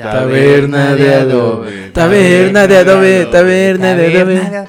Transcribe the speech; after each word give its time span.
Taberna 0.00 0.94
de 0.96 1.14
adobe. 1.14 1.90
Taberna 1.92 2.66
de 2.66 2.76
adobe. 2.78 3.28
Taberna 3.30 3.94
de 3.94 4.06
adobe. 4.06 4.68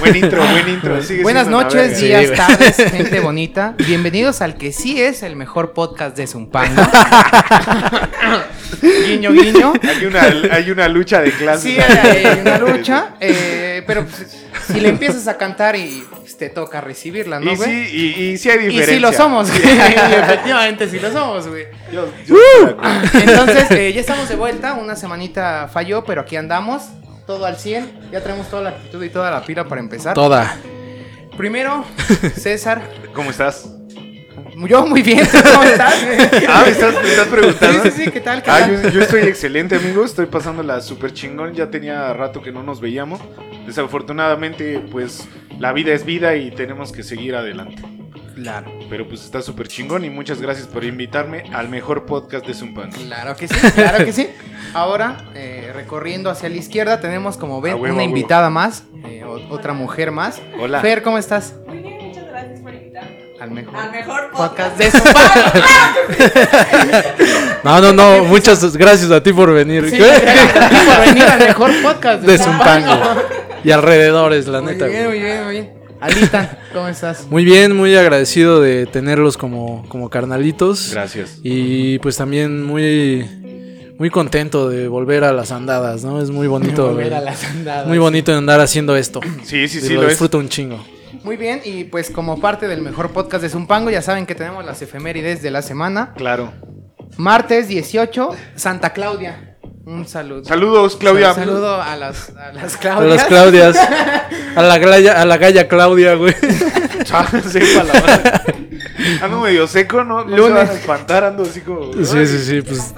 Buen 0.00 0.16
intro, 0.16 0.44
buen 0.46 0.68
intro. 0.68 1.02
sigue 1.02 1.22
Buenas 1.22 1.48
noches, 1.48 2.00
días, 2.00 2.26
güey. 2.26 2.36
tardes, 2.36 2.76
gente 2.90 3.20
bonita. 3.20 3.74
Bienvenidos 3.78 4.40
al 4.42 4.56
que 4.56 4.72
sí 4.72 5.00
es 5.00 5.22
el 5.22 5.36
mejor 5.36 5.72
podcast 5.72 6.16
de 6.16 6.26
Zumpango. 6.26 6.82
guiño, 9.06 9.32
guiño. 9.32 9.72
Hay 9.82 10.06
una, 10.06 10.22
hay 10.52 10.70
una 10.70 10.88
lucha 10.88 11.20
de 11.20 11.30
clases. 11.32 11.62
Sí, 11.62 11.78
hay, 11.78 12.24
hay 12.24 12.40
una 12.40 12.58
lucha, 12.58 13.14
eh, 13.20 13.82
pero 13.86 14.04
pues, 14.06 14.44
si 14.66 14.80
le 14.80 14.88
empiezas 14.88 15.28
a 15.28 15.36
cantar 15.36 15.76
y 15.76 16.04
pues, 16.10 16.36
te 16.36 16.48
toca 16.48 16.80
recibirla, 16.80 17.38
¿no, 17.40 17.52
Y 17.52 17.56
sí, 17.56 17.62
güey? 17.62 17.96
y, 17.96 18.22
y 18.32 18.38
sí 18.38 18.50
hay 18.50 18.58
Y 18.60 18.68
diferencia. 18.68 18.94
sí 18.94 19.00
lo 19.00 19.12
somos, 19.12 19.50
güey. 19.50 19.62
Efectivamente, 19.78 20.88
sí 20.88 20.98
lo 20.98 21.12
somos, 21.12 21.48
güey. 21.48 21.66
Yo- 21.92 22.08
yo 22.26 22.36
acuerdo. 22.76 23.18
Entonces, 23.20 23.70
eh, 23.72 23.92
ya 23.92 24.00
estamos 24.00 24.28
de 24.28 24.36
vuelta. 24.36 24.74
Una 24.74 24.96
semanita 24.96 25.68
falló, 25.72 26.04
pero 26.04 26.22
aquí 26.22 26.36
andamos. 26.36 26.82
Todo 27.26 27.46
al 27.46 27.56
100. 27.56 28.10
Ya 28.10 28.20
tenemos 28.20 28.48
toda 28.48 28.62
la 28.62 28.70
actitud 28.70 29.02
y 29.02 29.08
toda 29.10 29.30
la 29.30 29.44
pila 29.44 29.66
para 29.68 29.80
empezar. 29.80 30.14
Toda. 30.14 30.56
Primero, 31.36 31.84
César. 32.36 32.82
¿Cómo 33.14 33.30
estás? 33.30 33.68
Yo 34.68 34.86
muy 34.86 35.02
bien. 35.02 35.26
¿tú 35.26 35.38
¿Cómo 35.42 35.62
estás? 35.64 35.94
Ah, 36.48 36.62
¿me 36.66 36.70
estás, 36.72 36.94
me 37.02 37.08
estás 37.08 37.28
preguntando? 37.28 37.82
Sí, 37.84 37.90
sí, 37.90 38.04
sí, 38.04 38.10
¿qué 38.10 38.20
tal? 38.20 38.42
¿Qué 38.42 38.50
Ah, 38.50 38.58
tal? 38.60 38.82
yo, 38.82 38.88
yo 38.90 39.00
estoy 39.00 39.22
excelente, 39.22 39.76
amigos. 39.76 40.10
Estoy 40.10 40.26
pasándola 40.26 40.80
súper 40.80 41.12
chingón. 41.14 41.54
Ya 41.54 41.70
tenía 41.70 42.12
rato 42.12 42.42
que 42.42 42.52
no 42.52 42.62
nos 42.62 42.80
veíamos. 42.80 43.20
Desafortunadamente, 43.66 44.80
pues 44.90 45.26
la 45.58 45.72
vida 45.72 45.92
es 45.94 46.04
vida 46.04 46.36
y 46.36 46.50
tenemos 46.50 46.92
que 46.92 47.02
seguir 47.02 47.34
adelante. 47.34 47.82
Claro. 48.34 48.72
Pero 48.88 49.06
pues 49.08 49.24
está 49.24 49.42
súper 49.42 49.68
chingón 49.68 50.04
y 50.04 50.10
muchas 50.10 50.40
gracias 50.40 50.66
por 50.66 50.84
invitarme 50.84 51.44
al 51.52 51.68
mejor 51.68 52.06
podcast 52.06 52.46
de 52.46 52.54
Zumpan. 52.54 52.90
Claro 52.90 53.36
que 53.36 53.46
sí, 53.48 53.54
claro 53.74 54.04
que 54.04 54.12
sí. 54.12 54.28
Ahora, 54.74 55.18
eh, 55.34 55.70
recorriendo 55.74 56.30
hacia 56.30 56.48
la 56.48 56.56
izquierda, 56.56 57.00
tenemos 57.00 57.36
como 57.36 57.60
ven 57.60 57.74
huevo, 57.80 57.94
una 57.94 58.04
invitada 58.04 58.48
más, 58.50 58.84
eh, 59.04 59.22
otra 59.50 59.72
mujer 59.74 60.10
más. 60.12 60.40
Hola. 60.58 60.80
Fer, 60.80 61.02
¿cómo 61.02 61.18
estás? 61.18 61.54
Muy 61.66 61.78
bien, 61.78 61.98
muchas 62.08 62.26
gracias 62.26 62.60
por 62.60 62.72
invitarme. 62.74 63.18
Al 63.40 63.50
mejor, 63.50 63.76
Al 63.76 63.90
mejor 63.90 64.30
podcast 64.30 64.76
podcast. 64.76 64.78
de 64.78 64.90
Zumpango. 64.90 65.52
No, 67.64 67.80
no, 67.80 67.92
no. 67.92 68.24
Muchas 68.24 68.76
gracias 68.76 69.10
a 69.12 69.22
ti 69.22 69.32
por 69.32 69.52
venir. 69.52 69.88
Sí, 69.88 69.96
¿Qué? 69.96 70.02
gracias 70.20 70.56
a 70.56 70.68
ti 70.68 70.76
por 70.86 71.00
venir 71.06 71.22
al 71.24 71.38
mejor 71.38 71.70
podcast 71.82 72.22
De 72.22 72.38
Zumpango. 72.38 73.22
Y 73.62 73.70
alrededores, 73.70 74.48
la 74.48 74.60
Muy 74.60 74.72
neta. 74.72 74.86
bien, 74.86 75.06
muy 75.08 75.20
bien, 75.20 75.44
muy 75.44 75.52
bien. 75.52 75.81
Alita, 76.02 76.58
¿cómo 76.72 76.88
estás? 76.88 77.26
Muy 77.30 77.44
bien, 77.44 77.76
muy 77.76 77.94
agradecido 77.94 78.60
de 78.60 78.86
tenerlos 78.86 79.36
como, 79.36 79.86
como 79.88 80.10
carnalitos. 80.10 80.90
Gracias. 80.92 81.38
Y 81.42 81.98
pues 82.00 82.16
también 82.16 82.62
muy, 82.64 83.94
muy 83.98 84.10
contento 84.10 84.68
de 84.68 84.88
volver 84.88 85.22
a 85.24 85.32
las 85.32 85.52
andadas, 85.52 86.02
¿no? 86.04 86.20
Es 86.20 86.30
muy 86.30 86.48
bonito. 86.48 86.88
Volver 86.88 87.14
a 87.14 87.20
las 87.20 87.44
andadas. 87.44 87.86
Muy 87.86 87.98
bonito 87.98 88.36
andar 88.36 88.60
haciendo 88.60 88.96
esto. 88.96 89.20
Sí, 89.44 89.68
sí, 89.68 89.78
Y 89.78 89.80
sí, 89.82 89.88
lo 89.94 90.00
lo 90.00 90.02
es. 90.02 90.10
disfruto 90.10 90.38
un 90.38 90.48
chingo. 90.48 90.84
Muy 91.22 91.36
bien, 91.36 91.60
y 91.64 91.84
pues 91.84 92.10
como 92.10 92.40
parte 92.40 92.66
del 92.66 92.82
mejor 92.82 93.10
podcast 93.12 93.42
de 93.42 93.48
Zumpango, 93.48 93.90
ya 93.90 94.02
saben 94.02 94.26
que 94.26 94.34
tenemos 94.34 94.64
las 94.64 94.82
efemérides 94.82 95.40
de 95.40 95.52
la 95.52 95.62
semana. 95.62 96.14
Claro. 96.16 96.52
Martes 97.16 97.68
18, 97.68 98.30
Santa 98.56 98.92
Claudia. 98.92 99.51
Un 99.84 100.06
saludo. 100.06 100.44
Saludos, 100.44 100.96
Claudia. 100.96 101.30
Un 101.30 101.34
saludo 101.34 101.82
a 101.82 101.96
las, 101.96 102.30
a 102.36 102.52
las 102.52 102.74
A 102.76 102.78
Claudias. 102.78 103.16
las 103.16 103.24
Claudias. 103.26 103.76
A 104.54 104.60
la, 104.62 104.78
galla, 104.78 105.20
a 105.22 105.24
la 105.24 105.38
galla 105.38 105.66
Claudia, 105.66 106.14
güey. 106.14 106.34
Ah, 107.14 107.26
sepa 107.46 107.82
la 107.84 107.92
madre. 108.00 108.54
Ando 109.22 109.40
medio 109.40 109.66
seco, 109.66 110.04
¿no? 110.04 110.24
No 110.24 110.30
se 110.30 110.36
Lunes. 110.36 110.54
van 110.54 110.68
a 110.68 110.72
espantar, 110.72 111.24
ando 111.24 111.42
así 111.42 111.60
como... 111.60 111.92
Sí, 112.04 112.26
sí, 112.26 112.38
sí. 112.38 112.62
Pues 112.62 112.94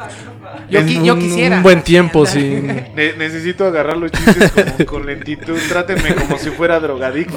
Yo, 0.68 0.80
en 0.80 0.86
qui- 0.88 1.02
yo 1.04 1.14
un- 1.14 1.20
quisiera. 1.20 1.56
Un 1.56 1.62
buen 1.62 1.82
tiempo, 1.82 2.26
sí. 2.26 2.60
Ne- 2.94 3.14
necesito 3.14 3.66
agarrar 3.66 3.96
los 3.96 4.12
chistes 4.12 4.52
como 4.52 4.86
con 4.86 5.06
lentitud. 5.06 5.58
Trátenme 5.68 6.14
como 6.14 6.38
si 6.38 6.50
fuera 6.50 6.78
drogadicto. 6.80 7.36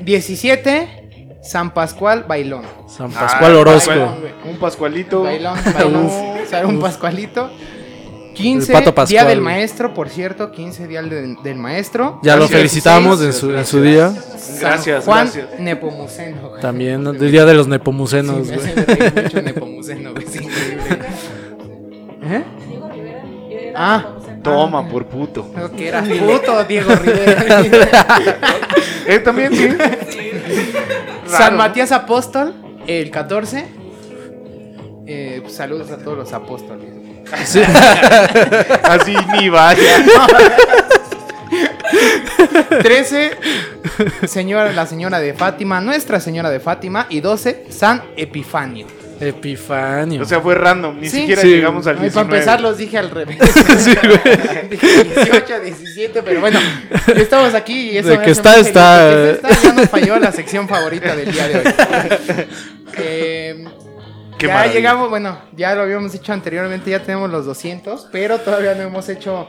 17, 0.00 1.38
San 1.42 1.72
Pascual 1.72 2.24
Bailón. 2.28 2.62
San 2.88 3.10
Ah, 3.16 3.20
Pascual 3.20 3.54
Orozco. 3.56 3.90
Pascual. 3.90 4.34
Un 4.44 4.56
pascualito. 4.58 5.22
Bailón, 5.22 5.58
bailón. 5.72 6.10
Sale 6.50 6.66
un 6.66 6.80
Pascualito. 6.80 7.50
15, 8.34 8.70
El 8.72 8.78
Pato 8.78 8.94
Pascual. 8.94 9.08
Día 9.08 9.24
del 9.24 9.40
Maestro, 9.40 9.92
por 9.94 10.08
cierto. 10.08 10.52
15, 10.52 10.86
Día 10.86 11.02
del, 11.02 11.36
del 11.42 11.56
Maestro. 11.56 12.20
Ya 12.22 12.34
lo 12.36 12.42
Gracias. 12.42 12.58
felicitamos 12.58 13.20
en 13.22 13.32
su, 13.32 13.52
en 13.52 13.66
su 13.66 13.82
día. 13.82 14.10
San 14.10 14.60
Gracias, 14.60 15.04
Juan 15.04 15.24
gracias. 15.24 15.58
Nepomuceno, 15.58 16.48
güey. 16.50 16.60
También, 16.62 17.02
¿no? 17.02 17.10
el 17.10 17.32
día 17.32 17.44
de 17.44 17.54
los 17.54 17.66
Sí, 17.66 17.70
nepomucenos, 17.72 18.46
me 18.46 18.56
güey. 18.56 18.74
reír 18.74 19.22
mucho 19.24 19.42
Nepomuceno, 19.42 20.12
güey. 20.12 20.24
Es 20.24 20.36
increíble. 20.36 20.98
¿Eh? 22.22 22.44
Diego 22.68 22.88
Rivera. 22.90 23.22
Ah. 23.74 24.06
Toma, 24.44 24.88
por 24.88 25.06
puto. 25.06 25.50
Que 25.76 25.88
era 25.88 26.02
puto 26.04 26.62
Diego 26.64 26.94
Rivera. 26.94 27.64
Eh, 29.06 29.18
también, 29.20 29.54
sí. 29.56 29.68
San 31.26 31.40
Raro. 31.40 31.56
Matías 31.56 31.92
Apóstol, 31.92 32.54
el 32.86 33.10
14. 33.10 33.64
Eh, 35.48 35.52
saludos 35.54 35.90
a 35.90 35.96
todos 35.98 36.18
los 36.18 36.32
apóstoles. 36.32 36.90
Sí. 37.44 37.60
Así 38.82 39.14
ni 39.38 39.48
vaya. 39.48 40.02
13, 42.82 43.30
señora, 44.26 44.72
la 44.72 44.86
señora 44.86 45.18
de 45.20 45.34
Fátima, 45.34 45.80
Nuestra 45.80 46.20
Señora 46.20 46.50
de 46.50 46.60
Fátima. 46.60 47.06
Y 47.08 47.20
12, 47.20 47.66
San 47.70 48.02
Epifanio. 48.16 48.86
Epifanio. 49.20 50.22
O 50.22 50.24
sea, 50.24 50.40
fue 50.40 50.54
random. 50.54 51.00
Ni 51.00 51.08
Sí. 51.08 51.20
siquiera 51.20 51.42
Sí. 51.42 51.48
llegamos 51.48 51.86
al 51.88 51.96
Ay, 51.96 52.02
19. 52.02 52.12
para 52.28 52.38
empezar 52.38 52.60
los 52.60 52.78
dije 52.78 52.98
al 52.98 53.10
revés. 53.10 53.38
Sí, 53.78 53.94
güey. 54.00 54.68
Dije 54.68 55.04
18, 55.04 55.60
17, 55.60 56.22
pero 56.22 56.40
bueno, 56.40 56.60
estamos 57.16 57.54
aquí 57.54 57.90
y 57.90 57.98
eso 57.98 58.10
De 58.10 58.20
que 58.20 58.30
está, 58.30 58.52
feliz, 58.52 58.68
está. 58.68 59.10
que 59.10 59.30
está, 59.32 59.62
ya 59.62 59.72
nos 59.72 59.88
falló 59.88 60.18
la 60.20 60.30
sección 60.30 60.68
favorita 60.68 61.16
del 61.16 61.32
día 61.32 61.48
de 61.48 61.56
hoy. 61.58 61.64
Eh, 62.98 63.64
Qué 64.38 64.46
ya 64.46 64.54
maravilla. 64.54 64.74
llegamos, 64.74 65.10
bueno, 65.10 65.38
ya 65.56 65.74
lo 65.74 65.82
habíamos 65.82 66.12
dicho 66.12 66.32
anteriormente, 66.32 66.90
ya 66.90 67.02
tenemos 67.02 67.30
los 67.30 67.44
200, 67.46 68.08
pero 68.12 68.38
todavía 68.38 68.74
no 68.74 68.82
hemos 68.82 69.08
hecho 69.08 69.48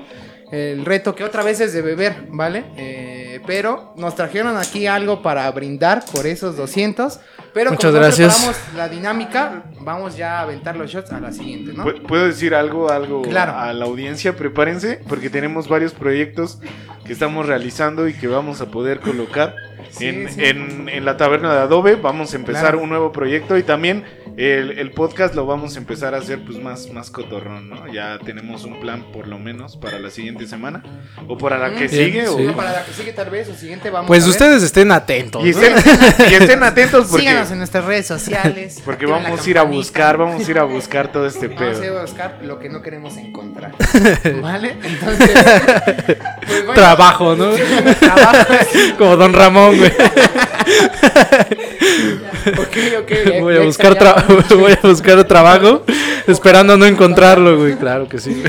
el 0.51 0.83
reto 0.83 1.13
que 1.13 1.23
otra 1.23 1.44
vez 1.44 1.59
es 1.59 1.73
de 1.73 1.83
beber, 1.83 2.25
¿vale? 2.29 2.66
Eh, 2.75 3.39
pero 3.45 3.94
nos 3.97 4.16
trajeron 4.16 4.57
aquí 4.57 4.88
algo 4.88 5.22
para 5.22 5.50
brindar 5.51 6.03
por 6.11 6.25
esos 6.25 6.57
200, 6.57 7.19
pero 7.53 7.69
Muchas 7.72 7.91
como 7.91 8.01
gracias. 8.03 8.33
preparamos 8.35 8.75
la 8.75 8.89
dinámica, 8.89 9.63
vamos 9.81 10.17
ya 10.17 10.39
a 10.39 10.41
aventar 10.41 10.75
los 10.75 10.89
shots 10.89 11.11
a 11.11 11.19
la 11.19 11.31
siguiente, 11.31 11.73
¿no? 11.73 11.85
¿Pu- 11.85 12.01
¿Puedo 12.07 12.25
decir 12.25 12.56
algo, 12.56 12.89
algo 12.89 13.21
Claro. 13.21 13.56
a 13.57 13.71
la 13.73 13.85
audiencia? 13.85 14.35
Prepárense, 14.35 15.00
porque 15.07 15.29
tenemos 15.29 15.67
varios 15.69 15.94
proyectos 15.94 16.59
que 17.06 17.13
estamos 17.13 17.45
realizando 17.45 18.07
y 18.07 18.13
que 18.16 18.27
vamos 18.27 18.59
a 18.61 18.71
poder 18.71 19.00
colocar 19.01 19.53
Sí, 19.91 20.07
en, 20.07 20.29
sí. 20.29 20.44
en- 20.45 20.89
en 20.89 21.06
la 21.06 21.16
taberna 21.17 21.53
de 21.53 21.59
Adobe. 21.61 21.95
Vamos 21.95 22.33
a 22.33 22.35
empezar 22.38 22.61
Claro. 22.63 22.79
un 22.81 22.89
nuevo 22.89 23.11
proyecto 23.11 23.57
y 23.57 23.63
también 23.63 24.03
el, 24.39 24.79
el 24.79 24.91
podcast 24.91 25.35
lo 25.35 25.45
vamos 25.45 25.75
a 25.75 25.79
empezar 25.79 26.16
a 26.16 26.19
hacer 26.19 26.39
pues 26.45 26.57
más, 26.59 26.89
más 26.94 27.09
cotorrón, 27.11 27.69
¿no? 27.69 27.91
Ya 27.91 28.17
tenemos 28.19 28.63
un 28.63 28.79
plan 28.79 29.03
por 29.11 29.27
lo 29.27 29.38
menos 29.38 29.75
para 29.75 30.00
la 30.00 30.09
siguiente 30.09 30.47
semana 30.47 30.81
o 31.27 31.38
para 31.38 31.57
la 31.57 31.72
que. 31.72 31.88
Bien, 31.88 32.05
sigue. 32.05 32.27
o-. 32.29 32.39
No, 32.39 32.55
para 32.55 32.72
la 32.72 32.85
que 32.85 32.94
sigue 32.94 33.11
tal 33.11 33.29
vez 33.29 33.50
o 33.50 33.53
siguiente 33.53 33.89
vamos 33.89 34.07
Pues 34.07 34.23
a 34.23 34.27
ver. 34.27 34.31
ustedes 34.31 34.63
estén 34.63 34.91
atentos. 34.94 35.45
Y 35.45 35.51
¿no? 35.51 35.59
estén, 35.61 35.73
y 36.31 36.33
estén 36.35 36.63
atentos 36.63 37.07
porque, 37.09 37.25
Síganos 37.27 37.51
en 37.51 37.57
nuestras 37.57 37.83
redes 37.83 38.07
sociales. 38.07 38.81
porque 38.86 39.06
vamos 39.06 39.45
a 39.45 39.50
ir 39.50 39.57
a 39.57 39.63
buscar, 39.63 40.15
vamos 40.18 40.47
a 40.47 40.51
ir 40.51 40.57
a 40.59 40.63
buscar 40.63 41.12
todo 41.12 41.27
este 41.27 41.50
Vamos 41.50 41.62
a 41.62 41.65
ir 41.74 41.80
pedo. 41.81 42.00
a 42.00 42.01
buscar 42.03 42.39
lo 42.42 42.59
que 42.59 42.69
no 42.69 42.81
queremos 42.81 43.18
encontrar. 43.18 43.74
¿Vale? 44.42 44.77
Entonces. 44.83 45.31
pues 46.45 46.65
bueno, 46.65 46.74
Trabajo, 46.75 47.35
¿no? 47.35 47.50
Trabajo. 48.00 48.53
Como 48.97 49.18
Don 49.18 49.33
Ramón, 49.33 49.77
güey. 49.77 49.92
Ok, 52.57 52.77
ok. 53.01 53.12
Voy 53.42 53.57
a 53.57 53.62
buscar 53.62 53.92
extrañaba. 53.94 54.21
voy 54.60 54.74
a 54.74 54.88
buscar 54.88 55.24
trabajo 55.26 55.84
esperando 56.28 56.78
no 56.78 56.86
encontrarlo, 56.86 57.58
güey. 57.58 57.76
Claro 57.76 58.08
que 58.08 58.20
sí. 58.20 58.44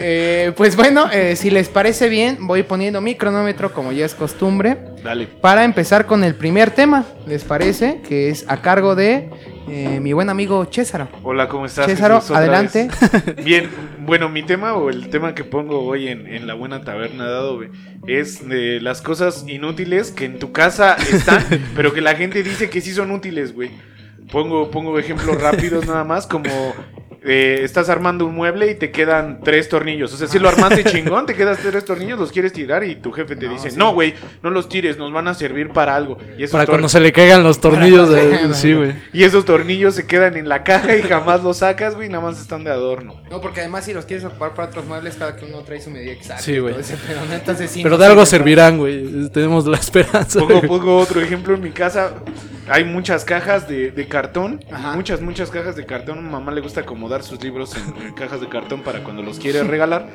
Eh, 0.00 0.52
pues 0.56 0.76
bueno, 0.76 1.10
eh, 1.12 1.36
si 1.36 1.50
les 1.50 1.68
parece 1.68 2.08
bien, 2.08 2.46
voy 2.46 2.62
poniendo 2.62 3.00
mi 3.00 3.14
cronómetro 3.14 3.72
como 3.72 3.92
ya 3.92 4.06
es 4.06 4.14
costumbre. 4.14 4.78
Dale. 5.02 5.26
Para 5.26 5.64
empezar 5.64 6.06
con 6.06 6.24
el 6.24 6.34
primer 6.34 6.70
tema, 6.70 7.04
¿les 7.26 7.44
parece? 7.44 8.00
Que 8.08 8.30
es 8.30 8.44
a 8.48 8.62
cargo 8.62 8.94
de 8.94 9.28
eh, 9.68 10.00
mi 10.00 10.12
buen 10.12 10.30
amigo 10.30 10.66
César. 10.70 11.08
Hola, 11.22 11.48
¿cómo 11.48 11.66
estás? 11.66 11.86
César, 11.86 12.12
Jesús? 12.12 12.30
Otra 12.30 12.38
adelante. 12.38 12.88
vez. 12.88 13.44
Bien, 13.44 13.68
bueno, 14.00 14.28
mi 14.28 14.42
tema 14.42 14.74
o 14.74 14.88
el 14.88 15.10
tema 15.10 15.34
que 15.34 15.44
pongo 15.44 15.80
hoy 15.80 16.08
en, 16.08 16.26
en 16.26 16.46
la 16.46 16.54
buena 16.54 16.82
taberna 16.82 17.26
dado, 17.26 17.56
güey, 17.56 17.68
es 18.06 18.48
de 18.48 18.80
las 18.80 19.02
cosas 19.02 19.44
inútiles 19.46 20.10
que 20.10 20.24
en 20.24 20.38
tu 20.38 20.52
casa 20.52 20.96
están, 21.12 21.44
pero 21.76 21.92
que 21.92 22.00
la 22.00 22.14
gente 22.14 22.42
dice 22.42 22.70
que 22.70 22.80
sí 22.80 22.92
son 22.92 23.10
útiles, 23.10 23.54
güey. 23.54 23.70
Pongo, 24.30 24.70
pongo 24.70 24.98
ejemplos 24.98 25.40
rápidos 25.40 25.86
nada 25.86 26.04
más, 26.04 26.26
como 26.26 26.50
eh, 27.30 27.60
estás 27.62 27.88
armando 27.90 28.24
un 28.26 28.34
mueble 28.34 28.70
y 28.70 28.74
te 28.74 28.90
quedan 28.90 29.40
tres 29.44 29.68
tornillos. 29.68 30.12
O 30.14 30.16
sea, 30.16 30.26
si 30.28 30.38
lo 30.38 30.48
armaste 30.48 30.82
chingón, 30.90 31.26
te 31.26 31.34
quedas 31.34 31.58
tres 31.58 31.84
tornillos, 31.84 32.18
los 32.18 32.32
quieres 32.32 32.52
tirar 32.54 32.82
y 32.84 32.96
tu 32.96 33.12
jefe 33.12 33.36
te 33.36 33.46
No, 33.46 33.52
dice, 33.52 33.70
sí. 33.70 33.76
no, 33.76 33.92
güey, 33.92 34.14
no 34.42 34.50
los 34.50 34.68
tires, 34.68 34.96
nos 34.96 35.12
van 35.12 35.28
a 35.28 35.34
servir 35.34 35.68
para 35.70 35.94
algo. 35.94 36.16
Y 36.38 36.46
Para 36.46 36.66
cuando 36.66 36.88
se 36.88 37.00
le 37.00 37.12
caigan 37.12 37.42
los 37.42 37.60
tornillos. 37.60 38.08
de- 38.10 38.54
Sí, 38.54 38.72
güey. 38.72 38.94
Y 39.12 39.24
esos 39.24 39.44
tornillos 39.44 39.94
se 39.94 40.06
quedan 40.06 40.36
en 40.36 40.48
la 40.48 40.64
caja 40.64 40.96
y 40.96 41.02
jamás 41.02 41.42
los 41.44 41.58
sacas, 41.58 41.94
güey, 41.94 42.08
nada 42.08 42.24
más 42.24 42.40
están 42.40 42.64
de 42.64 42.70
adorno. 42.70 43.20
No, 43.30 43.40
porque 43.42 43.60
además 43.60 43.84
si 43.84 43.92
los 43.92 44.06
quieres 44.06 44.24
ocupar 44.24 44.54
para 44.54 44.68
otros 44.68 44.86
muebles, 44.86 45.16
cada 45.16 45.36
que 45.36 45.44
uno 45.44 45.58
trae 45.64 45.80
su 45.80 45.90
medida 45.90 46.12
exacta. 46.12 46.42
Sí, 46.42 46.58
güey. 46.58 46.74
Entonces, 47.32 47.70
sí, 47.70 47.82
Pero 47.82 47.96
no 47.96 48.02
de 48.02 48.06
algo 48.06 48.24
servirán, 48.26 48.78
güey. 48.78 49.28
Tenemos 49.30 49.66
la 49.66 49.76
esperanza. 49.76 50.40
Pongo, 50.40 50.96
otro 50.98 51.20
ejemplo 51.20 51.54
en 51.54 51.60
mi 51.62 51.70
casa. 51.70 52.12
Hay 52.70 52.84
muchas 52.84 53.24
cajas 53.24 53.66
de, 53.68 53.90
de 53.90 54.06
cartón. 54.08 54.60
Ajá. 54.70 54.94
Muchas, 54.94 55.20
muchas 55.20 55.50
cajas 55.50 55.74
de 55.76 55.86
cartón. 55.86 56.18
A 56.18 56.20
mi 56.22 56.28
mamá 56.30 56.52
le 56.52 56.60
gusta 56.60 56.80
acomodar 56.82 57.17
sus 57.22 57.42
libros 57.42 57.74
en, 57.76 58.06
en 58.06 58.12
cajas 58.14 58.40
de 58.40 58.48
cartón 58.48 58.82
para 58.82 59.02
cuando 59.04 59.22
los 59.22 59.38
quiere 59.38 59.62
regalar. 59.62 60.08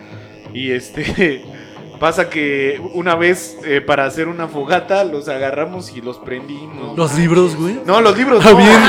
Y 0.53 0.71
este. 0.71 1.44
Pasa 2.00 2.29
que 2.29 2.81
una 2.95 3.15
vez 3.15 3.55
eh, 3.65 3.79
para 3.79 4.03
hacer 4.05 4.27
una 4.27 4.47
fogata 4.50 5.05
los 5.05 5.29
agarramos 5.29 5.95
y 5.95 6.01
los 6.01 6.17
prendimos. 6.17 6.97
Los 6.97 7.13
libros, 7.17 7.55
güey. 7.55 7.79
No, 7.85 8.01
los 8.01 8.17
libros. 8.17 8.44
Ah, 8.45 8.50
no. 8.51 8.57
bien, 8.57 8.79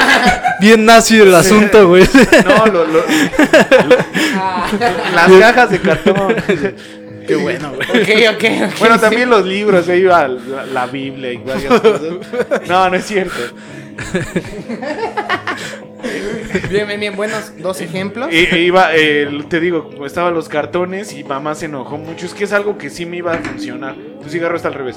bien 0.61 0.84
nazi 0.84 1.20
el 1.20 1.32
asunto, 1.32 1.87
güey. 1.87 2.02
No, 2.44 2.66
lo- 2.66 2.84
lo- 2.87 3.05
Ah, 4.37 4.66
las 5.14 5.31
cajas 5.38 5.70
de 5.70 5.81
cartón. 5.81 6.34
Qué 7.28 7.37
bueno, 7.37 7.72
güey. 7.75 8.02
ok, 8.02 8.34
ok, 8.37 8.44
ok. 8.72 8.78
Bueno, 8.81 8.94
sí. 8.96 9.00
también 9.02 9.31
los 9.31 9.46
libros, 9.46 9.88
ahí 9.88 10.00
iba 10.00 10.26
la, 10.26 10.66
la 10.66 10.87
Biblia 10.87 11.32
y 11.32 11.37
varias 11.37 11.81
cosas. 11.81 12.00
No, 12.69 12.90
no 12.90 12.96
es 12.96 13.05
cierto. 13.05 13.34
Bien, 16.70 16.86
bien, 16.86 17.00
bien. 17.00 17.16
Buenos 17.16 17.52
dos 17.58 17.80
ejemplos. 17.80 18.28
E- 18.30 18.48
e 18.54 18.60
iba, 18.60 18.90
eh, 18.94 19.28
te 19.48 19.60
digo, 19.60 19.90
estaban 20.06 20.34
los 20.34 20.48
cartones 20.48 21.12
y 21.12 21.24
mamá 21.24 21.54
se 21.54 21.66
enojó 21.66 21.96
mucho. 21.98 22.26
Es 22.26 22.34
que 22.34 22.44
es 22.44 22.52
algo 22.52 22.78
que 22.78 22.90
sí 22.90 23.06
me 23.06 23.16
iba 23.18 23.34
a 23.34 23.38
funcionar. 23.38 23.94
Tu 24.22 24.28
cigarro 24.28 24.56
está 24.56 24.68
al 24.68 24.74
revés. 24.74 24.96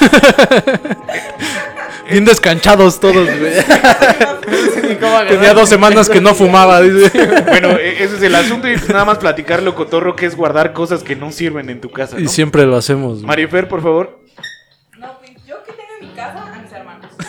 Bien 2.10 2.24
descanchados 2.24 2.98
todos, 2.98 3.28
güey. 3.38 3.52
Ni 4.88 4.96
cómo 4.96 5.12
agarrar. 5.12 5.28
Tenía 5.28 5.54
dos 5.54 5.68
semanas 5.68 6.08
que 6.08 6.20
no 6.20 6.34
fumaba, 6.34 6.80
dice. 6.80 7.10
Bueno, 7.46 7.70
e- 7.78 8.02
ese 8.02 8.16
es 8.16 8.22
el 8.22 8.34
asunto 8.34 8.68
y 8.68 8.76
pues 8.76 8.88
nada 8.90 9.04
más 9.04 9.18
platicarlo 9.18 9.74
cotorro 9.76 10.16
que 10.16 10.26
es 10.26 10.34
guardar 10.36 10.72
cosas 10.72 11.02
que 11.04 11.14
no 11.14 11.30
sirven 11.30 11.70
en 11.70 11.80
tu 11.80 11.90
casa. 11.90 12.18
Y 12.18 12.26
siempre 12.28 12.66
lo 12.66 12.76
hacemos. 12.76 13.22
Marifer, 13.22 13.68
por 13.68 13.82
favor. 13.82 14.18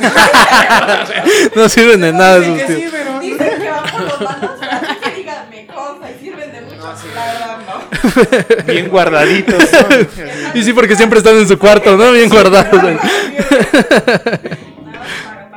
No 1.55 1.69
sirven 1.69 2.01
de 2.01 2.11
nada 2.13 2.39
¿De 2.39 2.45
esos 2.55 2.67
tíos. 2.67 2.91
Dicen 3.21 3.61
que 3.61 3.69
van 3.69 3.83
por 3.91 4.01
los 4.01 4.21
lados, 4.21 4.51
así 4.61 4.95
que 5.03 5.11
digan, 5.15 5.49
me 5.49 5.65
consta 5.67 6.09
y 6.11 6.19
sirven 6.23 6.51
de 6.51 6.61
mucho. 6.61 6.77
La 7.15 7.25
verdad, 7.25 7.57
no. 7.67 8.63
Bien 8.73 8.89
guardaditos. 8.89 9.63
Y 10.53 10.63
sí, 10.63 10.73
porque 10.73 10.95
siempre 10.95 11.19
están 11.19 11.37
en 11.37 11.47
su 11.47 11.57
cuarto, 11.57 11.95
¿no? 11.95 12.11
Bien 12.11 12.29
guardados. 12.29 12.67
para, 12.69 12.89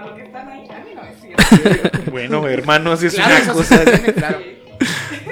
lo 0.04 0.14
que 0.14 0.22
están 0.22 0.48
ahí, 0.48 0.68
a 0.70 0.84
mí 0.84 0.94
no 0.94 1.02
me 1.02 1.14
sirve. 1.20 2.10
bueno, 2.10 2.46
hermanos, 2.48 3.02
es 3.02 3.14
Claro, 3.14 3.34
una 3.44 3.52
cosa. 3.52 3.78
tiene 3.84 4.12
claro. 4.12 4.38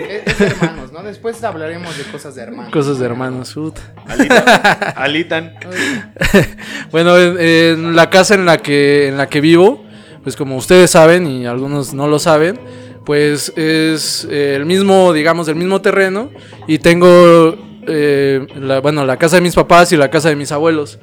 Es, 0.08 0.40
es 0.40 0.54
¿no? 1.02 1.08
Después 1.08 1.42
hablaremos 1.44 1.96
de 1.98 2.04
cosas 2.04 2.34
de 2.34 2.42
hermanos. 2.42 2.72
Cosas 2.72 2.98
de 2.98 3.04
hermanos. 3.04 3.52
puta. 3.54 3.80
Alitan. 4.06 4.44
Alitan. 4.96 5.54
Bueno, 6.90 7.18
en, 7.18 7.40
en 7.40 7.96
la 7.96 8.10
casa 8.10 8.34
en 8.34 8.44
la 8.44 8.58
que 8.58 9.08
en 9.08 9.16
la 9.16 9.26
que 9.28 9.40
vivo, 9.40 9.82
pues 10.22 10.36
como 10.36 10.56
ustedes 10.56 10.90
saben 10.90 11.26
y 11.26 11.46
algunos 11.46 11.94
no 11.94 12.06
lo 12.06 12.18
saben, 12.18 12.60
pues 13.04 13.52
es 13.56 14.26
eh, 14.30 14.54
el 14.56 14.66
mismo, 14.66 15.12
digamos, 15.12 15.48
el 15.48 15.56
mismo 15.56 15.80
terreno 15.80 16.30
y 16.66 16.78
tengo, 16.78 17.56
eh, 17.86 18.46
la, 18.56 18.80
bueno, 18.80 19.04
la 19.04 19.16
casa 19.16 19.36
de 19.36 19.42
mis 19.42 19.54
papás 19.54 19.92
y 19.92 19.96
la 19.96 20.10
casa 20.10 20.28
de 20.28 20.36
mis 20.36 20.52
abuelos. 20.52 20.98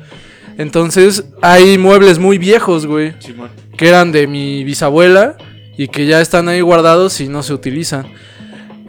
Entonces 0.58 1.26
hay 1.42 1.78
muebles 1.78 2.20
muy 2.20 2.38
viejos, 2.38 2.86
güey, 2.86 3.14
Simón. 3.20 3.50
que 3.78 3.88
eran 3.88 4.12
de 4.12 4.28
mi 4.28 4.64
bisabuela 4.64 5.38
y 5.78 5.88
que 5.88 6.06
ya 6.06 6.20
están 6.22 6.50
ahí 6.50 6.62
guardados 6.62 7.22
y 7.22 7.30
no 7.30 7.44
se 7.44 7.54
utilizan. 7.54 8.08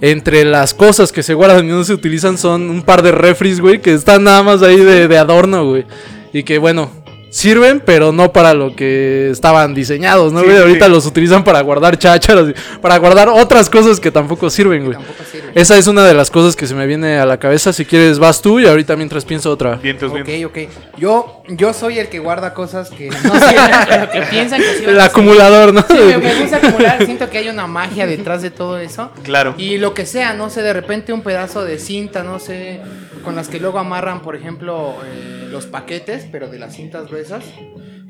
Entre 0.00 0.44
las 0.44 0.74
cosas 0.74 1.12
que 1.12 1.22
se 1.22 1.34
guardan 1.34 1.66
y 1.66 1.68
no 1.68 1.84
se 1.84 1.92
utilizan 1.92 2.38
son 2.38 2.70
un 2.70 2.82
par 2.82 3.02
de 3.02 3.12
refris, 3.12 3.60
güey, 3.60 3.80
que 3.80 3.92
están 3.92 4.24
nada 4.24 4.42
más 4.42 4.62
ahí 4.62 4.78
de, 4.78 5.08
de 5.08 5.18
adorno, 5.18 5.68
güey. 5.68 5.84
Y 6.32 6.44
que, 6.44 6.58
bueno, 6.58 6.90
sirven, 7.30 7.80
pero 7.84 8.12
no 8.12 8.32
para 8.32 8.54
lo 8.54 8.74
que 8.74 9.30
estaban 9.30 9.74
diseñados, 9.74 10.32
¿no, 10.32 10.40
Sí, 10.40 10.46
güey? 10.46 10.56
sí, 10.56 10.62
Ahorita 10.62 10.88
los 10.88 11.06
utilizan 11.06 11.44
para 11.44 11.60
guardar 11.60 11.96
chácharas, 11.98 12.52
para 12.82 12.98
guardar 12.98 13.28
otras 13.28 13.70
cosas 13.70 14.00
que 14.00 14.10
tampoco 14.10 14.50
sirven, 14.50 14.84
güey. 14.84 14.96
Tampoco 14.96 15.22
sirve. 15.30 15.52
Esa 15.54 15.76
es 15.78 15.86
una 15.86 16.04
de 16.04 16.14
las 16.14 16.30
cosas 16.30 16.56
que 16.56 16.66
se 16.66 16.74
me 16.74 16.86
viene 16.86 17.18
a 17.18 17.26
la 17.26 17.38
cabeza. 17.38 17.72
Si 17.72 17.84
quieres, 17.84 18.18
vas 18.18 18.42
tú 18.42 18.60
y 18.60 18.66
ahorita 18.66 18.96
mientras 18.96 19.24
pienso 19.24 19.50
otra. 19.50 19.76
Vientos, 19.76 20.10
Ok, 20.12 20.28
ok. 20.46 20.58
Yo, 20.98 21.42
yo 21.48 21.72
soy 21.72 21.98
el 21.98 22.08
que 22.08 22.18
guarda 22.18 22.52
cosas 22.54 22.90
que 22.90 23.08
no 23.08 23.16
sirven, 23.32 23.70
pero 23.88 24.10
que 24.10 24.22
piensan 24.22 24.60
que 24.60 24.74
sirven. 24.74 24.90
El 24.90 25.00
acumulador, 25.00 25.72
¿no? 25.72 25.82
Sí, 25.88 25.94
me, 25.98 26.18
me 26.18 26.34
gusta 26.40 26.56
acumular. 26.58 27.04
Siento 27.04 27.30
que 27.30 27.38
hay 27.38 27.48
una 27.48 27.66
magia 27.66 28.06
detrás 28.06 28.42
de 28.42 28.50
todo 28.50 28.78
eso. 28.78 29.10
Claro. 29.22 29.54
Y 29.56 29.78
lo 29.78 29.94
que 29.94 30.04
sea, 30.06 30.34
no 30.34 30.50
sé, 30.50 30.62
de 30.62 30.72
repente 30.72 31.12
un 31.12 31.22
pedazo 31.22 31.64
de 31.64 31.78
cinta, 31.78 32.22
no 32.22 32.38
sé, 32.38 32.80
con 33.24 33.36
las 33.36 33.48
que 33.48 33.60
luego 33.60 33.78
amarran, 33.78 34.20
por 34.22 34.34
ejemplo, 34.36 34.94
eh, 35.04 35.46
los 35.50 35.66
paquetes, 35.66 36.26
pero 36.30 36.48
de 36.48 36.58
las 36.58 36.74
cintas 36.76 37.10
gruesas. 37.20 37.44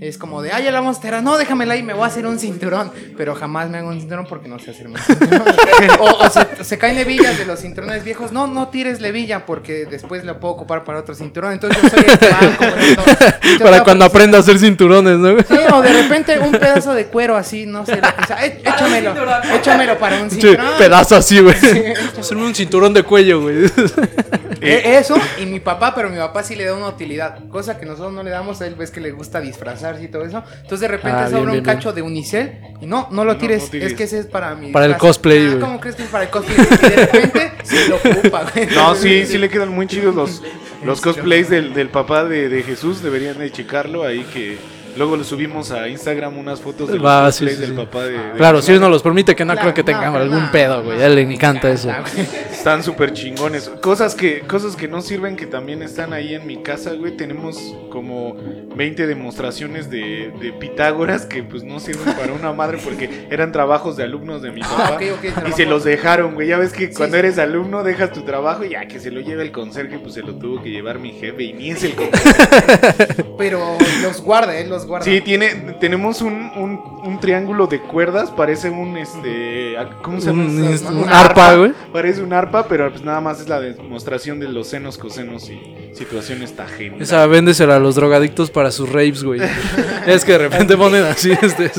Es 0.01 0.17
como 0.17 0.41
de, 0.41 0.51
ay, 0.51 0.65
ya 0.65 0.71
la 0.73 0.81
vamos 0.81 0.97
a 0.97 1.01
tirar. 1.03 1.23
No, 1.23 1.37
déjamela 1.37 1.75
ahí, 1.75 1.83
me 1.83 1.93
voy 1.93 2.05
a 2.05 2.07
hacer 2.07 2.27
un 2.27 2.39
cinturón. 2.39 2.91
Pero 3.19 3.35
jamás 3.35 3.69
me 3.69 3.77
hago 3.77 3.91
un 3.91 4.01
cinturón 4.01 4.25
porque 4.27 4.49
no 4.49 4.59
sé 4.59 4.71
hacerme 4.71 4.95
un 4.95 5.03
cinturón. 5.03 5.43
o 6.01 6.25
o 6.25 6.31
se, 6.31 6.65
se 6.65 6.79
caen 6.79 6.97
hebillas 6.97 7.37
de 7.37 7.45
los 7.45 7.61
cinturones 7.61 8.03
viejos. 8.03 8.33
No, 8.33 8.47
no 8.47 8.69
tires 8.69 9.03
levilla 9.03 9.45
porque 9.45 9.85
después 9.85 10.25
la 10.25 10.41
puedo 10.41 10.55
ocupar 10.55 10.85
para 10.85 11.01
otro 11.01 11.15
cinturón. 11.15 11.53
Entonces 11.53 11.83
yo 11.83 11.89
soy 11.91 12.05
el 12.09 12.19
que 12.19 12.29
va. 12.31 13.65
Para 13.71 13.85
cuando 13.85 14.07
aprenda 14.07 14.39
a 14.39 14.41
hacer 14.41 14.59
cinturones, 14.59 15.19
¿no? 15.19 15.39
Sí, 15.39 15.59
o 15.71 15.83
de 15.83 15.93
repente 15.93 16.39
un 16.39 16.53
pedazo 16.53 16.95
de 16.95 17.05
cuero 17.09 17.37
así, 17.37 17.67
no 17.67 17.85
sé, 17.85 18.01
que 18.01 18.27
sea. 18.27 18.47
Eh, 18.47 18.63
échamelo, 18.65 19.15
échamelo 19.55 19.99
para 19.99 20.23
un 20.23 20.31
cinturón. 20.31 20.67
pedazo 20.79 21.17
así, 21.17 21.41
güey. 21.41 21.55
Hacerme 22.19 22.47
un 22.47 22.55
cinturón 22.55 22.95
de 22.95 23.03
cuello, 23.03 23.43
güey. 23.43 23.67
Eh, 24.63 24.99
Eso 24.99 25.17
y 25.41 25.47
mi 25.47 25.59
papá, 25.61 25.95
pero 25.95 26.11
mi 26.11 26.19
papá 26.19 26.43
sí 26.43 26.55
le 26.55 26.65
da 26.67 26.75
una 26.75 26.89
utilidad, 26.89 27.39
cosa 27.49 27.79
que 27.79 27.87
nosotros 27.87 28.13
no 28.13 28.23
le 28.23 28.31
damos, 28.31 28.61
a 28.61 28.67
él 28.67 28.75
ves 28.75 28.91
que 28.91 29.01
le 29.01 29.11
gusta 29.11 29.41
y 30.01 30.09
todo 30.09 30.25
eso. 30.25 30.43
Entonces 30.57 30.81
de 30.81 30.89
repente 30.89 31.19
Ah, 31.19 31.27
sobra 31.31 31.45
un 31.47 31.53
bien. 31.53 31.65
cacho 31.65 31.93
de 31.93 32.03
unicel 32.03 32.59
y 32.81 32.87
no, 32.87 33.09
no 33.11 33.25
lo 33.25 33.37
tires, 33.37 33.65
no 33.65 33.71
tires. 33.71 33.93
es 33.93 33.97
que 33.97 34.05
ese 34.05 34.19
es 34.19 34.27
para 34.27 34.55
mi 34.55 34.71
Para 34.73 34.87
el 34.87 34.97
cosplay, 34.97 35.55
Ah. 35.55 35.59
¿Cómo 35.61 35.81
crees 35.81 35.97
que 35.97 36.03
es 36.05 36.09
para 36.09 36.25
el 36.25 36.31
cosplay? 36.31 36.57
Y 36.59 36.89
de 36.91 36.97
repente 37.07 37.53
se 37.65 37.89
lo 37.89 37.97
ocupa, 37.97 38.45
güey. 38.55 38.67
No, 38.75 38.95
sí, 38.95 39.27
sí 39.27 39.39
le 39.39 39.49
quedan 39.49 39.71
muy 39.71 39.87
chidos 39.87 40.15
los, 40.15 40.43
los 40.85 41.01
cosplays 41.01 41.49
del, 41.51 41.73
del 41.75 41.89
papá 41.89 42.25
de, 42.25 42.49
de 42.49 42.63
Jesús. 42.63 43.03
Deberían 43.03 43.39
de 43.39 43.51
checarlo 43.51 44.05
ahí 44.05 44.25
que 44.33 44.59
luego 44.97 45.17
le 45.17 45.25
subimos 45.25 45.71
a 45.71 45.89
Instagram 45.89 46.37
unas 46.39 46.61
fotos 46.61 46.89
de 46.91 46.97
los 46.97 47.05
Va, 47.07 47.31
sí, 47.33 47.49
sí, 47.49 47.57
del 47.57 47.71
sí. 47.71 47.77
papá 47.77 48.05
de, 48.05 48.13
de 48.13 48.33
Claro, 48.37 48.63
si 48.63 48.73
él 48.73 48.81
nos 48.81 48.91
los 48.91 49.03
permite, 49.03 49.35
que 49.35 49.45
no 49.45 49.53
Claro, 49.55 49.67
creo 49.73 49.75
que 49.75 49.85
tenga 49.85 50.11
no, 50.11 50.17
algún 50.19 50.45
no, 50.45 50.53
pedo, 50.53 50.83
güey. 50.83 51.01
A 51.03 51.07
él 51.07 51.15
le 51.17 51.23
encanta 51.23 51.71
eso. 51.71 51.91
Están 52.51 52.83
súper 52.83 53.13
chingones. 53.13 53.69
Cosas 53.81 54.15
que, 54.15 54.41
cosas 54.41 54.77
que 54.77 54.89
no 54.89 55.01
sirven 55.03 55.37
que 55.37 55.47
también 55.47 55.83
están 55.83 56.13
ahí 56.13 56.35
en 56.35 56.47
mi 56.47 56.63
casa, 56.63 56.93
güey. 56.93 57.17
Tenemos 57.17 57.59
como 57.91 58.37
20 58.77 59.07
demostraciones 59.07 59.91
de, 59.91 60.33
de 60.41 60.53
Pitágoras 60.53 61.27
que 61.27 61.43
pues 61.43 61.63
no 61.65 61.81
sirven 61.81 62.15
para 62.15 62.33
una 62.33 62.53
madre 62.53 62.79
porque 62.83 63.27
eran 63.31 63.53
trabajos 63.53 63.97
de 63.97 64.05
alumnos 64.05 64.43
de 64.43 64.51
mi 64.53 64.61
Ah, 64.63 64.69
papá. 64.91 65.03
Y 65.05 65.09
trabajo. 65.31 65.57
se 65.57 65.67
los 65.67 65.85
dejaron, 65.85 66.35
güey. 66.35 66.49
Ya 66.49 66.59
ves 66.59 66.73
que 66.73 66.91
cuando 66.93 67.15
sí. 67.17 67.19
eres 67.21 67.39
alumno 67.39 67.83
dejas 67.83 68.13
tu 68.13 68.23
trabajo 68.23 68.65
y 68.65 68.71
ya 68.71 68.87
que 68.87 69.01
se 69.01 69.11
lo 69.11 69.21
lleva 69.21 69.43
el 69.43 69.53
conserje, 69.53 69.99
pues 69.99 70.15
se 70.15 70.23
lo 70.23 70.35
tuvo 70.37 70.63
que 70.63 70.71
llevar 70.71 70.99
mi 70.99 71.13
jefe 71.13 71.43
y 71.45 71.53
ni 71.53 71.71
es 71.71 71.83
el 71.85 71.95
conserje. 71.97 73.25
Pero 73.39 73.77
los 74.03 74.21
guarda, 74.23 74.57
él 74.59 74.69
los 74.69 74.80
guarda. 74.87 75.05
Sí, 75.05 75.21
tiene, 75.21 75.49
tenemos 75.81 76.23
un, 76.23 76.35
un, 76.57 76.81
un 77.05 77.21
triángulo 77.21 77.67
de 77.67 77.81
cuerdas, 77.81 78.31
parece 78.31 78.71
un 78.71 78.97
este. 78.97 79.77
¿Cómo 80.03 80.21
se 80.21 80.29
llama? 80.29 80.45
Un, 80.45 81.09
arpa, 81.09 81.55
güey. 81.55 81.73
Parece 81.93 82.23
un 82.23 82.33
arpa, 82.33 82.67
pero 82.69 82.91
pues 82.91 83.03
nada 83.03 83.21
más 83.21 83.41
es 83.41 83.49
la 83.49 83.61
demostración 83.61 84.41
de 84.41 84.49
los 84.49 84.69
senos, 84.69 84.99
cosenos 84.99 85.51
y 85.51 85.61
situaciones 85.95 86.55
tajenas. 86.55 87.01
Esa 87.01 87.27
véndesela 87.27 87.77
a 87.77 87.81
los 87.81 87.95
drogadictos 87.95 88.51
para 88.51 88.71
sus 88.71 88.91
raves, 88.91 89.23
güey. 89.25 89.41
es 90.07 90.25
que 90.25 90.33
de 90.33 90.39
repente 90.39 90.77
ponen 90.77 91.05
así, 91.05 91.33
este, 91.33 91.71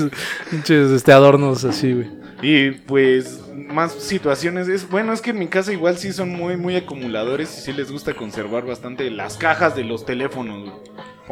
pinches, 0.50 0.92
este, 0.92 1.12
adornos 1.12 1.64
así, 1.64 1.94
güey. 1.94 2.08
Y 2.42 2.72
pues 2.72 3.42
más 3.72 3.94
situaciones 3.94 4.68
es 4.68 4.90
bueno 4.90 5.14
es 5.14 5.22
que 5.22 5.30
en 5.30 5.40
mi 5.40 5.48
casa 5.48 5.72
igual 5.72 5.98
sí 5.98 6.12
son 6.12 6.30
muy 6.30 6.58
muy 6.58 6.76
acumuladores 6.76 7.58
y 7.58 7.62
sí 7.62 7.74
les 7.74 7.92
gusta 7.92 8.14
conservar 8.14 8.66
bastante 8.66 9.10
las 9.10 9.38
cajas 9.38 9.76
de 9.76 9.84
los 9.84 10.06
teléfonos 10.06 10.70
güey. 10.70 10.74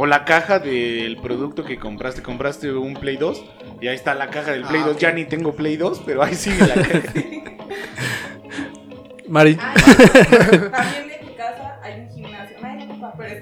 O 0.02 0.06
la 0.06 0.24
caja 0.24 0.60
del 0.60 1.18
producto 1.22 1.66
que 1.66 1.78
compraste 1.78 2.22
compraste 2.22 2.72
un 2.72 2.94
Play 2.94 3.18
2 3.18 3.44
y 3.82 3.88
ahí 3.90 3.96
está 3.96 4.14
la 4.16 4.30
caja 4.30 4.52
del 4.52 4.64
Play 4.64 4.80
Ah, 4.84 4.88
2 4.88 4.98
ya 4.98 5.12
ni 5.12 5.26
tengo 5.26 5.54
Play 5.56 5.76
2 5.76 6.04
pero 6.06 6.24
ahí 6.24 6.36
sigue 6.36 6.66
la 6.66 6.76
caja 6.76 7.14
Mari. 9.28 9.58
Ah, 9.62 9.74
También 9.76 11.12
en 11.20 11.28
mi 11.28 11.34
casa 11.36 11.78
hay 11.84 12.00
un 12.02 12.10
gimnasio. 12.10 12.58
Nadie 12.62 12.86
ocupa, 12.86 13.14
pero 13.18 13.40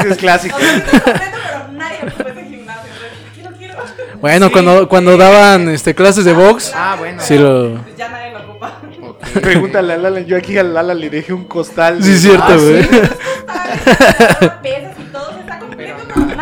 ese 0.00 0.08
es 0.08 0.16
clásico 0.18 0.56
O 0.56 0.60
sea, 0.60 0.82
pero 0.86 1.72
nadie 1.72 1.98
ocupa 2.04 2.30
ese 2.30 2.44
gimnasio. 2.48 2.90
Entonces, 2.94 3.34
quiero, 3.34 3.50
quiero. 3.94 4.18
Bueno, 4.20 4.46
Sí. 4.46 4.52
cuando, 4.52 4.88
cuando 4.88 5.16
daban 5.18 5.68
este, 5.68 5.94
clases 5.94 6.24
de 6.24 6.32
box, 6.32 6.72
Ah, 6.74 6.94
bueno. 6.98 7.20
sí 7.20 7.36
lo... 7.36 7.74
Pues 7.82 7.96
ya 7.98 8.08
nadie 8.08 8.32
lo 8.32 8.38
ocupa. 8.50 8.80
Ok. 9.02 9.18
pregúntale 9.42 9.92
a 9.92 9.96
Lala 9.98 10.20
yo 10.20 10.36
aquí 10.38 10.56
a 10.56 10.62
Lala 10.62 10.94
le 10.94 11.10
dejé 11.10 11.34
un 11.34 11.44
costal 11.44 12.02
Sí, 12.02 12.08
de- 12.10 12.14
es 12.14 12.22
cierto, 12.22 12.44
Ah, 12.46 12.56
güey. 12.56 12.82
sí. 12.84 12.88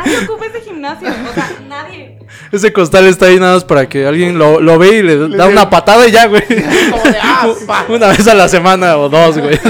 nadie 0.07 0.25
ocupa 0.29 0.47
ese 0.47 0.61
gimnasio. 0.63 1.09
O 1.09 1.35
sea, 1.35 1.51
nadie. 1.69 2.19
Ese 2.53 2.73
costal 2.73 3.07
está 3.07 3.27
ahí 3.27 3.39
nada 3.39 3.55
más 3.55 3.65
para 3.65 3.89
que 3.89 4.07
alguien 4.07 4.39
lo, 4.39 4.61
lo 4.61 4.79
ve 4.79 4.97
y 4.99 5.03
le 5.03 5.29
da 5.37 5.47
una 5.47 5.71
patada 5.71 6.07
y 6.09 6.13
ya, 6.13 6.27
güey. 6.27 6.43
Como 6.91 7.03
de, 7.05 7.17
ah, 7.23 7.49
pa. 7.67 7.85
Una 7.89 8.09
vez 8.09 8.27
a 8.27 8.35
la 8.35 8.49
semana 8.49 8.97
o 8.99 9.09
dos, 9.09 9.39
güey. 9.39 9.59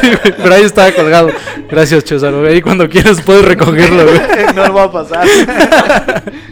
Sí, 0.00 0.08
güey, 0.08 0.34
Pero 0.36 0.54
ahí 0.54 0.62
está 0.64 0.92
colgado. 0.94 1.28
Gracias, 1.68 2.04
Chesaro. 2.04 2.46
Ahí 2.46 2.60
cuando 2.62 2.88
quieras 2.88 3.20
puedes 3.22 3.44
recogerlo, 3.44 4.04
güey. 4.04 4.20
no 4.54 4.72
va 4.72 4.84
a 4.84 4.92
pasar 4.92 5.26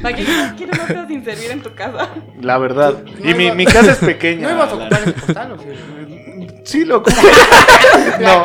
¿Para 0.03 0.15
qué 0.17 0.25
quieres 0.57 0.79
cosas 0.79 1.09
sin 1.09 1.25
servir 1.25 1.51
en 1.51 1.63
tu 1.63 1.75
casa? 1.75 2.09
la 2.41 2.59
verdad 2.59 2.95
No 3.19 3.31
y 3.31 3.35
mi, 3.35 3.47
iba- 3.47 3.55
mi 3.55 3.65
casa 3.65 3.93
es 3.93 3.99
pequeña 3.99 4.49
¿No 4.49 4.55
ibas 4.57 4.71
a 4.71 4.75
ocupar 4.75 5.01
ese 5.03 5.13
postal 5.13 5.53
o 5.53 5.59
sí? 5.59 5.65
Sí, 6.65 6.85
lo 6.85 6.99
ocupé. 6.99 7.17
no. 8.21 8.45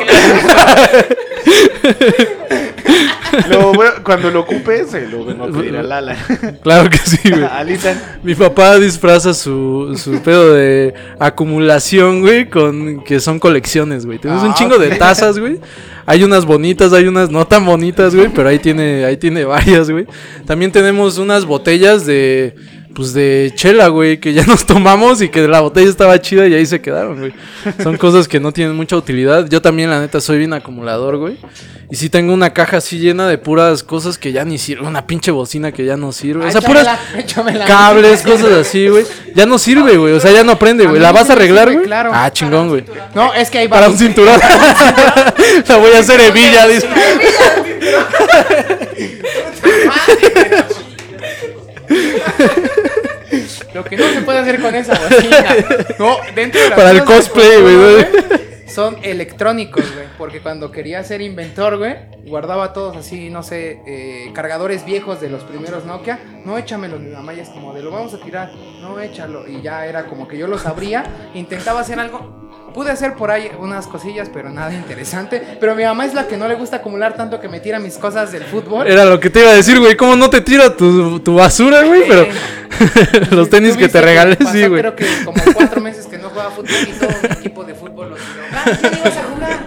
Lo 3.50 3.82
a- 3.84 4.04
cuando 4.04 4.30
lo 4.32 4.42
ocupe, 4.42 4.86
se 4.86 5.08
lo 5.08 5.24
vengo 5.26 5.46
a 5.46 5.48
pedir 5.52 5.78
a 5.78 5.84
Lala. 5.84 6.18
Claro 6.62 6.90
que 6.90 6.98
sí, 6.98 7.18
güey. 7.30 7.44
Alita. 7.52 8.20
Mi 8.24 8.36
papá 8.36 8.78
disfraza 8.78 9.34
su, 9.34 9.94
su 9.98 10.22
pedo 10.22 10.54
de 10.54 10.94
acumulación, 11.20 12.22
güey, 12.22 12.50
con 12.50 13.04
que 13.04 13.20
son 13.20 13.40
colecciones, 13.40 14.06
güey. 14.06 14.20
Tenemos 14.20 14.44
un 14.44 14.52
Ah, 14.52 14.56
chingo 14.58 14.78
de 14.78 14.90
tazas, 14.96 15.38
güey. 15.40 15.60
Hay 16.06 16.24
unas 16.24 16.46
bonitas, 16.46 16.92
hay 16.92 17.06
unas 17.08 17.30
no 17.30 17.46
tan 17.46 17.66
bonitas, 17.66 18.16
güey, 18.16 18.30
pero 18.30 18.50
ahí 18.50 18.58
tiene, 18.60 19.06
ahí 19.06 19.16
tiene 19.18 19.46
varias, 19.46 19.90
güey. 19.92 20.08
También 20.46 20.72
tenemos 20.72 21.20
unas 21.20 21.46
botellas 21.46 22.06
de, 22.06 22.56
pues 23.00 23.14
de 23.14 23.54
chela, 23.56 23.88
güey, 23.88 24.20
que 24.20 24.34
ya 24.34 24.44
nos 24.48 24.66
tomamos 24.66 25.22
y 25.22 25.30
que 25.30 25.48
la 25.48 25.62
botella 25.62 25.90
estaba 25.90 26.20
chida 26.20 26.48
y 26.48 26.54
ahí 26.54 26.66
se 26.66 26.82
quedaron, 26.82 27.18
güey. 27.18 27.34
Son 27.82 27.96
cosas 27.96 28.28
que 28.28 28.42
no 28.42 28.52
tienen 28.52 28.76
mucha 28.76 28.98
utilidad. 28.98 29.48
Yo 29.48 29.62
también, 29.62 29.90
la 29.90 30.02
neta, 30.02 30.20
soy 30.20 30.38
bien 30.38 30.52
acumulador, 30.52 31.16
güey. 31.16 31.38
Y 31.90 31.96
sí 31.96 32.10
tengo 32.10 32.34
una 32.34 32.52
caja 32.52 32.76
así 32.76 33.00
llena 33.00 33.30
de 33.30 33.38
puras 33.38 33.84
cosas 33.84 34.18
que 34.18 34.34
ya 34.34 34.44
ni 34.44 34.58
sirven. 34.58 34.86
Una 34.86 35.08
pinche 35.08 35.32
bocina 35.32 35.72
que 35.72 35.86
ya 35.86 35.96
no 35.96 36.12
sirve. 36.12 36.46
O 36.46 36.52
sea, 36.52 36.60
puras 36.60 36.86
cables, 37.68 38.22
cosas 38.22 38.52
así, 38.52 38.90
güey. 38.90 39.06
Ya 39.34 39.46
no 39.46 39.58
sirve, 39.58 39.96
güey. 39.96 40.12
O 40.12 40.20
sea, 40.20 40.34
ya 40.34 40.44
no 40.44 40.60
prende, 40.60 40.86
güey. 40.86 41.00
¿La 41.00 41.14
vas 41.14 41.30
a 41.30 41.34
arreglar, 41.34 41.72
güey? 41.72 41.86
claro. 41.86 42.12
Ah, 42.14 42.30
chingón, 42.34 42.68
güey. 42.68 42.84
No, 43.16 43.34
es 43.34 43.50
que 43.50 43.60
ahí 43.60 43.68
va. 43.68 43.78
Para 43.78 43.88
un 43.88 43.98
cinturón. 43.98 44.38
La 45.70 45.78
voy 45.78 45.94
a 45.94 46.00
hacer 46.00 46.20
hebilla, 46.20 46.68
dice. 46.68 46.90
Lo 53.98 54.04
que 54.04 54.08
no 54.10 54.14
se 54.14 54.22
puede 54.22 54.40
hacer 54.40 54.62
con 54.62 54.76
esa 54.76 54.94
bocina. 54.94 55.56
No, 56.00 56.18
dentro 56.36 56.62
de 56.62 56.70
las 56.70 56.78
Para 56.78 56.92
el 56.92 57.04
cosplay, 57.04 57.62
güey. 57.62 58.06
Son 58.68 58.98
electrónicos, 59.02 59.84
güey. 59.94 60.06
Porque 60.18 60.42
cuando 60.42 60.72
quería 60.72 61.04
ser 61.04 61.22
inventor, 61.22 61.78
güey, 61.78 61.96
guardaba 62.26 62.72
todos 62.72 62.96
así, 62.96 63.30
no 63.30 63.42
sé, 63.42 63.82
eh, 63.88 64.32
cargadores 64.34 64.86
viejos 64.86 65.20
de 65.20 65.30
los 65.30 65.44
primeros 65.44 65.86
Nokia. 65.86 66.20
No, 66.46 66.58
échamelos, 66.58 67.00
mi 67.00 67.10
mamá 67.10 67.34
ya 67.34 67.44
es 67.44 67.50
como 67.50 67.74
de 67.74 67.82
lo 67.82 67.92
vamos 67.92 68.14
a 68.14 68.20
tirar. 68.20 68.52
No, 68.80 69.00
échalo. 69.00 69.48
Y 69.48 69.62
ya 69.62 69.86
era 69.86 70.06
como 70.06 70.28
que 70.28 70.38
yo 70.38 70.48
los 70.48 70.66
abría, 70.66 71.04
intentaba 71.34 71.80
hacer 71.80 72.00
algo. 72.00 72.49
Pude 72.74 72.92
hacer 72.92 73.16
por 73.16 73.32
ahí 73.32 73.50
unas 73.60 73.88
cosillas, 73.88 74.30
pero 74.32 74.50
nada 74.50 74.74
interesante. 74.74 75.58
Pero 75.60 75.76
mi 75.76 75.84
mamá 75.84 76.06
es 76.06 76.14
la 76.14 76.28
que 76.28 76.38
no 76.38 76.48
le 76.48 76.56
gusta 76.56 76.78
acumular 76.78 77.16
tanto 77.16 77.40
que 77.40 77.48
me 77.50 77.60
tira 77.60 77.80
mis 77.80 77.98
cosas 77.98 78.32
del 78.32 78.44
fútbol. 78.44 78.88
Era 78.88 79.06
lo 79.06 79.20
que 79.20 79.30
te 79.30 79.42
iba 79.42 79.50
a 79.50 79.56
decir, 79.56 79.80
güey. 79.80 79.96
¿Cómo 79.96 80.16
no 80.16 80.30
te 80.30 80.42
tira 80.42 80.76
tu, 80.76 81.20
tu 81.20 81.36
basura, 81.36 81.84
güey? 81.84 82.04
Pero 82.08 82.28
los 83.32 83.50
tenis 83.50 83.76
que 83.76 83.90
te 83.90 84.02
regalé, 84.02 84.36
pasó, 84.36 84.52
sí, 84.52 84.66
güey. 84.66 84.82
Creo 84.82 84.96
que 84.96 85.06
como 85.26 85.42
cuatro 85.54 85.82
meses 85.82 86.06
que 86.08 86.18
no 86.18 86.30
jugaba 86.30 86.52
fútbol 86.52 86.72
y 86.82 86.92
todo 87.00 87.10
mi 87.10 87.28
equipo 87.40 87.64
de 87.64 87.74
fútbol 87.74 88.10
lo 88.12 88.16
tiró. 88.16 88.28
Ah, 88.54 88.66
¿qué 88.66 88.98
ibas 89.00 89.18
a 89.18 89.24
jugar? 89.24 89.60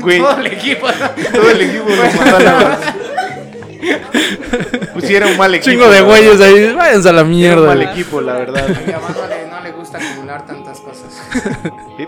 Güey, 0.00 0.18
Todo 0.18 0.38
el 0.38 0.46
equipo. 0.46 0.86
¿no? 0.88 1.30
todo 1.32 1.50
el 1.50 1.60
equipo 1.60 1.88
lo 1.88 2.18
mandó 2.18 2.36
a 2.36 2.40
la 2.40 2.52
basura. 2.52 2.94
Pues 4.92 5.04
sí, 5.06 5.14
era 5.14 5.26
un 5.26 5.36
mal 5.36 5.54
equipo. 5.54 5.70
Chingo 5.70 5.88
de 5.88 6.02
güeyes 6.02 6.40
ahí. 6.40 6.72
Váyanse 6.74 7.08
a 7.08 7.12
la 7.12 7.20
Era 7.20 7.24
un 7.28 7.30
mierda, 7.30 7.66
mal 7.66 7.82
equipo, 7.82 8.20
la 8.20 8.32
verdad. 8.34 8.66
Gusta 9.90 9.98
acumular 10.12 10.46
tantas 10.46 10.78
cosas. 10.80 11.20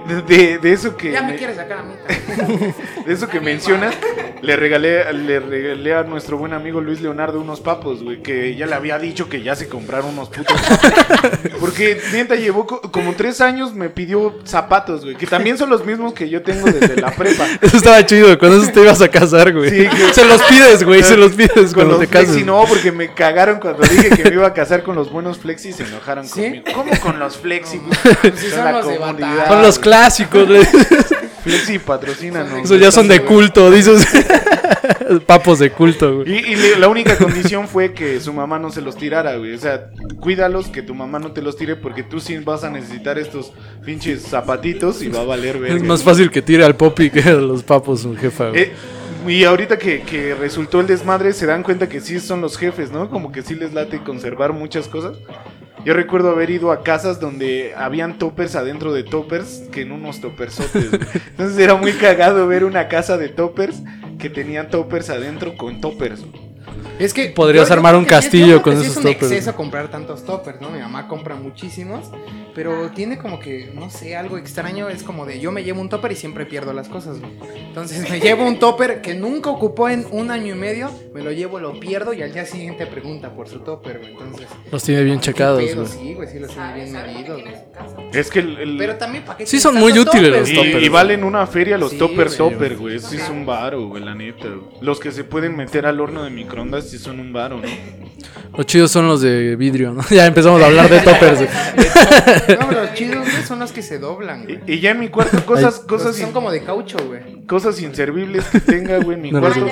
De, 0.09 0.23
de- 0.23 0.59
de 0.59 0.73
eso 0.73 0.97
que. 0.97 1.13
Ya 1.13 1.23
me 1.23 1.33
me- 1.33 1.37
quiere 1.39 1.55
sacar 1.55 1.79
a 1.79 1.83
mí. 1.83 1.95
también. 2.37 2.75
De 3.07 3.13
eso 3.13 3.29
que 3.29 3.41
mencionas, 3.41 3.95
le 4.41 4.57
regalé, 4.57 5.13
le 5.13 5.41
regalé 5.41 5.95
a 5.95 6.03
nuestro 6.05 6.37
buen 6.39 6.53
amigo 6.53 6.81
Luis 6.81 7.01
Leonardo 7.01 7.41
unos 7.41 7.61
papos, 7.61 8.03
güey, 8.03 8.23
que 8.23 8.55
ya 8.57 8.67
le 8.67 8.75
había 8.75 8.99
dicho 8.99 9.29
que 9.29 9.43
ya 9.43 9.55
se 9.57 9.69
compraron 9.69 10.11
unos 10.11 10.29
putos 10.29 10.61
papos. 10.63 11.31
Porque 11.61 12.01
neta 12.13 12.37
llevó 12.37 12.67
co- 12.67 12.81
como 12.93 13.13
tres 13.15 13.41
años, 13.41 13.75
me 13.75 13.89
pidió 13.91 14.35
zapatos, 14.45 15.05
güey, 15.05 15.17
que 15.17 15.27
también 15.27 15.59
son 15.59 15.71
los 15.71 15.85
mismos 15.85 16.15
que 16.15 16.29
yo 16.29 16.43
tengo 16.43 16.67
desde 16.71 17.01
la 17.01 17.11
prepa. 17.11 17.47
Eso 17.61 17.77
estaba 17.77 18.05
chido. 18.07 18.39
Con 18.39 18.53
eso 18.53 18.71
te 18.73 18.81
ibas 18.81 19.01
a 19.03 19.09
casar, 19.09 19.53
güey. 19.53 19.71
Sí, 19.71 19.89
que- 19.89 20.15
Se 20.15 20.25
los 20.25 20.43
pides, 20.43 20.85
güey. 20.85 21.03
Se 21.03 21.17
los 21.17 21.33
pides 21.33 21.53
Con 21.55 21.73
cuando 21.75 21.93
los 21.93 22.01
te 22.01 22.07
casas. 22.07 22.29
flexi, 22.29 22.45
no, 22.45 22.65
porque 22.69 22.93
me 22.93 23.13
cagaron 23.15 23.59
cuando 23.61 23.83
dije 23.83 24.11
que 24.11 24.25
me 24.31 24.37
iba 24.37 24.47
a 24.47 24.55
casar 24.55 24.83
con 24.83 24.95
los 24.97 25.11
buenos 25.11 25.39
flexi 25.39 25.71
y 25.71 25.73
se 25.73 25.85
enojaron 25.85 26.27
¿Sí? 26.27 26.43
conmigo. 26.43 26.65
¿Cómo 26.75 26.93
con 27.01 27.19
los 27.19 27.37
flexi? 27.37 27.72
Si 27.73 28.51
Son 28.51 28.73
los 28.73 28.87
de 28.87 28.97
comunidad. 28.97 29.01
batalla. 29.01 29.49
Son 29.49 29.63
los 29.63 29.79
clásicos, 29.79 30.49
güey. 30.49 30.63
Flexi 31.43 31.79
patrocínanos. 31.81 32.65
Esos 32.65 32.81
ya 32.81 32.93
son 32.93 33.09
de 33.09 33.23
culto, 33.23 33.71
dices. 33.71 34.07
Papos 35.27 35.59
de 35.59 35.71
culto, 35.71 36.19
güey. 36.19 36.53
Y, 36.53 36.79
la 36.79 36.89
única 36.89 37.17
condición 37.17 37.67
fue 37.67 37.93
que 37.93 38.21
su 38.21 38.33
mamá 38.33 38.59
no 38.59 38.71
se 38.71 38.81
los 38.81 38.97
tirara, 38.97 39.37
güey. 39.37 39.53
O 39.55 39.59
sea, 39.59 39.91
cuídalos, 40.21 40.69
que 40.69 40.83
tu 40.83 40.95
mamá 40.95 41.19
no 41.19 41.33
te 41.33 41.43
los 41.43 41.57
tire 41.57 41.75
porque 41.75 42.05
tú 42.05 42.21
sí 42.21 42.39
vas 42.39 42.63
a 42.63 42.71
necesitar 42.71 43.19
estos 43.19 43.53
pinches 43.85 44.23
zapatitos 44.23 45.03
y 45.03 45.09
va 45.09 45.23
a 45.23 45.25
valer, 45.25 45.59
güey. 45.59 45.77
Es 45.77 45.83
más 45.83 46.03
fácil 46.03 46.31
que 46.31 46.43
tire 46.43 46.65
al 46.65 46.77
popi 46.77 47.11
que 47.11 47.21
a 47.23 47.33
los 47.33 47.65
papos, 47.65 48.03
su 48.03 48.17
jefa, 48.17 48.51
güey. 48.51 48.63
Eh, 48.63 48.73
y 49.27 49.45
ahorita 49.45 49.79
que, 49.79 50.03
que 50.03 50.35
resultó 50.35 50.81
el 50.81 50.87
desmadre, 50.87 51.33
se 51.33 51.47
dan 51.47 51.63
cuenta 51.63 51.89
que 51.89 52.01
sí 52.01 52.21
son 52.21 52.41
los 52.41 52.57
jefes, 52.57 52.91
¿no? 52.93 53.11
Como 53.11 53.33
que 53.33 53.43
sí 53.43 53.55
les 53.55 53.73
late 53.73 54.03
conservar 54.03 54.53
muchas 54.53 54.89
cosas. 54.89 55.17
Yo 55.85 55.95
recuerdo 55.95 56.31
haber 56.31 56.51
ido 56.51 56.71
a 56.71 56.85
casas 56.85 57.19
donde 57.19 57.75
habían 57.77 58.19
toppers 58.19 58.55
adentro 58.55 58.93
de 58.93 59.03
toppers 59.03 59.65
que 59.73 59.83
en 59.83 59.91
unos 59.91 60.21
toppersotes. 60.21 60.91
güey. 60.91 61.03
Entonces 61.31 61.59
era 61.59 61.75
muy 61.75 61.93
cagado 61.95 62.47
ver 62.47 62.63
una 62.63 62.87
casa 62.87 63.17
de 63.17 63.29
toppers 63.29 63.83
que 64.19 64.31
tenían 64.31 64.71
toppers 64.71 65.11
adentro 65.11 65.57
con 65.57 65.81
toppers. 65.81 66.25
Es 66.99 67.13
que 67.15 67.31
Podrías 67.31 67.65
yo- 67.65 67.69
yo 67.71 67.75
armar 67.75 67.93
creo 67.93 67.99
un 68.01 68.05
yo 68.05 68.11
castillo 68.11 68.63
con 68.63 68.75
esos 68.75 68.87
Es 68.89 68.97
un 68.97 69.03
toppers. 69.05 69.23
exceso 69.33 69.55
comprar 69.57 69.89
tantos 69.91 70.25
toppers, 70.25 70.61
¿no? 70.61 70.71
Mi 70.71 70.79
mamá 70.79 71.09
compra 71.09 71.35
muchísimos, 71.35 72.11
pero 72.55 72.91
tiene 72.91 73.19
como 73.19 73.41
que, 73.41 73.71
no 73.75 73.91
sé, 73.91 74.15
algo 74.17 74.39
extraño. 74.39 74.89
Es 74.89 75.03
como 75.03 75.27
de 75.27 75.41
yo 75.41 75.51
me 75.53 75.65
llevo 75.65 75.81
un 75.81 75.89
topper 75.89 76.13
y 76.13 76.17
siempre 76.17 76.47
pierdo 76.47 76.73
las 76.73 76.89
cosas, 76.89 77.19
güey. 77.19 77.33
Entonces 77.67 78.09
me 78.09 78.21
llevo 78.21 78.45
un 78.47 78.59
topper 78.59 79.01
que 79.01 79.15
nunca 79.15 79.51
ocupó 79.51 79.89
en 79.89 80.07
un 80.13 80.31
año 80.31 80.55
y 80.55 80.59
medio, 80.59 80.91
me 81.15 81.23
lo 81.23 81.33
llevo, 81.33 81.59
lo 81.59 81.81
pierdo 81.81 82.13
y 82.13 82.23
al 82.23 82.33
día 82.33 82.45
siguiente 82.45 82.87
pregunta 82.87 83.35
por 83.35 83.49
su 83.49 83.61
topper, 83.61 83.99
güey. 83.99 84.13
Entonces, 84.13 84.47
Los 84.71 84.83
tiene 84.85 85.03
bien 85.03 85.19
¿qué 85.19 85.25
checados, 85.27 85.61
güey. 85.75 85.87
Sí, 85.87 86.15
güey, 86.15 86.29
sí 86.29 86.39
los 86.39 86.51
tiene 86.53 86.75
bien 86.75 86.93
medidos, 86.93 87.41
güey. 87.43 87.55
Es 88.13 88.31
que 88.31 88.41
el, 88.41 88.59
el- 88.59 88.77
Pero 88.79 88.97
también, 88.97 89.25
¿para 89.25 89.39
qué 89.39 89.47
Sí 89.47 89.59
son 89.59 89.75
muy 89.77 89.93
útiles 89.99 90.07
toppers? 90.31 90.39
los 90.41 90.51
y, 90.51 90.55
toppers. 90.55 90.85
y 90.85 90.89
valen 90.89 91.25
una 91.25 91.47
feria 91.47 91.79
los 91.79 91.91
Sí, 91.93 91.99
toppers 91.99 92.39
güey. 92.39 92.51
topper, 92.53 92.77
güey. 92.77 92.99
Sí 93.01 93.17
es 93.17 93.29
un 93.31 93.45
varo, 93.47 93.89
güey, 93.89 94.05
la 94.05 94.15
neta. 94.15 94.49
güey. 94.49 94.61
Los 94.83 95.01
que 95.01 95.11
se 95.11 95.25
pueden 95.25 95.57
meter 95.57 95.87
al 95.87 95.99
horno 96.01 96.23
de 96.25 96.31
microondas 96.53 96.89
sí 96.91 96.99
son 96.99 97.19
un 97.19 97.33
varo, 97.33 97.57
¿no? 97.57 97.63
Los 98.57 98.67
chidos 98.67 98.91
son 98.91 99.09
los 99.09 99.23
de 99.23 99.57
vidrio, 99.57 99.95
¿no? 99.95 100.03
Ya 100.11 100.27
empezamos 100.27 100.61
a 100.63 100.67
hablar 100.67 100.89
de 100.91 101.01
toppers. 101.01 101.39
güey. 101.39 101.49
No, 102.61 102.71
los 102.71 102.95
chidos, 102.95 103.21
güey, 103.31 103.43
son 103.47 103.59
los 103.61 103.73
que 103.73 103.81
se 103.83 103.99
doblan, 103.99 104.45
güey. 104.45 104.61
Y, 104.67 104.75
y 104.75 104.81
ya 104.81 104.91
en 104.91 105.01
mi 105.01 105.09
cuarto, 105.09 105.45
cosas, 105.47 105.65
Los 105.65 105.79
cosas, 105.81 106.15
que 106.15 106.21
son 106.21 106.29
in- 106.29 106.35
como 106.35 106.51
de 106.51 106.63
caucho, 106.63 106.99
güey. 107.07 107.47
cosas 107.47 107.81
inservibles 107.81 108.45
que 108.45 108.61
tenga, 108.61 108.99
güey, 108.99 109.17
en 109.17 109.23
mi 109.23 109.33
No, 109.33 109.41
cuarto. 109.41 109.67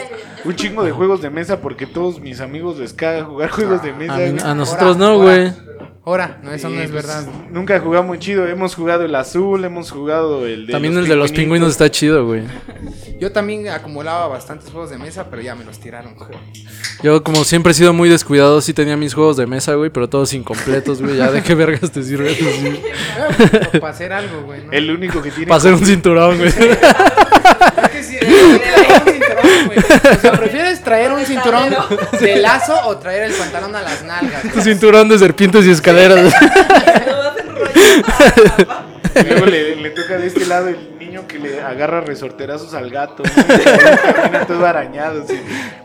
Un 0.46 0.56
chingo 0.56 0.82
de 0.82 0.92
juegos 0.92 1.20
de 1.20 1.28
mesa 1.28 1.60
porque 1.60 1.86
todos 1.86 2.20
mis 2.20 2.40
amigos 2.40 2.78
les 2.78 2.94
caga 2.94 3.24
jugar 3.24 3.50
juegos 3.50 3.82
de 3.82 3.92
mesa, 3.92 4.14
A, 4.14 4.18
mí- 4.18 4.30
güey. 4.30 4.42
a 4.42 4.54
nosotros 4.54 4.96
no, 4.96 5.18
güey. 5.18 5.52
Ahora, 6.06 6.40
no, 6.42 6.50
eso 6.52 6.70
Y, 6.70 6.74
no 6.76 6.80
es 6.80 6.90
pues, 6.90 7.06
verdad. 7.06 7.26
Nunca 7.50 7.78
jugamos 7.80 8.08
muy 8.08 8.18
chido. 8.18 8.46
Hemos 8.46 8.74
jugado 8.74 9.04
el 9.04 9.14
azul, 9.14 9.62
hemos 9.64 9.90
jugado 9.90 10.46
el 10.46 10.66
de 10.66 10.72
También 10.72 10.96
el 10.96 11.06
de 11.06 11.16
los 11.16 11.30
pingüinos 11.32 11.70
está 11.72 11.90
chido, 11.90 12.24
güey. 12.26 12.42
Yo 13.20 13.30
también 13.30 13.68
acumulaba 13.68 14.28
bastantes 14.28 14.70
juegos 14.70 14.88
de 14.88 14.96
mesa, 14.96 15.26
pero 15.28 15.42
ya 15.42 15.54
me 15.54 15.62
los 15.62 15.78
tiraron. 15.78 16.14
güey. 16.14 16.30
Yo, 17.02 17.22
como 17.22 17.44
siempre 17.44 17.72
he 17.72 17.74
sido 17.74 17.92
muy 17.92 18.08
descuidado, 18.08 18.62
sí 18.62 18.72
tenía 18.72 18.96
mis 18.96 19.12
juegos 19.12 19.36
de 19.36 19.46
mesa, 19.46 19.74
güey, 19.74 19.90
pero 19.90 20.08
todos 20.08 20.32
incompletos, 20.32 21.02
güey. 21.02 21.18
Ya 21.18 21.30
de 21.30 21.42
qué 21.42 21.54
vergas 21.54 21.90
te 21.90 22.02
sirve 22.02 22.32
eso, 22.32 22.46
sí? 22.50 22.80
Para 23.78 23.92
hacer 23.92 24.14
algo, 24.14 24.40
güey. 24.44 24.64
¿no? 24.64 24.72
El 24.72 24.90
único 24.90 25.20
que 25.20 25.30
tiene. 25.30 25.46
Para 25.48 25.58
hacer 25.58 25.74
un 25.74 25.84
cinturón, 25.84 26.38
güey. 26.38 26.50
Es 27.82 27.90
que 27.90 28.02
sí, 28.02 28.16
traer 28.18 29.02
un 29.04 29.12
cinturón, 29.12 29.66
güey. 29.66 29.78
O 29.78 30.20
sea, 30.20 30.32
¿prefieres 30.32 30.82
traer 30.82 31.12
un 31.12 31.24
cinturón 31.26 31.74
de 32.18 32.36
lazo 32.36 32.74
o 32.86 32.96
traer 32.96 33.24
el 33.24 33.32
pantalón 33.32 33.76
a 33.76 33.82
las 33.82 34.02
nalgas? 34.02 34.42
Tu 34.54 34.62
cinturón 34.62 35.08
de 35.10 35.18
serpientes 35.18 35.66
y 35.66 35.70
escaleras. 35.70 36.32
Luego 39.28 39.46
le, 39.46 39.76
le 39.76 39.90
toca 39.90 40.16
de 40.16 40.26
este 40.28 40.46
lado 40.46 40.68
el 40.68 40.76
niño 41.10 41.26
que 41.28 41.38
le 41.38 41.60
agarra 41.60 42.00
resorterazos 42.00 42.74
al 42.74 42.90
gato. 42.90 43.22
¿no? 43.24 43.54
Y 43.54 44.12
Camina 44.14 44.46
todo 44.46 44.64
arañado. 44.66 45.24
sí. 45.26 45.38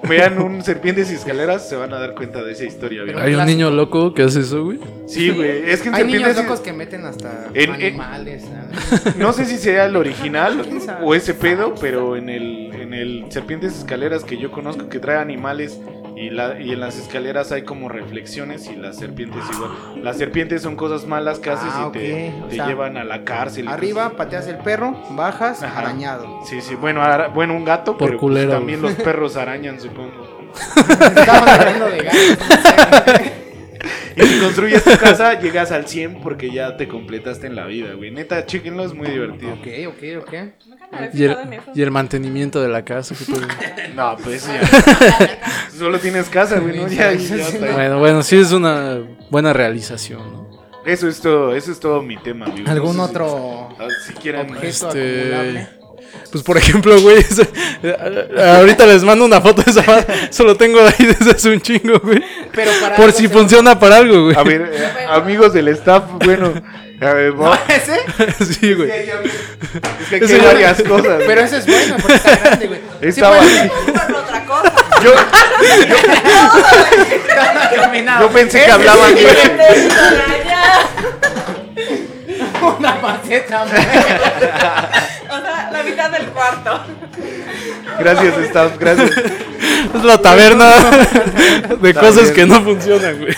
Vean 0.07 0.39
un 0.39 0.61
serpientes 0.63 1.11
y 1.11 1.15
escaleras, 1.15 1.67
se 1.67 1.75
van 1.75 1.91
a 1.93 1.99
dar 1.99 2.13
cuenta 2.13 2.43
de 2.43 2.51
esa 2.51 2.63
historia. 2.63 3.01
Hay 3.19 3.33
un 3.33 3.45
niño 3.45 3.71
loco 3.71 4.13
que 4.13 4.21
hace 4.23 4.41
eso, 4.41 4.63
güey. 4.63 4.79
Sí, 5.07 5.29
güey. 5.31 5.69
Es 5.69 5.81
que 5.81 5.89
en 5.89 5.95
Hay 5.95 6.03
niños 6.05 6.35
locos 6.35 6.59
que 6.59 6.73
meten 6.73 7.05
hasta 7.05 7.47
En- 7.55 7.73
en- 7.73 7.73
animales. 7.73 8.43
¿sabes? 8.43 9.15
No 9.17 9.33
sé 9.33 9.45
si 9.45 9.57
sea 9.57 9.85
el 9.85 9.95
original 9.95 10.63
o 11.01 11.15
ese 11.15 11.33
pedo, 11.33 11.73
pero 11.81 12.15
en 12.15 12.29
el, 12.29 12.71
en 12.75 12.93
el 12.93 13.25
Serpientes 13.29 13.75
Escaleras 13.77 14.23
que 14.23 14.37
yo 14.37 14.51
conozco 14.51 14.89
que 14.89 14.99
trae 14.99 15.17
animales 15.17 15.79
y, 16.15 16.29
la, 16.29 16.59
y 16.61 16.71
en 16.71 16.79
las 16.79 16.97
escaleras 16.97 17.51
hay 17.51 17.63
como 17.63 17.89
reflexiones 17.89 18.67
y 18.67 18.75
las 18.75 18.97
serpientes 18.97 19.43
igual. 19.53 19.71
Las 20.03 20.17
serpientes 20.17 20.61
son 20.61 20.75
cosas 20.75 21.05
malas 21.05 21.39
que 21.39 21.49
haces 21.49 21.69
Ah, 21.73 21.87
y 21.89 21.91
te. 21.97 22.33
O 22.43 22.47
te 22.47 22.55
sea, 22.55 22.67
llevan 22.67 22.97
a 22.97 23.03
la 23.03 23.23
cárcel. 23.23 23.67
Arriba 23.67 24.11
pateas 24.11 24.47
el 24.47 24.57
perro, 24.59 24.95
bajas, 25.11 25.61
Ajá. 25.63 25.79
arañado. 25.79 26.39
Sí, 26.45 26.61
sí, 26.61 26.75
bueno, 26.75 27.01
ara- 27.01 27.27
bueno 27.27 27.53
un 27.55 27.65
gato, 27.65 27.97
Por 27.97 28.07
pero 28.09 28.19
pues, 28.19 28.49
también 28.49 28.81
los 28.81 28.93
perros 28.95 29.35
arañan, 29.35 29.79
supongo. 29.79 30.49
Estamos 30.55 31.49
hablando 31.49 31.85
de 31.89 31.97
gatos. 31.97 33.31
Y 34.15 34.21
si 34.23 34.39
construyes 34.39 34.83
tu 34.83 34.97
casa, 34.97 35.39
llegas 35.39 35.71
al 35.71 35.87
100 35.87 36.21
porque 36.21 36.51
ya 36.51 36.77
te 36.77 36.87
completaste 36.87 37.47
en 37.47 37.55
la 37.55 37.65
vida, 37.65 37.93
güey. 37.93 38.11
Neta, 38.11 38.45
chéquenlo, 38.45 38.85
es 38.85 38.93
muy 38.93 39.07
divertido. 39.09 39.53
ok, 39.53 39.67
ok, 39.89 40.23
ok. 40.23 40.33
Nunca 40.67 40.87
me 40.91 40.97
había 40.97 41.09
Y 41.13 41.23
el, 41.23 41.29
fijado 41.29 41.41
en 41.41 41.53
eso. 41.53 41.71
y 41.75 41.81
el 41.81 41.91
mantenimiento 41.91 42.61
de 42.61 42.69
la 42.69 42.85
casa. 42.85 43.15
que 43.15 43.25
todo- 43.25 43.47
No, 43.95 44.15
pues 44.23 44.47
ya. 44.47 44.61
Solo 45.77 45.99
tienes 45.99 46.29
casa, 46.29 46.59
güey, 46.59 46.77
¿no? 46.77 46.87
Ya, 46.87 47.13
ya 47.13 47.35
está. 47.47 47.73
Bueno, 47.73 47.99
bueno, 47.99 48.23
sí 48.23 48.37
es 48.37 48.51
una 48.51 48.99
buena 49.29 49.51
realización, 49.53 50.21
¿no? 50.31 50.45
Eso 50.85 51.07
es 51.09 51.19
todo, 51.19 51.55
eso 51.55 51.71
es 51.71 51.79
todo 51.79 52.01
mi 52.03 52.15
tema, 52.15 52.45
amigo. 52.45 52.69
¿Algún 52.69 52.95
No 52.95 53.07
sé 53.07 53.13
si- 53.13 53.17
otro 53.17 53.69
ah, 53.79 53.87
Si 54.07 54.13
quieren. 54.13 54.41
objeto 54.51 54.67
Este, 54.67 55.33
acumulable? 55.33 55.67
Pues 56.31 56.43
por 56.43 56.57
ejemplo, 56.57 56.99
güey, 57.01 57.17
ese- 57.19 57.47
ahorita 58.57 58.85
les 58.85 59.03
mando 59.03 59.25
una 59.25 59.39
foto 59.41 59.61
de 59.61 59.71
esa 59.71 59.83
madre. 59.83 60.05
Solo 60.31 60.55
tengo 60.57 60.79
ahí 60.81 61.05
desde 61.05 61.31
hace 61.31 61.49
un 61.49 61.61
chingo, 61.61 61.99
güey. 61.99 62.21
Pero 62.53 62.71
para 62.81 62.95
Por 62.95 63.05
algo 63.05 63.17
si 63.17 63.27
se- 63.27 63.33
funciona 63.33 63.77
para 63.79 63.97
algo, 63.97 64.23
güey. 64.25 64.35
A 64.37 64.43
ver, 64.43 64.71
eh, 64.73 64.87
amigos 65.11 65.53
del 65.53 65.67
staff, 65.69 66.03
bueno. 66.25 66.53
A 67.01 67.13
ver, 67.13 67.33
¿No, 67.35 67.53
ese? 67.67 67.99
Sí, 68.53 68.73
güey. 68.73 68.89
Es 68.89 70.09
que 70.09 70.15
hay 70.35 70.39
varias 70.41 70.81
cosas. 70.83 71.21
Pero 71.27 71.41
ese 71.41 71.57
es 71.57 71.65
bueno 71.65 71.95
porque 72.01 72.15
está 72.15 72.35
grande, 72.37 72.67
güey. 72.67 72.79
Estaba 73.01 73.37
puedes- 73.37 73.59
así. 73.59 73.69
Otra 74.15 74.45
cosa. 74.45 74.73
Yo, 75.03 75.11
Combinado. 77.83 78.27
yo 78.27 78.33
pensé 78.33 78.63
que 78.63 78.71
hablaban 78.71 79.17
extraña. 79.17 79.63
Una 82.77 82.95
maceta, 83.01 83.63
güey. 83.65 83.75
O 85.27 85.41
sea, 85.41 85.69
la 85.71 85.83
mitad 85.83 86.09
del 86.11 86.25
cuarto. 86.27 86.79
Gracias, 87.99 88.37
staff, 88.47 88.71
gracias. 88.79 89.11
Es 89.95 90.03
la 90.03 90.17
taberna 90.17 90.71
de 91.81 91.93
cosas 91.93 92.23
bien. 92.23 92.33
que 92.33 92.45
no 92.45 92.61
funcionan, 92.61 93.17
güey. 93.19 93.35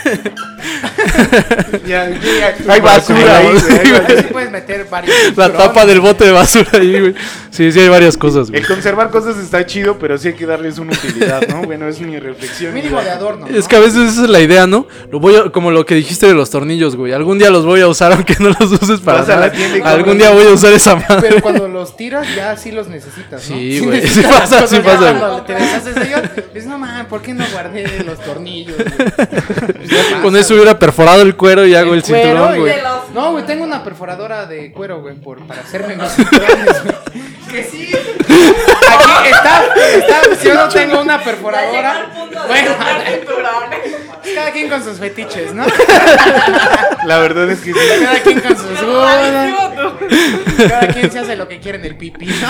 Ya, 1.86 2.10
ya, 2.10 2.55
hay 2.67 2.81
basura 2.81 3.38
ahí, 3.38 3.48
güey, 3.51 3.79
hay 3.79 3.89
güey. 3.89 3.91
basura. 4.01 4.22
Sí 4.22 4.27
puedes 4.31 4.51
meter 4.51 4.86
varios. 4.89 5.15
La 5.38 5.53
tapa 5.53 5.86
del 5.86 6.00
bote 6.01 6.25
de 6.25 6.31
basura 6.31 6.69
ahí, 6.74 7.00
güey. 7.00 7.15
Sí, 7.50 7.72
sí 7.72 7.79
hay 7.79 7.89
varias 7.89 8.17
cosas, 8.17 8.50
güey. 8.50 8.62
El 8.62 8.67
conservar 8.67 9.10
cosas 9.10 9.38
está 9.38 9.65
chido, 9.65 9.98
pero 9.98 10.17
sí 10.17 10.29
hay 10.29 10.34
que 10.36 10.46
darles 10.46 10.77
una 10.79 10.93
utilidad, 10.93 11.48
¿no? 11.48 11.62
Bueno, 11.63 11.88
es 11.88 12.00
mi 12.01 12.19
reflexión. 12.19 12.74
Mínimo 12.74 13.01
de 13.01 13.10
adorno. 13.10 13.48
¿no? 13.50 13.57
Es 13.57 13.67
que 13.67 13.75
a 13.75 13.79
veces 13.79 14.13
esa 14.13 14.24
es 14.24 14.29
la 14.29 14.39
idea, 14.41 14.67
¿no? 14.67 14.88
Lo 15.12 15.19
voy 15.19 15.36
a- 15.36 15.50
como 15.50 15.72
lo 15.72 15.86
que 15.86 15.96
dijiste 15.96 16.27
de 16.27 16.34
los 16.34 16.50
tornillos, 16.50 16.96
güey. 16.96 17.13
Algún 17.13 17.39
día 17.39 17.50
los 17.50 17.65
voy 17.65 17.81
a 17.81 17.88
usar 17.88 18.12
aunque 18.13 18.36
no 18.39 18.50
los 18.60 18.72
uses 18.72 19.00
para 19.00 19.16
Vas 19.19 19.29
a 19.29 19.36
la 19.36 19.36
nada. 19.47 19.51
tienda 19.51 19.77
y 19.77 19.81
Algún 19.81 20.17
día 20.17 20.29
voy 20.31 20.45
a 20.45 20.50
usar 20.50 20.74
esa 20.74 20.95
madre. 20.95 21.17
Pero 21.21 21.41
cuando 21.41 21.67
los 21.67 21.95
tiras 21.97 22.27
ya 22.36 22.55
sí 22.57 22.71
los 22.71 22.88
necesitas, 22.88 23.50
¿no? 23.50 23.55
Sí, 23.57 23.79
güey, 23.79 24.07
sí 24.07 24.21
pasa, 24.21 24.67
sí 24.67 24.79
pasa. 24.79 25.13
Cuando 25.17 25.41
te 25.43 25.53
deshaces 25.53 25.95
de 25.95 26.01
ellos, 26.07 26.21
dices, 26.53 26.67
no 26.67 26.77
man, 26.77 27.05
¿por 27.07 27.21
qué 27.21 27.33
no 27.33 27.43
guardé 27.51 28.03
los 28.05 28.19
tornillos? 28.19 28.75
güey?" 28.77 28.88
Pues 29.88 30.21
Con 30.21 30.36
eso 30.36 30.53
hubiera 30.55 30.77
perforado 30.79 31.21
el 31.21 31.36
cuero 31.36 31.65
y 31.65 31.75
hago 31.75 31.93
el, 31.93 32.03
cinturón, 32.03 32.59
güey. 32.59 32.74
Los- 32.81 33.12
No, 33.13 33.31
güey, 33.31 33.45
tengo 33.45 33.63
una 33.63 33.83
perforadora 33.83 34.46
de 34.46 34.72
cuero, 34.72 35.01
güey, 35.01 35.15
por, 35.15 35.46
para 35.48 35.61
hacerme 35.61 35.96
mis 35.96 36.11
cinturones, 36.11 36.83
güey. 36.83 36.96
Que 37.51 37.63
sí. 37.63 37.89
Aquí 39.20 39.29
está, 39.29 39.63
está, 39.96 40.43
yo 40.43 40.53
no 40.55 40.70
tengo 40.70 41.01
una 41.01 41.24
perforadora. 41.24 41.91
al 41.91 42.11
punto 42.11 42.41
de 42.41 42.48
Bueno, 42.48 42.72
cada 44.35 44.51
quien 44.51 44.70
con 44.70 44.83
sus 44.83 44.98
fetiches, 45.00 45.53
¿no? 45.53 45.65
La 47.05 47.17
verdad 47.20 47.50
es 47.50 47.59
que 47.59 47.74
sí. 47.74 47.79
Cada 48.03 48.20
quien 48.20 48.39
con 48.41 48.57
sus 48.57 48.79
tú. 48.79 50.67
Cada 50.67 50.87
quien 50.89 51.11
se 51.11 51.20
hace 51.20 51.35
lo 51.35 51.48
que 51.48 51.59
quiere 51.59 51.77
en 51.79 51.85
el 51.85 51.96
pipí, 51.98 52.25
¿no? 52.27 52.48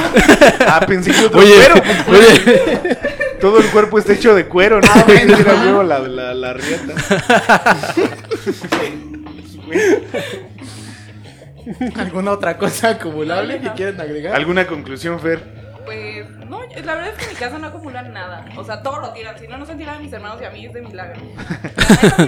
Ah, 0.67 0.79
pensé 0.85 1.11
que 1.11 1.25
otro 1.25 1.39
Oye, 1.39 1.53
cuero. 1.55 1.83
pues, 2.07 2.19
oye, 2.19 2.97
Todo 3.39 3.59
el 3.59 3.65
cuerpo 3.67 3.99
está 3.99 4.13
hecho 4.13 4.33
de 4.33 4.45
cuero, 4.47 4.81
¿no? 4.81 4.87
Ah, 4.93 5.03
bueno. 5.05 5.37
Huevo 5.37 5.83
la, 5.83 5.99
la, 5.99 6.33
la 6.33 6.53
riata. 6.53 6.93
¿Alguna 11.97 12.31
otra 12.31 12.57
cosa 12.57 12.89
acumulable 12.91 13.59
que 13.59 13.69
quieran 13.73 13.99
agregar? 13.99 14.35
¿Alguna 14.35 14.65
conclusión, 14.65 15.19
Fer? 15.19 15.66
Pues 15.87 16.27
no, 16.49 16.59
la 16.83 16.95
verdad 16.95 17.07
es 17.07 17.17
que 17.17 17.23
en 17.23 17.29
mi 17.31 17.35
casa 17.37 17.57
no 17.59 17.67
acumulan 17.67 18.13
nada. 18.13 18.45
O 18.57 18.63
sea, 18.65 18.83
todo 18.83 18.99
lo 18.99 19.13
tiran. 19.13 19.39
Si 19.39 19.47
no, 19.47 19.57
no 19.57 19.65
se 19.65 19.73
tiran 19.75 19.95
a 19.95 19.99
mis 19.99 20.11
hermanos 20.11 20.37
y 20.41 20.43
a 20.45 20.49
mí 20.49 20.65
es 20.65 20.73
de 20.73 20.81
milagro. 20.81 21.15
La 21.37 21.57
neta, 21.63 21.85
así 22.11 22.21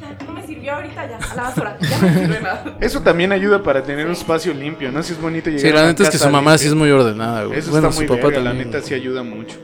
Ya, 0.00 0.10
ya, 0.18 0.26
no 0.26 0.32
me 0.32 0.44
sirvió 0.46 0.74
ahorita, 0.74 1.08
ya, 1.08 1.18
a 1.30 1.34
la 1.36 1.42
basura. 1.44 1.76
Ya 1.80 1.96
no 1.96 2.02
me 2.08 2.14
sirve 2.18 2.40
nada. 2.40 2.64
Eso 2.80 3.00
también 3.02 3.30
ayuda 3.30 3.62
para 3.62 3.84
tener 3.84 4.04
un 4.06 4.12
espacio 4.12 4.52
limpio, 4.52 4.90
¿no? 4.90 5.02
Si 5.04 5.12
es 5.12 5.20
bonito 5.20 5.48
llegar 5.48 5.62
Sí, 5.62 5.68
a 5.68 5.74
la 5.80 5.86
neta 5.86 6.02
es 6.02 6.10
que 6.10 6.18
su 6.18 6.28
mamá 6.28 6.58
sí 6.58 6.66
es 6.66 6.74
muy 6.74 6.90
ordenada, 6.90 7.44
güey. 7.44 7.58
Eso 7.60 7.70
bueno, 7.70 7.88
está 7.88 8.00
su 8.00 8.06
muy 8.06 8.16
papá 8.16 8.28
verga, 8.28 8.42
la 8.42 8.50
también. 8.50 8.70
neta 8.70 8.82
sí 8.84 8.94
ayuda 8.94 9.22
mucho. 9.22 9.56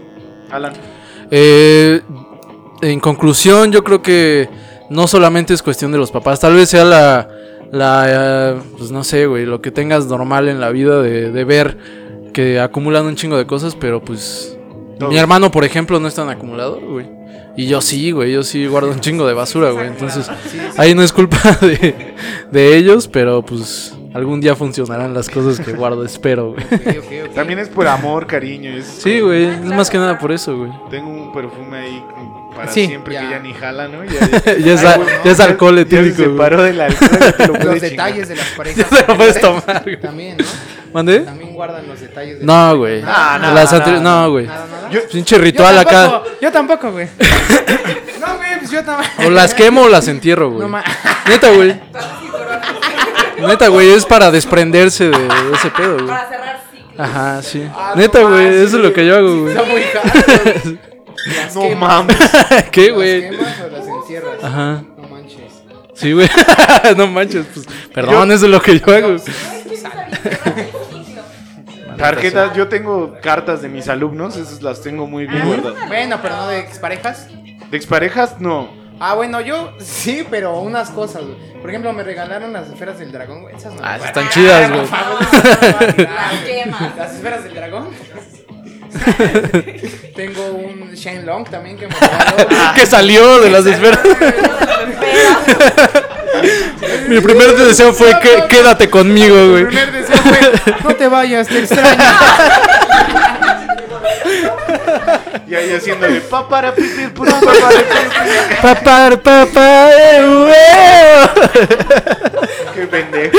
Alan. 0.52 0.72
Eh, 1.32 2.00
en 2.82 3.00
conclusión, 3.00 3.72
yo 3.72 3.82
creo 3.82 4.00
que 4.00 4.48
no 4.90 5.08
solamente 5.08 5.54
es 5.54 5.62
cuestión 5.62 5.90
de 5.90 5.98
los 5.98 6.12
papás, 6.12 6.38
tal 6.38 6.54
vez 6.54 6.68
sea 6.68 6.84
la, 6.84 7.28
la 7.72 8.04
eh, 8.08 8.60
pues 8.78 8.92
no 8.92 9.02
sé, 9.02 9.26
güey, 9.26 9.44
lo 9.44 9.60
que 9.60 9.72
tengas 9.72 10.06
normal 10.06 10.48
en 10.48 10.60
la 10.60 10.70
vida 10.70 11.02
de, 11.02 11.32
de 11.32 11.44
ver 11.44 12.03
que 12.34 12.60
acumulan 12.60 13.06
un 13.06 13.16
chingo 13.16 13.38
de 13.38 13.46
cosas, 13.46 13.74
pero 13.74 14.04
pues 14.04 14.58
mi 15.08 15.16
hermano, 15.16 15.50
por 15.50 15.64
ejemplo, 15.64 15.98
no 15.98 16.08
es 16.08 16.14
tan 16.14 16.28
acumulador, 16.28 16.84
güey. 16.84 17.06
Y 17.56 17.66
yo 17.66 17.80
sí, 17.80 18.10
güey, 18.10 18.32
yo 18.32 18.42
sí 18.42 18.66
guardo 18.66 18.90
un 18.90 19.00
chingo 19.00 19.26
de 19.26 19.32
basura, 19.32 19.70
güey. 19.70 19.86
Entonces, 19.86 20.28
ahí 20.76 20.94
no 20.94 21.02
es 21.02 21.12
culpa 21.12 21.38
de, 21.60 22.14
de 22.50 22.76
ellos, 22.76 23.08
pero 23.08 23.42
pues 23.42 23.96
algún 24.12 24.40
día 24.40 24.56
funcionarán 24.56 25.14
las 25.14 25.28
cosas 25.30 25.64
que 25.64 25.72
guardo, 25.72 26.04
espero, 26.04 26.50
güey. 26.52 26.64
Ok, 26.64 26.98
ok, 26.98 27.28
ok. 27.28 27.34
También 27.34 27.60
es 27.60 27.68
por 27.68 27.86
amor, 27.86 28.26
cariño. 28.26 28.70
Es 28.70 28.86
Sí, 28.86 29.20
güey, 29.20 29.44
es 29.44 29.64
más 29.64 29.88
que 29.88 29.98
nada 29.98 30.18
por 30.18 30.32
eso, 30.32 30.56
güey. 30.58 30.70
Tengo 30.90 31.10
un 31.10 31.32
perfume 31.32 31.78
ahí 31.78 32.04
para 32.54 32.70
Sí, 32.72 32.86
siempre 32.86 33.14
ya. 33.14 33.20
que 33.22 33.30
ya 33.30 33.38
ni 33.40 33.52
jala, 33.54 33.88
¿no? 33.88 34.04
Ya, 34.04 34.20
ya- 34.20 34.56
Ya 34.58 34.72
es, 34.74 34.82
ya 34.82 35.30
es 35.30 35.38
ya- 35.38 35.44
alcohol 35.44 35.76
ya 35.76 35.82
etílico, 35.82 36.16
se 36.16 36.24
separó 36.24 36.62
del 36.62 36.80
alcohol, 36.80 37.34
ya 37.38 37.46
lo 37.46 37.54
Los 37.72 37.80
detalles 37.80 38.28
de 38.28 38.36
las 38.36 38.46
parejas. 38.56 38.86
Se 38.88 39.04
lo 39.06 39.16
puedes 39.16 39.40
tomar, 39.40 39.82
güey. 39.84 40.00
También, 40.00 40.36
¿no? 40.38 40.44
¿Mandé? 40.92 41.20
También 41.20 41.52
guardan 41.52 41.88
los 41.88 42.00
detalles 42.00 42.38
de 42.38 42.44
No, 42.46 42.76
güey. 42.76 43.02
Ah, 43.04 43.38
no, 43.42 43.52
Las 43.52 43.72
no, 43.72 43.78
no, 43.80 44.00
no, 44.00 44.30
güey. 44.30 44.46
Nada, 44.46 44.66
nada. 44.70 44.90
Yo- 44.90 45.08
Pinche 45.10 45.36
ritual 45.38 45.74
yo 45.74 45.80
acá. 45.80 46.22
Yo 46.40 46.52
tampoco, 46.52 46.92
güey. 46.92 47.08
no, 48.20 48.36
güey, 48.36 48.58
pues 48.60 48.70
yo 48.70 48.84
tampoco. 48.84 49.08
O 49.26 49.30
las 49.30 49.54
quemo 49.54 49.82
o 49.82 49.88
las 49.88 50.06
entierro, 50.08 50.50
güey. 50.50 50.60
No 50.62 50.68
ma- 50.68 50.84
Neta, 51.28 51.50
güey. 51.50 51.74
Neta, 53.38 53.68
güey, 53.68 53.90
es 53.90 54.06
para 54.06 54.30
desprenderse 54.30 55.10
de, 55.10 55.28
ese 55.54 55.70
pedo, 55.76 55.94
güey. 55.94 56.06
Para 56.06 56.28
cerrar 56.28 56.60
ciclos. 56.70 56.94
Ajá, 57.00 57.42
sí. 57.42 57.68
Ah, 57.74 57.94
Neta, 57.96 58.20
no 58.20 58.30
güey, 58.30 58.46
eso 58.46 58.64
es 58.64 58.82
lo 58.84 58.92
que 58.92 59.04
yo 59.06 59.16
hago, 59.16 59.40
güey. 59.42 59.54
Está 59.56 59.64
muy 59.68 59.82
caro. 59.92 60.93
Las 61.26 61.54
No 61.54 61.60
quemas, 61.62 61.88
mames. 61.88 62.16
¿Qué, 62.70 62.86
¿Las 62.88 62.94
güey? 62.94 63.30
quemas 63.30 63.60
o 63.60 63.68
las 63.68 63.86
encierras? 63.86 64.44
Ajá. 64.44 64.82
No 64.96 65.08
manches. 65.08 65.52
Sí, 65.94 66.12
güey. 66.12 66.28
no 66.96 67.06
manches, 67.06 67.46
pues. 67.52 67.66
Perdón, 67.92 68.32
eso 68.32 68.46
es 68.46 68.50
lo 68.50 68.60
que 68.60 68.78
yo 68.78 68.94
hago. 68.94 69.16
Tarjetas, 71.96 72.56
yo 72.56 72.68
tengo 72.68 73.16
cartas 73.22 73.62
de 73.62 73.68
mis 73.68 73.88
alumnos, 73.88 74.36
esas 74.36 74.62
las 74.62 74.82
tengo 74.82 75.06
muy 75.06 75.26
bien 75.26 75.46
guardadas. 75.46 75.86
Bueno, 75.86 76.18
pero 76.20 76.36
no 76.36 76.48
de 76.48 76.58
exparejas. 76.58 77.28
De 77.70 77.76
exparejas, 77.76 78.40
no. 78.40 78.68
Ah, 79.00 79.14
bueno, 79.14 79.40
yo 79.40 79.72
sí, 79.78 80.24
pero 80.30 80.58
unas 80.58 80.90
cosas, 80.90 81.22
güey. 81.24 81.36
Por 81.60 81.70
ejemplo, 81.70 81.92
me 81.92 82.02
regalaron 82.02 82.52
las 82.52 82.68
esferas 82.68 82.98
del 82.98 83.10
dragón, 83.12 83.42
güey. 83.42 83.54
Esas 83.56 83.74
no. 83.74 83.80
Ah, 83.82 83.96
están 83.96 84.28
chidas, 84.30 84.70
güey. 84.70 84.86
Las. 85.96 86.96
Las 86.96 87.14
esferas 87.14 87.44
del 87.44 87.54
dragón. 87.54 87.88
Tengo 90.14 90.44
un 90.52 90.92
Shane 90.94 91.22
Long 91.22 91.48
también 91.48 91.76
que 91.76 91.86
me 91.88 91.94
que 92.74 92.86
salió 92.86 93.40
de 93.40 93.50
las 93.50 93.66
esferas. 93.66 94.00
Mi 97.08 97.20
primer 97.20 97.54
deseo 97.56 97.92
fue 97.92 98.18
que 98.20 98.44
quédate 98.48 98.88
conmigo, 98.90 99.34
Mi 99.36 99.50
güey. 99.50 99.66
primer 99.66 99.92
deseo 99.92 100.16
fue, 100.16 100.52
no 100.82 100.94
te 100.94 101.08
vayas, 101.08 101.48
te 101.48 101.58
extraño. 101.60 102.02
Y 105.46 105.54
ahí 105.54 105.72
haciéndole 105.74 106.20
pa 106.22 106.48
para 106.48 106.74
pipir, 106.74 107.12
puro 107.12 107.30
pa 107.30 107.40
para 107.40 107.68
pipir. 107.68 108.58
Papá, 108.62 109.10
papá, 109.22 109.90
eh. 109.92 111.28
Qué 112.74 112.86
pendejo. 112.86 113.36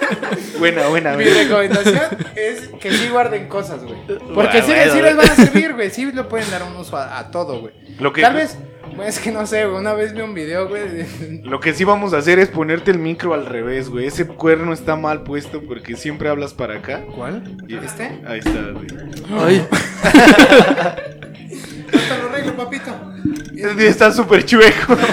buena, 0.58 0.86
buena, 0.88 1.16
Mi 1.16 1.24
recomendación 1.24 2.00
es 2.36 2.68
que 2.80 2.92
sí 2.92 3.08
guarden 3.08 3.48
cosas, 3.48 3.82
güey. 3.82 3.96
Porque 4.06 4.32
Bueno, 4.32 4.52
sí, 4.66 4.72
bueno, 4.72 4.92
sí 4.92 5.00
les 5.02 5.16
van 5.16 5.30
a 5.30 5.34
servir, 5.34 5.72
güey. 5.74 5.90
Sí 5.90 6.10
le 6.12 6.24
pueden 6.24 6.50
dar 6.50 6.62
un 6.64 6.76
uso 6.76 6.96
a, 6.96 7.18
a 7.18 7.30
todo, 7.30 7.60
güey. 7.60 7.72
Lo 7.98 8.12
que- 8.12 8.22
Tal 8.22 8.34
vez, 8.34 8.56
pues 8.96 9.16
es 9.16 9.20
que 9.22 9.30
no 9.32 9.46
sé, 9.46 9.64
güey. 9.66 9.78
Una 9.80 9.94
vez 9.94 10.12
vi 10.14 10.20
un 10.20 10.34
video, 10.34 10.68
güey. 10.68 11.06
Lo 11.44 11.60
que 11.60 11.72
sí 11.74 11.84
vamos 11.84 12.12
a 12.14 12.18
hacer 12.18 12.38
es 12.38 12.48
ponerte 12.48 12.90
el 12.90 12.98
micro 12.98 13.34
al 13.34 13.46
revés, 13.46 13.88
güey. 13.88 14.06
Ese 14.06 14.26
cuerno 14.26 14.72
está 14.72 14.96
mal 14.96 15.22
puesto 15.22 15.62
porque 15.62 15.96
siempre 15.96 16.28
hablas 16.28 16.52
para 16.54 16.76
acá. 16.78 17.02
¿Cuál? 17.14 17.56
Y- 17.68 17.76
¿Este? 17.76 18.20
Ahí 18.26 18.38
está, 18.40 18.60
güey. 18.72 18.86
Ay, 19.38 19.66
Hasta 21.94 22.18
lo 22.18 22.28
arreglo, 22.30 22.56
papito. 22.56 22.90
Está 23.78 24.10
súper 24.12 24.44
chueco. 24.44 24.96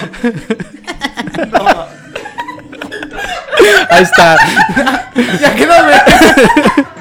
ahí 3.89 4.03
está. 4.03 4.37
Ya 5.41 5.53
quedó, 5.53 5.73
güey. 5.83 5.95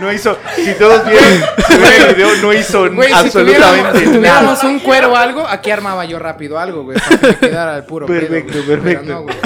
No 0.00 0.12
hizo. 0.12 0.36
Si 0.56 0.74
todos 0.74 1.04
vieron 1.06 1.24
si 1.68 1.76
vieron 1.76 2.08
el 2.08 2.14
video, 2.16 2.34
no 2.42 2.52
hizo 2.52 2.90
Güey, 2.92 3.08
si 3.08 3.14
absolutamente 3.14 3.90
tuviéramos, 3.92 3.98
si 3.98 4.04
nada. 4.06 4.16
tuviéramos 4.16 4.64
un 4.64 4.78
cuero 4.80 5.12
o 5.12 5.16
algo, 5.16 5.46
aquí 5.46 5.70
armaba 5.70 6.04
yo 6.04 6.18
rápido 6.18 6.58
algo, 6.58 6.82
güey. 6.84 6.98
Para 6.98 7.18
que 7.18 7.26
me 7.26 7.36
quedara 7.36 7.74
al 7.76 7.84
puro 7.84 8.06
pedo, 8.06 8.20
Perfecto, 8.20 8.54
güey. 8.64 8.66
perfecto. 8.66 9.02
Pero 9.04 9.14
no, 9.14 9.22
güey. 9.22 9.36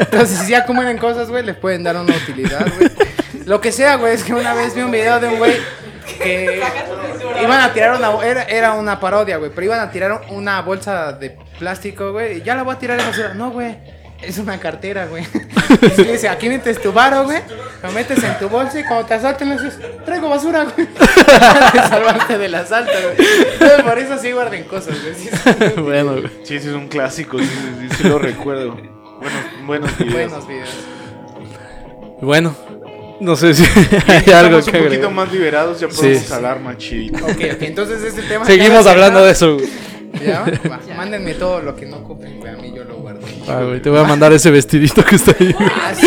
Entonces, 0.00 0.38
si 0.40 0.50
ya 0.50 0.58
acumulan 0.60 0.98
cosas, 0.98 1.28
güey, 1.28 1.44
les 1.44 1.54
pueden 1.56 1.84
dar 1.84 1.96
una 1.96 2.14
utilidad, 2.16 2.66
güey. 2.76 2.90
Lo 3.46 3.60
que 3.60 3.70
sea, 3.72 3.96
güey, 3.96 4.14
es 4.14 4.24
que 4.24 4.34
una 4.34 4.52
vez 4.54 4.74
vi 4.74 4.82
un 4.82 4.90
video 4.90 5.20
de 5.20 5.28
un 5.28 5.38
güey 5.38 5.56
que 6.20 6.60
iban 7.42 7.60
a 7.60 7.72
tirar 7.72 7.96
una... 7.96 8.10
Era, 8.26 8.42
era 8.44 8.72
una 8.72 8.98
parodia, 8.98 9.36
güey, 9.36 9.50
pero 9.54 9.66
iban 9.66 9.80
a 9.80 9.90
tirar 9.90 10.22
una 10.30 10.60
bolsa 10.62 11.12
de 11.12 11.36
plástico, 11.58 12.12
güey. 12.12 12.38
y 12.38 12.42
Ya 12.42 12.56
la 12.56 12.62
voy 12.64 12.74
a 12.74 12.78
tirar 12.78 12.98
en 12.98 13.06
basura. 13.06 13.34
No, 13.34 13.50
güey. 13.50 13.76
Es 14.22 14.38
una 14.38 14.58
cartera, 14.58 15.06
güey. 15.06 15.24
Y 15.98 16.02
dice, 16.02 16.28
aquí 16.28 16.48
metes 16.48 16.80
tu 16.80 16.92
varo, 16.92 17.24
güey. 17.24 17.38
Lo 17.82 17.92
metes 17.92 18.22
en 18.24 18.38
tu 18.38 18.48
bolsa 18.48 18.80
y 18.80 18.84
cuando 18.84 19.06
te 19.06 19.14
asalten 19.14 19.48
le 19.50 19.56
dices, 19.56 19.78
traigo 20.04 20.28
basura, 20.28 20.64
güey. 20.64 20.86
Te 21.72 21.78
salvaste 21.78 22.38
del 22.38 22.54
asalto, 22.54 22.90
güey. 22.92 23.28
Entonces, 23.52 23.82
por 23.82 23.98
eso 23.98 24.18
sí 24.18 24.32
guarden 24.32 24.64
cosas, 24.64 24.96
güey. 25.02 25.14
Sí, 25.14 25.28
Bueno, 25.80 26.12
güey. 26.12 26.30
Sí, 26.42 26.56
ese 26.56 26.70
es 26.70 26.74
un 26.74 26.88
clásico. 26.88 27.38
Sí, 27.38 27.48
sí, 27.96 28.08
lo 28.08 28.18
recuerdo. 28.18 28.74
Buenos, 29.20 29.66
buenos 29.66 29.98
videos. 29.98 30.12
buenos 30.30 30.48
videos. 30.48 30.68
Bueno, 32.20 32.56
no 33.20 33.36
sé 33.36 33.54
si 33.54 33.64
hay 34.06 34.32
algo 34.32 34.56
un 34.58 34.62
que 34.64 34.70
poquito 34.72 34.84
agregar. 34.86 35.10
más 35.12 35.32
liberados, 35.32 35.80
ya 35.80 35.88
podemos 35.88 36.22
Sí. 36.22 36.32
hablar 36.32 36.60
más 36.60 36.78
chidito. 36.78 37.24
Ok, 37.24 37.30
ok, 37.54 37.62
entonces 37.62 38.02
este 38.02 38.22
tema... 38.22 38.44
Seguimos 38.44 38.86
hablando 38.86 39.24
de 39.24 39.32
eso, 39.32 39.54
güey. 39.54 39.68
¿Ya? 40.26 40.44
Va, 40.70 40.80
Mándenme 40.96 41.34
todo 41.34 41.60
lo 41.60 41.76
que 41.76 41.86
no 41.86 41.98
ocupen, 41.98 42.40
güey. 42.40 42.52
A 42.52 42.56
mí 42.56 42.72
yo 42.74 42.82
lo. 42.84 42.97
Ah, 43.48 43.62
güey, 43.64 43.80
te 43.80 43.90
voy 43.90 43.98
a 44.00 44.04
mandar 44.04 44.32
ese 44.32 44.50
vestidito 44.50 45.04
que 45.04 45.16
está 45.16 45.34
ahí. 45.38 45.52
güey. 45.52 45.68
Ah, 45.74 45.92
sí, 45.94 46.06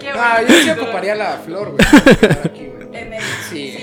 Qué 0.00 0.08
Ah, 0.10 0.40
yo 0.46 0.54
sí 0.54 0.70
ocuparía 0.70 1.14
la 1.14 1.38
flor, 1.44 1.72
güey. 1.72 2.68
Sí. 3.48 3.76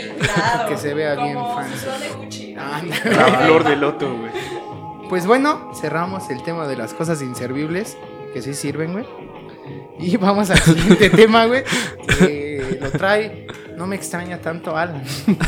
Que 0.67 0.77
se 0.77 0.93
vea 0.93 1.15
bien 1.15 1.33
Como 1.35 1.61
flor 1.61 1.99
de. 1.99 2.55
Ah, 2.57 2.81
La 3.05 3.25
flor 3.45 3.63
de 3.63 3.75
loto, 3.75 4.13
güey. 4.17 4.31
Pues 5.09 5.25
bueno, 5.27 5.71
cerramos 5.79 6.29
el 6.29 6.41
tema 6.43 6.67
de 6.67 6.75
las 6.75 6.93
cosas 6.93 7.21
inservibles, 7.21 7.97
que 8.33 8.41
sí 8.41 8.53
sirven, 8.53 8.93
güey. 8.93 9.05
Y 9.99 10.17
vamos 10.17 10.49
al 10.49 10.57
siguiente 10.59 11.09
tema, 11.09 11.45
güey. 11.45 11.63
lo 12.81 12.91
trae, 12.91 13.47
no 13.77 13.87
me 13.87 13.95
extraña 13.95 14.37
tanto 14.39 14.75
Alan. 14.77 15.01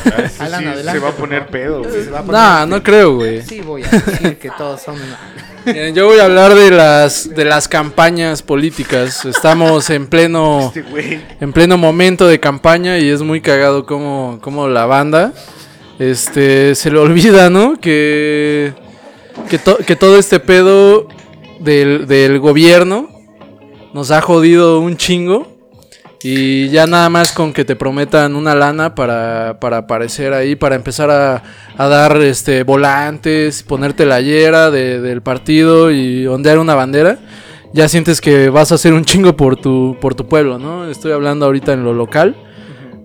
Ah, 0.06 0.30
Alan, 0.40 0.62
sí, 0.62 0.68
adelante, 0.68 0.92
se 1.00 1.00
va 1.00 1.10
a 1.10 1.14
poner 1.14 1.48
pedo, 1.48 1.84
güey. 1.84 2.04
Se 2.04 2.10
va 2.12 2.20
a 2.20 2.24
poner- 2.24 2.34
Nah, 2.42 2.66
no 2.66 2.84
creo, 2.84 3.16
güey. 3.16 3.42
Sí 3.42 3.62
voy 3.62 3.84
a 3.84 3.88
decir 3.90 4.38
que 4.38 4.50
todos 4.58 4.82
son... 4.82 4.96
Miren, 5.66 5.94
Yo 5.96 6.06
voy 6.08 6.20
a 6.20 6.26
hablar 6.26 6.56
de 6.56 6.72
las 6.72 7.30
de 7.34 7.44
las 7.44 7.68
campañas 7.68 8.42
políticas. 8.42 9.26
Estamos 9.26 9.90
en 9.90 10.08
pleno 10.08 10.72
Este 10.74 11.22
en 11.42 11.52
pleno 11.52 11.78
momento 11.78 12.26
de 12.28 12.40
campaña 12.40 12.98
y 13.00 13.10
es 13.10 13.22
muy 13.22 13.42
cagado 13.42 13.86
como, 13.86 14.40
como 14.42 14.68
la 14.70 14.86
banda 14.86 15.34
este 16.00 16.76
se 16.76 16.92
le 16.92 17.00
olvida, 17.00 17.50
¿no? 17.50 17.80
Que 17.80 18.74
que, 19.50 19.58
to- 19.60 19.78
que 19.78 19.96
todo 19.96 20.18
este 20.18 20.40
pedo 20.40 21.08
del, 21.60 22.08
del 22.08 22.40
gobierno 22.40 23.10
nos 23.94 24.12
ha 24.12 24.22
jodido 24.22 24.80
un 24.80 24.96
chingo 24.98 25.57
y 26.24 26.70
ya 26.70 26.88
nada 26.88 27.10
más 27.10 27.32
con 27.32 27.54
que 27.54 27.64
te 27.64 27.76
prometan 27.76 28.36
una 28.36 28.56
lana 28.56 28.96
para, 28.96 29.60
para 29.60 29.78
aparecer 29.78 30.34
ahí, 30.34 30.56
para 30.56 30.76
empezar 30.76 31.10
a, 31.12 31.44
a 31.78 31.88
dar 31.88 32.18
este 32.22 32.64
volantes, 32.64 33.64
ponerte 33.64 34.06
la 34.06 34.20
de- 34.72 35.00
del 35.00 35.22
partido 35.22 35.92
y 35.92 36.26
ondear 36.28 36.58
una 36.60 36.74
bandera, 36.76 37.20
ya 37.74 37.88
sientes 37.88 38.20
que 38.22 38.50
vas 38.50 38.72
a 38.72 38.76
hacer 38.76 38.94
un 38.94 39.06
chingo 39.06 39.36
por 39.38 39.58
tu, 39.58 39.98
por 40.02 40.16
tu 40.16 40.28
pueblo, 40.28 40.58
¿no? 40.58 40.90
Estoy 40.90 41.12
hablando 41.12 41.46
ahorita 41.46 41.74
en 41.74 41.84
lo 41.84 41.94
local, 41.94 42.36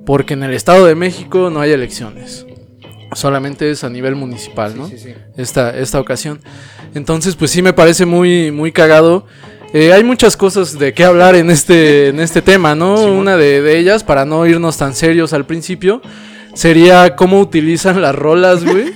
porque 0.07 0.35
en 0.35 0.43
el 0.45 0.55
Estado 0.55 0.87
de 0.87 0.95
México 0.95 1.51
no 1.51 1.61
hay 1.61 1.73
elecciones. 1.73 2.47
Solamente 3.15 3.71
es 3.71 3.85
a 3.85 3.91
nivel 3.91 4.15
municipal, 4.17 4.75
¿no? 4.77 4.89
Sí, 4.89 4.97
sí, 4.97 5.11
sí. 5.11 5.15
esta, 5.37 5.77
esta 5.77 6.01
ocasión. 6.01 6.41
Entonces, 6.95 7.37
pues 7.37 7.51
sí 7.51 7.61
me 7.61 7.75
parece 7.75 8.07
muy, 8.07 8.51
muy 8.51 8.73
cagado. 8.73 9.27
Eh, 9.75 9.93
hay 9.93 10.05
muchas 10.05 10.37
cosas 10.37 10.79
de 10.79 10.93
qué 10.93 11.05
hablar 11.05 11.35
en 11.35 11.51
este, 11.51 12.09
en 12.09 12.21
este 12.21 12.43
tema, 12.43 12.75
¿no? 12.75 13.03
Una 13.05 13.39
de, 13.39 13.63
de 13.63 13.79
ellas, 13.79 14.05
para 14.05 14.27
no 14.27 14.47
irnos 14.47 14.77
tan 14.77 14.95
serios 14.95 15.33
al 15.33 15.47
principio, 15.47 16.03
sería 16.53 17.17
cómo 17.17 17.41
utilizan 17.41 18.03
las 18.03 18.15
rolas, 18.15 18.65
güey. 18.65 18.93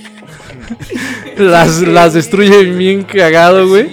las, 1.37 1.81
las 1.81 2.13
destruyen 2.13 2.77
bien 2.77 3.03
cagado, 3.03 3.67
güey. 3.67 3.87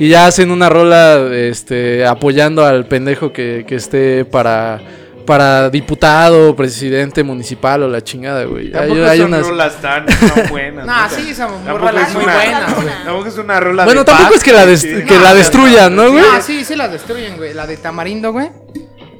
Y 0.00 0.08
ya 0.08 0.26
hacen 0.26 0.50
una 0.50 0.68
rola 0.68 1.28
este, 1.32 2.06
apoyando 2.06 2.64
al 2.64 2.86
pendejo 2.86 3.32
que, 3.32 3.64
que 3.66 3.76
esté 3.76 4.24
para, 4.24 4.80
para 5.28 5.68
diputado, 5.68 6.56
presidente 6.56 7.22
municipal 7.22 7.82
o 7.82 7.88
la 7.88 8.02
chingada, 8.02 8.44
güey. 8.44 8.68
Hay, 8.68 8.72
Tampoco 8.72 9.04
hay 9.04 9.18
son 9.18 9.26
unas... 9.28 9.46
rolas 9.46 9.74
tan, 9.82 10.06
tan 10.06 10.48
buenas. 10.48 10.86
¿no? 10.86 11.10
sí, 11.10 11.34
son 11.34 11.66
rolas 11.66 12.08
es 12.08 12.14
muy 12.14 12.24
una- 12.24 12.34
buenas, 12.34 12.74
güey. 12.82 12.88
Tampoco 13.04 13.28
es 13.28 13.36
una 13.38 13.60
rola 13.60 13.84
Bueno, 13.84 14.00
de 14.00 14.04
tampoco 14.06 14.28
paz, 14.30 14.38
es 14.38 14.44
que 14.44 14.52
la, 14.54 14.64
dest- 14.66 14.98
sí. 15.00 15.04
que 15.04 15.14
No, 15.16 15.22
la 15.22 15.34
destruyan, 15.34 15.94
¿no, 15.94 16.10
güey? 16.10 16.24
Ah, 16.34 16.40
sí, 16.40 16.64
sí 16.64 16.74
la 16.74 16.88
destruyen, 16.88 17.36
güey. 17.36 17.52
La 17.52 17.66
de 17.66 17.76
Tamarindo, 17.76 18.32
güey. 18.32 18.48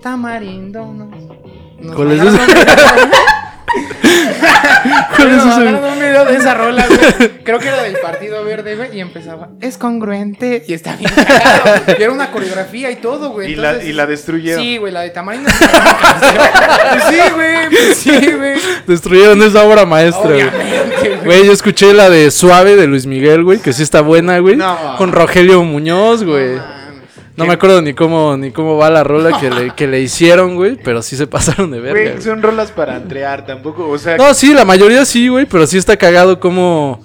Tamarindo, 0.03 0.81
no. 0.87 1.11
Nos 1.79 1.95
¿Cuál 1.95 2.13
es 2.13 2.25
mandaron 2.25 3.11
¿Cuál 5.17 5.31
es 5.33 5.43
un 5.43 5.99
video 6.01 6.25
de 6.25 6.37
esa 6.37 6.55
rola, 6.55 6.87
güey. 6.87 7.29
Creo 7.45 7.59
que 7.59 7.69
era 7.69 7.83
del 7.83 7.97
Partido 7.99 8.45
Verde, 8.45 8.77
güey. 8.77 8.97
Y 8.97 9.01
empezaba, 9.01 9.49
es 9.61 9.77
congruente. 9.79 10.65
Y 10.67 10.75
está 10.75 10.97
bien 10.97 11.11
cagado. 11.15 11.83
Y 11.99 12.03
era 12.03 12.13
una 12.13 12.31
coreografía 12.31 12.91
y 12.91 12.97
todo, 12.97 13.31
güey. 13.31 13.53
Y 13.53 13.57
la, 13.57 13.71
Entonces- 13.71 13.91
y 13.91 13.93
la 13.95 14.07
destruyeron. 14.07 14.63
Sí, 14.63 14.77
güey, 14.79 14.93
la 14.93 15.01
de 15.03 15.11
Tamarindo. 15.11 15.51
Pues 15.59 17.05
sí, 17.09 17.17
güey. 17.35 17.69
pues 17.71 17.97
sí, 17.97 18.33
güey. 18.33 18.55
Destruyeron 18.87 19.43
esa 19.43 19.65
obra 19.65 19.85
maestra, 19.87 20.23
güey. 20.31 20.43
Obviamente, 20.43 21.09
güey. 21.09 21.25
Güey, 21.25 21.47
yo 21.47 21.53
escuché 21.53 21.93
la 21.95 22.09
de 22.11 22.31
Suave 22.31 22.77
de 22.77 22.87
Luis 22.87 23.07
Miguel, 23.07 23.45
güey, 23.45 23.59
que 23.59 23.73
sí 23.73 23.83
está 23.83 24.01
buena, 24.01 24.39
güey. 24.39 24.57
No. 24.57 24.97
Con 24.97 25.13
Rogelio 25.13 25.63
Muñoz, 25.65 26.25
güey. 26.25 26.57
mames. 26.57 26.78
No 27.39 27.47
me 27.47 27.55
acuerdo 27.55 27.81
ni 27.81 27.95
cómo 27.95 28.37
ni 28.37 28.51
cómo 28.51 28.77
va 28.77 28.91
la 28.91 29.05
rola 29.05 29.39
que 29.39 29.49
le, 29.49 29.71
que 29.71 29.87
le 29.87 30.01
hicieron, 30.01 30.57
güey, 30.57 30.77
pero 30.77 31.03
sí 31.03 31.17
se 31.17 31.27
pasaron 31.27 31.71
de 31.71 31.81
verga. 31.81 32.01
Güey, 32.01 32.13
güey. 32.15 32.23
son 32.23 32.43
rolas 32.43 32.73
para 32.73 32.97
entrear, 32.97 33.47
tampoco, 33.47 33.89
o 33.89 33.97
sea, 33.97 34.17
No, 34.17 34.35
sí, 34.35 34.53
la 34.53 34.65
mayoría 34.65 35.05
sí, 35.05 35.29
güey, 35.29 35.47
pero 35.47 35.67
sí 35.67 35.79
está 35.79 35.97
cagado 35.97 36.41
como 36.41 37.01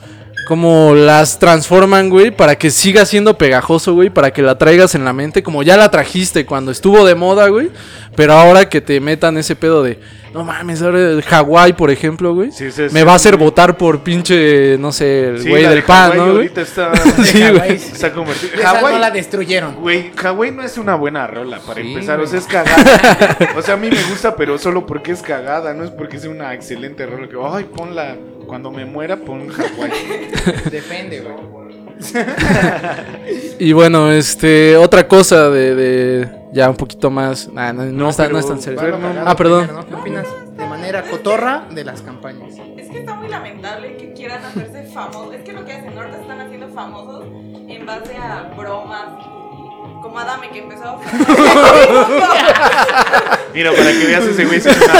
como 0.47 0.93
las 0.93 1.39
transforman, 1.39 2.09
güey, 2.09 2.31
para 2.31 2.57
que 2.57 2.69
siga 2.69 3.05
siendo 3.05 3.37
pegajoso, 3.37 3.93
güey, 3.93 4.09
para 4.09 4.31
que 4.31 4.41
la 4.41 4.57
traigas 4.57 4.93
en 4.95 5.05
la 5.05 5.13
mente, 5.13 5.41
como 5.41 5.63
ya 5.63 5.77
la 5.77 5.89
trajiste 5.89 6.45
cuando 6.45 6.71
estuvo 6.71 7.05
de 7.05 7.15
moda, 7.15 7.47
güey, 7.47 7.69
pero 8.15 8.33
ahora 8.33 8.67
que 8.67 8.81
te 8.81 8.99
metan 8.99 9.37
ese 9.37 9.55
pedo 9.55 9.83
de, 9.83 9.99
no 10.33 10.43
mames, 10.43 10.81
ahora 10.81 11.21
Hawái, 11.21 11.73
por 11.73 11.91
ejemplo, 11.91 12.33
güey, 12.33 12.51
Sí, 12.51 12.71
sí, 12.71 12.81
me 12.83 12.89
sí, 12.89 13.03
va 13.05 13.11
a 13.13 13.15
hacer 13.15 13.35
güey. 13.35 13.45
votar 13.45 13.77
por 13.77 13.99
pinche, 14.01 14.77
no 14.79 14.91
sé, 14.91 15.27
el 15.29 15.41
sí, 15.41 15.49
güey 15.49 15.63
la 15.63 15.69
del 15.69 15.79
de 15.81 15.83
pan, 15.85 16.11
Hawái 16.11 16.17
¿no, 16.17 16.25
güey? 16.25 16.35
Ahorita 16.37 16.61
está, 16.61 16.95
Sí, 17.23 17.39
güey. 17.39 17.53
Hawái. 17.53 17.71
está 17.75 18.11
convertido. 18.13 18.53
Esa 18.55 18.73
no 18.73 18.79
Hawái, 18.79 18.99
la 18.99 19.11
destruyeron. 19.11 19.75
güey, 19.75 20.11
Hawái 20.15 20.51
no 20.51 20.63
es 20.63 20.77
una 20.77 20.95
buena 20.95 21.27
rola 21.27 21.59
para 21.59 21.81
Sí, 21.81 21.87
empezar, 21.93 22.19
o 22.19 22.27
sea, 22.27 22.39
es 22.39 22.45
cagada. 22.45 23.37
o 23.57 23.61
sea, 23.61 23.75
a 23.75 23.77
mí 23.77 23.89
me 23.89 24.01
gusta, 24.09 24.35
pero 24.35 24.57
solo 24.57 24.85
porque 24.85 25.11
es 25.11 25.21
cagada, 25.21 25.73
no 25.73 25.83
es 25.83 25.91
porque 25.91 26.19
sea 26.19 26.29
una 26.31 26.53
excelente 26.53 27.05
rola 27.05 27.27
que, 27.29 27.35
ay, 27.43 27.65
ponla, 27.65 28.15
cuando 28.47 28.71
me 28.71 28.85
muera, 28.85 29.17
pon 29.17 29.47
Hawái. 29.49 29.91
Depende, 30.71 31.21
güey. 31.21 31.63
Y 33.59 33.71
bueno, 33.71 34.11
este, 34.11 34.75
otra 34.77 35.07
cosa 35.07 35.49
de, 35.49 35.75
de 35.75 36.29
ya 36.53 36.69
un 36.69 36.75
poquito 36.75 37.09
más, 37.09 37.49
nah, 37.51 37.73
no, 37.73 37.83
no 37.85 37.91
No, 37.91 38.09
es 38.09 38.17
tan 38.17 38.61
serio. 38.61 38.79
Ah, 39.25 39.35
perdón. 39.35 39.67
primero, 39.67 39.81
¿no? 39.81 39.87
¿Qué 39.87 39.95
opinas 39.95 40.27
de 40.57 40.65
manera 40.65 41.01
cotorra 41.03 41.65
de 41.71 41.83
las 41.83 42.01
campañas. 42.01 42.53
Es 42.77 42.89
que 42.89 42.99
está 42.99 43.15
muy 43.15 43.27
lamentable 43.27 43.97
que 43.97 44.13
quieran 44.13 44.43
hacerse 44.45 44.83
famosos. 44.93 45.33
Es 45.33 45.41
que 45.43 45.53
lo 45.53 45.65
que 45.65 45.73
hacen 45.73 45.97
ahorita 45.97 46.21
están 46.21 46.41
haciendo 46.41 46.69
famosos 46.69 47.25
en 47.67 47.85
base 47.85 48.15
a 48.17 48.53
bromas 48.55 49.05
y 49.19 50.01
como 50.01 50.19
Adame 50.19 50.49
que 50.49 50.59
empezó 50.59 50.83
a 50.83 50.99
Mira, 53.53 53.71
para 53.71 53.91
que 53.91 54.05
veas 54.05 54.23
ese 54.25 54.45
güey 54.45 54.61
una. 54.61 54.71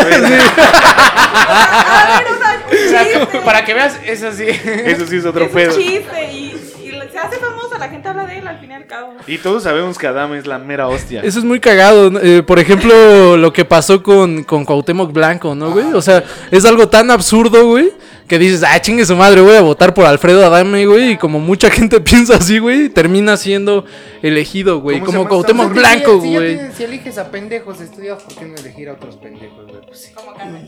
A 1.35 2.19
ver, 2.19 2.27
o 2.71 2.89
sea, 2.89 3.43
para 3.43 3.65
que 3.65 3.73
veas, 3.73 3.99
es 4.05 4.23
así. 4.23 4.45
Eso 4.47 5.05
sí 5.07 5.17
es 5.17 5.25
otro 5.25 5.45
Es 5.45 5.75
un 5.75 5.81
chiste 5.81 6.31
y 6.31 6.72
se 7.13 7.19
hace 7.19 7.37
famoso, 7.37 7.77
la 7.77 7.89
gente 7.89 8.09
habla 8.09 8.25
de 8.25 8.39
él 8.39 8.47
al 8.47 8.59
fin 8.59 8.71
y 8.71 8.73
al 8.73 8.87
cabo. 8.87 9.13
Y 9.27 9.37
todos 9.37 9.63
sabemos 9.63 9.97
que 9.99 10.07
Adam 10.07 10.33
es 10.33 10.47
la 10.47 10.57
mera 10.57 10.87
hostia. 10.87 11.21
Eso 11.21 11.37
es 11.37 11.45
muy 11.45 11.59
cagado. 11.59 12.11
Eh, 12.19 12.41
por 12.41 12.59
ejemplo, 12.59 13.37
lo 13.37 13.53
que 13.53 13.65
pasó 13.65 14.01
con, 14.01 14.43
con 14.43 14.65
Cuauhtémoc 14.65 15.11
Blanco, 15.11 15.53
¿no, 15.53 15.71
güey? 15.71 15.93
O 15.93 16.01
sea, 16.01 16.23
es 16.49 16.65
algo 16.65 16.89
tan 16.89 17.11
absurdo, 17.11 17.67
güey, 17.67 17.91
que 18.27 18.39
dices, 18.39 18.63
ah, 18.67 18.81
chingue 18.81 19.05
su 19.05 19.15
madre, 19.15 19.41
voy 19.41 19.55
a 19.55 19.61
votar 19.61 19.93
por 19.93 20.05
Alfredo 20.05 20.43
Adame, 20.43 20.87
güey. 20.87 21.11
Y 21.11 21.17
como 21.17 21.39
mucha 21.39 21.69
gente 21.69 21.99
piensa 22.01 22.37
así, 22.37 22.57
güey, 22.57 22.89
termina 22.89 23.37
siendo 23.37 23.85
elegido, 24.23 24.81
güey. 24.81 24.99
¿Cómo 24.99 25.11
se 25.11 25.17
Como 25.17 25.29
Cuauhtémoc 25.29 25.71
Blanco, 25.71 26.19
si, 26.19 26.33
güey. 26.33 26.59
si 26.75 26.83
eliges 26.83 27.19
a 27.19 27.29
pendejos 27.29 27.79
estudiados, 27.79 28.23
¿por 28.23 28.35
qué 28.35 28.45
no 28.45 28.55
elegir 28.55 28.89
a 28.89 28.93
otros 28.93 29.17
pendejos, 29.17 29.67
güey? 29.67 29.85
Pues 29.85 29.99
sí. 29.99 30.13
Como 30.13 30.33
Carmen. 30.33 30.67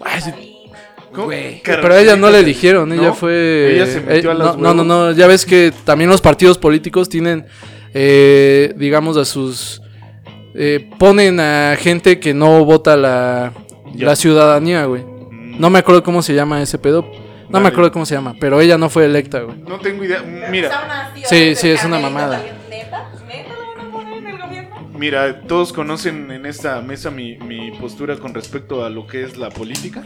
Güey. 1.15 1.61
Pero 1.63 1.93
a 1.93 1.99
ella 2.01 2.15
no 2.15 2.29
le 2.29 2.39
eligieron, 2.39 2.91
ella 2.91 3.07
¿No? 3.09 3.13
fue... 3.15 3.75
Ella 3.75 3.85
se 3.85 4.01
metió 4.01 4.29
eh, 4.29 4.33
a 4.33 4.35
los 4.35 4.57
no, 4.57 4.73
no, 4.73 4.83
no, 4.83 5.05
no, 5.07 5.11
ya 5.11 5.27
ves 5.27 5.45
que 5.45 5.71
también 5.83 6.09
los 6.09 6.21
partidos 6.21 6.57
políticos 6.57 7.07
tienen, 7.09 7.45
eh, 7.93 8.73
digamos, 8.75 9.17
a 9.17 9.25
sus... 9.25 9.81
eh, 10.53 10.89
ponen 10.99 11.39
a 11.39 11.75
gente 11.79 12.19
que 12.19 12.33
no 12.33 12.63
vota 12.65 12.95
la, 12.97 13.53
Ya. 13.93 14.07
la 14.07 14.15
ciudadanía, 14.15 14.85
güey. 14.85 15.03
Mm, 15.03 15.59
No 15.59 15.69
me 15.69 15.79
acuerdo 15.79 16.03
cómo 16.03 16.21
se 16.21 16.33
llama 16.33 16.61
ese 16.61 16.77
pedo. 16.77 17.01
No 17.47 17.51
Vale. 17.51 17.63
me 17.63 17.69
acuerdo 17.69 17.91
cómo 17.91 18.05
se 18.07 18.15
llama, 18.15 18.33
pero 18.39 18.59
ella 18.59 18.77
no 18.77 18.89
fue 18.89 19.05
electa, 19.05 19.39
güey. 19.41 19.57
No 19.67 19.77
tengo 19.79 20.03
idea. 20.03 20.23
Mira, 20.49 21.11
Sí, 21.25 21.53
sí, 21.55 21.69
es 21.69 21.83
una 21.85 21.99
mamada. 21.99 22.41
Mira, 24.97 25.41
todos 25.41 25.73
conocen 25.73 26.31
en 26.31 26.45
esta 26.45 26.81
mesa 26.81 27.11
mi, 27.11 27.37
mi 27.37 27.71
postura 27.71 28.17
con 28.17 28.33
respecto 28.33 28.83
a 28.83 28.89
lo 28.89 29.07
que 29.07 29.23
es 29.23 29.37
la 29.37 29.49
política. 29.49 30.03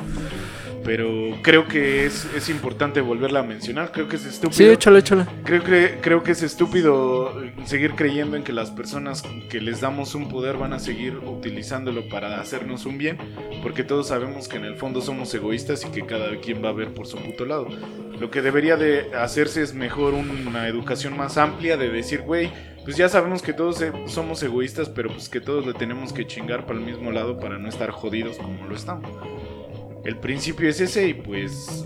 Pero 0.83 1.37
creo 1.41 1.67
que 1.67 2.05
es, 2.05 2.25
es 2.35 2.49
importante 2.49 3.01
volverla 3.01 3.41
a 3.41 3.43
mencionar. 3.43 3.91
Creo 3.91 4.07
que 4.07 4.15
es 4.15 4.25
estúpido. 4.25 4.57
Sí, 4.57 4.63
échale, 4.65 4.99
échale. 4.99 5.25
Creo 5.43 5.63
que, 5.63 5.97
creo 6.01 6.23
que 6.23 6.31
es 6.31 6.41
estúpido 6.41 7.33
seguir 7.65 7.95
creyendo 7.95 8.37
en 8.37 8.43
que 8.43 8.53
las 8.53 8.71
personas 8.71 9.23
que 9.49 9.61
les 9.61 9.81
damos 9.81 10.15
un 10.15 10.29
poder 10.29 10.57
van 10.57 10.73
a 10.73 10.79
seguir 10.79 11.17
utilizándolo 11.17 12.07
para 12.09 12.39
hacernos 12.39 12.85
un 12.85 12.97
bien, 12.97 13.17
porque 13.61 13.83
todos 13.83 14.07
sabemos 14.07 14.47
que 14.47 14.57
en 14.57 14.65
el 14.65 14.75
fondo 14.75 15.01
somos 15.01 15.33
egoístas 15.33 15.85
y 15.85 15.89
que 15.89 16.05
cada 16.05 16.37
quien 16.37 16.63
va 16.63 16.69
a 16.69 16.73
ver 16.73 16.93
por 16.93 17.07
su 17.07 17.17
puto 17.17 17.45
lado. 17.45 17.67
Lo 18.19 18.29
que 18.29 18.41
debería 18.41 18.75
de 18.75 19.15
hacerse 19.15 19.61
es 19.61 19.73
mejor 19.73 20.13
una 20.13 20.67
educación 20.67 21.15
más 21.15 21.37
amplia 21.37 21.77
de 21.77 21.89
decir, 21.89 22.21
güey, 22.21 22.51
pues 22.83 22.97
ya 22.97 23.07
sabemos 23.07 23.41
que 23.41 23.53
todos 23.53 23.81
eh, 23.81 23.93
somos 24.07 24.43
egoístas, 24.43 24.89
pero 24.89 25.09
pues 25.09 25.29
que 25.29 25.39
todos 25.39 25.65
le 25.65 25.73
tenemos 25.73 26.11
que 26.11 26.27
chingar 26.27 26.65
para 26.65 26.79
el 26.79 26.85
mismo 26.85 27.11
lado 27.11 27.39
para 27.39 27.57
no 27.57 27.69
estar 27.69 27.91
jodidos 27.91 28.37
como 28.37 28.65
lo 28.65 28.75
estamos. 28.75 29.09
El 30.03 30.17
principio 30.17 30.69
es 30.69 30.81
ese 30.81 31.07
y 31.07 31.13
pues 31.13 31.85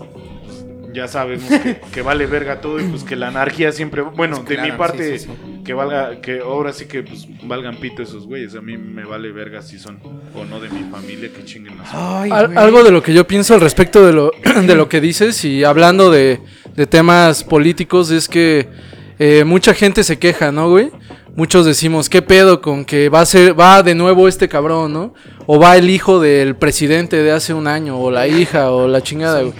ya 0.94 1.08
sabemos 1.08 1.48
que, 1.50 1.80
que 1.92 2.02
vale 2.02 2.26
verga 2.26 2.60
todo 2.60 2.80
y 2.80 2.84
pues 2.84 3.02
que 3.04 3.16
la 3.16 3.28
anarquía 3.28 3.72
siempre, 3.72 4.02
bueno, 4.02 4.42
de 4.44 4.56
mi 4.58 4.72
parte 4.72 5.18
sí, 5.18 5.26
sí, 5.26 5.30
sí. 5.34 5.62
que 5.64 5.74
valga, 5.74 6.20
que 6.20 6.38
ahora 6.40 6.72
sí 6.72 6.86
que 6.86 7.02
pues 7.02 7.26
valgan 7.42 7.76
pito 7.76 8.02
esos 8.02 8.26
güeyes, 8.26 8.54
a 8.54 8.60
mí 8.60 8.76
me 8.78 9.04
vale 9.04 9.32
verga 9.32 9.60
si 9.60 9.78
son 9.78 9.98
o 10.34 10.44
no 10.44 10.60
de 10.60 10.68
mi 10.70 10.84
familia, 10.90 11.30
que 11.36 11.44
chinguen 11.44 11.74
su 11.74 11.96
Ay, 11.96 12.30
Al- 12.30 12.56
algo 12.56 12.82
de 12.84 12.90
lo 12.92 13.02
que 13.02 13.12
yo 13.12 13.26
pienso 13.26 13.54
al 13.54 13.60
respecto 13.60 14.06
de 14.06 14.12
lo, 14.12 14.30
de 14.66 14.74
lo 14.74 14.88
que 14.88 15.00
dices 15.00 15.44
y 15.44 15.64
hablando 15.64 16.10
de, 16.10 16.40
de 16.74 16.86
temas 16.86 17.44
políticos 17.44 18.10
es 18.10 18.28
que 18.28 18.68
eh, 19.18 19.44
mucha 19.44 19.74
gente 19.74 20.02
se 20.04 20.18
queja, 20.18 20.50
¿no, 20.52 20.68
güey? 20.70 20.90
Muchos 21.36 21.66
decimos, 21.66 22.08
¿qué 22.08 22.22
pedo 22.22 22.60
con 22.60 22.84
que 22.84 23.08
va 23.08 23.20
a 23.20 23.26
ser, 23.26 23.58
va 23.58 23.82
de 23.82 23.94
nuevo 23.96 24.28
este 24.28 24.48
cabrón, 24.48 24.92
¿no? 24.92 25.14
O 25.46 25.58
va 25.58 25.76
el 25.76 25.90
hijo 25.90 26.20
del 26.20 26.54
presidente 26.54 27.16
de 27.22 27.32
hace 27.32 27.52
un 27.52 27.66
año, 27.66 27.98
o 27.98 28.10
la 28.10 28.28
hija, 28.28 28.70
o 28.70 28.86
la 28.86 29.02
chingada, 29.02 29.40
güey. 29.40 29.52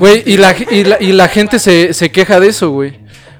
Güey, 0.00 0.22
y 0.26 0.36
la, 0.36 0.56
y 0.70 0.84
la, 0.84 0.96
y 1.00 1.12
la 1.12 1.28
gente 1.28 1.60
se, 1.60 1.94
se 1.94 2.10
queja 2.10 2.40
de 2.40 2.48
eso, 2.48 2.70
güey. 2.70 2.98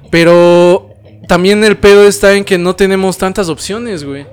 Pero 0.09 0.89
también 1.27 1.63
el 1.63 1.77
pedo 1.77 2.07
está 2.07 2.33
en 2.33 2.45
que 2.45 2.57
no 2.57 2.75
tenemos 2.75 3.17
tantas 3.17 3.49
opciones, 3.49 4.03
güey. 4.05 4.25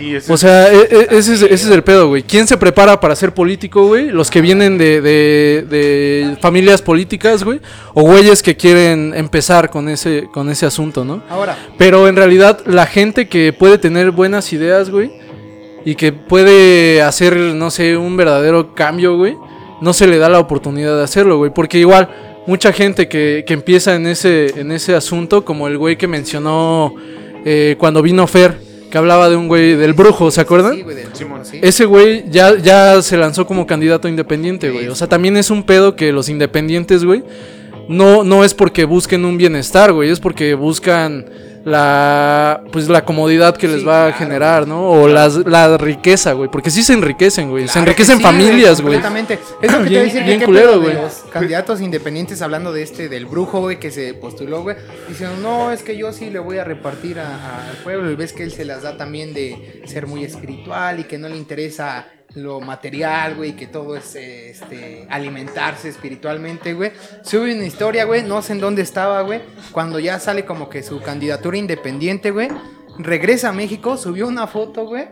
Sí, 0.00 0.14
ese 0.16 0.32
O 0.32 0.36
sea, 0.36 0.72
e- 0.72 0.88
e- 0.90 1.06
ese 1.18 1.34
es, 1.34 1.42
ese 1.42 1.54
es 1.54 1.66
el 1.70 1.82
pedo, 1.82 2.08
güey. 2.08 2.22
¿Quién 2.22 2.46
se 2.46 2.56
prepara 2.56 2.98
para 2.98 3.14
ser 3.14 3.32
político, 3.34 3.86
güey? 3.86 4.10
Los 4.10 4.30
que 4.30 4.40
vienen 4.40 4.78
de, 4.78 5.00
de- 5.00 5.64
de 5.68 6.36
familias 6.40 6.82
políticas, 6.82 7.44
güey. 7.44 7.60
O 7.94 8.02
güeyes 8.02 8.42
que 8.42 8.56
quieren 8.56 9.12
empezar 9.14 9.70
con 9.70 9.88
ese, 9.88 10.28
con 10.32 10.48
ese 10.50 10.66
asunto, 10.66 11.04
¿no? 11.04 11.22
Ahora, 11.28 11.56
Pero 11.78 12.08
en 12.08 12.16
realidad 12.16 12.60
la 12.66 12.86
gente 12.86 13.28
que 13.28 13.52
puede 13.52 13.78
tener 13.78 14.10
buenas 14.10 14.52
ideas, 14.52 14.90
güey, 14.90 15.10
y 15.84 15.94
que 15.94 16.12
puede 16.12 17.00
hacer, 17.02 17.36
no 17.36 17.70
sé, 17.70 17.96
un 17.96 18.16
verdadero 18.16 18.74
cambio, 18.74 19.16
güey, 19.16 19.36
no 19.80 19.92
se 19.94 20.06
le 20.06 20.18
da 20.18 20.28
la 20.28 20.38
oportunidad 20.38 20.96
de 20.96 21.04
hacerlo, 21.04 21.38
güey. 21.38 21.50
Porque 21.54 21.78
igual, 21.78 22.08
mucha 22.46 22.72
gente 22.72 23.08
que, 23.08 23.44
que 23.46 23.54
empieza 23.54 23.94
en 23.94 24.06
ese, 24.06 24.60
en 24.60 24.72
ese 24.72 24.94
asunto, 24.94 25.42
como 25.44 25.68
el 25.68 25.78
güey 25.78 25.96
que 25.96 26.06
mencionó 26.06 26.94
eh, 27.46 27.76
cuando 27.78 28.02
vino 28.02 28.26
Fer, 28.26 28.58
que 28.90 28.98
hablaba 28.98 29.28
de 29.28 29.36
un 29.36 29.48
güey 29.48 29.76
del 29.76 29.92
brujo, 29.92 30.30
¿se 30.30 30.40
acuerdan? 30.40 30.74
sí, 30.74 30.82
güey, 30.82 30.96
del 30.96 31.14
Simón. 31.14 31.44
sí. 31.44 31.58
Ese 31.62 31.84
güey 31.84 32.24
ya, 32.30 32.56
ya 32.58 33.00
se 33.02 33.16
lanzó 33.16 33.46
como 33.46 33.66
candidato 33.66 34.08
independiente, 34.08 34.70
güey. 34.70 34.88
O 34.88 34.94
sea, 34.94 35.08
también 35.08 35.36
es 35.36 35.50
un 35.50 35.62
pedo 35.62 35.96
que 35.96 36.12
los 36.12 36.28
independientes, 36.28 37.04
güey, 37.04 37.22
no, 37.88 38.24
no 38.24 38.44
es 38.44 38.54
porque 38.54 38.84
busquen 38.84 39.24
un 39.24 39.36
bienestar, 39.36 39.92
güey, 39.92 40.10
es 40.10 40.20
porque 40.20 40.54
buscan 40.54 41.26
la 41.64 42.62
pues 42.72 42.88
la 42.88 43.04
comodidad 43.04 43.56
que 43.56 43.68
les 43.68 43.86
va 43.86 44.06
a 44.06 44.12
generar, 44.12 44.66
¿no? 44.66 44.88
O 44.88 45.08
las, 45.08 45.36
la 45.46 45.76
riqueza, 45.76 46.32
güey, 46.32 46.50
porque 46.50 46.70
sí 46.70 46.82
se 46.82 46.92
enriquecen, 46.92 47.50
güey. 47.50 47.66
se 47.66 47.72
Claro 47.72 47.88
enriquecen 47.88 48.18
sí, 48.18 48.22
familias, 48.22 48.80
güey. 48.80 48.94
Completamente. 48.94 49.38
Es 49.60 49.72
lo 49.72 49.82
que 49.82 49.90
te 49.90 49.98
a 49.98 50.02
decir 50.02 50.24
bien 50.24 50.40
que 50.40 50.46
culero, 50.46 50.80
güey. 50.80 50.94
los 50.94 51.24
candidatos 51.32 51.80
independientes 51.80 52.42
hablando 52.42 52.72
de 52.72 52.82
este, 52.82 53.08
del 53.08 53.26
brujo, 53.26 53.60
güey, 53.60 53.78
que 53.78 53.90
se 53.90 54.14
postuló, 54.14 54.62
güey. 54.62 54.76
Diciendo, 55.08 55.36
no, 55.42 55.72
es 55.72 55.82
que 55.82 55.96
yo 55.96 56.12
sí 56.12 56.30
le 56.30 56.38
voy 56.38 56.58
a 56.58 56.64
repartir 56.64 57.18
al 57.18 57.76
pueblo. 57.82 58.10
Y 58.10 58.16
ves 58.16 58.32
que 58.32 58.42
él 58.42 58.52
se 58.52 58.64
las 58.64 58.82
da 58.82 58.96
también 58.96 59.34
de 59.34 59.82
ser 59.86 60.06
muy 60.06 60.24
espiritual 60.24 61.00
y 61.00 61.04
que 61.04 61.18
no 61.18 61.28
le 61.28 61.36
interesa 61.36 62.06
lo 62.34 62.60
material, 62.60 63.34
güey, 63.34 63.56
que 63.56 63.66
todo 63.66 63.96
es 63.96 64.14
este, 64.14 65.06
alimentarse 65.10 65.88
espiritualmente, 65.88 66.74
güey. 66.74 66.92
Sube 67.22 67.54
una 67.54 67.64
historia, 67.64 68.04
güey, 68.04 68.22
no 68.22 68.40
sé 68.42 68.52
en 68.52 68.60
dónde 68.60 68.82
estaba, 68.82 69.22
güey, 69.22 69.40
cuando 69.72 69.98
ya 69.98 70.18
sale 70.20 70.44
como 70.44 70.68
que 70.68 70.82
su 70.82 71.00
candidatura 71.00 71.56
independiente, 71.56 72.30
güey. 72.30 72.48
Regresa 72.98 73.48
a 73.48 73.52
México, 73.52 73.96
subió 73.96 74.28
una 74.28 74.46
foto, 74.46 74.84
güey, 74.86 75.06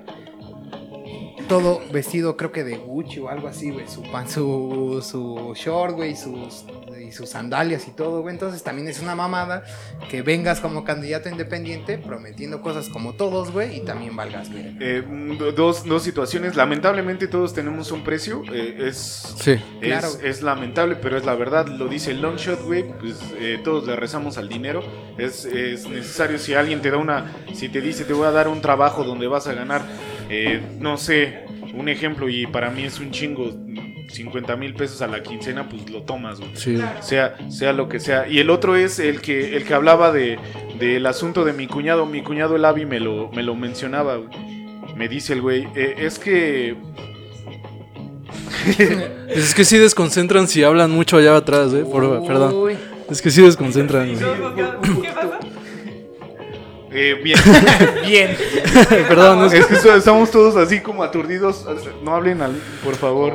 todo 1.48 1.80
vestido, 1.90 2.36
creo 2.36 2.52
que 2.52 2.62
de 2.64 2.76
Gucci 2.76 3.20
o 3.20 3.28
algo 3.30 3.48
así, 3.48 3.70
güey. 3.70 3.88
Su, 3.88 4.02
pan- 4.02 4.28
su, 4.28 5.00
su 5.02 5.54
short, 5.56 5.94
güey, 5.96 6.14
sus, 6.14 6.64
y 7.08 7.12
sus 7.12 7.30
sandalias 7.30 7.88
y 7.88 7.90
todo, 7.92 8.20
güey. 8.22 8.34
Entonces 8.34 8.62
también 8.62 8.88
es 8.88 9.00
una 9.00 9.14
mamada 9.14 9.64
que 10.10 10.22
vengas 10.22 10.60
como 10.60 10.84
candidato 10.84 11.28
independiente 11.28 11.98
prometiendo 11.98 12.60
cosas 12.62 12.88
como 12.88 13.14
todos, 13.14 13.50
güey, 13.50 13.76
y 13.76 13.80
también 13.80 14.14
valgas, 14.14 14.50
güey. 14.50 14.76
Eh, 14.80 15.02
do- 15.38 15.52
dos, 15.52 15.84
dos 15.84 16.02
situaciones. 16.02 16.54
Lamentablemente 16.56 17.26
todos 17.26 17.54
tenemos 17.54 17.90
un 17.92 18.04
precio. 18.04 18.42
eh, 18.52 18.86
es, 18.88 18.96
Sí. 19.38 19.52
es, 19.52 19.60
Claro. 19.80 20.08
es 20.22 20.42
lamentable, 20.42 20.96
pero 20.96 21.16
es 21.16 21.24
la 21.24 21.34
verdad. 21.34 21.66
Lo 21.66 21.88
dice 21.88 22.10
el 22.12 22.20
Longshot, 22.22 22.62
güey. 22.62 22.84
Pues 23.00 23.16
eh, 23.38 23.58
todos 23.64 23.86
le 23.86 23.96
rezamos 23.96 24.38
al 24.38 24.48
dinero. 24.48 24.82
Es, 25.18 25.44
es 25.44 25.88
necesario 25.88 26.38
si 26.38 26.54
alguien 26.54 26.80
te 26.82 26.90
da 26.90 26.98
una... 26.98 27.32
Si 27.54 27.68
te 27.68 27.80
dice 27.80 28.04
te 28.04 28.12
voy 28.12 28.26
a 28.26 28.30
dar 28.30 28.48
un 28.48 28.60
trabajo 28.60 29.04
donde 29.04 29.26
vas 29.26 29.46
a 29.46 29.52
ganar, 29.54 29.82
eh, 30.30 30.60
no 30.78 30.96
sé, 30.98 31.44
un 31.74 31.88
ejemplo 31.88 32.28
y 32.28 32.46
para 32.46 32.70
mí 32.70 32.84
es 32.84 32.98
un 33.00 33.10
chingo, 33.10 33.50
50 34.08 34.56
mil 34.56 34.74
pesos 34.74 35.02
a 35.02 35.06
la 35.06 35.22
quincena, 35.22 35.68
pues 35.68 35.88
lo 35.90 36.02
tomas, 36.02 36.38
güey 36.40 36.50
Sí. 36.54 36.78
sea, 37.00 37.36
sea 37.50 37.72
lo 37.72 37.88
que 37.88 38.00
sea. 38.00 38.26
Y 38.28 38.38
el 38.38 38.50
otro 38.50 38.76
es 38.76 38.98
el 38.98 39.20
que, 39.20 39.56
el 39.56 39.64
que 39.64 39.74
hablaba 39.74 40.12
de, 40.12 40.38
del 40.78 41.06
asunto 41.06 41.44
de 41.44 41.52
mi 41.52 41.66
cuñado. 41.66 42.06
Mi 42.06 42.22
cuñado 42.22 42.56
el 42.56 42.64
Avi 42.64 42.86
me 42.86 43.00
lo, 43.00 43.30
me 43.32 43.42
lo 43.42 43.54
mencionaba. 43.54 44.16
güey. 44.16 44.28
Me 44.96 45.08
dice 45.08 45.34
el 45.34 45.42
güey, 45.42 45.68
"Eh, 45.76 45.94
es 45.98 46.18
que... 46.18 46.76
Es 49.28 49.54
que 49.54 49.64
sí 49.64 49.76
desconcentran 49.78 50.48
si 50.48 50.62
hablan 50.64 50.90
mucho 50.90 51.16
allá 51.18 51.36
atrás, 51.36 51.72
eh. 51.74 51.84
Por, 51.90 52.26
perdón. 52.26 52.76
Es 53.10 53.20
que 53.22 53.30
sí 53.30 53.42
desconcentran. 53.42 54.08
¿Qué 54.16 55.08
pasa? 55.14 55.38
eh, 56.90 57.20
bien, 57.22 57.38
Bien. 58.06 58.36
perdón, 59.08 59.44
es 59.46 59.52
que 59.52 59.58
es 59.60 59.66
que 59.66 59.76
so- 59.76 59.94
estamos 59.94 60.30
todos 60.30 60.56
así 60.56 60.80
como 60.80 61.02
aturdidos. 61.02 61.64
No 62.02 62.14
hablen, 62.14 62.42
al, 62.42 62.52
por 62.84 62.96
favor. 62.96 63.34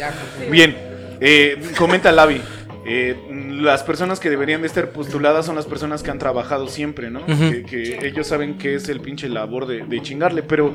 Ya, 0.00 0.14
Bien, 0.50 0.74
eh, 1.20 1.60
comenta 1.76 2.10
Lavi. 2.10 2.40
eh, 2.86 3.16
las 3.60 3.82
personas 3.82 4.18
que 4.18 4.30
deberían 4.30 4.62
de 4.62 4.66
estar 4.66 4.88
postuladas 4.92 5.44
son 5.44 5.54
las 5.56 5.66
personas 5.66 6.02
que 6.02 6.10
han 6.10 6.18
trabajado 6.18 6.66
siempre, 6.68 7.10
¿no? 7.10 7.26
Que, 7.26 7.62
que 7.68 8.06
ellos 8.08 8.26
saben 8.26 8.56
que 8.56 8.76
es 8.76 8.88
el 8.88 9.00
pinche 9.00 9.28
labor 9.28 9.66
de, 9.66 9.84
de 9.84 10.00
chingarle, 10.00 10.42
pero 10.42 10.74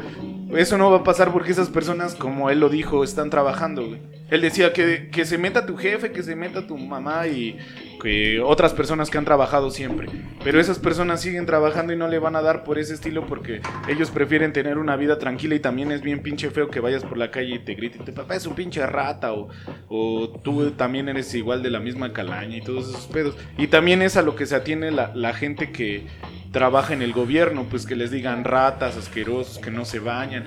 eso 0.56 0.78
no 0.78 0.92
va 0.92 0.98
a 0.98 1.04
pasar 1.04 1.32
porque 1.34 1.52
esas 1.52 1.70
personas, 1.70 2.14
como 2.14 2.52
él 2.52 2.60
lo 2.60 2.70
dijo, 2.70 3.04
están 3.04 3.32
trabajando, 3.32 3.88
güey. 3.88 4.00
Él 4.30 4.42
decía 4.42 4.72
que, 4.72 5.10
que 5.12 5.26
se 5.26 5.40
meta 5.40 5.66
tu 5.66 5.76
jefe, 5.78 6.12
que 6.12 6.22
se 6.22 6.36
meta 6.36 6.68
tu 6.68 6.78
mamá 6.78 7.26
y 7.28 7.58
que 8.06 8.40
otras 8.40 8.72
personas 8.74 9.10
que 9.10 9.18
han 9.18 9.26
trabajado 9.26 9.72
siempre. 9.72 10.08
Pero 10.44 10.60
esas 10.60 10.78
personas 10.78 11.22
siguen 11.22 11.48
trabajando 11.48 11.92
y 11.92 11.98
no 11.98 12.08
le 12.08 12.20
van 12.20 12.36
a 12.36 12.42
dar 12.44 12.64
por 12.64 12.78
ese 12.78 12.94
estilo 12.94 13.26
porque 13.26 13.62
ellos 13.88 14.12
prefieren 14.12 14.54
tener 14.54 14.78
una 14.78 14.96
vida 14.96 15.18
tranquila 15.18 15.56
y 15.56 15.60
también 15.60 15.92
es 15.92 16.04
bien 16.04 16.22
pinche 16.22 16.52
feo 16.52 16.70
que 16.70 16.80
vayas 16.80 17.04
por 17.04 17.18
la 17.18 17.32
calle 17.32 17.56
y 17.56 17.60
te 17.60 17.74
griten, 17.74 18.06
papá 18.14 18.36
es 18.36 18.46
un 18.46 18.54
pinche 18.54 18.86
rata 18.86 19.34
o, 19.34 19.50
o 19.90 20.30
tú 20.44 20.70
también 20.72 21.10
eres 21.10 21.34
igual 21.34 21.64
de 21.64 21.72
la 21.72 21.80
misma 21.80 22.14
calaña 22.14 22.58
y 22.58 22.62
todos 22.62 22.90
esos 22.90 23.08
pedos. 23.08 23.36
Y 23.58 23.68
también 23.68 24.04
es 24.04 24.18
a 24.18 24.22
lo 24.22 24.36
que 24.36 24.46
se 24.46 24.56
atiene 24.56 24.92
la, 24.92 25.12
la 25.16 25.34
gente 25.34 25.72
que 25.72 26.06
trabaja 26.52 26.94
en 26.94 27.02
el 27.02 27.12
gobierno, 27.12 27.66
pues 27.68 27.88
que 27.88 27.96
les 27.96 28.12
digan 28.12 28.44
ratas, 28.44 28.98
asquerosos, 28.98 29.58
que 29.58 29.72
no 29.72 29.84
se 29.84 29.98
bañan. 29.98 30.46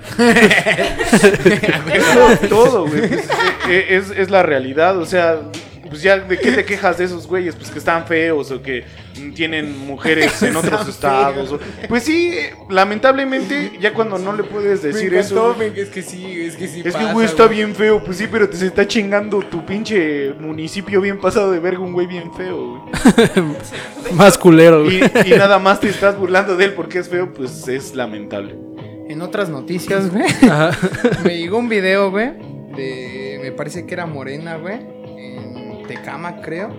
es 1.92 2.40
todo, 2.48 2.86
güey. 2.86 3.08
Pues, 3.08 3.28
es, 3.68 4.10
es 4.10 4.30
la 4.30 4.44
realidad, 4.44 4.96
o 4.96 5.04
sea, 5.04 5.40
pues 5.88 6.02
ya, 6.02 6.18
¿de 6.18 6.38
qué 6.38 6.52
te 6.52 6.64
quejas 6.64 6.98
de 6.98 7.04
esos 7.04 7.26
güeyes? 7.26 7.54
Pues 7.56 7.70
que 7.70 7.78
están 7.78 8.06
feos 8.06 8.50
o 8.50 8.60
que 8.62 8.84
tienen 9.34 9.86
mujeres 9.86 10.42
en 10.42 10.54
otros 10.56 10.86
estados. 10.88 11.52
o- 11.52 11.60
Pues 11.88 12.04
sí, 12.04 12.30
eh, 12.34 12.54
lamentablemente, 12.70 13.72
ya 13.80 13.94
cuando 13.94 14.18
no 14.18 14.32
le 14.34 14.42
puedes 14.44 14.82
decir 14.82 15.10
Me 15.12 15.20
eso. 15.20 15.56
me- 15.58 15.66
es 15.80 15.88
que 15.88 16.02
sí, 16.02 16.40
es 16.42 16.56
que 16.56 16.68
sí. 16.68 16.82
Es 16.84 16.94
que, 16.94 17.12
güey, 17.12 17.26
está 17.26 17.46
bien 17.46 17.74
feo. 17.74 18.02
Pues 18.04 18.18
sí, 18.18 18.26
pero 18.30 18.48
te 18.48 18.56
se 18.56 18.66
está 18.66 18.86
chingando 18.86 19.40
tu 19.40 19.64
pinche 19.64 20.32
municipio 20.38 21.00
bien 21.00 21.18
pasado 21.20 21.50
de 21.52 21.58
verga, 21.58 21.80
un 21.80 21.92
güey 21.92 22.06
bien 22.06 22.32
feo, 22.34 22.80
güey. 22.82 23.42
Más 24.12 24.36
culero, 24.38 24.84
güey. 24.84 25.00
Y, 25.24 25.34
y 25.34 25.38
nada 25.38 25.58
más 25.58 25.80
te 25.80 25.88
estás 25.88 26.16
burlando 26.18 26.56
de 26.56 26.64
él 26.66 26.72
porque 26.74 26.98
es 26.98 27.08
feo, 27.08 27.32
pues 27.32 27.66
es 27.68 27.94
lamentable. 27.94 28.54
En 29.08 29.22
otras 29.22 29.48
noticias, 29.48 30.10
güey, 30.12 30.24
Ajá. 30.50 30.70
me 31.24 31.38
llegó 31.38 31.58
un 31.58 31.68
video, 31.68 32.10
güey, 32.10 32.32
de. 32.76 33.38
Me 33.42 33.52
parece 33.52 33.86
que 33.86 33.94
era 33.94 34.04
Morena, 34.04 34.56
güey, 34.56 34.78
Tecama, 35.88 36.40
creo. 36.40 36.70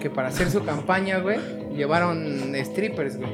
Que 0.00 0.08
para 0.08 0.28
hacer 0.28 0.50
su 0.50 0.64
campaña, 0.64 1.18
güey, 1.18 1.38
llevaron 1.76 2.54
strippers, 2.64 3.18
güey. 3.18 3.30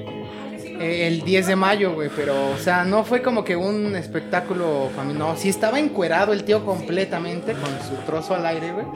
Eh, 0.81 1.07
El 1.07 1.23
10 1.23 1.47
de 1.49 1.57
mayo, 1.57 1.93
güey, 1.95 2.09
pero, 2.17 2.51
o 2.51 2.57
sea, 2.59 2.85
no 2.85 3.05
fue 3.05 3.21
como 3.23 3.45
que 3.45 3.55
un 3.57 3.95
espectáculo 3.95 4.91
familiar. 4.97 5.19
No, 5.29 5.37
sí 5.37 5.49
estaba 5.49 5.79
encuerado 5.79 6.33
el 6.33 6.45
tío 6.45 6.65
completamente 6.65 7.53
con 7.53 7.71
su 7.89 7.95
trozo 8.07 8.35
al 8.35 8.47
aire, 8.47 8.73
güey. 8.73 8.87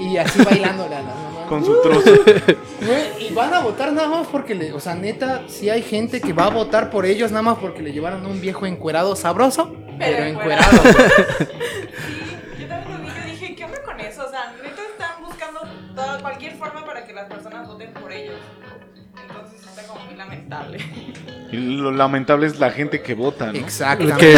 Y 0.00 0.16
así 0.18 0.42
bailándole 0.44 0.94
a 0.96 1.02
las 1.02 1.16
mamás. 1.16 1.48
Con 1.48 1.64
su 1.64 1.80
trozo. 1.82 2.10
Güey, 2.84 3.30
y 3.30 3.32
van 3.32 3.54
a 3.54 3.60
votar 3.60 3.92
nada 3.92 4.08
más 4.08 4.26
porque 4.26 4.54
le. 4.54 4.72
O 4.74 4.80
sea, 4.80 4.94
neta, 4.94 5.42
sí 5.48 5.70
hay 5.70 5.80
gente 5.82 6.20
que 6.20 6.32
va 6.34 6.46
a 6.46 6.50
votar 6.50 6.90
por 6.90 7.06
ellos 7.06 7.30
nada 7.30 7.42
más 7.42 7.58
porque 7.58 7.82
le 7.82 7.92
llevaron 7.92 8.26
un 8.26 8.40
viejo 8.40 8.66
encuerado 8.66 9.16
sabroso, 9.16 9.72
pero, 9.98 10.16
Pero 10.18 10.24
encuerado. 10.24 10.76
encuerado. 10.76 11.08
toda, 15.94 16.20
cualquier 16.20 16.56
forma 16.56 16.84
para 16.84 17.06
que 17.06 17.12
las 17.12 17.28
personas 17.28 17.66
voten 17.66 17.92
por 17.92 18.12
ellos. 18.12 18.36
Entonces 19.28 19.60
está 19.66 19.82
como 19.86 20.04
muy 20.06 20.16
lamentable. 20.16 20.78
Y 21.52 21.56
lo 21.56 21.92
lamentable 21.92 22.46
es 22.46 22.58
la 22.58 22.70
gente 22.70 23.00
que 23.02 23.14
vota, 23.14 23.52
¿no? 23.52 23.58
Exactamente. 23.58 24.34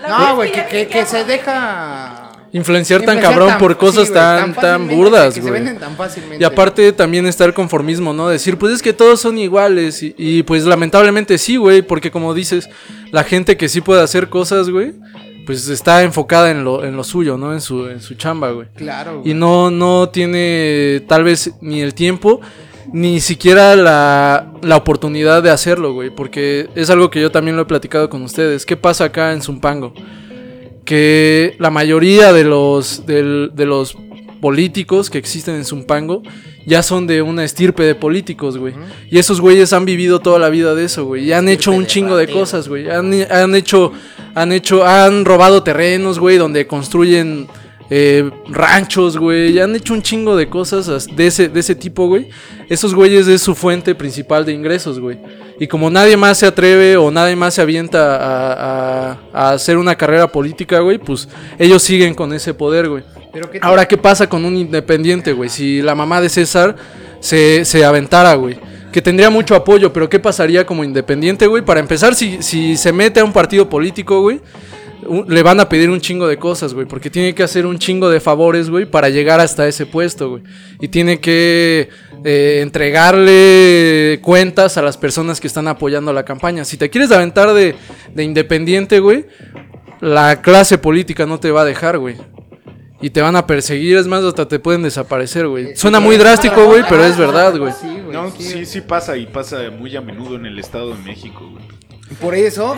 La 0.00 0.08
No, 0.08 0.36
güey, 0.36 0.52
que, 0.52 1.04
se 1.06 1.24
deja. 1.24 2.28
Influenciar 2.54 3.00
tan 3.00 3.16
influenciar 3.16 3.32
cabrón 3.32 3.48
tan- 3.48 3.58
por 3.58 3.78
cosas 3.78 4.12
tan, 4.12 4.52
tan 4.52 4.86
burdas, 4.86 5.38
güey. 5.38 5.54
venden 5.54 5.78
tan 5.78 5.96
fácilmente. 5.96 6.42
Y 6.42 6.44
aparte 6.44 6.92
también 6.92 7.26
está 7.26 7.46
el 7.46 7.54
conformismo, 7.54 8.12
¿no? 8.12 8.28
Decir, 8.28 8.58
pues 8.58 8.74
es 8.74 8.82
que 8.82 8.92
todos 8.92 9.20
son 9.20 9.38
iguales. 9.38 10.02
Y, 10.02 10.14
y, 10.18 10.42
pues 10.42 10.64
lamentablemente 10.64 11.38
sí, 11.38 11.56
güey. 11.56 11.80
Porque 11.80 12.10
como 12.10 12.34
dices, 12.34 12.68
la 13.10 13.24
gente 13.24 13.56
que 13.56 13.70
sí 13.70 13.80
puede 13.80 14.02
hacer 14.02 14.28
cosas, 14.28 14.68
güey, 14.68 14.92
pues 15.46 15.68
está 15.68 16.02
enfocada 16.02 16.50
en 16.50 16.64
lo, 16.64 16.84
en 16.84 16.96
lo 16.96 17.04
suyo, 17.04 17.36
¿no? 17.36 17.52
En 17.52 17.60
su, 17.60 17.88
en 17.88 18.00
su 18.00 18.14
chamba, 18.14 18.50
güey. 18.52 18.68
Claro, 18.76 19.18
Y 19.20 19.30
güey. 19.30 19.34
no, 19.34 19.70
no 19.70 20.08
tiene 20.08 21.02
tal 21.08 21.24
vez 21.24 21.52
ni 21.60 21.80
el 21.80 21.94
tiempo, 21.94 22.40
ni 22.92 23.20
siquiera 23.20 23.74
la, 23.76 24.52
la 24.62 24.76
oportunidad 24.76 25.42
de 25.42 25.50
hacerlo, 25.50 25.92
güey. 25.94 26.10
Porque 26.10 26.68
es 26.74 26.90
algo 26.90 27.10
que 27.10 27.20
yo 27.20 27.30
también 27.30 27.56
lo 27.56 27.62
he 27.62 27.66
platicado 27.66 28.08
con 28.08 28.22
ustedes. 28.22 28.64
¿Qué 28.66 28.76
pasa 28.76 29.04
acá 29.04 29.32
en 29.32 29.42
Zumpango? 29.42 29.92
Que 30.84 31.54
la 31.58 31.70
mayoría 31.70 32.32
de 32.32 32.44
los, 32.44 33.06
de 33.06 33.22
los 33.66 33.96
políticos 34.40 35.08
que 35.10 35.18
existen 35.18 35.54
en 35.54 35.64
Zumpango 35.64 36.22
ya 36.66 36.82
son 36.82 37.06
de 37.06 37.22
una 37.22 37.44
estirpe 37.44 37.82
de 37.82 37.94
políticos, 37.94 38.56
güey. 38.58 38.74
Y 39.10 39.18
esos 39.18 39.40
güeyes 39.40 39.72
han 39.72 39.84
vivido 39.84 40.20
toda 40.20 40.38
la 40.38 40.48
vida 40.48 40.74
de 40.74 40.84
eso, 40.84 41.04
güey. 41.04 41.24
Y 41.24 41.32
han 41.32 41.48
hecho 41.48 41.70
un 41.72 41.86
chingo 41.86 42.16
de 42.16 42.26
cosas, 42.28 42.68
güey. 42.68 42.88
Han, 42.90 43.12
han 43.30 43.54
hecho, 43.54 43.92
han 44.34 44.52
hecho, 44.52 44.84
han 44.86 45.24
robado 45.24 45.62
terrenos, 45.62 46.18
güey, 46.18 46.38
donde 46.38 46.66
construyen 46.66 47.48
eh, 47.90 48.30
ranchos, 48.48 49.18
güey. 49.18 49.52
Ya 49.54 49.64
han 49.64 49.74
hecho 49.76 49.92
un 49.92 50.02
chingo 50.02 50.36
de 50.36 50.48
cosas 50.48 50.88
as- 50.88 51.06
de 51.14 51.26
ese, 51.26 51.48
de 51.48 51.60
ese 51.60 51.74
tipo, 51.74 52.06
güey. 52.06 52.28
Esos 52.68 52.94
güeyes 52.94 53.26
es 53.28 53.42
su 53.42 53.54
fuente 53.54 53.94
principal 53.94 54.44
de 54.46 54.52
ingresos, 54.52 54.98
güey. 55.00 55.18
Y 55.60 55.66
como 55.66 55.90
nadie 55.90 56.16
más 56.16 56.38
se 56.38 56.46
atreve 56.46 56.96
o 56.96 57.10
nadie 57.10 57.36
más 57.36 57.54
se 57.54 57.60
avienta 57.62 58.16
a, 58.16 58.52
a- 59.12 59.18
a 59.32 59.50
hacer 59.52 59.76
una 59.76 59.94
carrera 59.96 60.26
política, 60.28 60.78
güey, 60.80 60.98
pues 60.98 61.28
ellos 61.58 61.82
siguen 61.82 62.14
con 62.14 62.32
ese 62.32 62.54
poder, 62.54 62.88
güey. 62.88 63.04
Pero 63.32 63.50
¿qué 63.50 63.60
te- 63.60 63.66
Ahora, 63.66 63.86
¿qué 63.86 63.96
pasa 63.96 64.28
con 64.28 64.44
un 64.44 64.56
independiente, 64.56 65.32
güey? 65.32 65.48
Si 65.48 65.80
la 65.82 65.94
mamá 65.94 66.20
de 66.20 66.28
César 66.28 66.76
se, 67.20 67.64
se 67.64 67.84
aventara, 67.84 68.34
güey. 68.34 68.58
Que 68.92 69.00
tendría 69.00 69.30
mucho 69.30 69.54
apoyo, 69.54 69.92
pero 69.92 70.08
¿qué 70.08 70.18
pasaría 70.18 70.66
como 70.66 70.84
independiente, 70.84 71.46
güey? 71.46 71.64
Para 71.64 71.80
empezar, 71.80 72.14
si, 72.14 72.42
si 72.42 72.76
se 72.76 72.92
mete 72.92 73.20
a 73.20 73.24
un 73.24 73.32
partido 73.32 73.68
político, 73.70 74.20
güey, 74.20 74.40
le 75.28 75.42
van 75.42 75.58
a 75.60 75.68
pedir 75.68 75.88
un 75.88 75.98
chingo 76.00 76.28
de 76.28 76.36
cosas, 76.36 76.74
güey. 76.74 76.86
Porque 76.86 77.08
tiene 77.08 77.34
que 77.34 77.42
hacer 77.42 77.64
un 77.64 77.78
chingo 77.78 78.10
de 78.10 78.20
favores, 78.20 78.68
güey, 78.68 78.84
para 78.84 79.08
llegar 79.08 79.40
hasta 79.40 79.66
ese 79.66 79.86
puesto, 79.86 80.28
güey. 80.30 80.42
Y 80.78 80.88
tiene 80.88 81.20
que 81.20 81.88
eh, 82.22 82.58
entregarle 82.60 84.20
cuentas 84.22 84.76
a 84.76 84.82
las 84.82 84.98
personas 84.98 85.40
que 85.40 85.46
están 85.46 85.68
apoyando 85.68 86.12
la 86.12 86.24
campaña. 86.26 86.64
Si 86.66 86.76
te 86.76 86.90
quieres 86.90 87.10
aventar 87.12 87.54
de, 87.54 87.74
de 88.14 88.24
independiente, 88.24 89.00
güey, 89.00 89.24
la 90.00 90.42
clase 90.42 90.76
política 90.76 91.24
no 91.24 91.40
te 91.40 91.50
va 91.50 91.62
a 91.62 91.64
dejar, 91.64 91.96
güey. 91.98 92.16
Y 93.02 93.10
te 93.10 93.20
van 93.20 93.36
a 93.36 93.46
perseguir, 93.46 93.96
es 93.96 94.06
más, 94.06 94.24
hasta 94.24 94.46
te 94.46 94.58
pueden 94.58 94.82
desaparecer, 94.82 95.48
güey. 95.48 95.76
Suena 95.76 96.00
muy 96.00 96.16
drástico, 96.16 96.64
güey, 96.66 96.84
pero 96.88 97.04
es 97.04 97.18
verdad, 97.18 97.58
güey. 97.58 97.74
No, 98.10 98.30
sí, 98.30 98.42
sí, 98.42 98.64
sí 98.64 98.80
pasa 98.80 99.16
y 99.16 99.26
pasa 99.26 99.70
muy 99.70 99.94
a 99.96 100.00
menudo 100.00 100.36
en 100.36 100.46
el 100.46 100.58
Estado 100.58 100.94
de 100.94 101.02
México, 101.02 101.48
güey. 101.50 101.64
Por 102.20 102.34
eso 102.34 102.76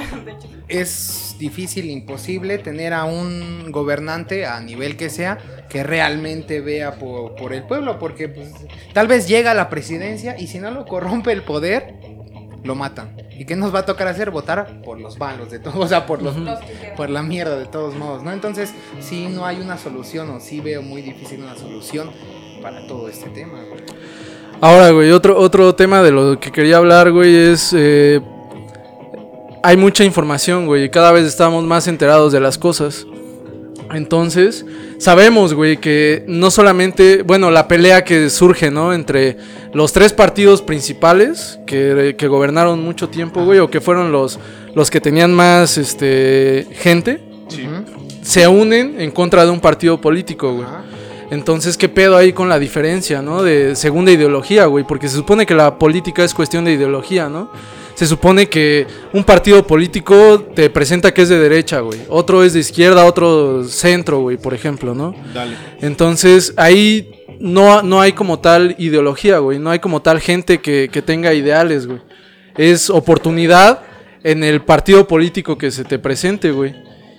es 0.69 1.37
difícil, 1.39 1.91
imposible 1.91 2.59
tener 2.59 2.93
a 2.93 3.05
un 3.05 3.71
gobernante 3.71 4.47
a 4.47 4.61
nivel 4.61 4.97
que 4.97 5.11
sea 5.11 5.39
que 5.69 5.83
realmente 5.83 6.61
vea 6.61 6.99
por, 6.99 7.35
por 7.35 7.53
el 7.53 7.65
pueblo, 7.65 7.99
porque 7.99 8.29
pues, 8.29 8.49
tal 8.93 9.09
vez 9.09 9.27
llega 9.27 9.51
a 9.51 9.55
la 9.55 9.69
presidencia 9.69 10.39
y 10.39 10.47
si 10.47 10.59
no 10.59 10.71
lo 10.71 10.87
corrompe 10.87 11.33
el 11.33 11.43
poder, 11.43 11.95
lo 12.65 12.75
matan. 12.75 13.17
¿Y 13.31 13.45
qué 13.45 13.55
nos 13.55 13.75
va 13.75 13.81
a 13.81 13.87
tocar 13.87 14.09
hacer? 14.09 14.31
Votar 14.31 14.83
por 14.83 14.99
los 14.99 15.19
malos 15.19 15.51
de 15.51 15.59
todos, 15.61 15.77
o 15.79 15.89
sea, 15.89 16.07
por 16.07 16.23
los... 16.23 16.35
Por 16.97 17.11
la 17.11 17.23
mierda 17.23 17.57
de 17.57 17.67
todos 17.67 17.95
modos, 17.95 18.23
¿no? 18.23 18.33
Entonces, 18.33 18.75
sí 19.01 19.29
no 19.29 19.47
hay 19.47 19.61
una 19.61 19.79
solución 19.79 20.31
o 20.31 20.41
sí 20.41 20.61
veo 20.61 20.83
muy 20.83 21.03
difícil 21.03 21.43
una 21.43 21.57
solución 21.57 22.11
para 22.63 22.87
todo 22.87 23.09
este 23.09 23.29
tema, 23.31 23.59
güey. 23.69 23.83
Ahora, 24.61 24.91
güey, 24.91 25.11
otro, 25.11 25.39
otro 25.39 25.75
tema 25.75 26.03
de 26.03 26.11
lo 26.11 26.41
que 26.41 26.51
quería 26.51 26.79
hablar, 26.79 27.13
güey, 27.13 27.35
es... 27.35 27.73
eh, 27.77 28.21
hay 29.63 29.79
mucha 29.79 30.05
información, 30.05 30.67
güey, 30.67 30.85
y 30.85 30.91
cada 30.91 31.11
vez 31.11 31.25
estamos 31.25 31.65
más 31.65 31.89
enterados 31.89 32.33
de 32.33 32.41
las 32.41 32.59
cosas. 32.59 33.07
Entonces, 33.95 34.67
sabemos, 34.99 35.55
güey, 35.55 35.79
que 35.79 36.25
no 36.27 36.51
solamente, 36.51 37.23
bueno, 37.23 37.51
la 37.51 37.69
pelea 37.69 38.05
que 38.05 38.29
surge, 38.31 38.71
¿no? 38.71 38.93
Entre 38.93 39.37
los 39.73 39.93
tres 39.93 40.13
partidos 40.13 40.63
principales 40.63 41.59
que, 41.67 42.15
que 42.19 42.29
gobernaron 42.29 42.83
mucho 42.83 43.09
tiempo, 43.09 43.45
güey, 43.45 43.61
o 43.61 43.71
que 43.71 43.81
fueron 43.81 44.13
los, 44.13 44.39
los 44.75 44.91
que 44.91 45.01
tenían 45.01 45.33
más, 45.33 45.79
este, 45.79 46.67
gente, 46.73 47.21
Sí. 47.49 47.67
Se 48.23 48.49
unen 48.49 49.01
en 49.01 49.11
contra 49.11 49.45
de 49.45 49.51
un 49.51 49.61
partido 49.61 50.01
político, 50.01 50.55
güey. 50.55 50.67
Entonces, 51.31 51.77
¿qué 51.77 51.89
pedo 51.89 52.17
ahí 52.17 52.33
con 52.33 52.49
la 52.49 52.59
diferencia, 52.59 53.21
no? 53.21 53.43
De 53.43 53.77
segunda 53.77 54.13
ideología, 54.13 54.67
güey. 54.67 54.85
Porque 54.87 55.09
se 55.09 55.17
supone 55.17 55.47
que 55.47 55.55
la 55.55 55.79
política 55.79 56.25
es 56.25 56.33
cuestión 56.33 56.65
de 56.65 56.73
ideología, 56.73 57.29
¿no? 57.29 57.51
Se 57.95 58.07
supone 58.07 58.49
que 58.49 58.87
un 59.13 59.23
partido 59.23 59.67
político 59.67 60.41
te 60.55 60.69
presenta 60.69 61.15
que 61.15 61.23
es 61.23 61.29
de 61.29 61.39
derecha, 61.39 61.81
güey. 61.81 62.01
Otro 62.09 62.43
es 62.43 62.53
de 62.53 62.61
izquierda, 62.61 63.05
otro 63.05 63.65
centro, 63.65 64.21
güey, 64.21 64.37
por 64.37 64.53
ejemplo, 64.53 64.95
¿no? 64.95 65.15
Dale. 65.33 65.57
Entonces, 65.81 66.53
ahí 66.57 67.25
no, 67.39 67.83
no 67.83 68.01
hay 68.01 68.13
como 68.13 68.41
tal 68.41 68.75
ideología, 68.79 69.39
güey. 69.39 69.59
No 69.59 69.71
hay 69.71 69.79
como 69.79 70.03
tal 70.03 70.21
gente 70.21 70.59
que, 70.59 70.89
que 70.93 71.03
tenga 71.03 71.35
ideales, 71.35 71.87
güey. 71.87 72.01
Es 72.57 72.91
oportunidad 72.91 73.83
en 74.25 74.43
el 74.43 74.63
partido 74.63 75.07
político 75.07 75.57
que 75.57 75.71
se 75.71 75.85
te 75.85 75.99
presente, 75.99 76.51
güey. 76.51 76.75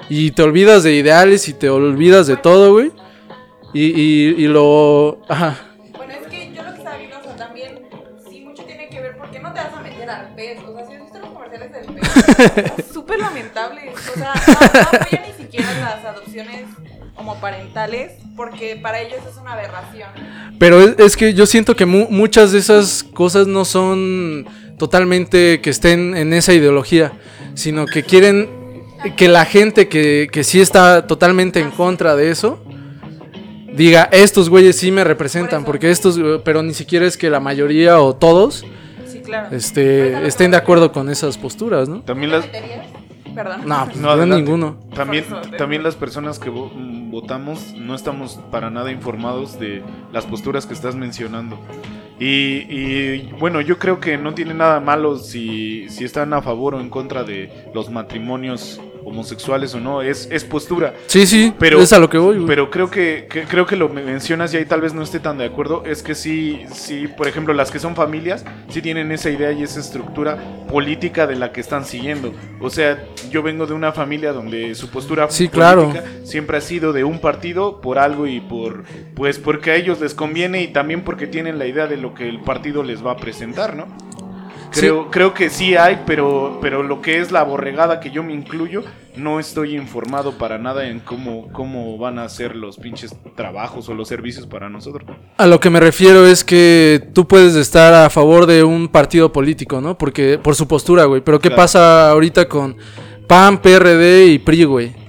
Y 0.10 0.32
te 0.32 0.44
olvidas 0.44 0.84
de 0.84 0.96
ideales 0.96 1.48
y 1.48 1.54
te 1.54 1.70
olvidas 1.70 2.28
de 2.28 2.38
todo, 2.38 2.74
güey. 2.74 2.92
Y, 3.74 3.86
y, 3.86 4.36
y 4.38 4.48
lo... 4.48 5.22
Ajá. 5.30 5.75
súper 12.94 13.20
lamentable. 13.20 13.92
O 13.94 14.18
sea, 14.18 14.34
no, 14.48 14.54
no 14.54 14.82
apoyan 14.82 15.24
ni 15.28 15.44
siquiera 15.44 15.68
las 15.80 16.06
adopciones 16.06 16.66
homoparentales 17.16 18.12
porque 18.36 18.76
para 18.76 19.02
ellos 19.02 19.20
es 19.30 19.38
una 19.38 19.54
aberración. 19.54 20.10
Pero 20.60 20.82
es, 20.82 21.00
es 21.00 21.18
que 21.18 21.34
yo 21.34 21.46
siento 21.46 21.76
que 21.76 21.86
mu- 21.86 22.08
muchas 22.10 22.52
de 22.52 22.60
esas 22.60 23.04
cosas 23.04 23.48
no 23.48 23.66
son 23.66 24.46
totalmente 24.78 25.62
que 25.62 25.70
estén 25.70 26.16
en 26.18 26.34
esa 26.34 26.54
ideología, 26.54 27.14
sino 27.54 27.86
que 27.86 28.04
quieren 28.04 28.50
que 29.16 29.28
la 29.28 29.46
gente 29.46 29.88
que, 29.88 30.28
que 30.32 30.44
sí 30.44 30.60
está 30.60 31.08
totalmente 31.08 31.60
en 31.60 31.72
contra 31.72 32.16
de 32.16 32.32
eso 32.32 32.62
diga, 33.74 34.10
estos 34.12 34.50
güeyes 34.50 34.78
sí 34.78 34.92
me 34.92 35.04
representan, 35.04 35.64
Por 35.64 35.74
porque 35.74 35.92
estos, 35.92 36.20
pero 36.44 36.64
ni 36.64 36.74
siquiera 36.74 37.06
es 37.06 37.18
que 37.18 37.30
la 37.30 37.40
mayoría 37.40 38.00
o 38.02 38.16
todos 38.16 38.66
claro. 39.26 39.56
este, 39.56 40.26
estén 40.28 40.52
de 40.52 40.58
acuerdo 40.58 40.92
con 40.92 41.10
esas 41.10 41.38
posturas, 41.38 41.90
¿no? 41.90 42.02
También 42.02 42.32
¿Te 42.32 42.38
las? 42.38 42.48
Perdón. 43.36 43.62
No, 43.68 43.86
pues, 43.86 43.98
No, 43.98 44.10
adelante. 44.12 44.44
ninguno. 44.44 44.78
También, 44.96 45.26
también 45.58 45.84
las 45.84 45.96
personas 45.96 46.40
que 46.40 46.50
vo- 46.50 46.72
votamos 47.12 47.74
no 47.78 47.94
estamos 47.94 48.40
para 48.50 48.70
nada 48.70 48.92
informados 48.92 49.60
de 49.60 49.84
las 50.14 50.26
posturas 50.26 50.66
que 50.66 50.74
estás 50.74 50.96
mencionando. 50.96 51.60
Y, 52.18 52.26
y, 52.70 53.34
bueno, 53.38 53.60
yo 53.60 53.78
creo 53.78 54.00
que 54.00 54.18
no 54.18 54.34
tiene 54.34 54.54
nada 54.54 54.80
malo 54.80 55.18
si, 55.18 55.90
si 55.90 56.06
están 56.06 56.34
a 56.34 56.42
favor 56.42 56.76
o 56.76 56.80
en 56.80 56.90
contra 56.90 57.24
de 57.26 57.70
los 57.74 57.90
matrimonios 57.90 58.80
homosexuales 59.06 59.74
o 59.76 59.80
no. 59.80 60.02
Es, 60.02 60.28
es 60.32 60.44
postura. 60.44 60.94
Sí, 61.08 61.26
sí, 61.26 61.54
Pero- 61.60 61.80
es 61.80 61.94
a 61.94 62.00
lo 62.00 62.10
que 62.10 62.18
voy. 62.18 62.36
güey. 62.36 62.48
Pero 62.48 62.70
creo 62.70 62.90
que, 62.90 63.28
que- 63.30 63.44
creo 63.44 63.66
que 63.66 63.76
lo 63.76 63.88
mencionas 63.90 64.54
y 64.54 64.58
ahí 64.58 64.66
tal 64.66 64.82
vez 64.82 64.94
no 64.94 65.04
esté 65.04 65.20
tan 65.20 65.38
de 65.38 65.46
acuerdo. 65.46 65.84
Es 65.86 66.02
que 66.04 66.16
sí, 66.16 66.64
sí, 66.74 67.08
por 67.08 67.28
ejemplo, 67.28 67.54
las 67.54 67.72
que 67.72 67.80
son 67.80 67.96
familias, 67.96 68.44
sí 68.70 68.82
tienen 68.82 69.12
esa 69.12 69.30
idea 69.30 69.52
y 69.52 69.64
esa 69.64 69.80
estructura 69.80 70.38
política 70.70 71.28
de 71.28 71.36
la 71.36 71.52
que 71.52 71.62
están 71.62 71.86
siguiendo. 71.86 72.34
O 72.60 72.70
sea, 72.70 73.04
yo 73.32 73.44
vengo 73.44 73.66
de 73.68 73.74
una 73.74 73.92
familia 73.92 74.34
donde 74.34 74.76
su 74.76 74.90
postura 74.90 75.30
Sí, 75.30 75.48
claro. 75.48 75.84
política 75.90 76.06
siempre 76.24 76.58
ha 76.58 76.62
sido 76.62 76.92
de 76.92 77.04
un 77.04 77.20
partido 77.20 77.82
por 77.82 78.00
algo 78.00 78.28
y 78.28 78.40
por, 78.42 78.84
pues 79.16 79.38
porque 79.40 79.72
a 79.72 79.76
ellos 79.76 80.00
les 80.02 80.14
conviene 80.14 80.64
y 80.64 80.68
también 80.70 81.04
porque 81.04 81.28
tienen 81.28 81.60
la 81.60 81.68
idea 81.68 81.88
de 81.88 81.98
lo 81.98 82.14
que 82.14 82.28
el 82.28 82.40
partido 82.42 82.84
les 82.84 83.06
va 83.06 83.12
a 83.12 83.18
presentar, 83.18 83.76
¿no? 83.76 83.88
Creo, 84.80 85.10
creo 85.12 85.34
que 85.34 85.50
sí 85.50 85.76
hay, 85.76 86.02
pero, 86.06 86.60
pero 86.62 86.84
lo 86.84 87.02
que 87.02 87.20
es 87.20 87.32
la 87.32 87.44
borregada 87.44 88.00
que 88.00 88.12
yo 88.12 88.24
me 88.24 88.34
incluyo, 88.34 88.84
no 89.16 89.40
estoy 89.40 89.76
informado 89.76 90.38
para 90.38 90.58
nada 90.58 90.88
en 90.88 91.00
cómo, 91.00 91.50
cómo 91.54 91.98
van 91.98 92.20
a 92.20 92.28
ser 92.30 92.56
los 92.56 92.78
pinches 92.78 93.16
trabajos 93.36 93.88
o 93.90 93.94
los 93.94 94.08
servicios 94.08 94.46
para 94.48 94.70
nosotros. 94.70 95.04
A 95.38 95.46
lo 95.48 95.60
que 95.60 95.70
me 95.70 95.80
refiero 95.80 96.26
es 96.28 96.44
que 96.44 97.10
tú 97.14 97.28
puedes 97.28 97.56
estar 97.56 97.94
a 97.94 98.10
favor 98.10 98.46
de 98.46 98.64
un 98.64 98.88
partido 98.90 99.32
político, 99.32 99.80
¿no? 99.82 99.98
Porque 99.98 100.38
por 100.38 100.56
su 100.56 100.68
postura, 100.68 101.06
güey. 101.06 101.22
Pero 101.22 101.40
¿qué 101.40 101.48
Claro. 101.50 101.62
pasa 101.62 102.10
ahorita 102.12 102.48
con 102.50 102.76
PAN, 103.28 103.62
PRD 103.62 104.28
y 104.28 104.40
PRI, 104.40 104.64
güey? 104.66 105.06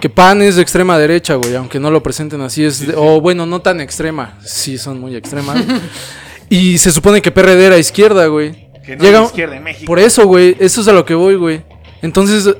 Que 0.00 0.08
PAN 0.08 0.40
es 0.40 0.56
de 0.56 0.62
extrema 0.62 0.96
derecha, 0.96 1.34
güey, 1.34 1.54
aunque 1.56 1.78
no 1.78 1.90
lo 1.90 2.02
presenten 2.02 2.40
así 2.40 2.64
es 2.64 2.86
de- 2.86 2.94
o 2.96 3.20
bueno, 3.20 3.44
no 3.44 3.60
tan 3.60 3.80
extrema, 3.80 4.38
sí 4.42 4.78
son 4.78 4.98
muy 4.98 5.14
extremas. 5.16 5.58
y 6.48 6.78
se 6.78 6.90
supone 6.90 7.20
que 7.20 7.30
PRD 7.30 7.66
era 7.66 7.76
izquierda, 7.78 8.26
güey. 8.28 8.69
Que 8.90 8.96
no 8.96 9.04
Llega- 9.04 9.20
es 9.20 9.26
izquierda 9.26 9.56
en 9.56 9.62
México. 9.62 9.86
Por 9.86 9.98
eso, 9.98 10.26
güey, 10.26 10.56
eso 10.58 10.80
es 10.80 10.88
a 10.88 10.92
lo 10.92 11.04
que 11.04 11.14
voy, 11.14 11.34
güey. 11.36 11.62
Entonces, 12.02 12.54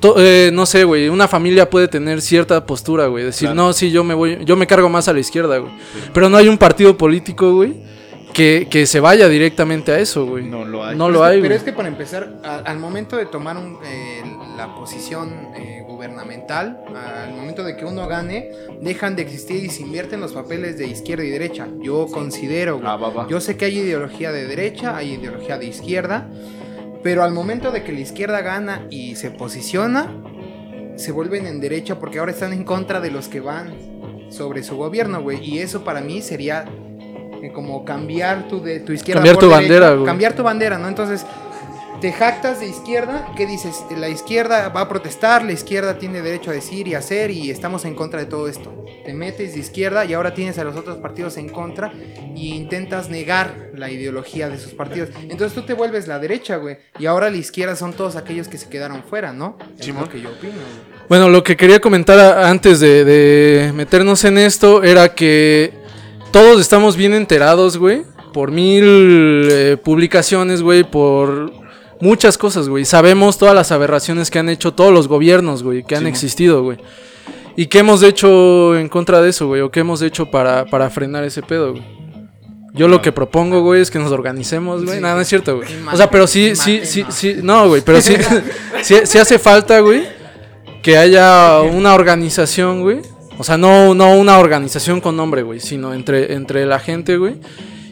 to- 0.00 0.14
eh, 0.18 0.50
no 0.52 0.66
sé, 0.66 0.84
güey, 0.84 1.08
una 1.08 1.28
familia 1.28 1.68
puede 1.70 1.88
tener 1.88 2.20
cierta 2.20 2.64
postura, 2.66 3.06
güey. 3.06 3.24
Decir, 3.24 3.48
Claro. 3.48 3.54
no, 3.54 3.72
sí, 3.72 3.90
yo 3.90 4.04
me 4.04 4.14
voy, 4.14 4.38
yo 4.44 4.56
me 4.56 4.66
cargo 4.66 4.88
más 4.88 5.08
a 5.08 5.12
la 5.12 5.20
izquierda, 5.20 5.58
güey. 5.58 5.72
Pero 6.12 6.28
no 6.28 6.36
hay 6.36 6.48
un 6.48 6.58
partido 6.58 6.96
político, 6.96 7.52
güey, 7.54 7.74
que, 8.32 8.66
que 8.70 8.86
se 8.86 9.00
vaya 9.00 9.28
directamente 9.28 9.92
a 9.92 9.98
eso, 10.00 10.26
güey. 10.26 10.44
No 10.44 10.64
lo 10.64 10.84
hay. 10.84 10.96
No 10.96 11.06
Pero 11.06 11.18
lo 11.18 11.24
es 11.24 11.30
que- 11.30 11.34
hay, 11.36 11.42
Pero 11.42 11.54
es 11.54 11.62
que 11.62 11.72
para 11.72 11.88
empezar, 11.88 12.34
a- 12.44 12.56
al 12.58 12.78
momento 12.78 13.16
de 13.16 13.26
tomar 13.26 13.56
un, 13.56 13.78
eh, 13.84 14.22
la 14.56 14.74
posición 14.74 15.30
eh, 15.56 15.83
gubernamental, 16.04 16.84
al 16.94 17.34
momento 17.34 17.64
de 17.64 17.76
que 17.76 17.84
uno 17.84 18.06
gane, 18.06 18.50
dejan 18.80 19.16
de 19.16 19.22
existir 19.22 19.64
y 19.64 19.70
se 19.70 19.82
invierten 19.82 20.20
los 20.20 20.32
papeles 20.32 20.76
de 20.78 20.86
izquierda 20.86 21.24
y 21.24 21.30
derecha. 21.30 21.68
Yo 21.80 22.06
considero. 22.06 22.80
Ah, 22.84 22.96
va, 22.96 23.10
va. 23.10 23.28
Yo 23.28 23.40
sé 23.40 23.56
que 23.56 23.64
hay 23.66 23.78
ideología 23.78 24.32
de 24.32 24.46
derecha, 24.46 24.96
hay 24.96 25.14
ideología 25.14 25.58
de 25.58 25.66
izquierda, 25.66 26.28
pero 27.02 27.22
al 27.22 27.32
momento 27.32 27.70
de 27.70 27.82
que 27.82 27.92
la 27.92 28.00
izquierda 28.00 28.42
gana 28.42 28.86
y 28.90 29.16
se 29.16 29.30
posiciona, 29.30 30.10
se 30.96 31.12
vuelven 31.12 31.46
en 31.46 31.60
derecha 31.60 31.98
porque 31.98 32.18
ahora 32.18 32.32
están 32.32 32.52
en 32.52 32.64
contra 32.64 33.00
de 33.00 33.10
los 33.10 33.28
que 33.28 33.40
van 33.40 33.74
sobre 34.30 34.62
su 34.62 34.76
gobierno, 34.76 35.22
güey. 35.22 35.42
Y 35.42 35.58
eso 35.60 35.84
para 35.84 36.00
mí 36.00 36.20
sería 36.20 36.66
eh, 37.42 37.50
como 37.52 37.84
cambiar 37.84 38.48
tu, 38.48 38.60
de, 38.60 38.80
tu 38.80 38.92
izquierda. 38.92 39.20
Cambiar 39.20 39.36
por 39.36 39.44
tu 39.44 39.50
derecha, 39.50 39.68
bandera, 39.68 39.94
güey. 39.94 40.06
Cambiar 40.06 40.32
tu 40.34 40.42
bandera, 40.42 40.78
¿no? 40.78 40.88
Entonces, 40.88 41.24
te 42.00 42.12
jactas 42.12 42.60
de 42.60 42.66
izquierda, 42.66 43.32
¿qué 43.36 43.46
dices? 43.46 43.84
La 43.96 44.08
izquierda 44.08 44.68
va 44.68 44.82
a 44.82 44.88
protestar, 44.88 45.44
la 45.44 45.52
izquierda 45.52 45.98
tiene 45.98 46.22
derecho 46.22 46.50
a 46.50 46.54
decir 46.54 46.88
y 46.88 46.94
hacer 46.94 47.30
y 47.30 47.50
estamos 47.50 47.84
en 47.84 47.94
contra 47.94 48.20
de 48.20 48.26
todo 48.26 48.48
esto. 48.48 48.84
Te 49.04 49.14
metes 49.14 49.54
de 49.54 49.60
izquierda 49.60 50.04
y 50.04 50.14
ahora 50.14 50.34
tienes 50.34 50.58
a 50.58 50.64
los 50.64 50.76
otros 50.76 50.98
partidos 50.98 51.36
en 51.36 51.48
contra 51.48 51.92
y 52.34 52.54
intentas 52.54 53.08
negar 53.08 53.70
la 53.74 53.90
ideología 53.90 54.48
de 54.48 54.56
esos 54.56 54.72
partidos. 54.72 55.10
Entonces 55.22 55.54
tú 55.54 55.62
te 55.62 55.74
vuelves 55.74 56.06
la 56.06 56.18
derecha, 56.18 56.56
güey. 56.56 56.78
Y 56.98 57.06
ahora 57.06 57.30
la 57.30 57.36
izquierda 57.36 57.76
son 57.76 57.92
todos 57.92 58.16
aquellos 58.16 58.48
que 58.48 58.58
se 58.58 58.68
quedaron 58.68 59.02
fuera, 59.04 59.32
¿no? 59.32 59.56
Es 59.78 59.86
Simón. 59.86 60.04
lo 60.04 60.10
que 60.10 60.20
yo 60.20 60.30
opino, 60.30 60.52
güey. 60.52 61.04
Bueno, 61.08 61.28
lo 61.28 61.42
que 61.44 61.56
quería 61.56 61.80
comentar 61.80 62.18
antes 62.44 62.80
de, 62.80 63.04
de 63.04 63.72
meternos 63.72 64.24
en 64.24 64.38
esto 64.38 64.82
era 64.82 65.14
que 65.14 65.72
todos 66.32 66.60
estamos 66.60 66.96
bien 66.96 67.14
enterados, 67.14 67.78
güey, 67.78 68.02
por 68.32 68.50
mil 68.50 69.48
eh, 69.50 69.76
publicaciones, 69.82 70.62
güey, 70.62 70.82
por 70.82 71.63
muchas 72.04 72.36
cosas, 72.36 72.68
güey. 72.68 72.84
Sabemos 72.84 73.38
todas 73.38 73.54
las 73.54 73.72
aberraciones 73.72 74.30
que 74.30 74.38
han 74.38 74.50
hecho 74.50 74.74
todos 74.74 74.92
los 74.92 75.08
gobiernos, 75.08 75.62
güey, 75.62 75.82
que 75.82 75.96
han 75.96 76.02
Sí. 76.02 76.08
existido, 76.08 76.62
güey. 76.62 76.76
¿Y 77.56 77.66
qué 77.66 77.78
hemos 77.78 78.02
hecho 78.02 78.76
en 78.76 78.88
contra 78.88 79.22
de 79.22 79.30
eso, 79.30 79.46
güey? 79.46 79.62
¿O 79.62 79.70
qué 79.70 79.80
hemos 79.80 80.02
hecho 80.02 80.30
para, 80.30 80.66
para 80.66 80.90
frenar 80.90 81.24
ese 81.24 81.40
pedo, 81.40 81.72
güey? 81.72 81.82
Yo 82.74 82.88
lo 82.88 83.00
que 83.00 83.10
propongo, 83.12 83.62
güey, 83.62 83.80
es 83.80 83.90
que 83.90 83.98
nos 84.00 84.12
organicemos, 84.12 84.84
güey. 84.84 84.96
Sí. 84.96 85.00
Nada, 85.02 85.14
no 85.14 85.20
es 85.20 85.28
cierto, 85.28 85.56
güey. 85.56 85.68
O 85.92 85.96
sea, 85.96 86.10
pero 86.10 86.26
sí, 86.26 86.54
sí, 86.56 86.80
sí, 86.84 87.04
sí. 87.08 87.36
No, 87.42 87.68
güey, 87.68 87.80
pero 87.82 88.00
sí, 88.00 88.14
sí, 88.82 88.96
sí 89.04 89.18
hace 89.18 89.38
falta, 89.38 89.80
güey, 89.80 90.02
que 90.82 90.98
haya 90.98 91.60
una 91.62 91.94
organización, 91.94 92.82
güey. 92.82 92.98
O 93.38 93.44
sea, 93.44 93.56
no, 93.56 93.94
no 93.94 94.12
una 94.14 94.38
organización 94.38 95.00
con 95.00 95.16
nombre, 95.16 95.42
güey, 95.42 95.60
sino 95.60 95.94
entre, 95.94 96.34
entre 96.34 96.66
la 96.66 96.78
gente, 96.80 97.16
güey. 97.16 97.36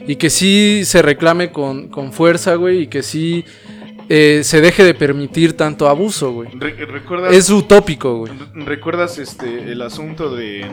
Y 0.05 0.17
que 0.17 0.29
sí 0.29 0.83
se 0.85 1.01
reclame 1.01 1.51
con, 1.51 1.87
con 1.87 2.11
fuerza, 2.11 2.55
güey, 2.55 2.81
y 2.81 2.87
que 2.87 3.03
sí 3.03 3.45
eh, 4.09 4.41
se 4.43 4.61
deje 4.61 4.83
de 4.83 4.93
permitir 4.93 5.55
tanto 5.57 5.87
abuso, 5.87 6.31
güey. 6.33 6.49
Re- 6.53 6.85
¿Recuerdas? 6.85 7.33
Es 7.33 7.49
utópico, 7.49 8.17
güey. 8.19 8.33
Re- 8.53 8.65
¿Recuerdas 8.65 9.17
este 9.19 9.71
el 9.71 9.81
asunto 9.81 10.35
de 10.35 10.65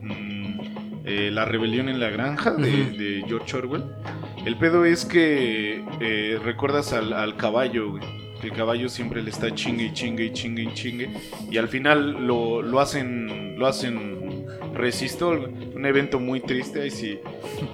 mm, 0.00 0.60
eh, 1.04 1.30
la 1.32 1.44
rebelión 1.44 1.88
en 1.88 2.00
la 2.00 2.10
granja 2.10 2.52
de, 2.52 2.70
de 2.92 3.24
George 3.26 3.56
Orwell? 3.56 3.84
El 4.46 4.56
pedo 4.56 4.84
es 4.84 5.04
que 5.04 5.84
eh, 6.00 6.38
recuerdas 6.44 6.92
al, 6.92 7.12
al 7.12 7.36
caballo, 7.36 7.90
güey. 7.90 8.02
El 8.42 8.52
caballo 8.52 8.88
siempre 8.88 9.20
le 9.20 9.30
está 9.30 9.52
chingue 9.52 9.86
y 9.86 9.92
chingue 9.92 10.26
y 10.26 10.32
chingue 10.32 10.62
y 10.62 10.72
chingue. 10.72 11.10
Y 11.50 11.56
al 11.58 11.66
final 11.68 12.24
lo, 12.26 12.62
lo 12.62 12.78
hacen. 12.80 13.58
Lo 13.58 13.66
hacen 13.66 14.46
resistol, 14.78 15.40
güey. 15.40 15.74
Un 15.74 15.84
evento 15.84 16.18
muy 16.20 16.40
triste. 16.40 16.86
Y 16.86 16.90
si, 16.90 17.18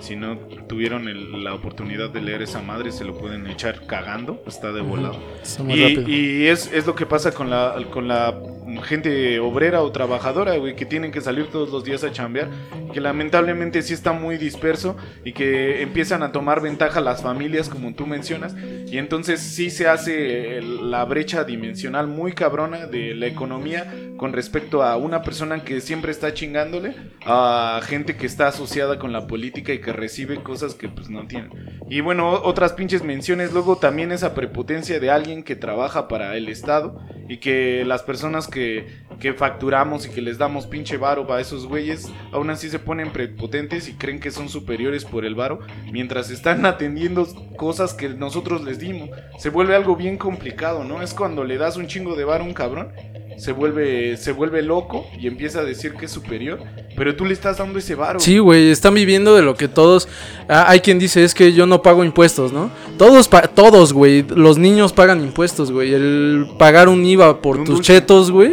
si 0.00 0.16
no 0.16 0.36
tuvieron 0.68 1.08
el- 1.08 1.44
la 1.44 1.54
oportunidad 1.54 2.10
de 2.10 2.20
leer 2.22 2.42
esa 2.42 2.60
madre, 2.62 2.90
se 2.90 3.04
lo 3.04 3.16
pueden 3.16 3.46
echar 3.46 3.86
cagando. 3.86 4.42
Está 4.46 4.72
de 4.72 4.80
volado. 4.80 5.16
Está 5.42 5.62
Y, 5.64 6.10
y 6.10 6.46
es, 6.48 6.72
es 6.72 6.86
lo 6.86 6.94
que 6.94 7.06
pasa 7.06 7.32
con 7.32 7.50
la, 7.50 7.76
con 7.92 8.08
la 8.08 8.34
gente 8.82 9.38
obrera 9.40 9.82
o 9.82 9.92
trabajadora, 9.92 10.56
güey, 10.56 10.76
que 10.76 10.86
tienen 10.86 11.12
que 11.12 11.20
salir 11.20 11.46
todos 11.48 11.70
los 11.70 11.84
días 11.84 12.04
a 12.04 12.12
chambear, 12.12 12.48
que 12.92 13.00
lamentablemente 13.00 13.82
sí 13.82 13.94
está 13.94 14.12
muy 14.12 14.36
disperso 14.38 14.96
y 15.24 15.32
que 15.32 15.82
empiezan 15.82 16.22
a 16.22 16.32
tomar 16.32 16.60
ventaja 16.60 17.00
las 17.00 17.22
familias, 17.22 17.68
como 17.68 17.94
tú 17.94 18.06
mencionas, 18.06 18.54
y 18.86 18.98
entonces 18.98 19.40
sí 19.40 19.70
se 19.70 19.88
hace 19.88 20.58
el- 20.58 20.90
la 20.90 21.04
brecha 21.04 21.44
dimensional 21.44 22.06
muy 22.06 22.32
cabrona 22.32 22.86
de 22.86 23.14
la 23.14 23.26
economía 23.26 23.92
con 24.16 24.32
respecto 24.32 24.82
a 24.82 24.96
una 24.96 25.22
persona 25.22 25.64
que 25.64 25.80
siempre 25.80 26.12
está 26.12 26.32
chingándole, 26.34 26.94
a 27.26 27.80
gente 27.84 28.16
que 28.16 28.26
está 28.26 28.48
asociada 28.48 28.98
con 28.98 29.12
la 29.12 29.26
política 29.26 29.72
y 29.72 29.80
que 29.80 29.92
recibe 29.92 30.42
cosas 30.42 30.74
que 30.74 30.88
pues 30.88 31.10
no 31.10 31.26
tienen. 31.26 31.50
Y 31.90 32.00
bueno, 32.00 32.30
otras 32.30 32.72
pinches 32.72 33.02
menciones, 33.02 33.52
luego 33.52 33.76
también 33.76 34.12
esa 34.12 34.34
prepotencia 34.34 35.00
de 35.00 35.10
alguien 35.10 35.42
que 35.42 35.56
trabaja 35.56 36.08
para 36.08 36.36
el 36.36 36.48
Estado 36.48 37.00
y 37.28 37.38
que 37.38 37.84
las 37.84 38.02
personas 38.02 38.46
que 38.54 38.86
que 39.20 39.32
facturamos 39.32 40.06
y 40.06 40.10
que 40.10 40.20
les 40.20 40.38
damos 40.38 40.66
pinche 40.66 40.96
varo 40.96 41.30
a 41.32 41.40
esos 41.40 41.66
güeyes, 41.66 42.10
aún 42.32 42.50
así 42.50 42.68
se 42.68 42.78
ponen 42.78 43.10
prepotentes 43.12 43.88
y 43.88 43.94
creen 43.94 44.20
que 44.20 44.30
son 44.30 44.48
superiores 44.48 45.04
por 45.04 45.24
el 45.24 45.34
varo, 45.34 45.60
mientras 45.90 46.30
están 46.30 46.66
atendiendo 46.66 47.26
cosas 47.56 47.94
que 47.94 48.08
nosotros 48.08 48.64
les 48.64 48.78
dimos. 48.78 49.10
Se 49.38 49.50
vuelve 49.50 49.74
algo 49.76 49.96
bien 49.96 50.16
complicado, 50.16 50.84
¿no? 50.84 51.02
Es 51.02 51.14
cuando 51.14 51.44
le 51.44 51.58
das 51.58 51.76
un 51.76 51.86
chingo 51.86 52.16
de 52.16 52.24
varo 52.24 52.44
a 52.44 52.46
un 52.46 52.54
cabrón, 52.54 52.88
se 53.36 53.50
vuelve, 53.52 54.16
se 54.16 54.30
vuelve 54.30 54.62
loco 54.62 55.06
y 55.18 55.26
empieza 55.26 55.60
a 55.60 55.64
decir 55.64 55.94
que 55.94 56.06
es 56.06 56.12
superior, 56.12 56.60
pero 56.96 57.16
tú 57.16 57.24
le 57.24 57.32
estás 57.32 57.58
dando 57.58 57.78
ese 57.80 57.96
varo. 57.96 58.20
Sí, 58.20 58.38
güey, 58.38 58.70
están 58.70 58.94
viviendo 58.94 59.34
de 59.34 59.42
lo 59.42 59.54
que 59.56 59.66
todos. 59.66 60.08
Ah, 60.48 60.66
hay 60.68 60.80
quien 60.80 60.98
dice, 61.00 61.24
es 61.24 61.34
que 61.34 61.52
yo 61.52 61.66
no 61.66 61.82
pago 61.82 62.04
impuestos, 62.04 62.52
¿no? 62.52 62.70
Todos, 62.96 63.28
todos, 63.54 63.92
güey. 63.92 64.24
Los 64.28 64.58
niños 64.58 64.92
pagan 64.92 65.20
impuestos, 65.20 65.72
güey. 65.72 65.92
El 65.94 66.46
pagar 66.58 66.88
un 66.88 67.04
IVA 67.04 67.40
por 67.42 67.58
Un 67.58 67.64
tus 67.64 67.76
dulce. 67.76 67.94
chetos, 67.94 68.30
güey. 68.30 68.43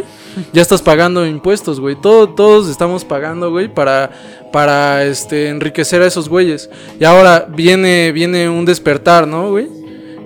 Ya 0.52 0.62
estás 0.62 0.82
pagando 0.82 1.26
impuestos, 1.26 1.80
güey. 1.80 1.96
Todo, 2.00 2.28
todos 2.28 2.68
estamos 2.68 3.04
pagando, 3.04 3.50
güey, 3.50 3.72
para, 3.72 4.10
para 4.52 5.04
este, 5.04 5.48
enriquecer 5.48 6.02
a 6.02 6.06
esos 6.06 6.28
güeyes. 6.28 6.70
Y 6.98 7.04
ahora 7.04 7.46
viene, 7.48 8.12
viene 8.12 8.48
un 8.48 8.64
despertar, 8.64 9.26
¿no, 9.26 9.50
güey? 9.50 9.68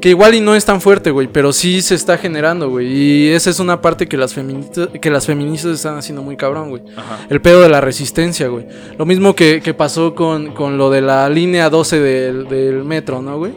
Que 0.00 0.10
igual 0.10 0.34
y 0.34 0.40
no 0.40 0.54
es 0.54 0.64
tan 0.64 0.80
fuerte, 0.80 1.10
güey, 1.10 1.26
pero 1.26 1.52
sí 1.52 1.80
se 1.80 1.94
está 1.94 2.18
generando, 2.18 2.68
güey. 2.68 2.86
Y 2.86 3.28
esa 3.28 3.50
es 3.50 3.58
una 3.58 3.80
parte 3.80 4.06
que 4.06 4.16
las, 4.16 4.34
feministas, 4.34 4.88
que 5.00 5.10
las 5.10 5.26
feministas 5.26 5.72
están 5.72 5.96
haciendo 5.96 6.22
muy 6.22 6.36
cabrón, 6.36 6.68
güey. 6.68 6.82
El 7.30 7.40
pedo 7.40 7.62
de 7.62 7.68
la 7.68 7.80
resistencia, 7.80 8.48
güey. 8.48 8.66
Lo 8.98 9.06
mismo 9.06 9.34
que, 9.34 9.60
que 9.62 9.74
pasó 9.74 10.14
con, 10.14 10.52
con 10.52 10.76
lo 10.76 10.90
de 10.90 11.00
la 11.00 11.28
línea 11.28 11.70
12 11.70 11.98
del, 11.98 12.48
del 12.48 12.84
metro, 12.84 13.22
¿no, 13.22 13.38
güey? 13.38 13.52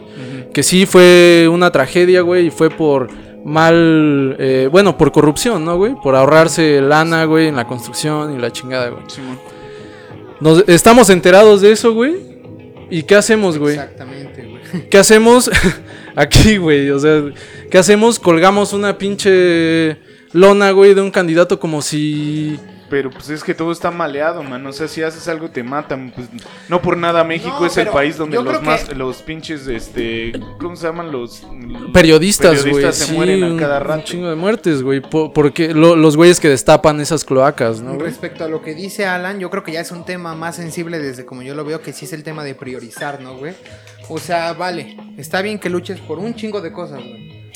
Que 0.52 0.62
sí 0.62 0.86
fue 0.86 1.48
una 1.52 1.70
tragedia, 1.70 2.22
güey, 2.22 2.46
y 2.46 2.50
fue 2.50 2.70
por 2.70 3.08
mal, 3.44 4.36
eh, 4.38 4.68
bueno, 4.70 4.96
por 4.96 5.12
corrupción, 5.12 5.64
¿no, 5.64 5.76
güey? 5.76 5.94
Por 6.02 6.14
ahorrarse 6.14 6.80
lana, 6.80 7.24
güey, 7.24 7.48
en 7.48 7.56
la 7.56 7.66
construcción 7.66 8.34
y 8.34 8.38
la 8.38 8.50
chingada, 8.52 8.88
güey. 8.90 9.02
Nos, 10.40 10.64
estamos 10.68 11.10
enterados 11.10 11.60
de 11.60 11.72
eso, 11.72 11.92
güey. 11.92 12.16
¿Y 12.90 13.04
qué 13.04 13.14
hacemos, 13.14 13.58
güey? 13.58 13.74
Exactamente, 13.74 14.46
güey. 14.46 14.88
¿Qué 14.88 14.98
hacemos 14.98 15.50
aquí, 16.16 16.56
güey? 16.56 16.90
O 16.90 16.98
sea, 16.98 17.22
¿qué 17.70 17.78
hacemos? 17.78 18.18
Colgamos 18.18 18.72
una 18.72 18.98
pinche 18.98 19.98
lona, 20.32 20.70
güey, 20.72 20.94
de 20.94 21.00
un 21.00 21.10
candidato 21.10 21.58
como 21.60 21.82
si... 21.82 22.58
Pero 22.90 23.08
pues 23.08 23.30
es 23.30 23.44
que 23.44 23.54
todo 23.54 23.70
está 23.70 23.90
maleado, 23.92 24.42
man. 24.42 24.66
O 24.66 24.72
sea, 24.72 24.88
si 24.88 25.00
haces 25.00 25.28
algo 25.28 25.48
te 25.48 25.62
matan. 25.62 26.12
Pues, 26.14 26.28
no 26.68 26.82
por 26.82 26.96
nada 26.96 27.22
México 27.22 27.56
No, 27.60 27.66
es 27.66 27.76
el 27.76 27.86
país 27.88 28.16
donde 28.16 28.42
los 28.42 28.60
más, 28.62 28.84
que- 28.88 28.94
los 28.96 29.22
pinches, 29.22 29.68
este, 29.68 30.32
¿cómo 30.58 30.74
se 30.74 30.88
llaman 30.88 31.12
los 31.12 31.46
Periodistas, 31.92 32.62
güey. 32.62 32.74
Periodistas 32.74 32.96
se 32.96 33.04
sí, 33.06 33.12
mueren 33.12 33.44
a 33.44 33.46
un- 33.46 33.58
cada 33.58 33.78
Un 33.78 33.84
rato. 33.84 34.02
chingo 34.04 34.28
de 34.28 34.34
muertes, 34.34 34.82
güey. 34.82 35.00
po- 35.00 35.32
porque 35.32 35.72
lo- 35.72 35.94
los 35.96 36.16
güeyes 36.16 36.40
que 36.40 36.48
destapan 36.48 37.00
esas 37.00 37.24
cloacas, 37.24 37.80
¿no? 37.80 37.96
Respecto 37.96 38.44
a 38.44 38.48
lo 38.48 38.60
que 38.60 38.74
dice 38.74 39.06
Alan, 39.06 39.38
yo 39.38 39.50
creo 39.50 39.62
que 39.62 39.72
ya 39.72 39.80
es 39.80 39.92
un 39.92 40.04
tema 40.04 40.34
más 40.34 40.56
sensible 40.56 40.98
desde 40.98 41.24
como 41.24 41.42
yo 41.42 41.54
lo 41.54 41.64
veo, 41.64 41.80
que 41.80 41.92
sí 41.92 42.04
es 42.06 42.12
el 42.12 42.22
tema 42.24 42.42
de 42.44 42.54
priorizar, 42.56 43.20
¿no, 43.20 43.36
güey? 43.36 43.54
O 44.08 44.18
sea, 44.18 44.52
vale, 44.52 44.96
está 45.16 45.42
bien 45.42 45.58
que 45.60 45.70
luches 45.70 46.00
por 46.00 46.18
un 46.18 46.34
chingo 46.34 46.60
de 46.60 46.72
cosas, 46.72 46.98
güey. 46.98 47.50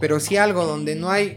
Pero 0.00 0.18
si 0.18 0.36
algo 0.36 0.64
donde 0.64 0.94
no 0.96 1.10
hay, 1.10 1.36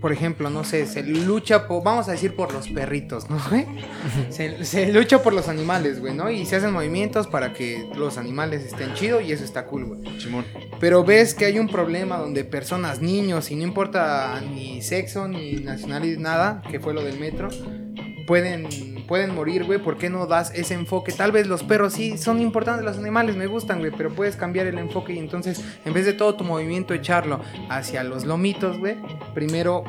por 0.00 0.12
ejemplo, 0.12 0.48
no 0.50 0.64
sé, 0.64 0.86
se 0.86 1.02
lucha 1.02 1.68
por, 1.68 1.84
vamos 1.84 2.08
a 2.08 2.12
decir 2.12 2.34
por 2.34 2.52
los 2.52 2.68
perritos, 2.68 3.28
¿no, 3.28 3.38
güey? 3.50 3.66
Se, 4.30 4.64
se 4.64 4.92
lucha 4.92 5.22
por 5.22 5.32
los 5.32 5.48
animales, 5.48 6.00
güey, 6.00 6.14
¿no? 6.14 6.30
Y 6.30 6.46
se 6.46 6.56
hacen 6.56 6.72
movimientos 6.72 7.26
para 7.26 7.52
que 7.52 7.88
los 7.94 8.16
animales 8.16 8.64
estén 8.64 8.94
chidos 8.94 9.22
y 9.22 9.32
eso 9.32 9.44
está 9.44 9.66
cool, 9.66 9.84
güey. 9.84 10.20
Simón. 10.20 10.46
Pero 10.78 11.04
ves 11.04 11.34
que 11.34 11.44
hay 11.44 11.58
un 11.58 11.68
problema 11.68 12.16
donde 12.16 12.44
personas, 12.44 13.00
niños, 13.00 13.50
y 13.50 13.56
no 13.56 13.62
importa 13.62 14.40
ni 14.40 14.80
sexo, 14.82 15.28
ni 15.28 15.56
nacionalidad, 15.56 16.18
nada, 16.18 16.62
que 16.70 16.80
fue 16.80 16.94
lo 16.94 17.04
del 17.04 17.18
metro, 17.18 17.48
pueden, 18.30 18.68
pueden 19.08 19.34
morir, 19.34 19.64
güey. 19.64 19.80
¿Por 19.80 19.98
qué 19.98 20.08
no 20.08 20.24
das 20.24 20.52
ese 20.54 20.74
enfoque? 20.74 21.10
Tal 21.10 21.32
vez 21.32 21.48
los 21.48 21.64
perros 21.64 21.94
sí 21.94 22.16
son 22.16 22.40
importantes, 22.40 22.84
los 22.84 22.96
animales 22.96 23.34
me 23.34 23.48
gustan, 23.48 23.80
güey, 23.80 23.90
pero 23.90 24.10
puedes 24.10 24.36
cambiar 24.36 24.68
el 24.68 24.78
enfoque 24.78 25.14
y 25.14 25.18
entonces, 25.18 25.64
en 25.84 25.92
vez 25.92 26.06
de 26.06 26.12
todo 26.12 26.36
tu 26.36 26.44
movimiento, 26.44 26.94
echarlo 26.94 27.40
hacia 27.68 28.04
los 28.04 28.24
lomitos, 28.24 28.78
güey, 28.78 28.98
primero 29.34 29.82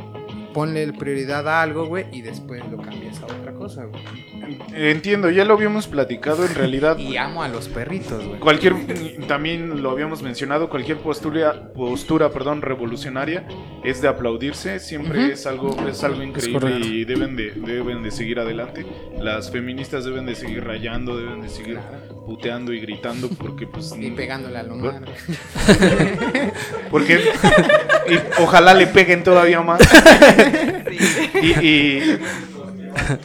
ponle 0.54 0.92
prioridad 0.94 1.48
a 1.48 1.62
algo, 1.62 1.86
güey, 1.86 2.06
y 2.12 2.22
después 2.22 2.64
lo 2.70 2.78
cambias 2.78 3.22
a 3.22 3.26
otra 3.26 3.54
cosa, 3.54 3.86
güey. 3.86 4.02
Entiendo, 4.74 5.30
ya 5.30 5.46
lo 5.46 5.54
habíamos 5.54 5.88
platicado 5.88 6.46
en 6.46 6.56
realidad. 6.56 6.98
Y 7.12 7.18
amo 7.18 7.44
a 7.44 7.48
los 7.48 7.68
perritos, 7.68 8.26
güey. 8.26 8.40
Cualquier, 8.40 8.76
también 9.28 9.82
lo 9.82 9.92
habíamos 9.92 10.22
mencionado, 10.22 10.70
cualquier 10.70 10.98
postura, 10.98 11.72
postura 11.74 12.30
perdón, 12.30 12.62
revolucionaria 12.62 13.46
es 13.84 14.02
de 14.02 14.08
aplaudirse, 14.08 14.80
siempre 14.80 15.32
es 15.32 15.46
algo 15.46 15.76
es 15.88 16.04
algo 16.04 16.22
increíble 16.22 16.80
y 16.80 17.06
deben 17.06 17.36
de, 17.36 17.52
deben 17.52 18.04
de 18.04 18.12
seguir 18.12 18.40
adelante. 18.40 18.86
Las 19.20 19.52
feministas 19.52 20.06
deben 20.06 20.26
de 20.26 20.36
seguir 20.36 20.64
rayando, 20.64 21.18
deben 21.18 21.42
de 21.42 21.50
seguir 21.50 21.72
Claro. 21.72 22.26
puteando 22.26 22.74
y 22.74 22.80
gritando 22.80 23.30
porque 23.30 23.66
pues 23.68 23.94
Y 23.98 24.12
pegándole 24.12 24.58
a 24.60 24.64
lo 24.64 24.76
madre. 24.76 25.12
porque 26.92 27.16
y 28.10 28.42
ojalá 28.42 28.74
le 28.74 28.88
peguen 28.88 29.24
todavía 29.24 29.62
más. 29.62 29.82
y, 31.42 32.02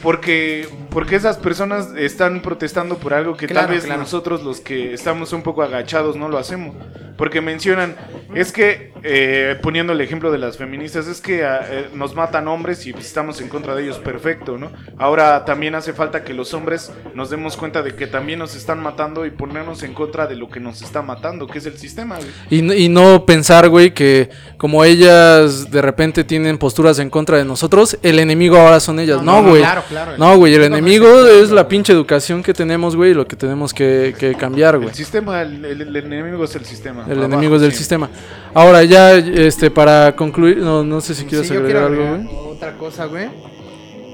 porque 0.01 0.67
porque 0.97 1.15
esas 1.15 1.37
personas 1.37 1.89
están 1.95 2.41
protestando 2.41 2.97
por 2.97 3.13
algo 3.13 3.37
que 3.37 3.45
Claro, 3.45 3.67
tal 3.67 3.75
vez 3.75 3.85
claro. 3.85 4.01
nosotros 4.01 4.41
los 4.41 4.59
que 4.59 4.95
estamos 4.95 5.31
un 5.31 5.43
poco 5.43 5.61
agachados 5.61 6.15
no 6.15 6.27
lo 6.27 6.39
hacemos 6.39 6.75
porque 7.19 7.39
mencionan 7.39 7.95
es 8.33 8.51
que 8.51 8.93
eh, 9.03 9.57
poniendo 9.61 9.93
el 9.93 10.01
ejemplo 10.01 10.31
de 10.31 10.39
las 10.39 10.57
feministas 10.57 11.05
es 11.07 11.21
que 11.21 11.45
ah, 11.45 11.61
eh, 11.69 11.89
nos 11.93 12.15
matan 12.15 12.47
hombres 12.47 12.85
y 12.87 12.91
estamos 12.91 13.41
en 13.41 13.47
contra 13.47 13.75
de 13.75 13.83
ellos 13.83 13.99
perfecto 13.99 14.57
no 14.57 14.71
ahora 14.97 15.45
también 15.45 15.75
hace 15.75 15.93
falta 15.93 16.23
que 16.23 16.33
los 16.33 16.55
hombres 16.55 16.91
nos 17.13 17.29
demos 17.29 17.57
cuenta 17.57 17.83
de 17.83 17.93
que 17.93 18.07
también 18.07 18.39
nos 18.39 18.55
están 18.55 18.81
matando 18.81 19.27
y 19.27 19.29
ponernos 19.29 19.83
en 19.83 19.93
contra 19.93 20.25
de 20.25 20.35
lo 20.35 20.49
que 20.49 20.59
nos 20.59 20.81
está 20.81 21.03
matando 21.03 21.45
que 21.45 21.59
es 21.59 21.67
el 21.67 21.77
sistema 21.77 22.17
güey. 22.17 22.29
Y, 22.49 22.89
no 22.89 23.25
pensar, 23.25 23.69
güey, 23.69 23.93
que 23.93 24.29
como 24.57 24.83
ellas 24.83 25.69
de 25.69 25.81
repente 25.81 26.23
tienen 26.23 26.57
posturas 26.57 26.97
en 26.99 27.09
contra 27.09 27.37
de 27.37 27.45
nosotros, 27.45 27.99
el 28.01 28.17
enemigo 28.17 28.57
ahora 28.57 28.79
son 28.79 28.99
ellas. 28.99 29.21
No, 29.21 29.43
güey. 29.43 29.61
Claro, 29.61 29.83
claro. 29.87 30.17
No, 30.17 30.37
güey, 30.37 30.55
el 30.55 30.63
Enemigo 30.63 30.86
no 30.99 31.27
es 31.27 31.51
la 31.51 31.67
pinche 31.67 31.91
educación 31.93 32.41
que 32.41 32.53
tenemos, 32.53 32.95
güey, 32.95 33.11
y 33.11 33.13
lo 33.13 33.27
que 33.27 33.35
tenemos 33.35 33.73
que, 33.73 34.15
que 34.17 34.33
cambiar, 34.35 34.77
güey. 34.77 34.89
El 34.89 34.95
sistema, 34.95 35.41
el, 35.41 35.63
el- 35.65 35.81
el 35.81 35.95
enemigo 35.97 36.43
es 36.45 36.55
el 36.55 36.65
sistema. 36.65 37.03
El 37.05 37.17
Abajo, 37.17 37.25
enemigo 37.33 37.55
es 37.55 37.61
del 37.61 37.71
sí. 37.73 37.79
sistema. 37.79 38.09
Ahora, 38.53 38.83
ya, 38.83 39.13
este, 39.15 39.69
para 39.69 40.15
concluir, 40.15 40.57
no, 40.57 40.83
no 40.83 41.01
sé 41.01 41.13
si 41.13 41.23
Sí, 41.23 41.27
quieres 41.27 41.49
yo 41.49 41.59
agregar 41.59 41.83
algo, 41.83 42.03
güey. 42.07 42.27
otra 42.55 42.73
cosa, 42.77 43.05
güey. 43.05 43.27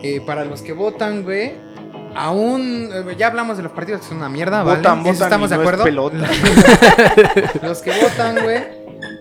Eh, 0.03 0.21
para 0.25 0.43
los 0.45 0.61
que 0.61 0.73
votan, 0.73 1.23
güey, 1.23 1.53
aún 2.15 2.89
eh, 2.93 3.15
ya 3.17 3.27
hablamos 3.27 3.57
de 3.57 3.63
los 3.63 3.71
partidos 3.71 4.01
que 4.01 4.07
son 4.07 4.17
una 4.17 4.29
mierda, 4.29 4.63
¿vale? 4.63 4.77
Votan, 4.79 4.99
Eso 4.99 5.07
votan 5.13 5.23
estamos 5.27 5.47
y 5.51 5.53
de 5.53 5.59
acuerdo. 5.59 5.83
los 7.63 7.81
que 7.81 7.91
votan, 8.01 8.37
güey, 8.43 8.63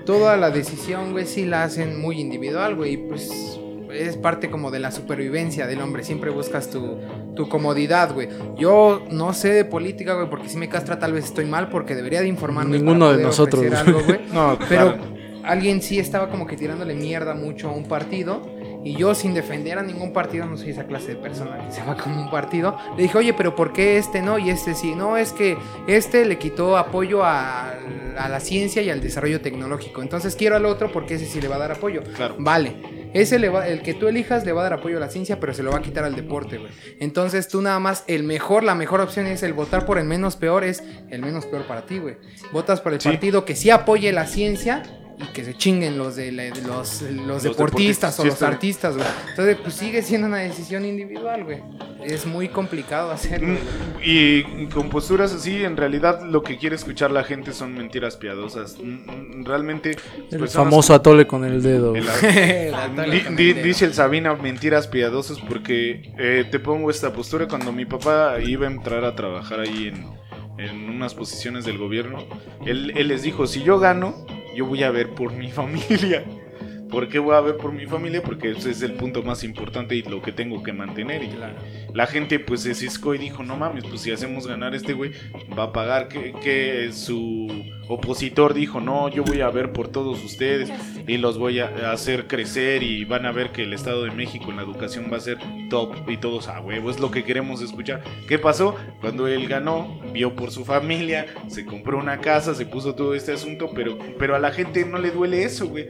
toda 0.04 0.36
la 0.36 0.50
decisión, 0.50 1.12
güey, 1.12 1.26
sí 1.26 1.44
la 1.44 1.64
hacen 1.64 2.00
muy 2.00 2.20
individual, 2.20 2.74
güey, 2.74 2.94
y 2.94 2.96
pues 2.96 3.30
es 3.92 4.16
parte 4.16 4.50
como 4.50 4.70
de 4.70 4.78
la 4.78 4.90
supervivencia 4.90 5.66
del 5.66 5.80
hombre, 5.80 6.04
siempre 6.04 6.30
buscas 6.30 6.70
tu, 6.70 6.98
tu 7.34 7.48
comodidad, 7.48 8.12
güey. 8.12 8.28
Yo 8.56 9.02
no 9.10 9.32
sé 9.34 9.52
de 9.52 9.64
política, 9.64 10.14
güey, 10.14 10.28
porque 10.28 10.48
si 10.48 10.56
me 10.56 10.68
castra 10.68 10.98
tal 10.98 11.12
vez 11.12 11.26
estoy 11.26 11.44
mal 11.44 11.68
porque 11.68 11.94
debería 11.94 12.20
de 12.20 12.28
informarme 12.28 12.78
Ninguno 12.78 13.12
de 13.12 13.22
nosotros, 13.22 13.64
algo, 13.72 14.02
güey. 14.04 14.20
No, 14.32 14.58
Pero 14.68 14.96
alguien 15.44 15.82
sí 15.82 15.98
estaba 15.98 16.30
como 16.30 16.46
que 16.46 16.56
tirándole 16.56 16.94
mierda 16.94 17.34
mucho 17.34 17.68
a 17.68 17.72
un 17.72 17.84
partido. 17.84 18.42
Y 18.84 18.96
yo, 18.96 19.14
sin 19.14 19.32
defender 19.32 19.78
a 19.78 19.82
ningún 19.82 20.12
partido, 20.12 20.44
no 20.44 20.56
soy 20.56 20.70
esa 20.70 20.86
clase 20.86 21.14
de 21.14 21.16
persona 21.16 21.64
que 21.64 21.72
se 21.72 21.84
va 21.84 21.96
como 21.96 22.20
un 22.20 22.30
partido. 22.30 22.76
Le 22.96 23.04
dije, 23.04 23.16
oye, 23.16 23.32
pero 23.32 23.54
¿por 23.54 23.72
qué 23.72 23.96
este 23.96 24.22
no? 24.22 24.38
Y 24.38 24.50
este 24.50 24.74
sí. 24.74 24.94
No, 24.96 25.16
es 25.16 25.32
que 25.32 25.56
este 25.86 26.24
le 26.24 26.36
quitó 26.36 26.76
apoyo 26.76 27.24
a, 27.24 27.74
a 28.18 28.28
la 28.28 28.40
ciencia 28.40 28.82
y 28.82 28.90
al 28.90 29.00
desarrollo 29.00 29.40
tecnológico. 29.40 30.02
Entonces 30.02 30.34
quiero 30.34 30.56
al 30.56 30.66
otro 30.66 30.90
porque 30.90 31.14
ese 31.14 31.26
sí 31.26 31.40
le 31.40 31.46
va 31.46 31.56
a 31.56 31.58
dar 31.60 31.72
apoyo. 31.72 32.02
Claro. 32.16 32.34
Vale. 32.38 32.74
Ese 33.14 33.38
le 33.38 33.48
va, 33.48 33.68
el 33.68 33.82
que 33.82 33.94
tú 33.94 34.08
elijas 34.08 34.44
le 34.44 34.52
va 34.52 34.60
a 34.60 34.64
dar 34.64 34.72
apoyo 34.74 34.96
a 34.96 35.00
la 35.00 35.08
ciencia, 35.10 35.38
pero 35.40 35.52
se 35.54 35.62
lo 35.62 35.70
va 35.70 35.78
a 35.78 35.82
quitar 35.82 36.04
al 36.04 36.14
deporte, 36.16 36.58
güey. 36.58 36.70
Entonces 37.00 37.48
tú 37.48 37.60
nada 37.62 37.78
más, 37.78 38.04
el 38.06 38.22
mejor, 38.24 38.64
la 38.64 38.74
mejor 38.74 39.00
opción 39.00 39.26
es 39.26 39.42
el 39.42 39.52
votar 39.52 39.84
por 39.84 39.98
el 39.98 40.04
menos 40.04 40.36
peor, 40.36 40.64
es 40.64 40.82
el 41.10 41.20
menos 41.20 41.44
peor 41.46 41.66
para 41.66 41.86
ti, 41.86 41.98
güey. 41.98 42.16
Votas 42.52 42.80
por 42.80 42.92
el 42.94 43.00
Sí. 43.00 43.08
partido 43.10 43.44
que 43.44 43.54
sí 43.56 43.70
apoye 43.70 44.12
la 44.12 44.26
ciencia 44.26 44.82
y 45.18 45.24
que 45.32 45.44
se 45.44 45.54
chinguen 45.54 45.98
los 45.98 46.16
de 46.16 46.32
la- 46.32 46.48
los, 46.48 47.02
los, 47.02 47.42
deportistas 47.42 47.42
deportistas, 47.44 48.18
o 48.18 48.22
sí, 48.22 48.28
los 48.28 48.42
artistas, 48.42 48.96
güey. 48.96 49.06
Entonces, 49.30 49.56
pues 49.62 49.74
sigue 49.74 50.02
siendo 50.02 50.26
una 50.26 50.38
decisión 50.38 50.84
individual, 50.84 51.44
güey. 51.44 51.58
Es 52.04 52.26
muy 52.26 52.48
complicado 52.48 53.10
hacerlo. 53.12 53.48
Mm, 53.48 53.56
güey. 53.94 54.04
Y 54.04 54.66
con 54.72 54.88
posturas 54.88 55.32
así, 55.32 55.62
en 55.64 55.76
realidad 55.76 56.22
lo 56.24 56.42
que 56.42 56.58
quiere 56.58 56.74
escuchar 56.76 57.10
la 57.12 57.22
gente 57.24 57.52
son 57.52 57.74
mentiras 57.74 58.16
piadosas. 58.16 58.76
Mm, 58.82 59.40
mm, 59.40 59.44
Realmente. 59.44 59.90
El 60.30 60.38
personas- 60.40 60.52
famoso 60.52 60.94
atole 60.94 61.26
con 61.26 61.44
el 61.44 61.62
dedo. 61.62 61.94
el- 61.94 62.04
con 62.96 63.10
di- 63.10 63.18
el 63.18 63.36
dedo. 63.36 63.62
dice 63.62 63.84
el 63.84 63.94
Sabina 63.94 64.34
mentiras 64.34 64.88
piadosas 64.88 65.38
porque 65.38 66.12
eh, 66.18 66.44
te 66.50 66.58
pongo 66.58 66.90
esta 66.90 67.12
postura 67.12 67.46
cuando 67.46 67.70
mi 67.72 67.84
papá 67.84 68.36
iba 68.44 68.66
a 68.66 68.70
entrar 68.70 69.04
a 69.04 69.14
trabajar 69.14 69.60
ahí 69.60 69.88
en, 69.88 70.06
en 70.58 70.88
unas 70.90 71.14
posiciones 71.14 71.64
del 71.64 71.78
gobierno. 71.78 72.24
Él, 72.66 72.92
él 72.96 73.08
les 73.08 73.22
dijo, 73.22 73.46
si 73.46 73.62
yo 73.62 73.78
gano, 73.78 74.26
yo 74.54 74.66
voy 74.66 74.82
a 74.82 74.90
ver 74.90 75.10
por 75.10 75.32
mi 75.32 75.50
familia. 75.50 76.24
¿Por 76.92 77.08
qué 77.08 77.18
voy 77.18 77.34
a 77.34 77.40
ver 77.40 77.56
por 77.56 77.72
mi 77.72 77.86
familia? 77.86 78.22
Porque 78.22 78.50
ese 78.50 78.70
es 78.70 78.82
el 78.82 78.92
punto 78.92 79.22
más 79.22 79.42
importante 79.44 79.96
y 79.96 80.02
lo 80.02 80.20
que 80.20 80.30
tengo 80.30 80.62
que 80.62 80.74
mantener. 80.74 81.24
Y 81.24 81.30
la 81.94 82.06
gente 82.06 82.38
pues 82.38 82.60
se 82.60 82.74
ciscó 82.74 83.14
y 83.14 83.18
dijo, 83.18 83.42
no 83.42 83.56
mames, 83.56 83.84
pues 83.84 84.02
si 84.02 84.12
hacemos 84.12 84.46
ganar 84.46 84.74
este 84.74 84.92
güey, 84.92 85.12
va 85.58 85.64
a 85.64 85.72
pagar 85.72 86.08
que, 86.08 86.34
que 86.42 86.92
su 86.92 87.48
opositor 87.88 88.52
dijo, 88.52 88.80
no, 88.80 89.08
yo 89.08 89.24
voy 89.24 89.40
a 89.40 89.48
ver 89.48 89.72
por 89.72 89.88
todos 89.88 90.22
ustedes 90.22 90.70
y 91.06 91.16
los 91.16 91.38
voy 91.38 91.60
a 91.60 91.92
hacer 91.92 92.26
crecer 92.26 92.82
y 92.82 93.06
van 93.06 93.24
a 93.24 93.32
ver 93.32 93.52
que 93.52 93.62
el 93.62 93.72
Estado 93.72 94.04
de 94.04 94.10
México 94.10 94.50
en 94.50 94.56
la 94.56 94.62
educación 94.62 95.08
va 95.10 95.16
a 95.16 95.20
ser 95.20 95.38
top 95.70 96.10
y 96.10 96.18
todos 96.18 96.48
a 96.48 96.60
huevo, 96.60 96.90
es 96.90 97.00
lo 97.00 97.10
que 97.10 97.24
queremos 97.24 97.62
escuchar. 97.62 98.02
¿Qué 98.28 98.38
pasó? 98.38 98.76
Cuando 99.00 99.26
él 99.26 99.48
ganó, 99.48 99.98
vio 100.12 100.34
por 100.34 100.50
su 100.50 100.64
familia, 100.64 101.26
se 101.48 101.64
compró 101.64 101.98
una 101.98 102.20
casa, 102.20 102.54
se 102.54 102.66
puso 102.66 102.94
todo 102.94 103.14
este 103.14 103.32
asunto, 103.32 103.70
pero, 103.74 103.98
pero 104.18 104.36
a 104.36 104.38
la 104.38 104.52
gente 104.52 104.84
no 104.84 104.98
le 104.98 105.10
duele 105.10 105.44
eso, 105.44 105.68
güey. 105.68 105.88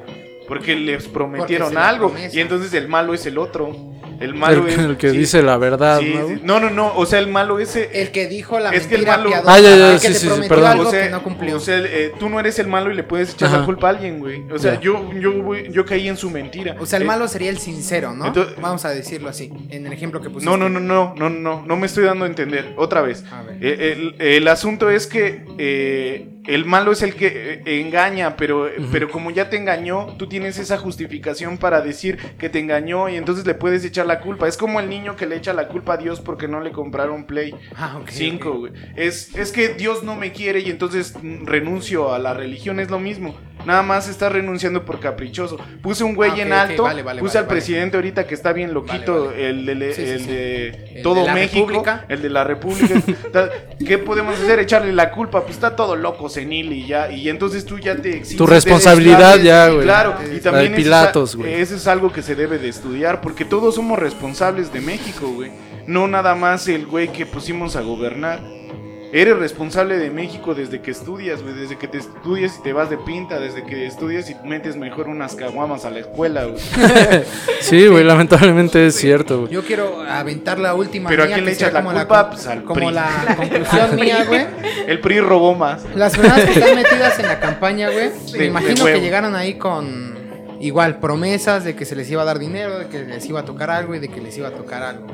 Porque 0.53 0.77
les 0.77 1.07
prometieron 1.09 1.77
algo 1.79 2.09
promesa. 2.11 2.37
y 2.37 2.41
entonces 2.41 2.73
el 2.75 2.89
malo 2.89 3.15
es 3.15 3.25
el 3.27 3.39
otro. 3.39 3.91
El 4.21 4.35
malo 4.37 4.69
el, 4.69 4.73
es 4.73 4.79
el 4.79 4.97
que 4.99 5.11
sí, 5.11 5.17
dice 5.17 5.43
la 5.43 5.57
verdad, 5.57 5.99
sí, 5.99 6.15
¿no? 6.17 6.29
sí. 6.29 6.41
No, 6.45 6.61
no, 6.61 6.71
no, 6.71 6.93
o 6.95 7.07
sea, 7.07 7.19
el 7.19 7.27
malo 7.27 7.59
ese 7.59 7.91
El 7.93 8.13
que 8.13 8.29
dijo 8.29 8.61
la 8.61 8.71
Es 8.71 8.87
que 8.87 8.95
el 8.95 9.01
mentira 9.01 9.17
malo- 9.17 9.31
piadosa, 9.31 9.53
Ah, 9.55 9.59
ya, 9.61 9.77
ya, 9.77 9.95
el 9.95 10.01
que 10.01 10.07
sí, 10.09 10.13
te 10.13 10.15
sí, 10.15 10.21
sí, 10.21 10.27
prometió 10.29 10.49
perdón. 10.49 10.71
algo 10.71 10.87
o 10.87 10.91
sea, 10.93 11.03
que 11.05 11.11
no 11.11 11.23
cumplió. 11.25 11.57
o 11.57 11.61
sea, 11.61 11.79
eh, 11.81 12.13
tú 12.21 12.29
no 12.29 12.39
eres 12.39 12.57
el 12.61 12.69
malo 12.69 12.93
y 12.93 12.95
le 12.95 13.03
puedes 13.03 13.33
echar 13.35 13.51
la 13.51 13.65
culpa 13.65 13.89
a 13.89 13.91
alguien, 13.91 14.21
güey. 14.21 14.43
O 14.53 14.59
sea, 14.61 14.79
yo, 14.79 15.11
yo, 15.15 15.33
voy- 15.43 15.73
yo 15.73 15.85
caí 15.85 16.07
en 16.09 16.17
su 16.17 16.31
mentira. 16.31 16.77
O 16.79 16.87
sea, 16.87 16.99
el 16.99 17.03
Eh, 17.03 17.07
malo 17.07 17.27
sería 17.27 17.51
el 17.51 17.59
sincero, 17.59 18.15
¿no? 18.15 18.27
entonces- 18.29 18.55
Vamos 18.61 18.85
a 18.85 18.91
decirlo 18.91 19.29
así, 19.29 19.51
en 19.71 19.87
el 19.89 19.93
ejemplo 19.93 20.21
que 20.21 20.31
pusiste. 20.31 20.49
No, 20.49 20.57
no, 20.57 20.69
no, 20.69 20.79
no, 20.79 21.15
no, 21.17 21.29
no, 21.29 21.65
no 21.67 21.77
me 21.77 21.87
estoy 21.87 22.05
dando 22.05 22.25
a 22.25 22.29
entender. 22.29 22.75
Otra 22.77 23.01
vez. 23.01 23.25
A 23.33 23.43
ver. 23.43 23.57
Eh, 23.61 23.93
El, 23.93 24.15
el 24.25 24.47
asunto 24.47 24.89
es 24.89 25.09
que 25.09 25.45
eh, 25.59 26.29
el 26.47 26.65
malo 26.65 26.93
es 26.93 27.03
el 27.03 27.15
que 27.15 27.63
eh, 27.65 27.81
engaña, 27.81 28.37
pero, 28.37 28.69
pero 28.91 29.09
como 29.11 29.31
ya 29.31 29.49
te 29.49 29.57
engañó, 29.57 30.15
tú 30.19 30.27
tienes 30.29 30.59
esa 30.59 30.77
justificación 30.79 31.59
para 31.59 31.81
decir 31.81 32.19
que 32.39 32.49
te 32.49 32.59
engañó 32.59 33.09
y 33.09 33.17
entonces 33.17 33.47
le 33.47 33.55
puedes 33.55 33.85
echar 33.85 34.07
la 34.07 34.21
culpa. 34.21 34.49
Es 34.49 34.57
como 34.57 34.81
el 34.81 34.89
niño 34.89 35.17
que 35.17 35.27
le 35.27 35.37
echa 35.37 35.53
la 35.53 35.69
culpa 35.69 35.95
a 35.95 35.97
Dios 35.99 36.21
porque 36.21 36.49
no 36.49 36.61
le 36.61 36.73
compraron 36.73 37.25
Play 37.25 37.55
Ah, 37.77 37.99
ok, 38.01 38.09
5, 38.11 38.49
ok. 38.51 38.59
güey. 38.59 38.73
Es, 38.97 39.35
es 39.37 39.53
que 39.53 39.69
Dios 39.75 40.03
no 40.03 40.17
me 40.17 40.33
quiere 40.33 40.61
y 40.61 40.71
entonces 40.71 41.15
renuncio 41.45 42.13
a 42.13 42.19
la 42.19 42.35
religión, 42.35 42.81
es 42.81 42.91
lo 42.91 42.99
mismo. 42.99 43.37
Nada 43.65 43.83
más 43.83 44.09
está 44.09 44.29
renunciando 44.29 44.85
por 44.85 44.99
caprichoso. 45.01 45.59
Puse 45.83 46.03
un 46.05 46.15
güey 46.15 46.33
Ah, 46.33 46.43
en 46.43 46.53
alto, 46.53 46.83
vale, 46.85 47.03
vale, 47.03 47.21
puse 47.21 47.35
vale, 47.35 47.39
al 47.41 47.45
vale. 47.47 47.57
presidente 47.61 47.97
ahorita 47.97 48.27
que 48.27 48.35
está 48.35 48.53
bien 48.53 48.75
loquito, 48.75 49.27
Vale, 49.27 49.49
el 49.51 49.67
de, 49.79 49.95
Sí, 49.95 50.03
el 50.03 50.21
sí. 50.21 50.27
de 50.27 51.01
todo 51.03 51.21
de 51.21 51.27
la 51.27 51.35
México, 51.35 51.67
República. 51.67 52.05
el 52.09 52.23
de 52.23 52.31
la 52.31 52.45
República. 52.45 53.03
¿Qué 53.87 53.99
podemos 53.99 54.39
hacer? 54.39 54.59
Echarle 54.61 54.93
la 54.93 55.11
culpa, 55.11 55.43
pues 55.43 55.55
está 55.55 55.77
todo 55.77 55.97
loco, 55.97 56.29
senil 56.29 56.73
y 56.73 56.87
ya. 56.87 57.11
Y 57.11 57.29
entonces 57.29 57.65
tú 57.65 57.79
ya 57.79 57.97
te 57.97 58.11
exiges 58.17 58.37
Tu 58.37 58.47
responsabilidad 58.47 59.39
ya, 59.41 59.69
güey. 59.69 59.83
Claro, 59.85 60.15
La 60.29 60.35
y 60.35 60.41
también 60.41 60.75
Pilatos, 60.75 61.37
güey. 61.37 61.55
eso 61.55 61.75
es 61.77 61.87
algo 61.87 62.13
que 62.13 62.23
se 62.23 62.35
debe 62.35 62.59
de 62.59 62.69
estudiar, 62.69 63.21
porque 63.21 63.45
todos 63.45 63.75
somos 63.75 63.99
responsables 63.99 64.73
de 64.73 64.81
México, 64.81 65.29
güey. 65.33 65.51
No 65.87 66.07
nada 66.09 66.35
más 66.35 66.69
el 66.69 66.87
güey 66.87 67.09
que 67.13 67.27
pusimos 67.27 67.75
a 67.77 67.81
gobernar. 67.81 68.41
Eres 69.15 69.37
responsable 69.37 69.99
de 69.99 70.09
México 70.09 70.55
desde 70.55 70.81
que 70.81 70.91
estudias, 70.91 71.43
güey. 71.43 71.55
Desde 71.55 71.77
que 71.77 71.87
te 71.87 71.99
estudias 71.99 72.57
y 72.59 72.63
te 72.63 72.73
vas 72.73 72.89
de 72.89 72.97
pinta. 72.97 73.39
Desde 73.39 73.63
que 73.63 73.87
estudias 73.87 74.31
y 74.31 74.35
metes 74.43 74.75
mejor 74.77 75.09
unas 75.09 75.35
caguamas 75.35 75.85
a 75.85 75.91
la 75.91 75.99
escuela, 75.99 76.47
güey. 76.47 76.59
Sí, 77.61 77.87
güey, 77.87 78.05
lamentablemente 78.05 78.87
es 78.87 78.97
cierto, 78.97 79.41
güey. 79.41 79.53
Yo 79.53 79.63
quiero 79.63 80.01
aventar 80.03 80.59
la 80.59 80.75
última 80.75 81.11
Pero 81.11 81.25
¿a 81.25 81.27
mía, 81.27 81.37
quién 81.37 81.45
que 81.45 81.51
le 81.51 81.57
echas 81.57 81.73
la 81.75 81.85
culpa? 81.85 82.31
Pues 82.31 82.47
al 82.47 82.65
como 82.65 82.75
PRI. 82.75 82.91
la 82.91 83.35
conclusión 83.37 83.97
mía, 83.97 84.25
güey. 84.27 84.47
El 84.87 84.99
PRI 85.01 85.21
robó 85.21 85.55
más. 85.55 85.85
Las 85.95 86.17
personas 86.17 86.47
que 86.47 86.53
están 86.59 86.75
metidas 86.75 87.19
en 87.19 87.27
la 87.27 87.39
campaña, 87.39 87.91
güey, 87.91 88.11
me 88.39 88.47
imagino 88.47 88.87
que 88.87 89.01
llegaron 89.01 89.37
ahí 89.37 89.55
con 89.55 90.13
igual 90.63 91.01
promesas 91.01 91.65
de 91.65 91.75
que 91.75 91.85
se 91.85 91.97
les 91.97 92.11
iba 92.11 92.23
a 92.23 92.25
dar 92.25 92.39
dinero, 92.39 92.79
de 92.79 92.87
que 92.87 93.03
les 93.03 93.27
iba 93.27 93.41
a 93.41 93.45
tocar 93.45 93.69
algo 93.71 93.95
y 93.95 93.99
de 93.99 94.09
que 94.09 94.21
les 94.21 94.39
iba 94.39 94.49
a 94.49 94.53
tocar 94.53 94.83
algo. 94.83 95.07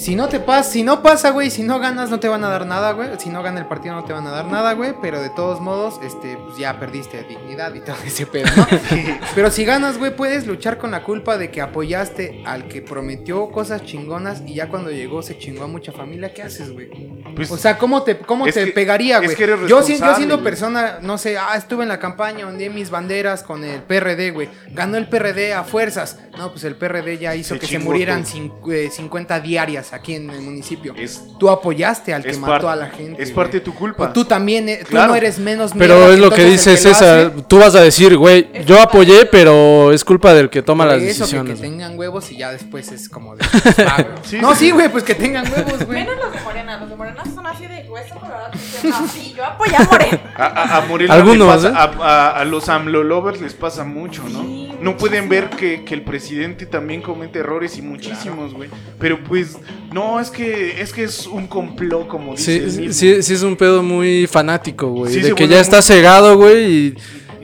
Si 0.00 0.14
no 0.16 0.28
te 0.28 0.40
pasa, 0.40 0.70
si 0.70 0.82
no 0.82 1.02
pasa, 1.02 1.30
güey, 1.30 1.50
si 1.50 1.62
no 1.62 1.78
ganas 1.78 2.10
no 2.10 2.18
te 2.18 2.28
van 2.28 2.42
a 2.42 2.48
dar 2.48 2.66
nada, 2.66 2.92
güey. 2.92 3.10
Si 3.18 3.28
no 3.28 3.42
gana 3.42 3.60
el 3.60 3.66
partido 3.66 3.94
no 3.94 4.04
te 4.04 4.12
van 4.12 4.26
a 4.26 4.30
dar 4.30 4.46
nada, 4.46 4.72
güey, 4.72 4.94
pero 5.02 5.20
de 5.20 5.28
todos 5.30 5.60
modos, 5.60 6.00
este, 6.02 6.36
pues 6.38 6.56
ya 6.58 6.80
perdiste 6.80 7.22
dignidad 7.24 7.74
y 7.74 7.80
todo 7.80 7.96
ese 8.06 8.24
pedo, 8.26 8.46
¿no? 8.56 8.66
pero 9.34 9.50
si 9.50 9.64
ganas, 9.64 9.98
güey, 9.98 10.16
puedes 10.16 10.46
luchar 10.46 10.78
con 10.78 10.90
la 10.90 11.02
culpa 11.04 11.36
de 11.36 11.50
que 11.50 11.60
apoyaste 11.60 12.42
al 12.46 12.66
que 12.68 12.80
prometió 12.82 13.50
cosas 13.50 13.84
chingonas 13.84 14.42
y 14.46 14.54
ya 14.54 14.68
cuando 14.68 14.90
llegó 14.90 15.22
se 15.22 15.36
chingó 15.38 15.64
a 15.64 15.68
mucha 15.68 15.92
familia, 15.92 16.32
¿qué 16.32 16.42
haces, 16.44 16.72
güey? 16.72 16.88
Pues, 17.36 17.50
O 17.50 17.56
sea, 17.58 17.76
¿cómo 17.78 18.02
te, 18.02 18.18
cómo 18.18 18.46
te 18.46 18.52
que- 18.52 18.66
pegaría, 18.72 19.18
güey? 19.18 19.36
yo, 19.36 19.66
yo 19.68 19.82
siendo 20.16 20.42
persona, 20.42 20.98
no 21.02 21.18
sé, 21.18 21.36
ah, 21.38 21.54
estuve 21.56 21.82
en 21.82 21.88
la 21.90 21.98
campaña, 21.98 22.46
hundí 22.46 22.68
mis 22.70 22.90
banderas 22.90 23.42
con 23.42 23.62
el 23.64 23.82
PRD, 23.82 24.30
güey. 24.30 24.48
Ganó 24.72 24.96
el 24.96 25.08
PRD 25.08 25.52
a 25.52 25.62
fuerzas. 25.62 26.18
No, 26.38 26.50
pues 26.52 26.64
el 26.64 26.76
PRD 26.76 27.18
ya 27.18 27.34
hizo 27.36 27.54
Se 27.54 27.60
que 27.60 27.66
se 27.66 27.78
murieran 27.78 28.22
todo. 28.24 28.32
cin- 28.32 28.72
eh, 28.72 28.90
50 28.90 29.40
diarias 29.40 29.89
aquí 29.92 30.14
en 30.14 30.30
el 30.30 30.40
municipio. 30.42 30.94
es, 30.96 31.22
Tú 31.38 31.48
apoyaste 31.48 32.12
al 32.14 32.22
que 32.22 32.36
mató 32.36 32.68
a 32.68 32.76
la 32.76 32.86
gente. 32.90 33.22
es 33.22 33.30
parte 33.30 33.58
de 33.58 33.60
tu 33.64 33.74
culpa. 33.74 34.04
O 34.04 34.12
tú 34.12 34.24
también, 34.24 34.68
eh, 34.68 34.80
tú 34.82 34.90
Claro. 34.90 35.08
no 35.12 35.14
eres 35.16 35.38
menos 35.38 35.72
Pero 35.76 36.12
es 36.12 36.18
lo 36.18 36.30
que 36.30 36.50
lo 36.50 36.58
César. 36.58 37.32
Tú 37.48 37.58
vas 37.58 37.74
a 37.74 37.80
decir, 37.82 38.16
güey, 38.16 38.48
yo 38.66 38.80
apoyé, 38.80 39.26
pero 39.26 39.92
es 39.92 40.04
culpa 40.04 40.32
del 40.34 40.50
que 40.50 40.62
toma 40.62 40.84
Por 40.84 40.94
las 40.94 41.02
eso, 41.02 41.24
que- 41.24 41.30
que, 41.30 41.36
decisiones. 41.38 41.60
tengan 41.60 41.98
huevos 41.98 42.30
y 42.30 42.36
ya 42.36 42.50
después 42.52 42.92
es 42.92 43.08
como 43.08 43.36
de. 43.36 43.44
pues. 43.74 44.06
Sí, 44.24 44.38
no, 44.40 44.54
sí. 44.54 44.70
güey, 44.70 44.88
pues 44.90 45.04
que 45.04 45.14
tengan 45.14 45.44
huevos, 45.50 45.84
güey. 45.86 46.00
Menos 46.04 46.16
los 46.18 46.32
de 46.32 46.40
Morena, 46.40 46.78
los 46.80 46.90
de 46.90 46.96
Morena 46.96 47.22
son 47.34 47.46
así 47.46 47.66
de 47.66 47.86
hueso 47.88 48.14
colorado. 48.16 48.50
que 48.52 48.58
dicen, 48.58 48.90
No, 48.90 49.08
sí, 49.08 49.34
yo 49.36 49.44
apoyé 49.44 49.76
a 49.76 49.84
Morena. 49.84 50.20
A, 50.36 50.44
a, 50.46 50.76
a 50.78 50.80
Morelia 50.86 51.14
Algunos, 51.14 51.48
pasa- 51.48 51.68
¿eh? 51.70 51.72
a, 51.74 51.82
a- 51.84 52.40
a 52.40 52.44
los 52.44 52.68
AMLO 52.68 53.02
lovers 53.02 53.40
les 53.40 53.54
pasa 53.54 53.84
mucho, 53.84 54.22
¿no? 54.28 54.42
Sí, 54.42 54.72
no 54.80 54.96
pueden 54.96 55.28
ver 55.28 55.50
que, 55.50 55.84
que 55.84 55.94
el 55.94 56.02
presidente 56.02 56.66
también 56.66 57.02
comete 57.02 57.38
errores 57.40 57.76
y 57.78 57.82
muchísimos, 57.82 58.54
güey. 58.54 58.68
Pero 58.98 59.22
pues, 59.24 59.58
no, 59.92 60.20
es 60.20 60.30
que 60.30 60.80
es 60.80 60.92
que 60.92 61.04
es 61.04 61.26
un 61.26 61.46
complot, 61.46 62.06
como 62.06 62.32
dice 62.32 62.56
él 62.56 62.70
Sí, 62.70 62.92
sí, 62.92 63.22
sí 63.22 63.34
es 63.34 63.42
un 63.42 63.56
pedo 63.56 63.82
muy 63.82 64.26
fanático, 64.26 64.88
güey. 64.88 65.12
Sí, 65.12 65.20
de 65.20 65.34
que 65.34 65.48
ya 65.48 65.60
está 65.60 65.82
cegado, 65.82 66.36
güey, 66.36 66.72
y 66.72 66.94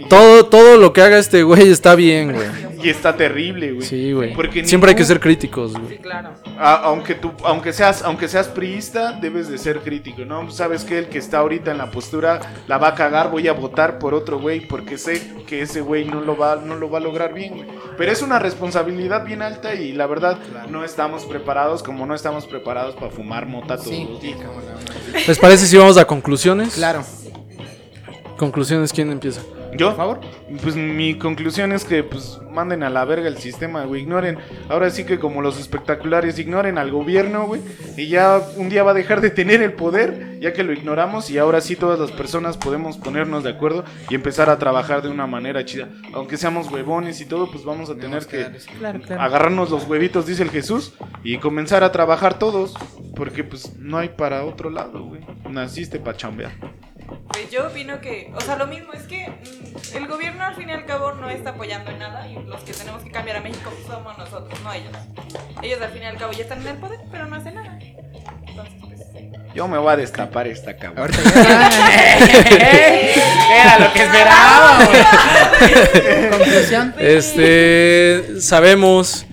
todo, 0.09 0.47
todo 0.47 0.77
lo 0.77 0.93
que 0.93 1.03
haga 1.03 1.19
este 1.19 1.43
güey 1.43 1.71
está 1.71 1.95
bien, 1.95 2.33
güey. 2.33 2.47
Y 2.83 2.91
está 2.91 3.17
terrible, 3.17 3.73
güey. 3.73 3.87
Sí, 3.87 4.13
güey. 4.13 4.35
Porque 4.35 4.65
Siempre 4.65 4.91
hay 4.91 4.97
que 4.97 5.05
ser 5.05 5.19
críticos, 5.19 5.73
güey. 5.73 5.89
Sí, 5.89 5.99
claro. 5.99 6.31
A- 6.59 6.77
aunque 6.85 7.15
tú, 7.15 7.33
aunque 7.45 7.73
seas, 7.73 8.03
aunque 8.03 8.29
seas 8.29 8.47
priista, 8.49 9.13
debes 9.13 9.49
de 9.49 9.59
ser 9.59 9.81
crítico, 9.81 10.25
¿no? 10.25 10.51
Sabes 10.51 10.85
que 10.85 10.99
el 10.99 11.07
que 11.07 11.19
está 11.19 11.39
ahorita 11.39 11.71
en 11.73 11.79
la 11.79 11.91
postura 11.91 12.41
la 12.69 12.79
va 12.79 12.89
a 12.89 12.95
cagar, 12.95 13.31
voy 13.31 13.49
a 13.49 13.53
votar 13.55 13.99
por 13.99 14.15
otro 14.15 14.39
güey 14.39 14.61
porque 14.69 14.99
sé 14.99 15.21
que 15.47 15.63
ese 15.63 15.81
güey 15.81 16.05
no 16.05 16.21
lo 16.21 16.37
va, 16.37 16.57
no 16.57 16.77
lo 16.77 16.89
va 16.91 16.99
a 16.99 17.01
lograr 17.01 17.33
bien, 17.35 17.55
güey. 17.57 17.69
Pero 17.97 18.13
es 18.13 18.23
una 18.23 18.39
responsabilidad 18.39 19.25
bien 19.25 19.43
alta 19.43 19.75
y 19.75 19.93
la 19.93 20.07
verdad 20.07 20.39
no 20.71 20.85
estamos 20.85 21.25
preparados 21.25 21.83
como 21.83 22.07
no 22.07 22.15
estamos 22.15 22.47
preparados 22.47 22.95
para 22.95 23.11
fumar 23.11 23.47
mota 23.47 23.77
todos 23.79 23.89
Sí, 23.89 24.07
los 24.09 24.21
días. 24.23 24.39
¿Les 25.27 25.39
parece 25.39 25.67
si 25.67 25.77
vamos 25.77 25.97
a 25.97 26.05
conclusiones? 26.05 26.75
Claro, 26.75 27.03
Conclusiones, 28.37 28.93
¿quién 28.93 29.11
empieza? 29.11 29.41
¿Yo? 29.77 29.89
por 29.89 29.97
favor. 29.97 30.21
Pues 30.63 30.77
mi 30.77 31.17
conclusión 31.19 31.73
es 31.73 31.85
que 31.85 32.03
pues 32.03 32.39
manden 32.51 32.83
a 32.83 32.91
la 32.91 33.05
verga 33.05 33.29
el 33.29 33.39
sistema, 33.39 33.85
güey. 33.85 34.03
Ignoren, 34.03 34.39
ahora 34.69 34.89
sí 34.91 35.05
que 35.05 35.19
como 35.19 35.43
los 35.43 35.59
espectaculares, 35.61 36.39
ignoren 36.39 36.79
al 36.79 36.91
gobierno, 36.91 37.47
güey. 37.47 37.61
Y 37.97 38.09
ya 38.09 38.41
un 38.57 38.69
día 38.69 38.83
va 38.83 38.93
a 38.93 38.95
dejar 38.95 39.21
de 39.21 39.31
tener 39.31 39.63
el 39.63 39.73
poder, 39.75 40.39
ya 40.41 40.53
que 40.53 40.63
lo 40.63 40.73
ignoramos. 40.73 41.31
Y 41.31 41.39
ahora 41.39 41.61
sí 41.61 41.77
todas 41.77 41.99
las 41.99 42.13
personas 42.13 42.57
podemos 42.57 42.97
ponernos 42.97 43.45
de 43.45 43.51
acuerdo 43.51 43.85
y 44.09 44.15
empezar 44.15 44.49
a 44.51 44.59
trabajar 44.59 45.03
de 45.03 45.09
una 45.11 45.27
manera 45.27 45.65
chida. 45.65 45.89
Aunque 46.15 46.37
seamos 46.37 46.71
huevones 46.71 47.21
y 47.21 47.27
todo, 47.27 47.51
pues 47.51 47.65
vamos 47.65 47.91
a 47.91 47.97
tener 47.97 48.27
que 48.27 48.47
Claro, 48.79 49.01
claro. 49.01 49.23
agarrarnos 49.23 49.71
los 49.71 49.87
huevitos, 49.87 50.27
dice 50.27 50.43
el 50.43 50.51
Jesús, 50.51 50.95
y 51.23 51.39
comenzar 51.39 51.85
a 51.85 51.93
trabajar 51.93 52.39
todos. 52.39 52.75
Porque 53.15 53.45
pues 53.45 53.77
no 53.79 53.99
hay 53.99 54.11
para 54.11 54.45
otro 54.45 54.71
lado, 54.71 55.03
güey. 55.05 55.21
Naciste 55.51 55.99
para 55.99 56.17
chambear. 56.17 56.53
Pues 57.29 57.51
yo 57.51 57.67
opino 57.67 58.01
que, 58.01 58.33
o 58.35 58.41
sea, 58.41 58.57
lo 58.57 58.67
mismo 58.67 58.93
es 58.93 59.03
que 59.03 59.29
mm, 59.29 59.97
el 59.97 60.07
gobierno 60.07 60.45
al 60.45 60.55
fin 60.55 60.69
y 60.69 60.73
al 60.73 60.85
cabo 60.87 61.13
no 61.13 61.29
está 61.29 61.51
apoyando 61.51 61.91
en 61.91 61.99
nada 61.99 62.27
y 62.29 62.35
los 62.45 62.63
que 62.63 62.73
tenemos 62.73 63.03
que 63.03 63.11
cambiar 63.11 63.37
a 63.37 63.41
México 63.41 63.71
somos 63.87 64.17
nosotros, 64.19 64.59
no 64.63 64.73
ellos. 64.73 64.93
Ellos 65.63 65.81
al 65.81 65.91
fin 65.91 66.03
y 66.03 66.07
al 66.07 66.17
cabo 66.17 66.33
ya 66.33 66.43
están 66.43 66.61
en 66.63 66.69
el 66.69 66.77
poder, 66.77 67.01
pero 67.11 67.27
no 67.27 67.37
hacen 67.37 67.55
nada. 67.55 67.79
Entonces, 68.47 68.75
pues. 68.81 68.97
Yo 69.57 69.67
me 69.69 69.79
voy 69.79 69.91
a 69.91 69.97
destapar 69.97 70.47
esta 70.47 70.77
cabrón. 70.77 70.99
Ahorita 70.99 71.23
ya. 71.35 71.71
Era 73.63 73.79
lo 73.79 73.93
que 73.95 74.03
esperaba. 74.03 74.79
Conclusión. 76.37 76.95
Este, 76.99 78.41
sabemos 78.43 79.25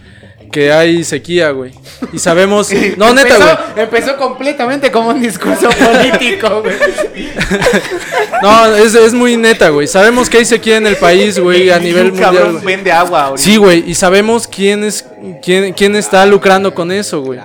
que 0.50 0.72
hay 0.72 1.04
sequía, 1.04 1.50
güey. 1.50 1.74
Y 2.12 2.20
sabemos, 2.20 2.70
no 2.98 3.14
neta, 3.14 3.38
güey. 3.38 3.84
empezó 3.84 4.18
completamente 4.18 4.92
como 4.92 5.10
un 5.10 5.22
discurso 5.22 5.70
político, 5.80 6.62
güey. 6.62 6.76
No, 8.42 8.76
es, 8.76 8.94
es 8.96 9.14
muy 9.14 9.38
neta, 9.38 9.70
güey. 9.70 9.88
Sabemos 9.88 10.30
que 10.30 10.38
hay 10.38 10.46
sequía 10.46 10.78
en 10.78 10.88
el 10.88 10.98
país, 10.98 11.40
güey, 11.40 11.70
a 11.70 11.78
Y 11.80 11.84
nivel 11.84 12.06
un 12.06 12.10
mundial. 12.12 12.34
cabrón 12.34 12.54
güey. 12.54 12.66
vende 12.66 12.92
agua 12.92 13.24
ahorita. 13.26 13.44
Sí, 13.44 13.58
güey, 13.58 13.84
y 13.90 13.96
sabemos 13.96 14.48
quién 14.48 14.84
es 14.84 15.06
quién, 15.42 15.74
quién 15.74 15.96
está 15.96 16.26
lucrando 16.26 16.74
con 16.74 16.92
eso, 16.92 17.22
güey. 17.22 17.40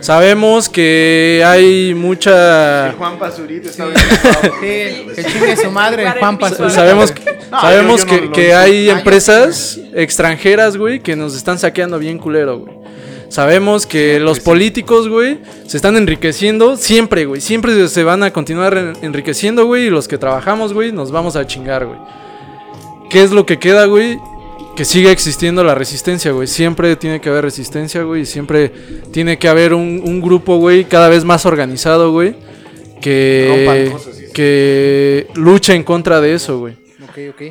Sabemos 0.00 0.68
que 0.68 1.42
hay 1.46 1.88
El 1.88 1.94
mucha 1.96 2.92
Juan 2.98 3.18
Pazurito 3.18 3.70
está 3.70 3.86
vendiendo 3.86 4.14
agua. 4.28 4.58
Sí, 4.60 5.06
que 5.16 5.24
chingue 5.24 5.56
su 5.56 5.70
madre, 5.70 6.06
Juan 6.18 6.36
Pasó. 6.38 6.68
sabemos 6.68 7.10
que, 7.10 7.38
No, 7.50 7.60
Sabemos 7.60 8.02
yo- 8.04 8.08
yo 8.08 8.20
no 8.26 8.32
que, 8.32 8.32
que 8.32 8.42
hice. 8.48 8.54
hay 8.54 8.88
Ah, 8.90 8.92
yo 8.92 8.98
empresas 8.98 9.78
extranjeras, 9.94 10.76
güey, 10.76 11.00
que 11.00 11.16
nos 11.16 11.34
están 11.34 11.58
saqueando 11.58 11.98
bien 11.98 12.18
culero, 12.18 12.58
güey. 12.58 12.74
Sabemos 13.28 13.86
que 13.86 14.20
los 14.20 14.40
políticos, 14.40 15.08
güey, 15.08 15.38
se 15.66 15.76
están 15.76 15.96
enriqueciendo 15.96 16.76
siempre, 16.76 17.24
güey. 17.24 17.40
Siempre 17.40 17.88
se 17.88 18.04
van 18.04 18.22
a 18.22 18.32
continuar 18.32 18.76
en- 18.76 18.92
enriqueciendo, 19.02 19.66
güey. 19.66 19.86
Y 19.86 19.90
los 19.90 20.06
que 20.08 20.18
trabajamos, 20.18 20.72
güey, 20.72 20.92
nos 20.92 21.10
vamos 21.10 21.34
a 21.36 21.46
chingar, 21.46 21.86
güey. 21.86 21.98
¿Qué 23.10 23.22
es 23.22 23.30
lo 23.32 23.44
que 23.46 23.58
queda, 23.58 23.86
güey? 23.86 24.18
Que 24.76 24.84
siga 24.84 25.10
existiendo 25.10 25.62
la 25.64 25.74
resistencia, 25.74 26.32
güey. 26.32 26.46
Siempre 26.48 26.96
tiene 26.96 27.20
que 27.20 27.28
haber 27.28 27.44
resistencia, 27.44 28.02
güey. 28.02 28.22
Y 28.22 28.26
siempre 28.26 28.72
tiene 29.12 29.38
que 29.38 29.48
haber 29.48 29.72
un, 29.74 30.02
un 30.04 30.20
grupo, 30.20 30.56
güey, 30.56 30.84
cada 30.84 31.08
vez 31.08 31.24
más 31.24 31.46
organizado, 31.46 32.10
güey. 32.12 32.34
Que, 33.00 33.90
cosas, 33.92 34.14
sí, 34.16 34.26
sí. 34.26 34.32
que 34.32 35.26
lucha 35.34 35.74
en 35.74 35.82
contra 35.84 36.20
de 36.20 36.34
eso, 36.34 36.58
güey. 36.58 36.74
Ok, 37.04 37.18
ok. 37.34 37.42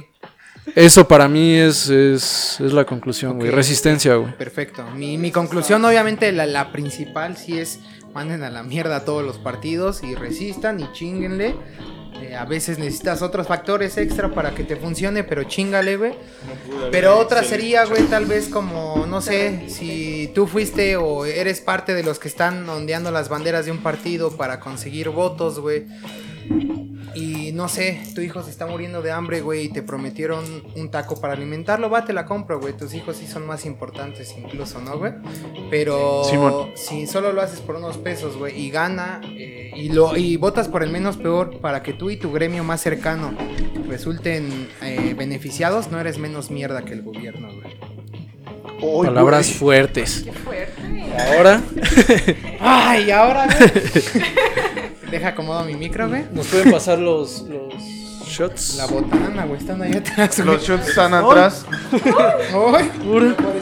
Eso 0.75 1.07
para 1.07 1.27
mí 1.27 1.55
es, 1.55 1.89
es, 1.89 2.59
es 2.59 2.73
la 2.73 2.85
conclusión, 2.85 3.37
güey. 3.37 3.51
Resistencia, 3.51 4.15
güey. 4.15 4.35
Perfecto. 4.37 4.83
Mi, 4.95 5.17
mi 5.17 5.31
conclusión, 5.31 5.83
obviamente, 5.85 6.31
la, 6.31 6.45
la 6.45 6.71
principal 6.71 7.37
sí 7.37 7.59
es 7.59 7.79
manden 8.13 8.43
a 8.43 8.49
la 8.49 8.63
mierda 8.63 8.97
a 8.97 9.05
todos 9.05 9.23
los 9.23 9.37
partidos 9.37 10.03
y 10.03 10.15
resistan 10.15 10.79
y 10.79 10.91
chinguenle. 10.93 11.55
Eh, 12.21 12.35
a 12.35 12.45
veces 12.45 12.77
necesitas 12.77 13.21
otros 13.21 13.47
factores 13.47 13.97
extra 13.97 14.33
para 14.33 14.53
que 14.53 14.63
te 14.63 14.75
funcione, 14.75 15.23
pero 15.23 15.43
chingale, 15.43 15.97
güey. 15.97 16.13
Pero 16.91 17.17
otra 17.17 17.43
sería, 17.43 17.85
güey, 17.85 18.03
tal 18.03 18.25
vez 18.25 18.49
como, 18.49 19.05
no 19.07 19.19
sé, 19.19 19.65
si 19.67 20.31
tú 20.33 20.45
fuiste 20.47 20.95
o 20.95 21.25
eres 21.25 21.59
parte 21.59 21.93
de 21.93 22.03
los 22.03 22.19
que 22.19 22.27
están 22.27 22.69
ondeando 22.69 23.11
las 23.11 23.29
banderas 23.29 23.65
de 23.65 23.71
un 23.71 23.79
partido 23.79 24.37
para 24.37 24.59
conseguir 24.59 25.09
votos, 25.09 25.59
güey. 25.59 25.85
Y 27.15 27.51
no 27.51 27.69
sé, 27.69 28.01
tu 28.15 28.21
hijo 28.21 28.41
se 28.41 28.49
está 28.49 28.65
muriendo 28.65 29.01
de 29.01 29.11
hambre, 29.11 29.41
güey, 29.41 29.65
y 29.65 29.69
te 29.69 29.83
prometieron 29.83 30.63
un 30.75 30.89
taco 30.89 31.19
para 31.21 31.33
alimentarlo, 31.33 31.89
va, 31.89 32.05
te 32.05 32.13
la 32.13 32.25
compro, 32.25 32.59
güey. 32.59 32.75
Tus 32.75 32.93
hijos 32.95 33.17
sí 33.17 33.27
son 33.27 33.45
más 33.45 33.65
importantes 33.65 34.33
incluso, 34.37 34.81
¿no, 34.81 34.97
güey? 34.97 35.13
Pero 35.69 36.23
Simón. 36.23 36.71
si 36.75 37.05
solo 37.05 37.31
lo 37.31 37.41
haces 37.41 37.59
por 37.59 37.75
unos 37.75 37.97
pesos, 37.97 38.35
güey, 38.37 38.59
y 38.59 38.71
gana, 38.71 39.21
eh, 39.25 39.71
y, 39.75 39.89
lo, 39.89 40.17
y 40.17 40.37
votas 40.37 40.67
por 40.67 40.81
el 40.81 40.89
menos 40.89 41.17
peor 41.17 41.59
para 41.59 41.83
que 41.83 41.93
tú 41.93 42.09
y 42.09 42.17
tu 42.17 42.31
gremio 42.31 42.63
más 42.63 42.81
cercano 42.81 43.33
resulten 43.87 44.69
eh, 44.81 45.13
beneficiados, 45.15 45.91
no 45.91 45.99
eres 45.99 46.17
menos 46.17 46.49
mierda 46.49 46.83
que 46.83 46.93
el 46.93 47.03
gobierno, 47.03 47.49
güey. 47.53 49.05
Palabras 49.05 49.47
güey. 49.47 49.59
fuertes. 49.59 50.23
Qué 50.25 50.33
fuerte. 50.33 50.73
Ahora 51.17 51.61
Ay, 52.59 53.11
ahora, 53.11 53.45
güey. 53.45 53.71
Deja 55.13 55.27
acomodo 55.27 55.63
mi 55.63 55.75
micro, 55.75 56.09
güey. 56.09 56.25
nos 56.31 56.47
pueden 56.47 56.71
pasar 56.71 56.97
los, 56.97 57.41
los 57.41 57.71
shots. 58.25 58.77
La 58.77 58.87
botana, 58.87 59.45
güey, 59.45 59.59
están 59.59 59.79
ahí 59.83 59.93
atrás. 59.93 60.41
güey. 60.41 60.55
Los 60.55 60.67
shots 60.67 60.87
están 60.87 61.13
atrás. 61.13 61.67
Ay. 62.75 62.91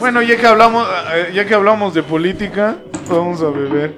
Bueno, 0.00 0.22
ya 0.22 0.38
que 0.38 0.46
hablamos, 0.46 0.88
eh, 1.12 1.30
ya 1.34 1.44
que 1.44 1.52
hablamos 1.52 1.92
de 1.92 2.02
política, 2.02 2.78
vamos 3.06 3.42
a 3.42 3.50
beber. 3.50 3.94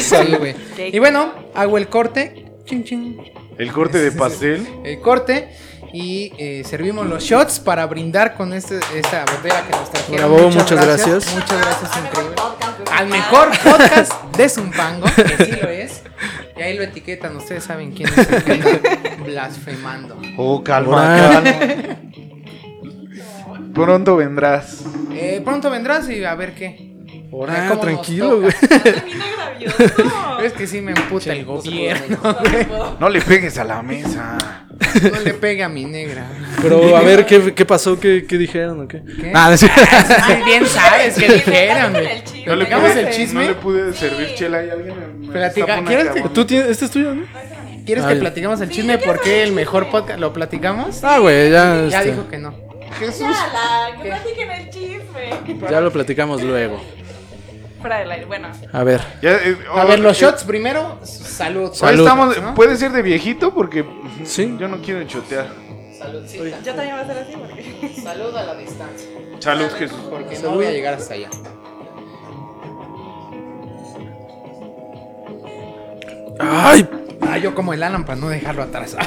Sí, 0.00 0.16
güey. 0.36 0.56
Y 0.78 0.98
bueno, 0.98 1.32
hago 1.54 1.78
el 1.78 1.86
corte. 1.86 2.50
Chin, 2.64 2.82
chin. 2.82 3.20
El 3.56 3.70
corte 3.70 3.98
de 3.98 4.10
pastel. 4.10 4.66
El 4.82 5.00
corte. 5.00 5.48
Y 5.92 6.32
eh, 6.38 6.64
servimos 6.64 7.06
los 7.06 7.22
shots 7.22 7.60
para 7.60 7.86
brindar 7.86 8.34
con 8.34 8.52
este, 8.52 8.80
esta 8.96 9.24
botella 9.26 9.64
que 9.64 9.76
nos 9.76 9.90
trajeron. 9.92 10.16
Bravo, 10.16 10.50
muchas 10.50 10.84
gracias. 10.84 11.34
Muchas 11.34 11.60
gracias, 11.60 11.90
increíble. 12.04 12.34
Al 12.92 13.06
mejor 13.06 13.50
podcast 13.62 14.12
de 14.36 14.48
Zumpango, 14.48 15.06
que 15.14 15.44
sí 15.44 15.52
lo 15.52 15.68
es. 15.68 16.02
Y 16.60 16.62
ahí 16.62 16.76
lo 16.76 16.82
etiquetan, 16.82 17.34
ustedes 17.36 17.64
saben 17.64 17.92
quién 17.92 18.10
es 18.10 18.18
el 18.18 18.44
que 18.44 18.52
anda 18.52 18.68
blasfemando. 19.24 20.20
Oh, 20.36 20.62
calma, 20.62 21.16
calma. 21.16 21.96
Pronto 23.72 24.16
vendrás. 24.16 24.84
Eh, 25.10 25.40
pronto 25.42 25.70
vendrás 25.70 26.10
y 26.10 26.22
a 26.22 26.34
ver 26.34 26.54
qué. 26.54 26.89
Ahora, 27.32 27.54
¿Cómo 27.54 27.74
nos 27.74 27.80
tranquilo, 27.80 28.40
güey. 28.40 28.52
Es 30.42 30.52
que 30.54 30.66
sí 30.66 30.80
me 30.80 30.92
emputa 30.92 31.32
el 31.32 31.44
gobierno. 31.44 32.18
No. 32.22 32.96
No 32.98 33.08
le 33.10 33.20
pegues 33.20 33.58
a 33.58 33.64
la 33.64 33.82
mesa. 33.82 34.38
No 35.12 35.20
le 35.20 35.34
pegue 35.34 35.62
a 35.62 35.68
mi 35.68 35.84
negra. 35.84 36.26
Pero 36.62 36.96
a 36.96 37.00
ver, 37.04 37.26
¿qué, 37.26 37.52
qué 37.54 37.66
pasó? 37.66 38.00
¿Qué, 38.00 38.24
qué 38.26 38.38
dijeron 38.38 38.80
o 38.82 38.88
qué? 38.88 39.02
¿Qué? 39.02 39.32
Ah, 39.34 39.48
no 39.48 39.54
es 39.54 39.60
cierto. 39.60 39.80
Ay, 40.22 40.42
bien 40.44 40.66
sabes 40.66 41.14
que 41.14 41.26
Sí, 41.26 41.32
dijeron, 41.46 41.92
güey. 41.92 42.06
el 42.06 42.24
chisme. 42.24 42.46
No 42.46 42.56
le 42.56 42.64
¿Platicamos 42.64 42.90
pude, 42.90 43.00
el 43.02 43.10
chisme? 43.14 43.42
No 43.42 43.48
le 43.48 43.54
pude 43.56 43.92
Sí. 43.92 43.98
servir 43.98 44.34
chela 44.34 44.64
y 44.64 44.70
alguien 44.70 44.94
me- 45.20 45.26
me 45.26 45.32
Platica- 45.34 45.84
¿quieres 45.84 46.08
que-. 46.10 46.28
¿Tú 46.30 46.44
tienes, 46.46 46.68
este 46.70 46.84
es 46.86 46.90
tuyo, 46.90 47.14
no? 47.14 47.26
¿Quieres 47.84 48.04
Ay. 48.04 48.14
que 48.14 48.20
platicamos 48.20 48.60
el 48.62 48.68
Sí, 48.68 48.74
chisme? 48.76 48.96
quiero 48.98 49.12
¿Por 49.12 49.22
qué 49.22 49.42
el 49.42 49.52
mejor 49.52 49.88
podcast 49.90 50.18
lo 50.20 50.32
platicamos? 50.32 51.04
Ah, 51.04 51.18
güey, 51.18 51.50
ya, 51.50 51.86
Ya 51.86 51.98
este, 51.98 52.12
dijo 52.12 52.28
que 52.28 52.38
no. 52.38 52.54
Jesús. 52.98 53.20
Ya, 53.20 53.28
la, 53.52 53.96
que 53.96 54.02
¿Qué? 54.02 54.08
platiquen 54.08 54.50
el 54.50 54.70
chisme. 54.70 55.70
ya 55.70 55.80
lo 55.82 55.92
platicamos 55.92 56.42
luego. 56.42 56.80
Fuera 57.80 57.98
del 57.98 58.10
aire. 58.10 58.26
Bueno, 58.26 58.48
A 58.72 58.84
ver. 58.84 59.00
Ya, 59.22 59.32
eh, 59.36 59.56
A 59.74 59.84
oh, 59.84 59.88
ver, 59.88 60.00
los 60.00 60.16
eh, 60.20 60.24
shots 60.26 60.44
primero. 60.44 60.98
Salud. 61.02 61.72
Salud. 61.72 62.00
estamos, 62.04 62.40
¿no? 62.40 62.54
puede 62.54 62.76
ser 62.76 62.92
de 62.92 63.02
viejito 63.02 63.54
porque 63.54 63.84
Sí. 64.24 64.54
yo 64.58 64.68
no 64.68 64.78
quiero 64.82 65.02
chotear. 65.04 65.46
Saludcita. 65.98 66.60
yo 66.62 66.74
también 66.74 66.96
voy 66.96 67.00
a 67.00 67.02
hacer 67.02 67.18
así 67.18 67.32
porque. 67.36 68.00
Salud 68.02 68.36
a 68.36 68.42
la 68.44 68.54
distancia. 68.54 69.08
Salud, 69.38 69.70
Jesús. 69.78 69.98
Porque 70.10 70.34
no 70.34 70.40
Salud. 70.40 70.54
voy 70.56 70.66
a 70.66 70.70
llegar 70.70 70.94
hasta 70.94 71.14
allá. 71.14 71.28
¡Ay! 76.38 76.88
Ah, 77.20 77.38
yo 77.38 77.54
como 77.54 77.72
el 77.74 77.82
Alan 77.82 78.04
para 78.04 78.18
no 78.18 78.28
dejarlo 78.28 78.62
atrás. 78.62 78.96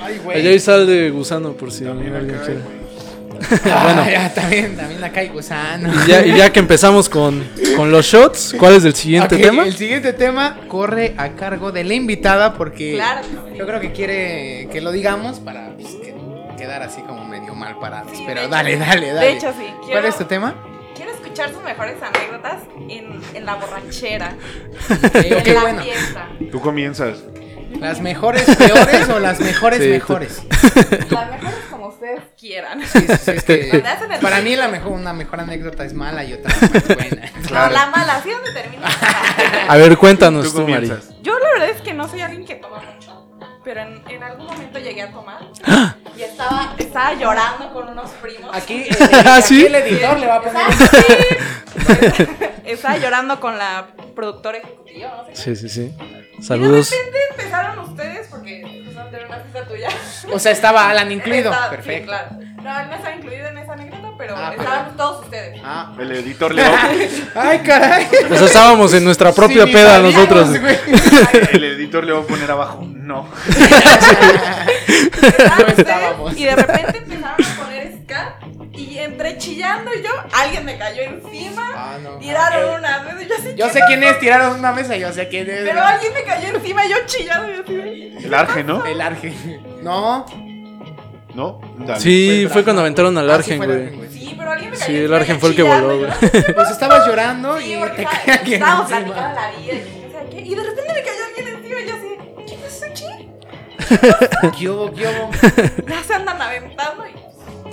Ay, 0.00 0.14
Allá 0.14 0.22
güey. 0.22 0.46
hay 0.46 0.58
sal 0.60 0.86
de 0.86 1.10
gusano 1.10 1.52
por 1.52 1.72
si 1.72 1.84
También 1.84 2.14
alguien 2.14 2.38
acá, 2.38 2.52
bueno. 3.64 4.04
ya, 4.10 4.32
también, 4.34 4.76
también 4.76 5.02
acá 5.04 5.20
hay 5.20 5.28
gusano. 5.28 5.90
Y 6.04 6.08
ya, 6.08 6.26
y 6.26 6.36
ya 6.36 6.50
que 6.52 6.58
empezamos 6.60 7.08
con, 7.08 7.44
con 7.76 7.90
los 7.90 8.06
shots, 8.06 8.54
¿cuál 8.58 8.74
es 8.74 8.84
el 8.84 8.94
siguiente 8.94 9.36
tema? 9.36 9.64
El 9.64 9.76
siguiente 9.76 10.12
tema 10.12 10.58
corre 10.68 11.14
a 11.16 11.30
cargo 11.30 11.72
de 11.72 11.84
la 11.84 11.94
invitada 11.94 12.54
porque 12.54 12.94
Claro. 12.94 13.20
yo 13.56 13.66
creo 13.66 13.80
que 13.80 13.92
quiere 13.92 14.68
que 14.72 14.80
lo 14.80 14.90
digamos 14.92 15.40
para 15.40 15.74
pues, 15.76 15.94
que- 15.94 16.14
quedar 16.56 16.82
así 16.82 17.00
como 17.02 17.24
medio 17.24 17.54
mal 17.54 17.78
parados. 17.78 18.10
Sí, 18.16 18.24
Pero 18.26 18.48
dale, 18.48 18.74
hecho- 18.74 18.84
dale, 18.84 19.12
dale. 19.12 19.26
de 19.26 19.32
hecho, 19.32 19.52
sí, 19.56 19.64
¿Cuál 19.78 19.86
quiero- 19.90 20.08
es 20.08 20.16
tu 20.18 20.24
tema? 20.24 20.54
Quiero 20.96 21.12
escuchar 21.12 21.52
sus 21.52 21.62
mejores 21.62 21.94
anécdotas 22.02 22.62
en, 22.88 23.20
en 23.34 23.46
la 23.46 23.54
borrachera. 23.54 24.34
En 25.14 25.54
la 25.54 25.60
bueno. 25.60 25.82
fiesta. 25.82 26.28
Tú 26.50 26.60
comienzas. 26.60 27.18
¿Las 27.80 28.00
mejores 28.00 28.44
peores 28.56 29.08
o 29.08 29.18
las 29.18 29.40
mejores 29.40 29.82
Sí, 29.82 29.88
mejores? 29.88 30.42
Las 31.10 31.30
mejores 31.30 31.54
como 31.70 31.88
ustedes 31.88 32.20
quieran. 32.38 32.80
Sí, 32.82 33.00
sí, 33.00 33.06
sí, 33.24 33.30
es 33.30 33.44
que 33.44 33.82
para 34.20 34.40
mí 34.40 34.56
la 34.56 34.68
mejor, 34.68 34.92
una 34.92 35.12
mejor 35.12 35.40
anécdota 35.40 35.84
es 35.84 35.94
mala 35.94 36.24
y 36.24 36.34
otra 36.34 36.52
es 36.52 36.88
buena. 36.88 37.30
No, 37.50 37.70
la 37.70 37.86
mala, 37.86 38.16
así 38.16 38.30
donde 38.30 38.52
termina. 38.52 38.86
A 39.68 39.76
ver, 39.76 39.96
cuéntanos 39.96 40.52
Tú 40.52 40.60
tú, 40.60 40.68
Mari. 40.68 40.92
Yo 41.22 41.38
la 41.38 41.48
verdad 41.52 41.70
es 41.70 41.80
que 41.82 41.94
no 41.94 42.08
soy 42.08 42.20
alguien 42.20 42.44
que 42.44 42.56
toma 42.56 42.82
mucho, 42.82 43.26
pero 43.64 43.80
en, 43.80 44.02
en 44.08 44.22
algún 44.22 44.46
momento 44.46 44.78
llegué 44.78 45.02
a 45.02 45.10
tomar 45.10 45.38
y 46.16 46.22
estaba, 46.22 46.74
estaba 46.78 47.14
llorando 47.14 47.72
con 47.72 47.88
unos 47.88 48.10
primos. 48.22 48.50
Aquí, 48.54 48.82
eh, 48.82 48.90
¿Ah, 49.24 49.36
aquí 49.36 49.48
sí? 49.48 49.66
el 49.66 49.74
editor 49.76 50.18
le 50.18 50.26
va 50.26 50.36
a 50.36 50.42
poner 50.42 50.62
Estaba, 52.72 52.96
llorando 52.98 53.40
con 53.40 53.58
la 53.58 53.88
productora 54.14 54.58
ejecutiva, 54.58 55.24
no 55.28 55.34
sé. 55.34 55.56
Sí, 55.56 55.56
sí, 55.56 55.68
sí. 55.68 55.92
Y 56.38 56.42
Saludos. 56.42 56.90
de 56.90 56.96
repente 56.96 57.18
empezaron 57.30 57.78
ustedes, 57.80 58.26
porque 58.28 58.82
justamente 58.86 59.16
era 59.16 59.26
una 59.26 59.38
fiesta 59.38 59.64
tuya. 59.66 59.88
O 60.32 60.38
sea, 60.38 60.52
estaba 60.52 60.88
Alan 60.90 61.10
incluido. 61.10 61.52
Sí, 61.52 61.58
Perfecto. 61.70 62.06
claro. 62.06 62.28
No, 62.62 62.80
él 62.80 62.88
no 62.88 62.94
estaba 62.96 63.14
incluido 63.14 63.48
en 63.48 63.58
esa 63.58 63.72
anécdota, 63.72 64.08
pero 64.18 64.34
Ah, 64.36 64.52
estaban 64.56 64.96
todos 64.96 65.24
ustedes. 65.24 65.60
Ah. 65.64 65.92
El 65.98 66.12
editor 66.12 66.54
le 66.54 66.62
va, 66.68 66.88
Ay, 67.36 67.58
caray. 67.60 68.06
O 68.30 68.36
sea, 68.36 68.46
estábamos 68.46 68.92
en 68.94 69.04
nuestra 69.04 69.32
propia 69.32 69.64
Sí, 69.64 69.72
peda 69.72 69.98
nosotros. 70.00 70.58
güey. 70.60 70.76
el 71.52 71.64
editor 71.64 72.04
le 72.04 72.12
va 72.12 72.20
a 72.20 72.22
poner 72.22 72.50
abajo. 72.50 72.82
No. 72.84 73.28
Estábamos. 75.76 76.36
Y 76.36 76.44
de 76.44 76.56
repente 76.56 76.98
empezaron 76.98 77.24
a. 77.24 77.36
Y 79.18 79.20
entre 79.20 79.38
chillando 79.38 79.90
y 79.92 80.02
yo, 80.02 80.10
alguien 80.32 80.64
me 80.64 80.78
cayó 80.78 81.02
encima. 81.02 81.72
Ah, 81.74 81.98
no. 82.00 82.18
Tiraron 82.18 82.70
Ok. 82.70 82.78
una 82.78 83.20
y 83.20 83.26
Yo, 83.26 83.34
así, 83.34 83.54
Yo 83.56 83.66
¿qué 83.66 83.72
sé 83.72 83.78
pasó? 83.80 83.86
quién 83.88 84.02
es, 84.04 84.18
tiraron 84.20 84.58
una 84.60 84.72
mesa, 84.72 84.96
yo 84.96 85.12
sé 85.12 85.26
quién 85.28 85.50
es. 85.50 85.60
Pero 85.64 85.82
alguien 85.82 86.12
me 86.14 86.22
cayó 86.22 86.48
encima 86.56 86.86
y 86.86 86.90
yo 86.90 86.96
chillando. 87.06 87.50
Y 87.50 87.56
yo 87.56 87.62
así 87.62 88.26
El 88.26 88.34
Arge, 88.34 88.62
¿no? 88.64 88.84
El 88.86 89.00
Arge. 89.00 89.32
No. 89.82 90.24
¿No? 91.34 91.60
Dale. 91.78 92.00
Sí, 92.00 92.42
Fue 92.44 92.52
fue 92.54 92.64
cuando 92.64 92.82
Brahma, 92.82 92.82
aventaron 92.82 93.18
al 93.18 93.28
Ah, 93.30 93.42
sí, 93.42 93.52
Argen, 93.54 93.66
güey. 93.66 93.96
Güey. 93.96 94.08
Sí, 94.10 94.34
pero 94.38 94.50
alguien 94.52 94.70
me 94.70 94.76
cayó 94.78 94.86
Sí, 94.92 94.96
el 95.04 95.14
Argen 95.14 95.40
fue 95.40 95.48
el 95.50 95.56
que 95.56 95.62
voló, 95.64 95.98
güey. 95.98 96.10
Pues 96.54 96.70
estabas 96.70 97.06
llorando 97.06 97.58
Sí, 97.58 97.74
y 97.74 97.76
porque 97.78 98.06
te 98.24 98.30
alguien 98.32 98.54
estábamos 98.62 98.86
platicando 98.88 99.34
la 99.40 99.50
vida 99.50 99.72
y 99.72 99.78
yo 99.78 100.08
no 100.08 100.20
sé 100.20 100.26
qué. 100.30 100.40
Y 100.42 100.54
de 100.54 100.62
repente 100.62 100.92
me 100.94 101.02
cayó 101.02 101.24
alguien 101.26 101.48
encima 101.56 101.80
y 101.80 101.86
yo 101.88 101.94
así, 101.94 102.44
¿quién 102.46 102.60
es 102.60 102.82
ese 102.82 102.92
chi? 102.94 103.06
¿Qué 104.58 104.68
hubo, 104.70 104.92
qué 104.92 105.06
hubo? 105.08 105.30
Ya 105.88 106.02
se 106.04 106.14
andan 106.14 106.40
aventando 106.40 107.04
y 107.06 107.12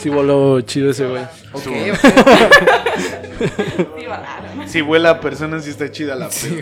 Sí 0.06 0.10
voló 0.12 0.62
chido 0.62 0.92
ese 0.92 1.08
güey. 1.08 1.24
Si 4.68 4.82
vuela 4.82 5.10
a 5.10 5.20
personas, 5.20 5.64
sí 5.64 5.72
está 5.72 5.92
chida 5.92 6.16
la 6.16 6.30
Sí. 6.30 6.60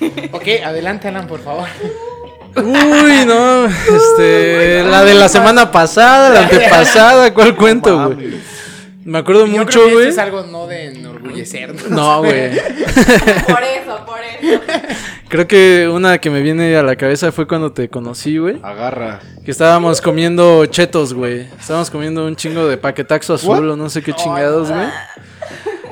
Ok, 0.32 0.44
adelante, 0.64 1.08
Alan, 1.08 1.26
por 1.26 1.40
favor. 1.40 1.68
Uy, 2.56 3.26
no. 3.26 3.66
Este. 3.66 4.82
La 4.84 5.04
de 5.04 5.12
la 5.12 5.28
semana 5.28 5.70
pasada, 5.70 6.30
la 6.30 6.40
antepasada. 6.44 7.34
¿Cuál 7.34 7.54
cuento, 7.54 8.14
güey? 8.14 8.40
Me 9.10 9.18
acuerdo 9.18 9.44
Yo 9.46 9.52
mucho, 9.58 9.90
güey. 9.90 10.06
es 10.08 10.18
algo 10.18 10.44
no 10.44 10.68
de 10.68 10.86
enorgullecernos. 10.92 11.90
No, 11.90 12.18
güey. 12.20 12.50
Por 13.48 13.62
eso, 13.64 14.06
por 14.06 14.20
eso. 14.20 14.60
Creo 15.28 15.48
que 15.48 15.88
una 15.92 16.18
que 16.18 16.30
me 16.30 16.40
viene 16.42 16.76
a 16.76 16.82
la 16.84 16.94
cabeza 16.94 17.32
fue 17.32 17.48
cuando 17.48 17.72
te 17.72 17.88
conocí, 17.88 18.38
güey. 18.38 18.60
Agarra. 18.62 19.18
Que 19.44 19.50
estábamos 19.50 20.00
comiendo 20.00 20.64
chetos, 20.66 21.12
güey. 21.12 21.40
Estábamos 21.58 21.90
comiendo 21.90 22.24
un 22.24 22.36
chingo 22.36 22.68
de 22.68 22.76
paquetaxo 22.76 23.34
azul 23.34 23.66
What? 23.66 23.70
o 23.72 23.76
no 23.76 23.90
sé 23.90 24.00
qué 24.00 24.12
chingados, 24.12 24.70
güey. 24.70 24.86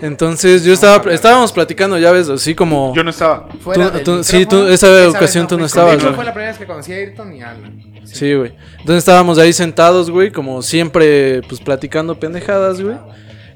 Entonces 0.00 0.62
yo 0.64 0.72
estaba, 0.72 1.12
estábamos 1.12 1.50
platicando, 1.50 1.98
ya 1.98 2.12
ves, 2.12 2.28
así 2.28 2.54
como... 2.54 2.94
Yo 2.94 3.02
no 3.02 3.10
estaba. 3.10 3.48
Fuera 3.60 3.90
Tú- 4.04 4.22
sí, 4.22 4.46
tú- 4.46 4.68
esa 4.68 4.88
vez 4.90 5.08
ocasión 5.08 5.48
tú 5.48 5.58
no 5.58 5.64
estabas, 5.66 6.00
güey. 6.00 6.14
fue 6.14 6.24
la 6.24 6.32
primera 6.32 6.52
vez 6.52 6.58
que 6.58 6.66
conocí 6.66 6.92
a 6.92 6.96
Ayrton 6.96 7.34
y 7.34 7.42
a 7.42 7.50
Alan. 7.50 7.82
Sí, 8.12 8.34
güey. 8.34 8.52
Entonces 8.80 8.98
estábamos 8.98 9.38
ahí 9.38 9.52
sentados, 9.52 10.11
güey, 10.11 10.30
como 10.30 10.62
siempre, 10.62 11.42
pues 11.48 11.61
platicando 11.61 12.18
pendejadas, 12.18 12.80
güey. 12.80 12.96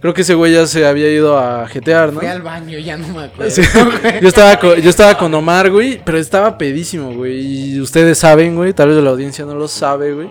Creo 0.00 0.14
que 0.14 0.22
ese 0.22 0.34
güey 0.34 0.52
ya 0.52 0.66
se 0.66 0.84
había 0.84 1.08
ido 1.08 1.38
a 1.38 1.66
jetear, 1.68 2.12
¿no? 2.12 2.18
Fui 2.18 2.28
al 2.28 2.42
baño, 2.42 2.76
ya 2.78 2.96
no 2.96 3.06
me 3.08 3.22
acuerdo. 3.24 3.50
Sí. 3.50 3.62
yo, 4.20 4.28
estaba 4.28 4.58
con, 4.58 4.74
yo 4.80 4.90
estaba 4.90 5.16
con 5.16 5.32
Omar, 5.32 5.70
güey, 5.70 6.00
pero 6.04 6.18
estaba 6.18 6.58
pedísimo, 6.58 7.14
güey. 7.14 7.74
Y 7.74 7.80
ustedes 7.80 8.18
saben, 8.18 8.56
güey, 8.56 8.72
tal 8.72 8.88
vez 8.88 8.96
la 9.02 9.10
audiencia 9.10 9.44
no 9.44 9.54
lo 9.54 9.68
sabe, 9.68 10.12
güey. 10.12 10.28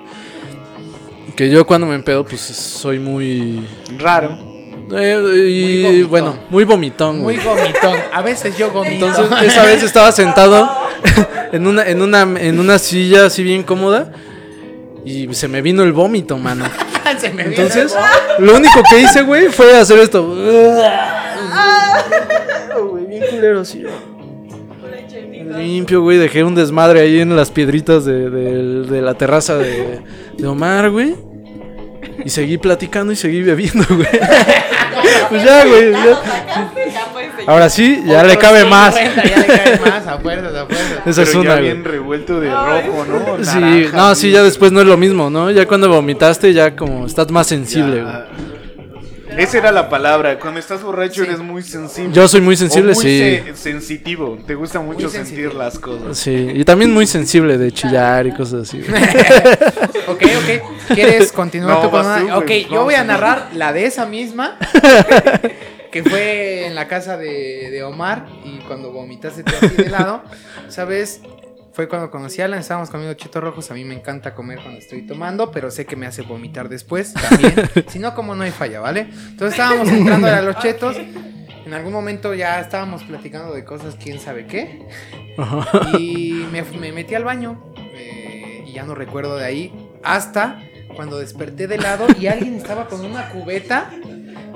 Que 1.38 1.49
yo 1.49 1.65
cuando 1.65 1.88
me 1.88 1.95
empedo, 1.95 2.26
pues 2.26 2.41
soy 2.41 2.99
muy... 2.99 3.65
Raro. 3.97 4.38
eh, 4.93 5.47
y 5.49 5.82
vomitón. 6.03 6.09
bueno, 6.09 6.39
muy 6.49 6.63
vomitón, 6.65 7.19
Muy 7.22 7.38
güey. 7.38 7.47
gomitón. 7.47 7.97
A 8.11 8.22
veces 8.22 8.57
yo 8.57 8.72
gomito. 8.72 9.07
Entonces, 9.07 9.41
esa 9.43 9.63
vez 9.63 9.82
estaba 9.84 10.11
sentado 10.11 10.69
en 11.52 11.68
una, 11.68 11.84
en 11.88 12.02
una, 12.02 12.22
en 12.22 12.60
una 12.60 12.80
silla 12.80 13.26
así 13.26 13.43
bien 13.43 13.64
cómoda. 13.64 14.12
Y 15.06 15.34
se 15.34 15.47
me 15.47 15.62
vino 15.62 15.84
el 15.84 15.93
vómito, 15.93 16.38
mano. 16.38 16.66
Se 17.20 17.30
me 17.32 17.43
vino 17.43 17.56
Entonces, 17.64 17.95
el 18.38 18.45
lo 18.45 18.56
único 18.56 18.82
que 18.89 19.02
hice, 19.02 19.24
güey, 19.24 19.47
fue 19.49 19.76
hacer 19.78 19.99
esto. 19.99 20.24
Güey, 22.89 23.06
bien 23.08 23.24
culero, 23.30 23.66
sí. 23.66 23.84
Limpio, 25.58 26.02
güey. 26.02 26.18
Dejé 26.18 26.43
un 26.43 26.56
desmadre 26.56 27.02
ahí 27.02 27.20
en 27.20 27.36
las 27.36 27.49
piedritas 27.52 28.06
de, 28.06 28.30
de- 28.30 28.84
de 28.84 29.02
la 29.02 29.14
terraza 29.16 29.58
de, 29.58 29.99
de 30.38 30.47
Omar, 30.47 30.89
güey. 30.89 31.16
Y 32.24 32.30
seguí 32.30 32.58
platicando 32.58 33.12
y 33.12 33.16
seguí 33.16 33.41
bebiendo, 33.41 33.84
güey. 33.89 34.08
pues 35.30 35.43
ya, 35.43 35.66
güey. 35.66 35.91
Ya 35.91 36.22
Ahora 37.48 37.70
sí, 37.70 38.04
ya 38.06 38.24
le 38.24 38.38
cabe 38.38 38.66
más. 38.66 38.96
ya 38.96 39.04
le 39.14 39.46
cabe 39.48 39.80
más, 39.80 40.08
a 40.08 40.18
fuerzas, 40.20 40.56
a 40.56 40.66
fuerzas. 40.66 41.08
Esa 41.08 41.22
es 41.24 41.34
ya 41.34 41.39
una, 41.39 41.56
bien 41.56 41.84
revuelto 41.84 42.39
de 42.39 42.50
rojo, 42.50 43.06
¿no? 43.08 43.44
Sí, 43.44 43.60
Naranja, 43.60 43.98
no, 43.98 44.16
sí, 44.16 44.32
ya 44.32 44.44
después 44.44 44.72
no 44.72 44.82
es 44.82 44.88
lo 44.88 44.98
mismo, 44.98 45.30
¿no? 45.30 45.50
Ya 45.52 45.66
cuando 45.68 45.89
vomitaste, 45.89 46.54
ya 46.54 46.76
como 46.76 47.06
estás 47.06 47.30
más 47.32 47.48
sensible, 47.48 48.02
güey. 48.04 48.16
Esa 49.38 49.60
era 49.60 49.72
la 49.72 49.88
palabra. 49.88 50.38
Cuando 50.39 50.60
estás 50.60 50.84
borracho 50.84 51.24
eres 51.24 51.39
muy 51.39 51.64
sensible. 51.64 52.12
Yo 52.14 52.28
soy 52.28 52.42
muy 52.42 52.58
sensible, 52.58 52.92
O 52.92 52.96
muy 52.96 53.02
sí. 53.02 53.39
se- 53.46 53.56
sensitivo. 53.56 54.38
Te 54.46 54.56
gusta 54.56 54.82
mucho 54.82 55.04
Muy 55.04 55.10
sentir 55.10 55.26
sensitivo. 55.46 55.54
las 55.58 55.80
cosas. 55.80 56.18
Sí, 56.18 56.52
y 56.54 56.66
también 56.66 56.92
muy 56.94 57.08
sensible 57.08 57.58
de 57.58 57.72
chillar 57.72 58.28
y 58.28 58.34
cosas 58.34 58.68
así. 58.68 58.82
Ok, 60.08 60.22
ok. 60.24 60.94
¿Quieres 60.96 61.32
continuar 61.32 61.82
No, 61.82 61.89
una? 61.89 62.20
tú, 62.20 62.34
Ok, 62.39 62.52
yo 62.70 62.84
voy 62.84 62.96
a- 62.96 63.06
narrar 63.06 63.48
la 63.56 63.72
de 63.72 63.86
esa 63.86 64.06
misma. 64.06 64.58
que 65.92 66.04
fue 66.04 66.66
en 66.66 66.76
la 66.76 66.88
casa 66.88 67.18
de, 67.18 67.70
de 67.70 67.84
Omar. 67.84 68.28
Y 68.44 68.60
cuando 68.60 68.92
vomitaste 68.92 69.44
así 69.48 69.76
de 69.76 69.89
lado. 69.89 70.24
¿Sabes? 70.70 71.22
Fue 71.74 71.88
cuando 71.88 72.12
conocí 72.12 72.42
a 72.42 72.46
Alan, 72.46 72.60
estábamos 72.60 72.89
comiendo 72.89 73.14
chetos 73.14 73.42
rojos. 73.42 73.72
A 73.72 73.74
mí 73.74 73.86
me 73.86 73.94
encanta 73.94 74.34
comer 74.34 74.60
cuando 74.62 74.80
estoy 74.80 75.06
tomando, 75.06 75.52
pero 75.52 75.72
sé 75.72 75.86
que 75.86 75.96
me 75.96 76.06
hace 76.06 76.22
vomitar 76.22 76.68
después 76.68 77.14
también. 77.14 77.54
si 77.88 78.00
no, 78.00 78.14
como 78.14 78.36
no 78.36 78.44
hay 78.44 78.52
falla, 78.52 78.82
¿vale? 78.82 79.08
Entonces 79.30 79.58
estábamos 79.60 79.88
entrando 79.89 80.28
a 80.28 80.42
los 80.42 80.58
chetos. 80.60 80.98
En 80.98 81.74
algún 81.74 81.94
momento 81.94 82.34
ya 82.34 82.60
estábamos 82.60 83.04
platicando 83.04 83.54
de 83.54 83.64
cosas, 83.64 83.96
quién 84.02 84.20
sabe 84.20 84.48
qué. 84.48 84.86
Ajá. 85.38 85.98
Y 85.98 86.46
me, 86.52 86.64
me 86.64 86.92
metí 86.92 87.16
al 87.16 87.24
baño 87.24 87.74
eh, 87.96 88.66
y 88.68 88.74
ya 88.74 88.84
no 88.84 88.94
recuerdo 88.94 89.38
de 89.38 89.46
ahí 89.46 89.89
hasta 90.04 90.62
cuando 90.96 91.20
desperté 91.20 91.68
de 91.68 91.78
lado 91.78 92.08
y 92.20 92.28
alguien 92.28 92.56
estaba 92.56 92.88
con 92.88 93.06
una 93.06 93.30
cubeta. 93.30 93.92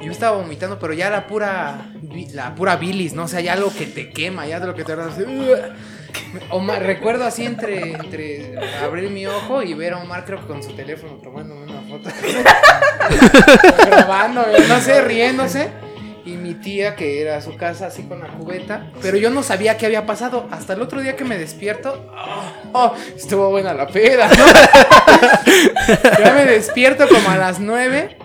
Yo 0.01 0.11
estaba 0.11 0.37
vomitando, 0.37 0.79
pero 0.79 0.93
ya 0.93 1.09
la 1.09 1.27
pura 1.27 1.91
la 2.33 2.55
pura 2.55 2.75
bilis, 2.75 3.13
¿no? 3.13 3.23
O 3.23 3.27
sea, 3.27 3.41
ya 3.41 3.53
algo 3.53 3.71
que 3.73 3.85
te 3.85 4.09
quema, 4.09 4.47
ya 4.47 4.59
de 4.59 4.67
lo 4.67 4.75
que 4.75 4.83
te 4.83 4.93
así, 4.93 5.23
Omar, 6.49 6.83
recuerdo 6.83 7.25
así 7.25 7.45
entre, 7.45 7.93
entre 7.93 8.55
abrir 8.83 9.09
mi 9.09 9.25
ojo 9.25 9.61
y 9.61 9.73
ver 9.73 9.93
a 9.93 9.97
Omar 9.97 10.25
creo 10.25 10.39
que 10.41 10.47
con 10.47 10.63
su 10.63 10.73
teléfono 10.73 11.13
tomándome 11.15 11.63
una 11.63 11.81
foto. 11.81 12.09
Grabando, 13.85 14.45
no 14.67 14.79
sé, 14.79 15.01
riéndose. 15.01 15.69
Y 16.25 16.37
mi 16.37 16.55
tía, 16.55 16.95
que 16.95 17.21
era 17.21 17.37
a 17.37 17.41
su 17.41 17.55
casa 17.55 17.87
así 17.87 18.03
con 18.03 18.19
la 18.19 18.29
cubeta. 18.29 18.91
Pero 18.99 19.17
yo 19.17 19.29
no 19.29 19.43
sabía 19.43 19.77
qué 19.77 19.85
había 19.85 20.07
pasado. 20.07 20.47
Hasta 20.49 20.73
el 20.73 20.81
otro 20.81 21.01
día 21.01 21.15
que 21.15 21.23
me 21.23 21.37
despierto. 21.37 22.09
Oh, 22.73 22.73
oh, 22.73 22.93
estuvo 23.15 23.51
buena 23.51 23.75
la 23.75 23.87
peda, 23.87 24.27
¿no? 24.29 24.45
ya 26.19 26.33
me 26.33 26.45
despierto 26.45 27.07
como 27.07 27.29
a 27.29 27.37
las 27.37 27.59
9. 27.59 28.17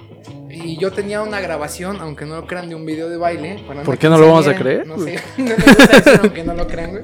Y 0.65 0.77
yo 0.79 0.93
tenía 0.93 1.23
una 1.23 1.41
grabación, 1.41 1.99
aunque 2.01 2.25
no 2.27 2.37
lo 2.37 2.47
crean, 2.47 2.69
de 2.69 2.75
un 2.75 2.85
video 2.85 3.09
de 3.09 3.17
baile. 3.17 3.63
para 3.67 3.83
¿Por 3.83 3.99
qué 3.99 4.09
no 4.09 4.19
lo 4.19 4.27
vamos 4.29 4.47
a 4.49 4.55
creer? 4.55 4.87
No 4.87 4.99
sé. 4.99 5.19
No 5.39 5.45
me 5.45 5.55
gusta 5.55 5.87
decir, 5.97 6.21
aunque 6.23 6.45
no 6.45 6.55
lo 6.55 6.67
crean, 6.67 6.91
güey. 6.91 7.03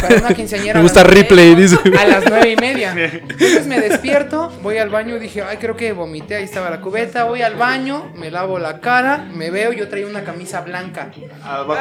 Para 0.00 0.16
una 0.16 0.34
quinceañera. 0.34 0.74
Me 0.74 0.82
gusta 0.82 1.02
replay, 1.02 1.54
dice. 1.54 1.76
a 1.98 2.04
las 2.06 2.24
nueve 2.28 2.50
y 2.52 2.56
media. 2.56 2.94
Entonces 2.96 3.66
me 3.66 3.80
despierto, 3.80 4.52
voy 4.62 4.78
al 4.78 4.90
baño 4.90 5.16
y 5.16 5.18
dije, 5.20 5.42
ay, 5.42 5.56
creo 5.58 5.76
que 5.76 5.92
vomité, 5.92 6.36
ahí 6.36 6.44
estaba 6.44 6.70
la 6.70 6.80
cubeta, 6.80 7.24
voy 7.24 7.42
al 7.42 7.54
baño, 7.56 8.12
me 8.16 8.30
lavo 8.30 8.58
la 8.58 8.80
cara, 8.80 9.28
me 9.34 9.50
veo, 9.50 9.72
yo 9.72 9.88
traía 9.88 10.06
una 10.06 10.24
camisa 10.24 10.60
blanca. 10.60 11.10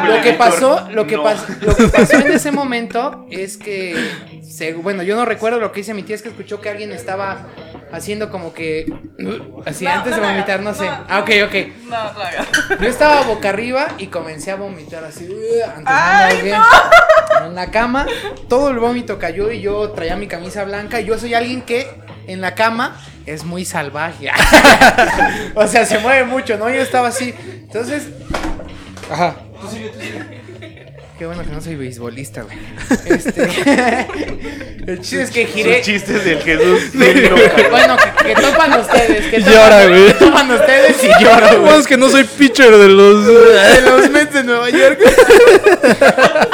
Lo 0.07 0.21
que 0.21 0.33
pasó, 0.33 0.87
lo 0.91 1.05
que, 1.07 1.15
no. 1.15 1.23
pas- 1.23 1.59
lo 1.61 1.75
que 1.75 1.87
pasó 1.87 2.17
en 2.17 2.31
ese 2.31 2.51
momento 2.51 3.25
es 3.29 3.57
que, 3.57 3.95
se- 4.41 4.73
bueno, 4.73 5.03
yo 5.03 5.15
no 5.15 5.25
recuerdo 5.25 5.59
lo 5.59 5.71
que 5.71 5.81
dice 5.81 5.93
mi 5.93 6.03
tía, 6.03 6.15
es 6.15 6.21
que 6.21 6.29
escuchó 6.29 6.61
que 6.61 6.69
alguien 6.69 6.91
estaba 6.91 7.47
haciendo 7.91 8.29
como 8.29 8.53
que, 8.53 8.85
así 9.65 9.85
No, 9.85 9.91
antes 9.91 10.15
de 10.15 10.21
no 10.21 10.27
vomitar, 10.27 10.61
no 10.61 10.73
sé. 10.73 10.85
no. 10.85 11.05
Ah, 11.09 11.19
ok, 11.19 11.29
ok. 11.45 11.55
No, 11.85 11.89
no 11.89 12.19
hagas. 12.21 12.47
Yo 12.79 12.87
estaba 12.87 13.21
boca 13.23 13.49
arriba 13.49 13.87
y 13.97 14.07
comencé 14.07 14.51
a 14.51 14.55
vomitar 14.55 15.03
así. 15.03 15.25
"Ugh", 15.27 15.63
Antes 15.63 15.83
no 15.83 15.89
Ay, 15.91 16.35
ahogué. 16.37 16.55
En 17.47 17.55
la 17.55 17.71
cama, 17.71 18.05
todo 18.47 18.69
el 18.69 18.79
vómito 18.79 19.17
cayó 19.19 19.51
y 19.51 19.61
yo 19.61 19.91
traía 19.91 20.15
mi 20.15 20.27
camisa 20.27 20.63
blanca. 20.65 20.99
Y 21.01 21.05
yo 21.05 21.17
soy 21.17 21.33
alguien 21.33 21.61
que 21.61 21.87
en 22.27 22.41
la 22.41 22.53
cama 22.55 22.99
es 23.25 23.43
muy 23.45 23.65
salvaje. 23.65 24.29
o 25.55 25.65
sea, 25.67 25.85
se 25.85 25.99
mueve 25.99 26.25
mucho, 26.25 26.57
¿no? 26.57 26.69
Yo 26.69 26.81
estaba 26.81 27.07
así. 27.09 27.33
Entonces. 27.63 28.07
Ajá. 29.11 29.35
Qué 31.19 31.25
bueno 31.25 31.43
que 31.43 31.49
no 31.51 31.59
soy 31.59 31.75
beisbolista, 31.75 32.43
güey. 32.43 32.57
Este. 33.05 33.43
el 34.87 35.01
chiste 35.01 35.21
es 35.23 35.31
que 35.31 35.45
giré. 35.47 35.75
Sus 35.83 35.85
chistes 35.85 36.23
del 36.23 36.39
Jesús. 36.41 36.81
Bueno, 37.69 37.97
que, 37.97 38.33
que 38.33 38.41
topan 38.41 38.79
ustedes. 38.79 39.25
Que 39.27 39.39
topan- 39.41 39.51
llora, 39.53 39.87
güey. 39.87 40.05
Que 40.07 40.13
topan 40.13 40.51
ustedes 40.51 41.03
y 41.03 41.07
lloro, 41.23 41.39
Lo 41.41 41.47
güey. 41.47 41.59
bueno 41.59 41.75
es 41.77 41.87
que 41.87 41.97
no 41.97 42.09
soy 42.09 42.23
pitcher 42.23 42.71
de 42.77 42.87
los. 42.87 43.25
de 43.27 43.81
los 43.81 44.09
Mets 44.09 44.33
de 44.33 44.43
Nueva 44.45 44.69
York. 44.69 44.99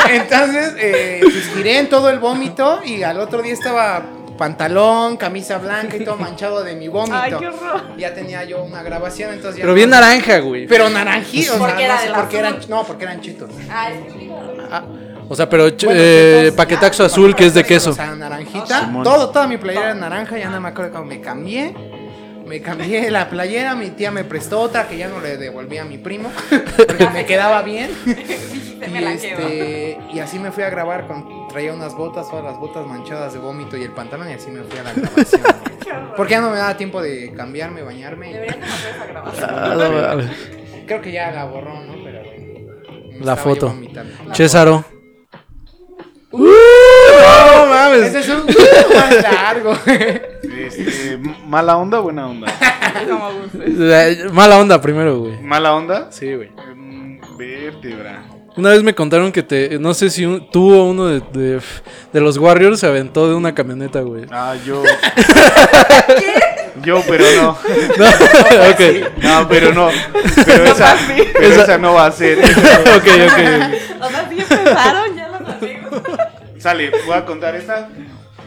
Entonces, 0.09 0.73
eh, 0.77 1.19
pues 1.21 1.47
giré 1.55 1.77
en 1.79 1.89
todo 1.89 2.09
el 2.09 2.17
vómito 2.19 2.81
y 2.83 3.03
al 3.03 3.19
otro 3.19 3.41
día 3.43 3.53
estaba 3.53 4.03
pantalón, 4.37 5.15
camisa 5.15 5.59
blanca 5.59 5.95
y 5.95 6.03
todo 6.03 6.17
manchado 6.17 6.61
de 6.61 6.75
mi 6.75 6.89
vómito. 6.89 7.15
Ay, 7.17 7.33
qué 7.39 7.47
horror. 7.47 7.95
Ya 7.97 8.13
tenía 8.13 8.43
yo 8.43 8.63
una 8.63 8.83
grabación, 8.83 9.31
entonces 9.31 9.59
ya 9.59 9.61
Pero 9.61 9.71
no- 9.71 9.75
bien 9.75 9.89
naranja, 9.89 10.39
güey. 10.39 10.67
Pero 10.67 10.89
naranjito, 10.89 11.53
o 11.53 11.57
sea, 11.57 11.65
Porque 11.67 11.83
era 11.85 11.93
no 11.95 11.99
sé 12.01 12.05
del 12.07 12.15
por 12.15 12.27
qué 12.29 12.37
eran, 12.39 12.59
no, 12.67 12.83
porque 12.83 13.03
eran 13.05 13.21
chetos. 13.21 13.49
Ah. 14.71 14.83
O 15.27 15.35
sea, 15.35 15.49
pero 15.49 15.63
Bueno, 15.63 15.99
eh, 16.01 16.51
paquetaxo 16.55 17.03
ah, 17.03 17.07
azul 17.07 17.35
que 17.35 17.45
es 17.45 17.53
de 17.53 17.63
queso. 17.63 17.91
O 17.91 17.93
sea, 17.93 18.15
naranjita. 18.15 18.85
Simón. 18.85 19.03
Todo, 19.03 19.29
toda 19.29 19.47
mi 19.47 19.57
playera 19.57 19.85
era 19.85 19.95
naranja, 19.95 20.37
ya 20.37 20.49
no 20.49 20.61
me 20.61 20.69
acuerdo 20.69 20.91
cómo 20.91 21.05
me 21.05 21.19
cambié. 21.19 21.73
Me 22.45 22.61
cambié 22.61 23.09
la 23.09 23.27
playera, 23.27 23.73
mi 23.75 23.89
tía 23.89 24.11
me 24.11 24.23
prestó 24.23 24.61
otra 24.61 24.87
que 24.87 24.97
ya 24.97 25.07
no 25.07 25.19
le 25.19 25.37
devolví 25.37 25.79
a 25.79 25.83
mi 25.83 25.97
primo, 25.97 26.29
porque 26.77 27.09
me 27.09 27.25
quedaba 27.25 27.61
bien. 27.63 27.91
Y, 28.85 29.03
este, 29.03 29.97
y 30.13 30.19
así 30.19 30.37
me 30.37 30.51
fui 30.51 30.61
a 30.61 30.69
grabar 30.69 31.07
con 31.07 31.47
traía 31.47 31.73
unas 31.73 31.95
botas, 31.95 32.29
todas 32.29 32.43
las 32.43 32.59
botas 32.59 32.85
manchadas 32.85 33.33
de 33.33 33.39
vómito 33.39 33.77
y 33.77 33.83
el 33.83 33.91
pantalón 33.91 34.29
y 34.29 34.33
así 34.33 34.51
me 34.51 34.61
fui 34.63 34.77
a 34.77 34.83
la 34.83 34.93
grabación. 34.93 35.41
Porque 36.17 36.31
ya 36.33 36.41
no 36.41 36.51
me 36.51 36.57
daba 36.57 36.75
tiempo 36.77 37.01
de 37.01 37.33
cambiarme, 37.33 37.81
bañarme. 37.81 38.33
Deberían 38.33 38.59
de 38.59 38.65
hacer 38.65 38.95
esa 38.95 39.05
grabación. 39.05 39.49
Ah. 39.49 40.17
Creo 40.85 41.01
que 41.01 41.11
ya 41.11 41.31
la 41.31 41.45
borró, 41.45 41.81
¿no? 41.81 42.04
La 43.21 43.35
foto. 43.35 43.75
Césaro. 44.33 44.83
no 46.31 47.65
mames. 47.69 48.01
Ese 48.13 48.19
es 48.19 48.29
un 48.29 48.45
más 48.45 49.23
largo. 49.23 49.73
Este, 49.85 51.17
¿Mala 51.47 51.77
onda 51.77 51.99
o 51.99 52.03
buena 52.03 52.27
onda? 52.27 52.47
Eh, 53.57 54.29
Mala 54.31 54.57
onda 54.59 54.79
primero, 54.79 55.19
güey. 55.19 55.41
¿Mala 55.41 55.73
onda? 55.75 56.09
Sí, 56.11 56.33
güey. 56.33 56.49
Mm, 56.75 57.19
Vértebra. 57.37 58.23
Una 58.55 58.69
vez 58.69 58.83
me 58.83 58.95
contaron 58.95 59.33
que 59.33 59.43
te. 59.43 59.77
No 59.79 59.93
sé 59.93 60.09
si 60.09 60.25
un- 60.25 60.49
tú 60.49 60.73
o 60.73 60.85
uno 60.85 61.07
de, 61.07 61.19
de, 61.33 61.59
de 62.13 62.21
los 62.21 62.37
Warriors 62.37 62.79
se 62.79 62.87
aventó 62.87 63.27
de 63.27 63.35
una 63.35 63.53
camioneta, 63.53 63.99
güey. 64.01 64.25
Ah, 64.31 64.55
yo. 64.65 64.81
Yo, 66.85 67.01
pero 67.07 67.23
no. 67.41 67.57
No, 67.97 68.05
ok. 68.71 69.23
No, 69.23 69.47
pero 69.47 69.73
no. 69.73 69.89
Pero 70.45 70.65
esa, 70.65 70.95
pero 71.33 71.47
Esa- 71.47 71.63
esa 71.63 71.77
no 71.77 71.93
va 71.95 72.05
a 72.07 72.11
ser. 72.11 72.37
ok, 72.39 72.45
ok. 72.45 74.01
O 74.01 74.09
sea, 74.09 74.29
sí 74.29 74.37
empezaron 74.39 75.15
ya 75.15 75.27
los 75.29 75.49
amigos. 75.49 76.01
Sale, 76.59 76.91
voy 77.05 77.15
a 77.15 77.25
contar 77.25 77.55
esta. 77.55 77.89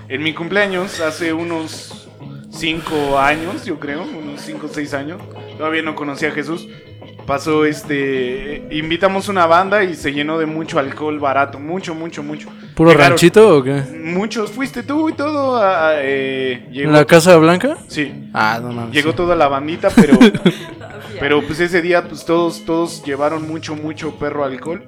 En 0.08 0.22
mi 0.22 0.32
cumpleaños, 0.32 1.00
hace 1.00 1.32
unos 1.32 2.08
5 2.50 3.18
años, 3.18 3.64
yo 3.64 3.78
creo, 3.78 4.02
unos 4.02 4.40
5 4.40 4.66
o 4.66 4.70
6 4.72 4.94
años, 4.94 5.20
todavía 5.58 5.82
no 5.82 5.94
conocía 5.94 6.28
a 6.28 6.32
Jesús. 6.32 6.66
Pasó 7.26 7.66
este. 7.66 8.66
Invitamos 8.70 9.28
una 9.28 9.44
banda 9.46 9.84
y 9.84 9.94
se 9.94 10.12
llenó 10.12 10.38
de 10.38 10.46
mucho 10.46 10.78
alcohol 10.78 11.18
barato. 11.18 11.58
Mucho, 11.58 11.94
mucho, 11.94 12.22
mucho. 12.22 12.48
¿Puro 12.78 12.90
Llegaron 12.92 13.10
ranchito 13.10 13.58
o 13.58 13.62
qué? 13.62 13.82
Muchos, 14.04 14.52
fuiste 14.52 14.82
tú 14.84 15.08
y 15.08 15.12
todo. 15.12 15.56
a- 15.56 15.88
a- 15.88 15.92
eh, 16.00 16.62
¿En 16.68 16.72
llegó, 16.72 16.92
la 16.92 17.04
Casa 17.04 17.36
Blanca? 17.36 17.76
Sí, 17.88 18.30
Ah, 18.32 18.60
no 18.62 18.72
mames. 18.72 18.94
llegó 18.94 19.14
toda 19.14 19.34
la 19.36 19.48
bandita, 19.48 19.90
pero. 19.94 20.16
Pero 21.20 21.42
pues 21.42 21.58
ese 21.58 21.82
día 21.82 22.04
pues 22.06 22.24
todos 22.24 22.64
todos 22.64 23.02
llevaron 23.02 23.48
mucho 23.48 23.74
mucho 23.74 24.14
perro 24.20 24.44
alcohol 24.44 24.84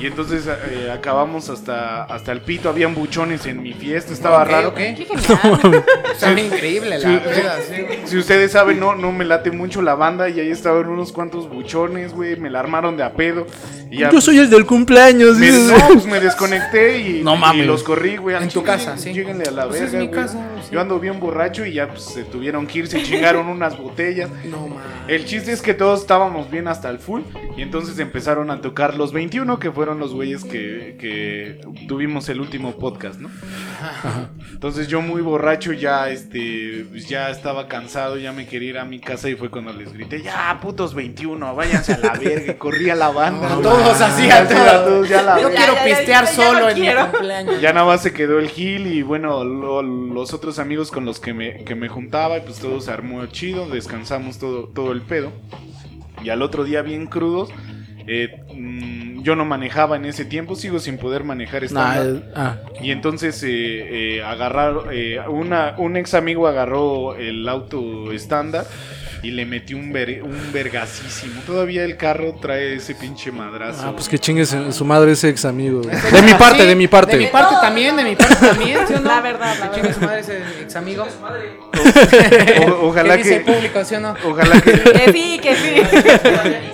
y 0.00 0.06
entonces 0.06 0.46
eh, 0.48 0.90
acabamos 0.92 1.50
hasta 1.50 2.02
hasta 2.04 2.32
el 2.32 2.40
pito, 2.40 2.68
habían 2.68 2.96
buchones 2.96 3.46
en 3.46 3.62
mi 3.62 3.72
fiesta, 3.72 4.12
estaba 4.12 4.44
raro. 4.44 4.70
ok. 4.70 4.74
Qué 4.76 4.94
genial. 5.08 5.84
Está 6.12 6.32
increíble 6.40 6.98
la 6.98 7.22
peda, 7.22 7.58
sí. 7.60 7.76
Si 8.06 8.18
ustedes 8.18 8.50
saben, 8.50 8.80
no 8.80 8.96
no 8.96 9.12
me 9.12 9.24
late 9.24 9.52
mucho 9.52 9.82
la 9.82 9.94
banda 9.94 10.28
y 10.28 10.40
ahí 10.40 10.50
estaban 10.50 10.88
unos 10.88 11.12
cuantos 11.12 11.48
buchones, 11.48 12.12
güey, 12.12 12.34
me 12.36 12.50
la 12.50 12.58
armaron 12.58 12.96
de 12.96 13.04
a 13.04 13.12
pedo 13.12 13.46
y 13.88 13.98
ya 13.98 14.10
Yo 14.10 14.20
soy 14.20 14.38
el 14.38 14.50
del 14.50 14.66
cumpleaños. 14.66 15.36
me, 15.36 15.50
no, 15.52 15.74
pues 15.92 16.06
me 16.06 16.18
desconecté 16.18 16.98
y, 16.98 17.11
No 17.22 17.34
y 17.36 17.38
mames. 17.38 17.66
los 17.66 17.82
corrí, 17.82 18.16
güey. 18.16 18.36
En 18.42 18.48
tu 18.48 18.62
casa, 18.62 18.96
sí. 18.96 19.12
Lléguenle 19.12 19.44
a 19.44 19.50
la 19.50 19.66
Pues 19.68 19.80
es 19.82 19.92
verga, 19.92 19.98
mi 20.00 20.06
güey. 20.08 20.20
casa, 20.22 20.48
sí. 20.62 20.68
Yo 20.72 20.80
ando 20.80 20.98
bien 21.00 21.20
borracho 21.20 21.66
y 21.66 21.72
ya 21.74 21.88
pues, 21.88 22.02
se 22.04 22.24
tuvieron 22.24 22.66
que 22.66 22.78
ir, 22.80 22.86
se 22.88 23.02
chingaron 23.02 23.48
unas 23.48 23.76
botellas. 23.76 24.30
No 24.44 24.68
mames. 24.68 24.82
El 25.08 25.24
chiste 25.24 25.52
es 25.52 25.60
que 25.62 25.74
todos 25.74 26.00
estábamos 26.00 26.50
bien 26.50 26.68
hasta 26.68 26.88
el 26.88 26.98
full 26.98 27.22
y 27.56 27.62
entonces 27.62 27.98
empezaron 27.98 28.50
a 28.50 28.60
tocar 28.60 28.94
los 28.96 29.12
21 29.12 29.58
que 29.58 29.70
fueron 29.72 29.98
los 29.98 30.14
güeyes 30.14 30.44
que, 30.44 30.96
que 30.98 31.60
tuvimos 31.88 32.28
el 32.28 32.40
último 32.40 32.72
podcast, 32.78 33.18
¿no? 33.20 33.28
Entonces 34.52 34.88
yo 34.88 35.00
muy 35.00 35.22
borracho 35.22 35.72
ya 35.72 36.08
este 36.08 36.86
pues, 36.90 37.08
ya 37.08 37.30
estaba 37.30 37.68
cansado, 37.68 38.16
ya 38.18 38.32
me 38.32 38.46
quería 38.46 38.70
ir 38.70 38.78
a 38.78 38.84
mi 38.84 39.00
casa 39.00 39.28
y 39.28 39.34
fue 39.34 39.50
cuando 39.50 39.72
les 39.72 39.92
grité, 39.92 40.22
"Ya, 40.22 40.58
putos 40.62 40.94
21, 40.94 41.54
váyanse 41.54 41.94
a 41.94 41.98
la 41.98 42.12
verga." 42.14 42.52
Y 42.52 42.54
corrí 42.56 42.90
a 42.90 42.94
la 42.94 43.10
banda. 43.10 43.48
Todos 43.62 44.00
así, 44.00 44.30
a 44.30 44.46
todos. 44.48 45.08
ya 45.08 45.22
la 45.22 45.40
Yo 45.40 45.48
verga. 45.48 45.56
quiero 45.64 45.74
ya, 45.74 45.86
ya, 45.88 45.96
pistear 45.96 46.26
solo 46.28 46.68
en 46.68 46.74
mi 46.76 46.80
quiero. 46.82 47.01
Cumpleaños. 47.10 47.60
Ya 47.60 47.72
nada 47.72 47.86
más 47.86 48.02
se 48.02 48.12
quedó 48.12 48.38
el 48.38 48.48
Gil 48.48 48.86
y 48.86 49.02
bueno, 49.02 49.44
lo- 49.44 49.82
los 49.82 50.32
otros 50.32 50.58
amigos 50.58 50.90
con 50.90 51.04
los 51.04 51.20
que 51.20 51.32
me, 51.34 51.64
que 51.64 51.74
me 51.74 51.88
juntaba 51.88 52.38
y 52.38 52.40
pues 52.42 52.58
todo 52.58 52.80
se 52.80 52.90
armó 52.90 53.24
chido, 53.26 53.68
descansamos 53.68 54.38
todo, 54.38 54.68
todo 54.68 54.92
el 54.92 55.02
pedo. 55.02 55.32
Y 56.24 56.30
al 56.30 56.42
otro 56.42 56.64
día 56.64 56.82
bien 56.82 57.06
crudos, 57.06 57.50
eh, 58.06 58.42
mm, 58.54 59.11
yo 59.22 59.36
no 59.36 59.44
manejaba 59.44 59.96
en 59.96 60.04
ese 60.04 60.24
tiempo, 60.24 60.54
sigo 60.56 60.78
sin 60.78 60.98
poder 60.98 61.24
manejar 61.24 61.60
Nah, 61.72 61.94
estándar. 61.96 62.06
eh, 62.06 62.32
ah. 62.34 62.56
Y 62.82 62.90
entonces 62.90 63.42
eh, 63.42 63.48
eh, 64.18 64.22
agarrar, 64.22 64.74
eh, 64.92 65.18
una, 65.28 65.74
un 65.78 65.96
ex 65.96 66.14
amigo 66.14 66.46
agarró 66.48 67.14
el 67.16 67.48
auto 67.48 68.12
estándar 68.12 68.66
y 69.22 69.30
le 69.30 69.46
metió 69.46 69.76
un, 69.76 69.92
ver, 69.92 70.20
un 70.24 70.36
vergasísimo. 70.52 71.40
Todavía 71.46 71.84
el 71.84 71.96
carro 71.96 72.34
trae 72.40 72.74
ese 72.74 72.96
pinche 72.96 73.30
madrazo. 73.30 73.82
Ah, 73.86 73.92
pues 73.92 74.08
que 74.08 74.18
chingue 74.18 74.44
su 74.44 74.84
madre 74.84 75.12
ese 75.12 75.28
ex 75.28 75.44
amigo. 75.44 75.80
De 75.82 76.22
mi 76.22 76.34
parte, 76.34 76.62
Sí, 76.62 76.66
de 76.68 76.74
mi 76.74 76.88
parte. 76.88 77.16
De 77.16 77.24
mi 77.26 77.30
parte 77.30 77.54
también, 77.60 77.96
de 77.96 78.02
mi 78.02 78.16
parte 78.16 78.34
también, 78.44 78.80
¿sí 78.88 78.94
o 78.94 78.98
no? 79.00 79.08
La 79.08 79.20
verdad, 79.20 79.54
la 79.60 79.70
Que 79.70 79.74
chingue 79.76 79.88
verdad. 79.90 79.94
su 80.00 80.04
madre 80.06 80.20
ese 80.22 80.62
ex 80.62 80.74
amigo. 80.74 81.06
O- 82.66 82.88
ojalá 82.88 83.16
¿Qué 83.16 83.22
dice 83.22 83.36
el 83.36 83.44
que... 83.44 83.52
público, 83.52 83.84
sí 83.84 83.94
o 83.94 84.00
no? 84.00 84.14
Ojalá 84.26 84.60
que... 84.60 84.72
Que 84.72 85.12
sí, 85.12 85.38
que 85.40 85.54
sí. 85.54 85.74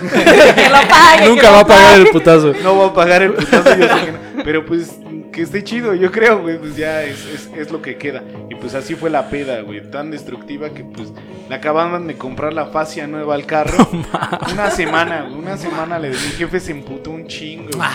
que 0.00 0.68
lo 0.68 0.88
pague. 0.88 1.22
que 1.22 1.28
Nunca 1.28 1.46
lo 1.48 1.52
va 1.52 1.60
a 1.60 1.66
pagar 1.66 1.90
pague. 1.92 2.02
el 2.02 2.08
putazo. 2.10 2.52
No 2.62 2.74
voy 2.74 2.88
a 2.88 2.92
pagar 2.94 3.22
el 3.22 3.32
putazo, 3.34 3.76
yo 3.76 3.88
sé 3.88 4.04
que 4.06 4.12
no. 4.12 4.44
Pero 4.44 4.64
pues 4.66 4.92
que 5.32 5.42
esté 5.42 5.62
chido, 5.62 5.94
yo 5.94 6.10
creo, 6.10 6.40
güey. 6.40 6.58
Pues 6.58 6.76
ya 6.76 7.02
es, 7.02 7.18
es, 7.26 7.48
es 7.56 7.70
lo 7.70 7.80
que 7.82 7.96
queda. 7.96 8.22
Y 8.50 8.54
pues 8.54 8.74
así 8.74 8.94
fue 8.94 9.10
la 9.10 9.28
peda, 9.28 9.60
güey. 9.62 9.82
Tan 9.90 10.10
destructiva 10.10 10.70
que 10.70 10.84
pues 10.84 11.08
le 11.48 11.54
acababan 11.54 12.06
de 12.06 12.16
comprar 12.16 12.52
la 12.52 12.66
fascia 12.66 13.06
nueva 13.06 13.34
al 13.34 13.46
carro. 13.46 13.88
una 14.52 14.70
semana, 14.70 15.22
güey. 15.22 15.34
Una 15.38 15.56
semana 15.56 15.98
le 15.98 16.10
mi 16.10 16.16
jefe 16.16 16.60
se 16.60 16.72
emputó 16.72 17.10
un 17.10 17.26
chingo. 17.26 17.70
güey. 17.76 17.88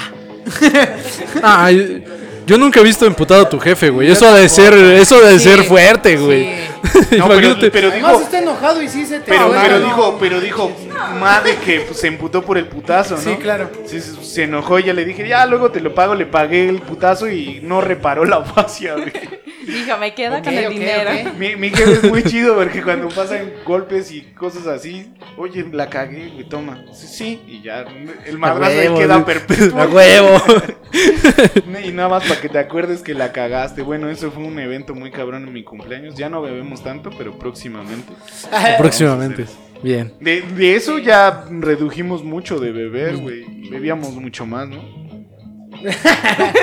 Ay, 1.42 2.04
yo 2.46 2.58
nunca 2.58 2.80
he 2.80 2.84
visto 2.84 3.06
emputado 3.06 3.44
a 3.44 3.50
tu 3.50 3.60
jefe, 3.60 3.90
güey. 3.90 4.12
Eso 4.12 4.28
ha 4.28 4.34
de 4.36 4.50
ser, 4.50 4.74
eso 4.74 5.16
ha 5.18 5.28
de 5.30 5.40
Sí, 5.40 5.46
ser 5.50 5.64
fuerte, 5.64 6.18
güey. 6.18 6.44
sí. 6.46 6.60
No, 7.18 7.28
pero, 7.30 7.56
pero 7.72 7.90
Además 7.90 8.22
está 8.22 8.40
enojado 8.40 8.82
y 8.82 8.90
sí 8.90 9.06
se 9.06 9.20
te 9.20 9.32
Pero, 9.32 9.50
va, 9.50 9.62
pero 9.64 9.80
¿no? 9.80 9.86
dijo, 9.86 10.18
pero 10.20 10.42
dijo, 10.42 10.72
madre 11.20 11.58
que 11.64 11.82
pues, 11.82 12.00
se 12.00 12.08
emputó 12.08 12.44
por 12.44 12.58
el 12.58 12.68
putazo, 12.68 13.16
¿no? 13.16 13.22
Sí, 13.22 13.36
claro. 13.36 13.70
Se, 13.86 14.02
se 14.02 14.44
enojó 14.44 14.80
y 14.80 14.84
ya 14.84 14.94
le 14.94 15.06
dije, 15.06 15.28
ya 15.28 15.46
luego 15.46 15.72
te 15.72 15.80
lo 15.80 15.94
pago, 15.94 16.16
le 16.16 16.26
pagué 16.26 16.70
el 16.70 16.82
putazo 16.82 17.30
y 17.30 17.60
no 17.62 17.82
reparó 17.82 18.26
la 18.26 18.44
fascia, 18.44 18.94
güey. 18.96 19.12
Dijo, 19.66 19.98
me 19.98 20.14
queda 20.14 20.42
con 20.42 20.54
el 20.54 20.66
ok, 20.66 20.72
dinero. 20.74 21.10
ok. 21.10 21.34
Mi, 21.38 21.56
mi 21.56 21.70
jefe 21.70 21.94
es 21.94 22.04
muy 22.04 22.22
chido 22.24 22.56
porque 22.56 22.84
cuando 22.84 23.08
pasan 23.08 23.52
golpes 23.66 24.12
y 24.12 24.22
cosas 24.22 24.68
así, 24.68 25.14
oye, 25.38 25.66
la 25.72 25.90
cagué, 25.90 26.30
güey, 26.34 26.44
toma. 26.44 26.84
Sí, 26.94 27.08
sí, 27.08 27.42
y 27.48 27.62
ya 27.62 27.86
el 28.26 28.38
madrazo 28.38 28.80
ahí 28.80 28.94
queda 28.94 29.26
perpetuo. 29.26 29.80
A 29.80 29.88
huevo. 29.88 30.42
Y 31.84 31.92
nada 31.92 32.08
más 32.08 32.24
para 32.28 32.40
que 32.40 32.50
te 32.50 32.60
acuerdes 32.60 33.02
que 33.02 33.16
la 33.16 33.32
cagaste. 33.32 33.82
Bueno, 33.82 34.10
eso 34.10 34.32
fue 34.32 34.44
un 34.44 34.60
evento 34.60 34.94
muy 34.94 35.10
cabrón 35.10 35.48
en 35.48 35.52
mi 35.52 35.64
cumpleaños. 35.64 36.16
Ya 36.16 36.30
no 36.30 36.42
bebemos 36.42 36.84
tanto, 36.84 37.10
pero 37.18 37.38
próximamente. 37.38 38.14
Próximamente. 38.78 39.48
Bien. 39.84 40.14
De, 40.20 40.42
de 40.42 40.76
eso 40.76 40.98
ya 40.98 41.44
redujimos 41.52 42.24
mucho 42.24 42.60
de 42.60 42.72
beber, 42.72 43.18
güey. 43.18 43.70
Bebíamos 43.70 44.12
mucho 44.14 44.46
más, 44.46 44.68
¿no? 44.70 44.82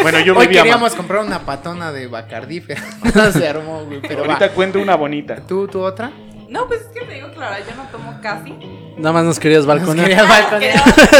Bueno, 0.02 0.20
yo 0.20 0.32
Hoy 0.34 0.46
bebía 0.46 0.62
queríamos 0.62 0.90
más. 0.92 0.94
comprar 0.94 1.24
una 1.24 1.40
patona 1.40 1.92
de 1.92 2.06
Bacardí, 2.06 2.60
pero 2.60 2.80
no 3.14 3.32
se 3.32 3.46
armó, 3.46 3.84
güey. 3.84 4.00
Pero 4.00 4.20
Ahorita 4.24 4.46
va. 4.48 4.52
cuento 4.52 4.80
una 4.80 4.94
bonita. 4.94 5.36
¿Tú, 5.46 5.68
tú 5.68 5.80
otra? 5.80 6.10
No, 6.48 6.66
pues 6.66 6.80
es 6.80 6.86
que 6.88 7.00
te 7.06 7.14
digo 7.14 7.30
que 7.30 7.38
la 7.38 7.50
verdad 7.50 7.66
yo 7.68 7.76
no 7.76 7.88
tomo 7.90 8.18
casi. 8.22 8.52
Nada 8.96 9.12
más 9.12 9.24
nos 9.24 9.38
querías 9.38 9.66
balconear. 9.66 10.08
querías- 10.08 10.28
balconear. 10.28 10.76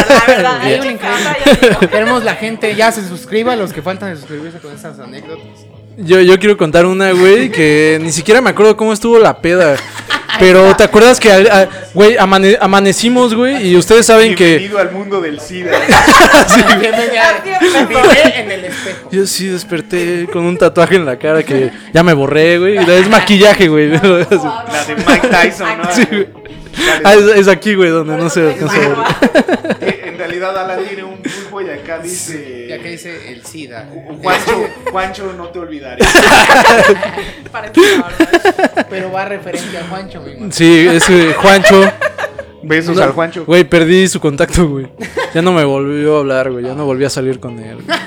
La 0.09 0.27
verdad, 0.27 0.59
ahí 0.61 0.69
Bien. 0.71 0.81
me 0.81 0.91
encanta, 0.93 1.37
ya 1.45 1.69
digo. 1.69 1.81
Queremos 1.81 2.25
la 2.25 2.35
gente, 2.35 2.75
ya 2.75 2.91
se 2.91 3.07
suscriba, 3.07 3.55
los 3.57 3.73
que 3.73 3.83
faltan 3.83 4.11
de 4.11 4.17
suscribirse 4.17 4.59
con 4.59 4.73
estas 4.75 4.99
anécdotas. 4.99 5.67
Yo, 5.99 6.21
yo 6.21 6.39
quiero 6.39 6.57
contar 6.57 6.87
una, 6.87 7.13
güey, 7.13 7.51
que 7.51 7.99
ni 8.01 8.11
siquiera 8.13 8.41
me 8.41 8.51
acuerdo 8.51 8.77
cómo 8.77 8.93
estuvo 8.93 9.19
la 9.19 9.41
peda. 9.43 9.77
Pero 10.41 10.75
te 10.75 10.85
acuerdas 10.85 11.21
que, 11.21 11.31
güey, 11.95 12.17
amane- 12.17 12.57
amanecimos, 12.61 13.35
güey, 13.35 13.69
y 13.69 13.77
ustedes 13.77 14.07
saben 14.07 14.35
que 14.35 14.47
Bienvenido 14.59 14.79
al 14.79 14.91
mundo 14.91 15.21
del 15.21 15.39
SIDA. 15.41 15.71
Empezó. 15.81 16.67
Vive 17.89 18.41
en 18.41 18.51
el 18.51 18.65
espejo. 18.65 19.09
yo 19.13 19.27
sí 19.27 19.47
desperté 19.47 20.27
con 20.33 20.45
un 20.45 20.57
tatuaje 20.59 20.97
en 20.97 21.05
la 21.07 21.19
cara 21.19 21.43
que 21.43 21.71
ya 21.93 22.03
me 22.03 22.13
borré, 22.15 22.59
güey. 22.59 22.77
Es 22.79 23.09
maquillaje, 23.09 23.69
güey. 23.69 23.89
La 23.91 23.99
de 23.99 24.27
Mike 25.07 25.29
Tyson, 25.29 25.79
¿no? 25.79 25.93
Sí, 25.93 26.05
güey. 26.11 26.29
Ah, 27.05 27.15
es, 27.15 27.25
es 27.37 27.49
aquí, 27.49 27.75
güey, 27.75 27.91
donde 27.91 28.17
no 28.17 28.31
se 28.31 28.41
alcanza 28.53 28.77
a 28.77 28.79
ver. 28.79 28.97
Realidad 30.41 30.65
Alan 30.65 30.87
tiene 30.87 31.05
un 31.05 31.19
pulpo 31.19 31.61
y 31.61 31.69
acá 31.69 31.99
dice... 31.99 32.67
Y 32.71 32.73
acá 32.73 32.89
dice 32.89 33.31
el 33.31 33.45
SIDA. 33.45 33.87
Juancho, 34.23 34.69
Juancho, 34.91 35.33
no 35.35 35.49
te 35.49 35.59
olvidaré. 35.59 36.03
Pero 38.89 39.13
va 39.13 39.27
referente 39.27 39.77
a 39.77 39.87
Juancho, 39.87 40.23
mi. 40.23 40.51
Sí, 40.51 40.87
ese 40.89 41.35
Juancho. 41.35 41.93
Besos 42.63 42.99
al 42.99 43.13
Juancho. 43.13 43.45
Güey, 43.45 43.65
perdí 43.65 44.09
su 44.09 44.19
contacto, 44.19 44.67
güey. 44.67 44.89
Ya 45.35 45.43
no 45.43 45.53
me 45.53 45.65
volvió 45.65 46.17
a 46.17 46.21
hablar, 46.21 46.51
güey. 46.51 46.65
Ya 46.65 46.75
no 46.75 46.85
volví 46.85 47.05
a 47.05 47.11
salir 47.11 47.39
con 47.41 47.59
él. 47.59 47.79
güey. 47.87 47.99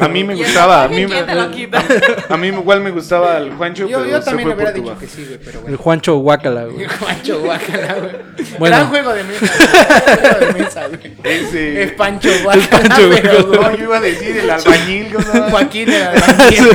A 0.00 0.08
mí 0.08 0.22
me 0.24 0.32
el 0.34 0.38
gustaba, 0.40 0.84
a 0.84 0.88
mí 0.88 1.06
¿quién 1.06 1.26
te 1.26 1.34
lo 1.34 1.48
me, 1.48 1.68
a 2.28 2.36
mí 2.36 2.46
igual 2.48 2.80
me 2.82 2.90
gustaba 2.90 3.36
el 3.38 3.50
Juancho, 3.52 3.88
Yo, 3.88 3.98
pero 3.98 4.10
yo 4.10 4.18
se 4.18 4.24
también 4.24 4.48
le 4.48 4.54
hubiera 4.54 4.72
dicho 4.72 4.96
que 4.98 5.06
sí, 5.06 5.24
güey, 5.26 5.38
pero 5.44 5.58
El 5.58 5.62
bueno. 5.62 5.78
Juancho 5.78 6.16
Guácala, 6.18 6.64
güey. 6.66 6.86
Juancho 7.00 7.40
Guacala, 7.40 7.94
güey. 7.94 8.12
Bueno. 8.58 8.76
Gran 8.76 8.88
juego 8.88 9.12
de 9.12 9.24
mesa. 9.24 9.40
güey. 9.58 9.68
Gran 9.80 10.30
juego 10.30 10.46
de 10.54 10.60
mesa, 10.62 10.88
güey. 10.88 11.12
Ese- 11.24 11.82
Es 11.82 11.92
Pancho 11.92 12.28
Guacala. 12.44 12.66
Pancho 12.70 13.10
pero, 13.10 13.44
Guacala. 13.46 13.70
No, 13.70 13.76
yo 13.76 13.84
iba 13.84 13.96
a 13.96 14.00
decir 14.00 14.36
el 14.36 14.50
albañil, 14.50 15.12
¿no? 15.12 15.42
Joaquín 15.50 15.86
de 15.86 15.98
la 15.98 16.10
Albañil. 16.10 16.68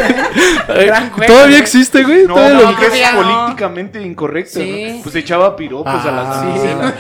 Gran 0.86 1.09
juego, 1.11 1.34
¿Todavía 1.34 1.59
existe, 1.59 2.03
güey? 2.03 2.26
No, 2.26 2.34
¿Todavía 2.36 2.59
lo- 2.59 2.65
porque 2.76 2.86
es 2.88 3.13
no. 3.13 3.21
políticamente 3.23 4.01
incorrecto, 4.01 4.59
Sí. 4.59 4.86
¿no? 4.97 5.03
Pues 5.03 5.15
echaba 5.15 5.55
piropos 5.55 5.93
a 6.05 6.11
las 6.11 6.28
Ah, 6.28 6.45
damiselas. 6.45 6.93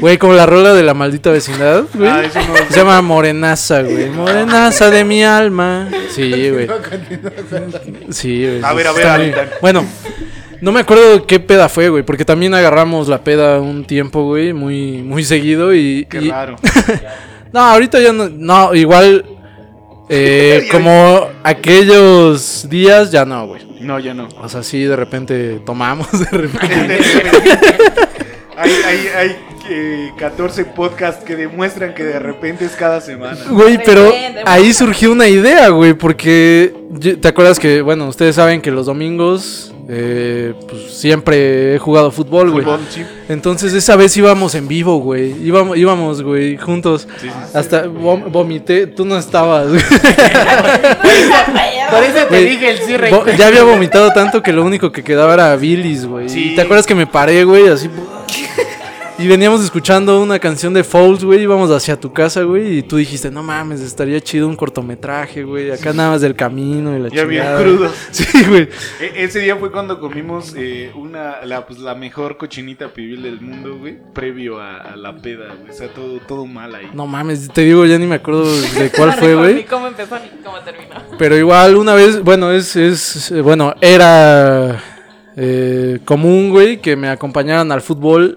Güey, 0.00 0.18
como 0.18 0.32
la 0.34 0.46
rola 0.46 0.74
de 0.74 0.82
la 0.82 0.94
maldita 0.94 1.30
vecindad, 1.30 1.84
güey. 1.96 2.08
Ah, 2.08 2.22
eso 2.24 2.38
no- 2.40 2.56
Se 2.70 2.76
llama 2.78 3.00
Morenaza, 3.02 3.82
güey. 3.82 4.10
Morenaza 4.10 4.90
de 4.90 5.04
mi 5.04 5.24
alma. 5.24 5.88
Sí, 6.10 6.50
güey. 6.50 6.68
Sí, 8.10 8.44
güey. 8.46 8.60
A 8.62 8.72
ver, 8.72 8.86
a 8.86 8.92
ver, 8.92 9.04
muy- 9.18 9.32
Alan. 9.32 9.50
Bueno, 9.60 9.84
no 10.60 10.72
me 10.72 10.80
acuerdo 10.80 11.26
qué 11.26 11.40
peda 11.40 11.68
fue, 11.68 11.88
güey. 11.88 12.02
Porque 12.02 12.24
también 12.24 12.54
agarramos 12.54 13.08
la 13.08 13.22
peda 13.24 13.60
un 13.60 13.84
tiempo, 13.84 14.24
güey. 14.24 14.52
Muy, 14.52 15.02
muy 15.02 15.24
seguido 15.24 15.74
y... 15.74 16.06
Qué 16.08 16.20
y- 16.22 16.30
raro. 16.30 16.56
No, 17.52 17.60
ahorita 17.60 18.00
ya 18.00 18.12
no. 18.12 18.28
No, 18.28 18.74
igual. 18.74 19.24
eh, 20.10 20.68
como 20.70 21.26
aquellos 21.42 22.68
días, 22.68 23.10
ya 23.10 23.24
no, 23.24 23.46
güey. 23.46 23.62
No, 23.80 23.98
ya 23.98 24.12
no. 24.12 24.28
O 24.42 24.48
sea, 24.48 24.62
sí, 24.62 24.82
de 24.82 24.94
repente 24.96 25.60
tomamos, 25.64 26.10
de 26.12 26.26
repente. 26.36 26.98
hay 28.56 28.70
hay, 28.84 29.08
hay 29.16 29.36
eh, 29.68 30.12
14 30.18 30.64
podcasts 30.66 31.24
que 31.24 31.36
demuestran 31.36 31.94
que 31.94 32.04
de 32.04 32.18
repente 32.18 32.64
es 32.64 32.72
cada 32.72 33.00
semana. 33.00 33.38
Güey, 33.50 33.78
pero 33.84 34.12
ahí 34.44 34.72
surgió 34.72 35.12
una 35.12 35.28
idea, 35.28 35.68
güey, 35.68 35.94
porque 35.94 36.74
te 37.20 37.28
acuerdas 37.28 37.58
que, 37.58 37.82
bueno, 37.82 38.08
ustedes 38.08 38.36
saben 38.36 38.60
que 38.60 38.70
los 38.70 38.86
domingos 38.86 39.72
eh, 39.88 40.52
pues, 40.68 40.98
siempre 40.98 41.74
he 41.76 41.78
jugado 41.78 42.10
fútbol, 42.10 42.50
güey. 42.50 42.64
Fútbol, 42.64 42.80
sí. 42.90 43.04
Entonces 43.28 43.72
esa 43.72 43.94
vez 43.96 44.16
íbamos 44.16 44.54
en 44.54 44.66
vivo, 44.66 44.98
güey. 44.98 45.32
Íbamos, 45.46 45.76
íbamos, 45.76 46.22
güey, 46.22 46.56
juntos. 46.56 47.06
Sí, 47.20 47.28
sí, 47.28 47.32
Hasta 47.54 47.86
vom- 47.86 48.30
vomité, 48.30 48.86
tú 48.88 49.04
no 49.04 49.16
estabas. 49.16 49.68
güey. 49.68 49.80
Por 51.90 52.02
eso 52.02 52.26
te 52.28 52.40
dije 52.40 52.70
el 52.70 52.78
sí, 52.78 52.96
rey. 52.96 53.12
Ya 53.38 53.46
había 53.46 53.62
vomitado 53.62 54.10
tanto 54.12 54.42
que 54.42 54.52
lo 54.52 54.64
único 54.64 54.90
que 54.90 55.04
quedaba 55.04 55.34
era 55.34 55.54
bilis, 55.56 56.04
güey. 56.06 56.26
Te 56.54 56.60
acuerdas 56.62 56.86
que 56.86 56.94
me 56.94 57.06
paré, 57.06 57.44
güey, 57.44 57.68
así. 57.68 57.88
Y 59.18 59.26
veníamos 59.28 59.64
escuchando 59.64 60.20
una 60.20 60.38
canción 60.38 60.74
de 60.74 60.84
Fouls, 60.84 61.24
güey, 61.24 61.40
íbamos 61.40 61.70
hacia 61.70 61.98
tu 61.98 62.12
casa, 62.12 62.42
güey, 62.42 62.78
y 62.78 62.82
tú 62.82 62.96
dijiste, 62.98 63.30
no 63.30 63.42
mames, 63.42 63.80
estaría 63.80 64.20
chido 64.20 64.46
un 64.46 64.54
cortometraje, 64.56 65.42
güey, 65.42 65.70
acá 65.70 65.94
nada 65.94 66.10
más 66.10 66.20
del 66.20 66.34
camino 66.36 66.94
y 66.94 67.00
la 67.00 67.08
Ya 67.08 67.24
bien 67.24 67.40
chingada". 67.42 67.62
crudo. 67.62 67.90
Sí, 68.10 68.44
güey. 68.46 68.68
E- 69.00 69.24
ese 69.24 69.40
día 69.40 69.56
fue 69.56 69.72
cuando 69.72 69.98
comimos 70.00 70.52
eh, 70.54 70.92
una, 70.94 71.42
la, 71.46 71.66
pues, 71.66 71.78
la 71.78 71.94
mejor 71.94 72.36
cochinita 72.36 72.88
pibil 72.88 73.22
del 73.22 73.40
mundo, 73.40 73.78
güey. 73.78 73.96
Previo 74.12 74.60
a, 74.60 74.76
a 74.82 74.96
la 74.96 75.16
peda, 75.16 75.54
güey. 75.60 75.70
O 75.70 75.72
sea, 75.72 75.88
todo, 75.88 76.18
todo 76.28 76.44
mal 76.44 76.74
ahí. 76.74 76.90
No 76.92 77.06
mames, 77.06 77.48
te 77.48 77.62
digo, 77.62 77.86
ya 77.86 77.98
ni 77.98 78.06
me 78.06 78.16
acuerdo 78.16 78.44
de 78.44 78.90
cuál 78.94 79.14
fue, 79.14 79.28
Ni 79.28 79.34
güey. 79.34 79.64
cómo 79.64 79.86
empezó 79.86 80.16
ni 80.18 80.28
cómo 80.44 80.58
terminó. 80.58 80.94
Pero 81.18 81.38
igual 81.38 81.74
una 81.76 81.94
vez, 81.94 82.22
bueno, 82.22 82.52
es, 82.52 82.76
es 82.76 83.30
eh, 83.30 83.40
bueno, 83.40 83.72
era 83.80 84.78
eh, 85.38 86.00
común, 86.04 86.50
güey, 86.50 86.82
que 86.82 86.96
me 86.96 87.08
acompañaran 87.08 87.72
al 87.72 87.80
fútbol. 87.80 88.36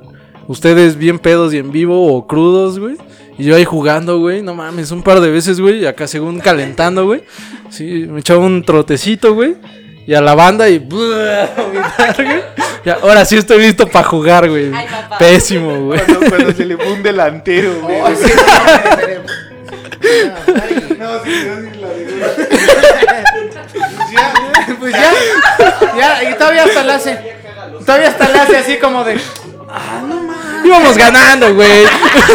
Ustedes 0.50 0.98
bien 0.98 1.20
pedos 1.20 1.54
y 1.54 1.60
en 1.60 1.72
vivo 1.72 2.12
o 2.12 2.26
crudos, 2.26 2.80
güey. 2.80 2.98
Y 3.38 3.44
yo 3.44 3.56
ahí 3.56 3.66
jugando, 3.66 4.18
güey. 4.18 4.42
No 4.42 4.56
mames, 4.56 4.90
un 4.90 5.04
par 5.04 5.20
de 5.22 5.30
veces, 5.30 5.60
güey. 5.62 5.86
Acá 5.86 6.08
según 6.08 6.40
calentando, 6.40 7.06
güey. 7.06 7.24
Sí, 7.70 8.08
me 8.10 8.22
echaba 8.22 8.40
un 8.40 8.64
trotecito, 8.66 9.36
güey. 9.36 9.56
Y 10.08 10.16
a 10.16 10.22
la 10.22 10.34
banda 10.34 10.68
y... 10.68 10.80
Ya, 12.86 12.98
ahora 13.04 13.26
sí 13.26 13.36
estoy 13.38 13.62
listo 13.62 13.86
para 13.88 14.08
jugar, 14.08 14.50
güey. 14.50 14.72
Ay, 14.74 14.88
papá. 14.90 15.18
Pésimo, 15.20 15.82
güey. 15.88 16.00
Cuando, 16.00 16.30
cuando 16.30 16.52
se 16.54 16.66
le 16.66 16.78
fue 16.78 16.94
un 16.94 17.04
delantero, 17.04 17.74
güey. 17.82 18.02
Oh, 18.02 18.08
sí, 18.16 18.32
No, 20.98 21.24
sí, 21.24 21.46
no, 21.46 21.82
la 21.82 21.88
de- 21.90 22.50
Pues 24.80 24.94
ya, 24.94 25.12
ya, 25.98 26.30
y 26.32 26.34
todavía 26.36 26.64
hasta 26.64 26.84
le 26.84 26.92
hace. 26.94 27.20
Todavía 27.86 28.08
hasta 28.08 28.30
le 28.30 28.40
hace 28.40 28.58
así 28.58 28.78
como 28.78 29.04
de. 29.04 29.20
Íbamos 30.66 30.98
ganando, 30.98 31.54
güey. 31.56 31.86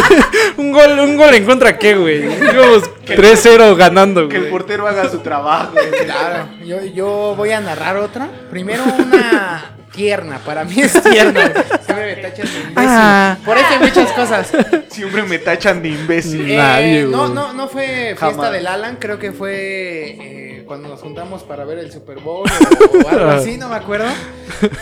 un 0.57 0.73
gol, 0.73 0.99
un 0.99 1.17
gol 1.17 1.35
en 1.35 1.45
contra 1.45 1.79
qué, 1.79 1.95
güey. 1.95 2.25
Íbamos 2.25 2.83
3-0 3.07 3.77
ganando, 3.77 4.29
Que 4.29 4.37
el 4.37 4.41
güey. 4.43 4.51
portero 4.53 4.87
haga 4.87 5.09
su 5.11 5.19
trabajo. 5.19 5.73
güey. 5.73 6.05
Claro, 6.05 6.49
yo, 6.65 6.85
yo 6.85 7.35
voy 7.37 7.53
a 7.53 7.61
narrar 7.61 7.97
otra. 7.97 8.29
Primero 8.51 8.83
una 8.85 9.77
tierna, 9.95 10.39
para 10.45 10.65
mí 10.65 10.75
es 10.81 10.93
tierna. 11.03 11.53
Siempre 11.85 12.17
me 12.17 12.23
tachan 12.23 12.47
de 12.47 12.59
imbécil. 12.61 12.75
Ah. 12.77 13.37
Por 13.45 13.57
eso 13.57 13.67
hay 13.71 13.79
muchas 13.79 14.13
cosas. 14.13 14.49
Siempre 14.89 15.23
me 15.23 15.39
tachan 15.39 15.83
de 15.83 15.89
imbécil. 15.91 16.51
Eh, 16.51 16.57
Nadie, 16.57 17.03
no, 17.05 17.19
güey. 17.23 17.33
no, 17.35 17.53
no 17.53 17.69
fue 17.69 17.87
fiesta 18.19 18.27
Jamás. 18.33 18.53
del 18.53 18.67
Alan, 18.67 18.97
creo 19.01 19.19
que 19.21 19.31
fue 19.33 20.17
eh, 20.21 20.44
cuando 20.67 20.89
nos 20.89 21.01
juntamos 21.01 21.43
para 21.43 21.65
ver 21.65 21.79
el 21.79 21.93
Super 21.93 22.21
Bowl 22.21 22.49
o, 22.49 22.99
o 23.05 23.09
algo 23.09 23.31
así, 23.31 23.57
no 23.57 23.69
me 23.69 23.77
acuerdo. 23.77 24.07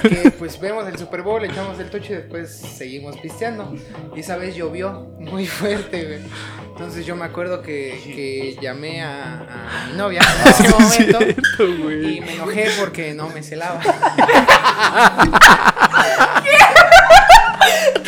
Que 0.02 0.30
pues 0.38 0.58
vemos 0.60 0.86
el 0.88 0.98
Super 0.98 1.22
Bowl, 1.22 1.44
echamos 1.44 1.78
el 1.78 1.90
tocho 1.90 2.12
y 2.12 2.16
después 2.16 2.50
seguimos 2.50 3.16
pisteando. 3.18 3.74
Y 4.14 4.20
esa 4.20 4.36
vez 4.36 4.54
llovió 4.54 5.08
muy 5.18 5.46
fuerte, 5.46 6.04
güey. 6.04 6.20
Entonces 6.72 7.04
yo 7.04 7.16
me 7.16 7.24
acuerdo 7.24 7.62
que, 7.62 8.00
que 8.04 8.56
llamé 8.60 9.02
a, 9.02 9.84
a 9.84 9.86
mi 9.88 9.96
novia 9.96 10.20
en 10.20 10.48
ese 10.48 10.68
momento 10.68 11.18
Cierto, 11.18 11.64
y 11.64 12.20
me 12.20 12.34
enojé 12.34 12.70
porque 12.78 13.14
no 13.14 13.28
me 13.28 13.42
celaba. 13.42 13.80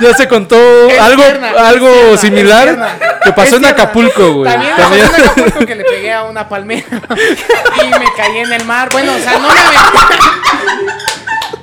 Ya 0.00 0.14
se 0.14 0.26
contó 0.28 0.56
Es 0.88 1.00
algo, 1.00 1.22
algo 1.58 2.16
similar 2.16 2.98
que 3.22 3.32
pasó 3.32 3.56
en. 3.56 3.64
Acapulco, 3.64 4.32
güey. 4.34 4.52
También, 4.52 4.76
También. 4.76 5.08
pasó 5.08 5.22
en 5.22 5.30
Acapulco 5.30 5.66
que 5.66 5.74
le 5.74 5.84
pegué 5.84 6.12
a 6.12 6.24
una 6.24 6.48
palmera 6.48 6.84
y 6.90 7.88
me 7.98 8.12
caí 8.16 8.38
en 8.38 8.52
el 8.52 8.64
mar. 8.64 8.88
Bueno, 8.92 9.12
o 9.14 9.18
sea, 9.18 9.38
no 9.38 9.48
me 9.48 9.60
aventé. 9.60 10.14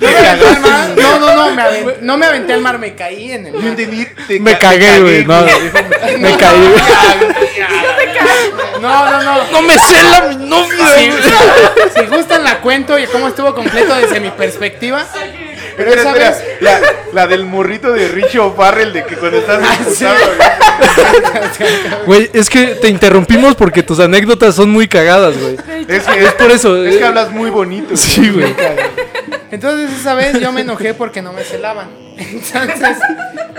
No, 0.02 0.08
me 0.10 0.18
aventé 0.18 0.48
al 0.48 0.60
mar. 0.62 0.90
no, 0.98 1.20
no, 1.20 1.36
no, 1.36 1.56
me 1.56 1.62
aventé, 1.62 1.98
no 2.02 2.18
me 2.18 2.26
aventé 2.26 2.54
al 2.54 2.62
mar, 2.62 2.80
me 2.80 2.96
caí 2.96 3.32
en 3.34 3.46
el 3.48 3.54
mar. 3.54 3.76
Me 4.40 4.58
cagué, 4.58 5.00
güey. 5.00 5.26
No, 5.26 5.42
me 6.18 6.38
caí, 6.38 6.60
güey. 6.60 6.82
No, 8.82 9.12
no, 9.12 9.24
no. 9.24 9.52
No 9.52 9.62
me 9.62 9.78
cela 9.78 10.22
mi 10.30 10.36
novia, 10.48 10.86
Si, 10.98 12.00
si 12.00 12.06
gustan 12.08 12.44
la 12.44 12.62
cuento 12.62 12.98
y 12.98 13.06
cómo 13.08 13.28
estuvo 13.28 13.54
completo 13.54 13.94
desde 13.96 14.20
mi 14.20 14.32
perspectiva. 14.32 15.06
Pero 15.78 15.90
Espera, 15.92 16.02
esa 16.12 16.32
espera, 16.32 16.32
vez 16.32 16.62
la, 16.62 16.82
la 17.14 17.28
del 17.28 17.46
morrito 17.46 17.92
de 17.92 18.08
Richie 18.08 18.40
O'Farrell 18.40 18.94
de 18.94 19.06
que 19.06 19.16
cuando 19.16 19.38
estás 19.38 19.62
Ah, 19.64 19.78
sí. 19.84 19.86
disfrutando, 19.90 20.26
güey. 20.38 22.06
Güey, 22.06 22.30
es 22.34 22.50
que 22.50 22.68
te 22.76 22.88
interrumpimos 22.90 23.56
porque 23.56 23.84
tus 23.84 24.00
anécdotas 24.00 24.56
son 24.56 24.70
muy 24.70 24.88
cagadas, 24.88 25.36
güey. 25.38 25.58
Es 25.88 26.04
que 26.04 26.24
Es 26.26 26.34
por 26.34 26.52
eso. 26.52 26.84
Es 26.86 26.96
eh. 26.96 27.00
que 27.00 27.06
hablas 27.06 27.32
muy 27.32 27.50
bonito. 27.50 27.96
Sí, 27.96 28.30
güey. 28.30 28.54
Entonces 29.52 29.92
esa 30.00 30.14
vez 30.14 30.40
yo 30.40 30.52
me 30.52 30.62
enojé 30.62 30.94
porque 30.94 31.22
no 31.22 31.34
me 31.34 31.44
celaban. 31.44 31.90
Entonces 32.18 32.98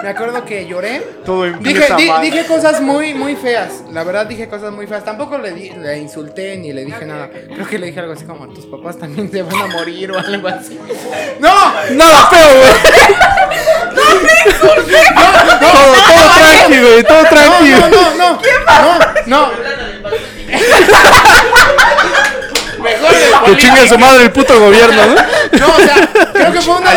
me 0.02 0.08
acuerdo 0.08 0.44
que 0.44 0.66
lloré. 0.66 1.00
Todo 1.24 1.44
Dije, 1.44 1.86
di- 1.96 2.10
dije 2.22 2.44
cosas 2.46 2.80
muy, 2.80 3.14
muy 3.14 3.36
feas. 3.36 3.82
La 3.92 4.02
verdad 4.04 4.26
dije 4.26 4.48
cosas 4.48 4.72
muy 4.72 4.86
feas. 4.86 5.04
Tampoco 5.04 5.38
le, 5.38 5.52
di- 5.52 5.70
le 5.70 5.98
insulté 5.98 6.56
ni 6.56 6.72
le 6.72 6.84
dije 6.84 7.04
nada. 7.06 7.28
Creo 7.30 7.66
que 7.68 7.78
le 7.78 7.86
dije 7.88 8.00
algo 8.00 8.12
así 8.12 8.24
como 8.24 8.48
tus 8.48 8.66
papás 8.66 8.98
también 8.98 9.30
te 9.30 9.42
van 9.42 9.54
a 9.56 9.66
morir 9.68 10.10
o 10.12 10.18
algo 10.18 10.48
así. 10.48 10.78
¡No! 11.40 11.50
Nada 11.92 12.26
feo, 12.30 12.48
güey. 12.58 12.72
Todo, 15.60 15.92
todo 16.06 16.30
tranqui, 16.34 16.80
güey. 16.80 17.02
Todo 17.04 17.22
No, 17.22 17.28
tranqui. 17.28 17.70
no, 17.70 17.88
no, 17.88 18.14
no. 18.16 18.40
No, 19.26 19.46
no. 19.46 19.52
Mejor 23.00 23.46
de 23.46 23.50
Que 23.54 23.56
chingue 23.62 23.88
su 23.88 23.98
madre 23.98 24.24
el 24.24 24.30
puto 24.32 24.58
gobierno, 24.58 25.06
¿no? 25.06 25.14
No, 25.58 25.74
o 25.74 25.80
sea, 25.80 26.08
creo 26.32 26.52
que 26.52 26.60
fue 26.60 26.76
una 26.76 26.90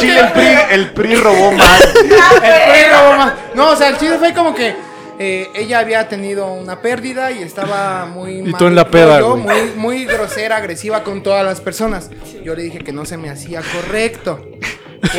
Chile, 0.00 0.14
que- 0.14 0.18
el 0.20 0.32
PRI, 0.32 0.46
el 0.70 0.90
PRI 0.92 1.14
robó 1.16 1.52
más. 1.52 1.80
El 1.94 2.02
PRI 2.02 2.90
robó 2.92 3.16
más. 3.16 3.32
No, 3.54 3.70
o 3.70 3.76
sea, 3.76 3.88
el 3.88 3.98
chiste 3.98 4.18
fue 4.18 4.32
como 4.34 4.54
que 4.54 4.74
eh, 5.20 5.50
ella 5.54 5.80
había 5.80 6.08
tenido 6.08 6.46
una 6.52 6.80
pérdida 6.80 7.32
y 7.32 7.42
estaba 7.42 8.06
muy 8.06 8.38
Y 8.38 8.42
mal 8.42 8.58
tú 8.58 8.66
en 8.66 8.74
la 8.76 8.88
peda, 8.88 9.20
muy, 9.20 9.72
muy 9.74 10.04
grosera, 10.04 10.56
agresiva 10.56 11.02
con 11.02 11.22
todas 11.24 11.44
las 11.44 11.60
personas. 11.60 12.10
Yo 12.44 12.54
le 12.54 12.62
dije 12.62 12.78
que 12.80 12.92
no 12.92 13.04
se 13.04 13.16
me 13.16 13.28
hacía 13.30 13.60
correcto. 13.62 14.46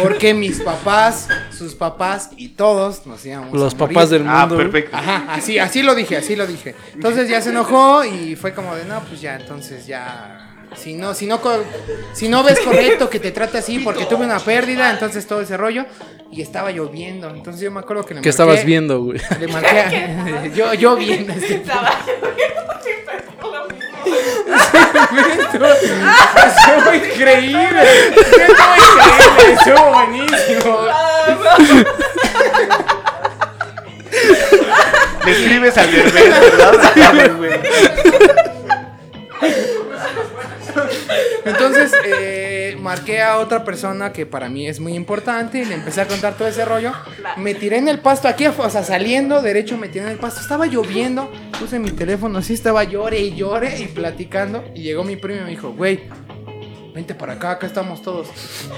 Porque 0.02 0.34
mis 0.34 0.62
papás, 0.62 1.28
sus 1.56 1.76
papás 1.76 2.30
y 2.38 2.50
todos 2.50 3.06
nos 3.06 3.26
íbamos 3.26 3.54
Los 3.54 3.74
a 3.74 3.78
morir. 3.78 3.96
papás 3.96 4.10
del 4.10 4.26
Ah, 4.28 4.42
mundo. 4.46 4.58
perfecto. 4.58 4.96
Ajá, 4.96 5.26
así, 5.30 5.58
así 5.60 5.84
lo 5.84 5.96
dije, 5.96 6.18
así 6.18 6.36
lo 6.36 6.46
dije. 6.48 6.76
Entonces 6.94 7.30
ya 7.30 7.42
se 7.42 7.50
enojó 7.50 8.04
y 8.06 8.36
fue 8.36 8.54
como 8.54 8.76
de, 8.76 8.86
no, 8.86 9.02
pues 9.02 9.22
ya, 9.22 9.36
entonces 9.36 9.86
ya. 9.88 10.46
Si 10.76 10.94
no, 10.94 11.16
si 11.16 11.26
no, 11.26 11.42
co- 11.42 11.64
si 12.14 12.28
no 12.28 12.44
ves 12.44 12.60
correcto 12.60 13.10
que 13.10 13.20
te 13.20 13.32
trate 13.32 13.58
así 13.58 13.80
porque 13.80 14.06
tuve 14.06 14.26
una 14.26 14.40
pérdida, 14.40 14.92
entonces 14.92 15.26
todo 15.26 15.42
ese 15.42 15.58
rollo. 15.58 15.86
Y 16.32 16.44
estaba 16.44 16.70
lloviendo. 16.70 17.28
Entonces 17.32 17.60
yo 17.60 17.72
me 17.72 17.80
acuerdo 17.80 18.06
que 18.06 18.14
le 18.14 18.22
¿Qué 18.22 18.30
marqué- 18.30 18.30
estabas 18.30 18.64
viendo, 18.64 19.02
güey? 19.02 19.20
Le 19.40 19.48
marqué 19.48 19.80
a- 19.80 20.46
yo, 20.56 20.74
yo 20.76 20.96
viendo 20.96 21.34
este 21.38 21.56
Estaba- 21.56 21.92
Estuvo 25.54 26.94
increíble. 26.94 27.84
Estuvo 28.12 28.76
increíble. 28.76 29.54
Estuvo 29.54 29.84
buenísimo. 29.92 30.72
Le 35.26 35.32
escribes 35.32 35.78
al 35.78 35.92
Derbez, 35.92 36.40
¿verdad? 36.40 37.38
Güey. 37.38 37.52
Entonces 41.46 41.92
eh, 42.06 42.78
marqué 42.80 43.22
a 43.22 43.38
otra 43.38 43.64
persona 43.64 44.14
que 44.14 44.26
para 44.26 44.50
mí 44.50 44.68
es 44.68 44.80
muy 44.80 44.94
importante 44.94 45.60
y 45.60 45.66
le 45.66 45.76
empecé 45.76 46.02
a 46.02 46.08
contar 46.08 46.36
todo 46.36 46.48
ese 46.48 46.66
rollo. 46.66 46.94
Me 47.38 47.54
tiré 47.54 47.78
en 47.78 47.88
el 47.88 48.00
pasto 48.00 48.28
aquí, 48.28 48.48
o 48.48 48.70
sea, 48.70 48.84
saliendo 48.84 49.42
derecho 49.42 49.78
me 49.78 49.88
tiré 49.88 50.06
en 50.06 50.12
el 50.12 50.18
pasto. 50.18 50.42
Estaba 50.42 50.68
lloviendo, 50.68 51.32
puse 51.60 51.80
mi 51.80 51.92
teléfono 51.92 52.40
así, 52.40 52.54
estaba 52.54 52.84
llore 52.84 53.20
y 53.20 53.36
llore 53.36 53.80
y 53.80 53.86
platicando. 53.88 54.64
Y 54.76 54.82
llegó 54.84 55.04
mi 55.04 55.16
primo 55.16 55.42
y 55.42 55.44
me 55.44 55.50
dijo, 55.52 55.72
güey, 55.72 56.02
vente 56.94 57.14
para 57.16 57.34
acá, 57.34 57.52
acá 57.52 57.68
estamos 57.68 58.02
todos. 58.02 58.28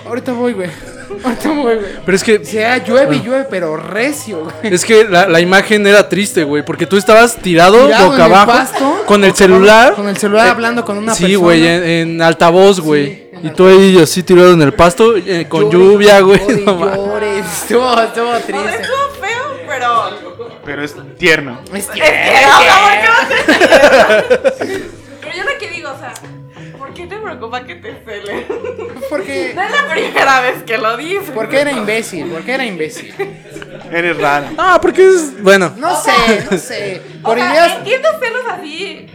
Ahorita 0.06 0.34
voy, 0.34 0.53
güey. 0.53 0.70
Ahorita 1.24 1.49
voy, 1.49 1.76
güey. 1.76 1.88
Pero 2.06 2.16
es 2.16 2.24
que, 2.24 2.38
O 2.38 2.45
sea, 2.45 2.84
llueve 2.84 3.18
y 3.18 3.22
llueve, 3.22 3.45
pero 3.49 3.78
recio, 3.78 4.44
güey. 4.44 4.74
es 4.74 4.84
que 4.86 5.06
la, 5.06 5.28
la 5.28 5.40
imagen 5.40 5.86
era 5.86 6.08
triste, 6.10 6.44
güey, 6.44 6.64
porque 6.66 6.86
tú 6.86 6.98
estabas 6.98 7.36
tirado, 7.38 7.86
Tirado 7.86 8.06
boca 8.12 8.18
en 8.18 8.26
el 8.26 8.34
abajo, 8.34 8.52
pasto, 8.52 9.03
con 9.06 9.24
el 9.24 9.34
celular. 9.36 9.94
con 9.95 10.08
el 10.10 10.18
celular 10.18 10.48
eh, 10.48 10.49
hablando 10.49 10.84
con 10.86 10.98
una 10.98 11.14
sí, 11.14 11.24
persona. 11.24 11.44
güey, 11.44 11.68
en, 11.68 11.84
en 11.84 12.22
altavoz, 12.22 12.80
güey. 12.80 13.06
Sí, 13.06 13.30
en 13.34 13.45
y 13.48 13.49
tú 13.52 13.68
ahí 13.68 13.98
así 13.98 14.24
tirado 14.24 14.53
en 14.53 14.62
el 14.62 14.74
pasto, 14.74 15.16
eh, 15.18 15.45
con 15.48 15.70
Llore, 15.72 15.78
lluvia, 15.78 16.20
güey. 16.22 16.40
no 16.66 16.95
llore. 16.95 17.40
Estuvo, 17.62 17.99
estuvo 18.02 18.34
triste. 18.45 18.82
Pero. 20.76 20.84
Es 20.84 21.18
tierno. 21.18 21.61
Es 21.73 21.85
Es 21.85 21.88
que, 21.89 22.02
o 22.02 22.06
sea, 22.61 22.76
¿por 22.81 22.91
qué 23.02 23.07
va 23.10 23.22
a 23.22 23.27
ser 23.27 24.91
Pero 25.22 25.35
yo 25.38 25.43
lo 25.43 25.57
que 25.60 25.69
digo, 25.69 25.91
o 25.91 25.98
sea, 25.99 26.14
¿por 26.77 26.93
qué 26.93 27.06
te 27.07 27.18
preocupa 27.18 27.64
que 27.64 27.76
te 27.76 28.02
cele? 28.06 28.45
Porque, 29.10 29.53
No 29.56 29.61
es 29.61 29.72
la 29.72 29.88
primera 29.93 30.41
vez 30.41 30.64
que 30.64 30.77
lo 30.77 30.98
dices. 30.98 31.31
porque 31.34 31.60
era 31.61 31.72
imbécil, 31.72 32.27
porque 32.31 32.53
era 32.53 32.65
imbécil. 32.65 33.14
Eres 33.91 34.18
raro. 34.18 34.48
Ah, 34.57 34.80
porque 34.81 35.06
es. 35.06 35.41
Bueno, 35.43 35.73
No 35.77 35.95
sé, 36.02 36.11
no 36.49 36.57
sé. 36.57 37.02
Por 37.22 37.38
sea, 37.38 37.52
ideas. 37.52 37.77
entiendo 37.77 38.10
celos 38.19 38.41
así 38.49 39.07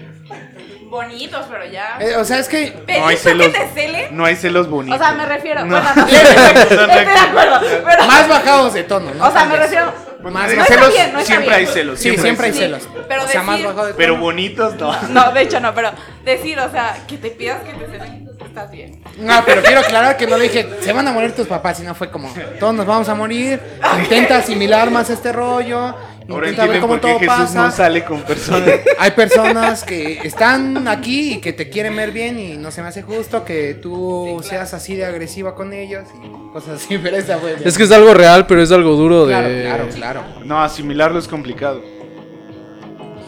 bonitos, 0.88 1.46
pero 1.50 1.64
ya. 1.66 1.96
eh, 2.00 2.16
o 2.16 2.24
sea, 2.24 2.38
es 2.38 2.48
que. 2.48 2.72
¿Ves 2.86 2.98
No 3.00 3.06
hay 3.08 3.16
esto 3.16 3.30
que 3.30 3.36
celos. 3.36 3.52
te 3.52 3.68
cele? 3.74 4.08
No 4.12 4.24
hay 4.24 4.36
celos 4.36 4.68
bonitos. 4.70 5.00
O 5.00 5.02
sea, 5.02 5.12
me 5.14 5.26
refiero. 5.26 5.64
No. 5.64 5.76
Bueno, 5.80 5.90
no, 5.96 6.02
No, 6.02 6.06
estoy 6.08 6.76
no, 6.76 6.86
de 6.86 7.18
acuerdo. 7.18 7.60
Pero, 7.84 8.06
Más 8.06 8.28
bajados 8.28 8.74
de 8.74 8.84
tono, 8.84 9.12
¿no? 9.14 9.26
o 9.26 9.32
sea, 9.32 9.44
me 9.46 9.56
refiero. 9.56 9.92
Más 10.32 10.50
Hay 10.50 10.56
No 10.56 10.62
está 10.62 10.74
celos, 10.74 10.92
bien, 10.92 11.12
no 11.12 11.18
está 11.20 11.32
siempre 11.32 11.56
bien. 11.56 11.68
hay 11.68 11.74
celos. 11.74 11.98
Sí, 12.00 12.16
siempre 12.16 12.46
hay 12.46 12.52
Sí, 12.52 12.58
celos. 12.58 12.88
pero 13.08 13.24
o 13.24 13.28
sea, 13.28 13.42
más 13.42 13.56
decir- 13.56 13.66
bajado 13.66 13.86
de. 13.88 13.94
Pero 13.94 14.16
bonitos 14.18 14.74
no. 14.76 15.02
No, 15.10 15.32
de 15.32 15.42
hecho 15.42 15.60
no, 15.60 15.74
pero 15.74 15.90
decir, 16.24 16.58
o 16.58 16.70
sea, 16.70 16.96
que 17.06 17.18
te 17.18 17.30
pidas 17.30 17.62
que 17.62 17.72
te 17.72 17.86
celen, 17.86 18.28
estás 18.44 18.70
bien. 18.70 19.02
No, 19.18 19.42
pero 19.44 19.62
quiero 19.62 19.80
aclarar 19.80 20.16
que 20.16 20.26
no 20.26 20.36
le 20.36 20.44
dije, 20.44 20.68
se 20.80 20.92
van 20.92 21.06
a 21.08 21.12
morir 21.12 21.34
tus 21.34 21.46
papás, 21.46 21.78
sino 21.78 21.94
fue 21.94 22.10
como, 22.10 22.32
todos 22.60 22.74
nos 22.74 22.86
vamos 22.86 23.08
a 23.08 23.14
morir, 23.14 23.60
intenta 24.02 24.38
asimilar 24.38 24.90
más 24.90 25.08
este 25.10 25.32
rollo, 25.32 25.94
Ahora 26.28 26.48
entienden 26.48 26.80
por 26.82 27.00
qué 27.00 27.08
Jesús 27.20 27.26
pasa. 27.26 27.62
no 27.66 27.70
sale 27.70 28.04
con 28.04 28.22
personas. 28.22 28.70
Hay 28.98 29.12
personas 29.12 29.84
que 29.84 30.18
están 30.26 30.88
aquí 30.88 31.34
y 31.34 31.40
que 31.40 31.52
te 31.52 31.68
quieren 31.68 31.94
ver 31.96 32.10
bien 32.10 32.38
y 32.38 32.56
no 32.56 32.70
se 32.72 32.82
me 32.82 32.88
hace 32.88 33.02
justo 33.02 33.44
que 33.44 33.74
tú 33.74 34.40
seas 34.42 34.74
así 34.74 34.96
de 34.96 35.04
agresiva 35.06 35.54
con 35.54 35.72
ellos 35.72 36.04
y 36.24 36.52
cosas 36.52 36.82
así, 36.82 36.98
pero 37.02 37.16
esa 37.16 37.38
fue... 37.38 37.56
es 37.64 37.76
que 37.78 37.84
es 37.84 37.92
algo 37.92 38.12
real, 38.12 38.46
pero 38.46 38.60
es 38.62 38.72
algo 38.72 38.94
duro 38.96 39.26
Claro, 39.26 39.48
de. 39.48 39.62
claro, 39.62 39.88
claro. 39.94 40.22
No, 40.44 40.60
asimilarlo 40.62 41.18
es 41.18 41.28
complicado. 41.28 41.80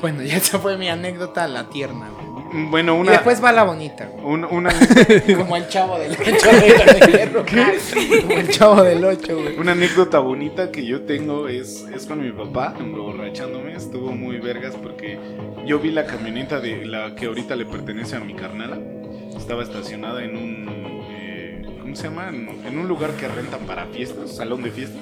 Bueno, 0.00 0.22
ya 0.22 0.36
esa 0.36 0.58
fue 0.58 0.76
mi 0.76 0.88
anécdota, 0.88 1.46
la 1.48 1.68
tierna, 1.70 2.06
Bueno, 2.52 2.96
Y 2.96 3.00
una. 3.00 3.12
después 3.12 3.42
va 3.44 3.52
la 3.52 3.64
bonita, 3.64 4.06
güey. 4.06 4.24
un- 4.24 4.44
una, 4.44 4.70
Como 5.36 5.56
el 5.56 5.68
chavo 5.68 5.98
del 5.98 6.12
8 6.12 6.22
de 6.50 7.28
Como 8.22 8.32
el 8.32 8.48
chavo 8.48 8.82
del 8.82 9.04
8, 9.04 9.36
güey. 9.38 9.58
una 9.58 9.72
anécdota 9.72 10.18
bonita 10.18 10.70
que 10.70 10.84
yo 10.84 11.02
tengo 11.02 11.48
es, 11.48 11.84
es 11.94 12.06
con 12.06 12.22
mi 12.22 12.32
papá, 12.32 12.74
emborrachándome. 12.78 13.74
Estuvo 13.74 14.12
muy 14.12 14.38
vergas 14.38 14.74
porque 14.82 15.18
yo 15.66 15.78
vi 15.78 15.90
la 15.90 16.06
camioneta 16.06 16.60
de 16.60 16.84
la 16.86 17.14
que 17.14 17.26
ahorita 17.26 17.54
le 17.56 17.66
pertenece 17.66 18.16
a 18.16 18.20
mi 18.20 18.34
carnala. 18.34 18.78
Estaba 19.36 19.62
estacionada 19.62 20.24
en 20.24 20.36
un. 20.36 21.06
eh, 21.10 21.62
¿Cómo 21.80 21.94
se 21.96 22.04
llama? 22.04 22.28
En, 22.28 22.48
en 22.66 22.78
un 22.78 22.88
lugar 22.88 23.10
que 23.12 23.28
rentan 23.28 23.60
para 23.60 23.86
fiestas, 23.86 24.36
salón 24.36 24.62
de 24.62 24.70
fiestas. 24.70 24.98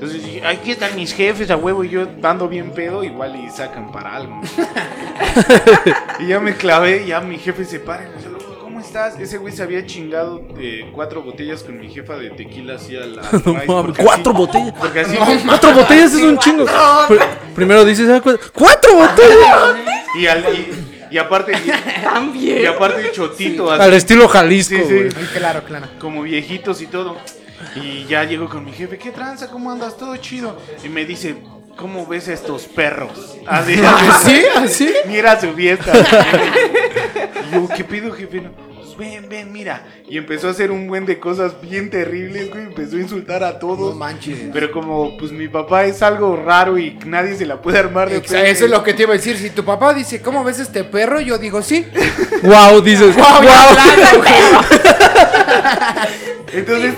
Entonces 0.00 0.24
dije, 0.24 0.46
aquí 0.46 0.70
están 0.70 0.94
mis 0.94 1.12
jefes 1.12 1.50
a 1.50 1.56
huevo 1.56 1.82
y 1.82 1.88
yo 1.88 2.06
dando 2.20 2.48
bien 2.48 2.70
pedo, 2.70 3.02
igual 3.02 3.34
y 3.34 3.50
sacan 3.50 3.90
para 3.90 4.14
algo. 4.14 4.40
y 6.20 6.26
ya 6.28 6.38
me 6.40 6.54
clavé, 6.54 7.04
ya 7.06 7.20
mi 7.20 7.36
jefe 7.38 7.64
se 7.64 7.80
para 7.80 8.04
y 8.04 8.08
me 8.08 8.14
dice, 8.16 8.28
"Loco, 8.28 8.58
¿cómo 8.62 8.78
estás? 8.80 9.18
Ese 9.18 9.38
güey 9.38 9.52
se 9.52 9.62
había 9.64 9.84
chingado 9.86 10.40
eh, 10.58 10.88
cuatro 10.94 11.22
botellas 11.22 11.64
con 11.64 11.80
mi 11.80 11.88
jefa 11.88 12.16
de 12.16 12.30
tequila 12.30 12.76
así 12.76 12.96
al, 12.96 13.18
al 13.18 13.42
No 13.44 13.54
mames, 13.82 13.96
cuatro 13.98 14.30
así- 14.32 14.38
botellas. 14.38 14.74
Porque 14.78 15.00
así, 15.00 15.16
Cuatro 15.46 15.72
botellas 15.72 16.14
es 16.14 16.22
un 16.22 16.38
chingo. 16.38 16.64
Pr- 16.64 17.26
primero 17.56 17.84
dices, 17.84 18.08
ah, 18.08 18.20
cu- 18.20 18.38
¡cuatro 18.52 18.94
botellas! 18.94 19.76
y, 20.16 20.26
al- 20.28 20.44
y, 20.54 21.14
y 21.14 21.18
aparte, 21.18 21.52
y, 21.52 22.02
También. 22.04 22.62
y 22.62 22.66
aparte 22.66 23.10
chotito, 23.12 23.70
así, 23.72 23.82
Al 23.82 23.94
estilo 23.94 24.28
Jalisco, 24.28 24.76
Sí. 24.76 25.10
Sí, 25.10 25.16
Claro, 25.36 25.62
claro. 25.64 25.86
como 25.98 26.22
viejitos 26.22 26.80
y 26.82 26.86
todo. 26.86 27.16
Y 27.76 28.04
ya 28.06 28.24
llego 28.24 28.48
con 28.48 28.64
mi 28.64 28.72
jefe, 28.72 28.98
¿qué 28.98 29.10
tranza? 29.10 29.48
¿Cómo 29.48 29.70
andas? 29.70 29.96
Todo 29.96 30.16
chido. 30.16 30.56
Y 30.84 30.88
me 30.88 31.04
dice, 31.04 31.36
¿cómo 31.76 32.06
ves 32.06 32.28
a 32.28 32.32
estos 32.34 32.64
perros? 32.64 33.36
Así, 33.46 33.74
¿Sí? 34.24 34.42
¿Así? 34.56 34.92
Mira 35.06 35.40
su 35.40 35.52
fiesta. 35.52 35.92
y 37.50 37.54
yo, 37.54 37.68
¿qué 37.76 37.84
pido, 37.84 38.12
jefe? 38.12 38.40
No, 38.42 38.50
Pues 38.52 38.96
ven, 38.96 39.28
ven, 39.28 39.52
mira. 39.52 39.84
Y 40.08 40.16
empezó 40.18 40.48
a 40.48 40.50
hacer 40.52 40.70
un 40.70 40.86
buen 40.88 41.04
de 41.04 41.18
cosas 41.18 41.60
bien 41.60 41.90
terribles, 41.90 42.50
güey. 42.50 42.62
Empezó 42.64 42.96
a 42.96 43.00
insultar 43.00 43.42
a 43.44 43.52
No 43.52 43.58
todos. 43.58 43.96
manches. 43.96 44.38
Pero 44.52 44.70
como, 44.70 45.16
pues 45.18 45.32
mi 45.32 45.48
papá 45.48 45.84
es 45.84 46.00
algo 46.02 46.36
raro 46.36 46.78
y 46.78 46.96
nadie 47.06 47.34
se 47.36 47.44
la 47.46 47.60
puede 47.60 47.78
armar 47.78 48.08
de 48.08 48.22
Exa- 48.22 48.44
Eso 48.44 48.64
es 48.66 48.70
lo 48.70 48.82
que 48.84 48.94
te 48.94 49.02
iba 49.02 49.12
a 49.12 49.16
decir. 49.16 49.36
Si 49.36 49.50
tu 49.50 49.64
papá 49.64 49.92
dice, 49.94 50.20
¿cómo 50.22 50.44
ves 50.44 50.60
este 50.60 50.84
perro? 50.84 51.20
Yo 51.20 51.38
digo, 51.38 51.60
sí. 51.62 51.86
Wow, 52.42 52.80
dices, 52.80 53.14
wow. 53.16 53.26
Entonces 56.52 56.94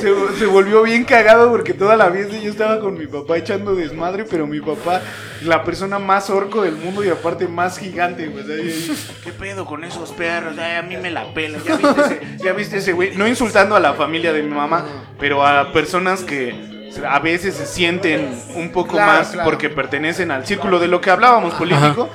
se, 0.00 0.38
se 0.38 0.46
volvió 0.46 0.82
bien 0.82 1.04
cagado 1.04 1.50
porque 1.50 1.74
toda 1.74 1.96
la 1.96 2.10
fiesta 2.10 2.36
yo 2.38 2.50
estaba 2.50 2.80
con 2.80 2.96
mi 2.98 3.06
papá 3.06 3.36
echando 3.36 3.74
desmadre, 3.74 4.24
pero 4.24 4.46
mi 4.46 4.60
papá, 4.60 5.00
la 5.42 5.64
persona 5.64 5.98
más 5.98 6.30
orco 6.30 6.62
del 6.62 6.76
mundo 6.76 7.04
y 7.04 7.08
aparte 7.08 7.48
más 7.48 7.78
gigante, 7.78 8.24
y- 8.24 8.28
y, 8.68 8.96
¿Qué 9.24 9.32
pedo 9.32 9.64
con 9.66 9.84
esos 9.84 10.12
perros? 10.12 10.54
Ay, 10.58 10.76
a 10.76 10.82
mí 10.82 10.96
me 10.96 11.10
la 11.10 11.32
pela. 11.34 11.58
¿Ya 11.64 11.76
viste 11.76 12.00
ese, 12.02 12.20
ya 12.44 12.52
viste 12.52 12.76
ese 12.78 12.92
güey? 12.92 13.16
No 13.16 13.26
insultando 13.28 13.74
a 13.76 13.80
la 13.80 13.94
familia 13.94 14.32
de 14.32 14.42
mi 14.42 14.54
mamá, 14.54 14.84
pero 15.18 15.46
a 15.46 15.72
personas 15.72 16.22
que 16.22 16.72
a 17.08 17.18
veces 17.18 17.54
se 17.56 17.66
sienten 17.66 18.40
un 18.54 18.70
poco 18.70 18.92
Claro, 18.92 19.12
más 19.18 19.28
claro. 19.30 19.50
porque 19.50 19.68
pertenecen 19.68 20.30
al 20.30 20.46
círculo 20.46 20.78
de 20.78 20.86
lo 20.86 21.00
que 21.00 21.10
hablábamos 21.10 21.54
político. 21.54 22.08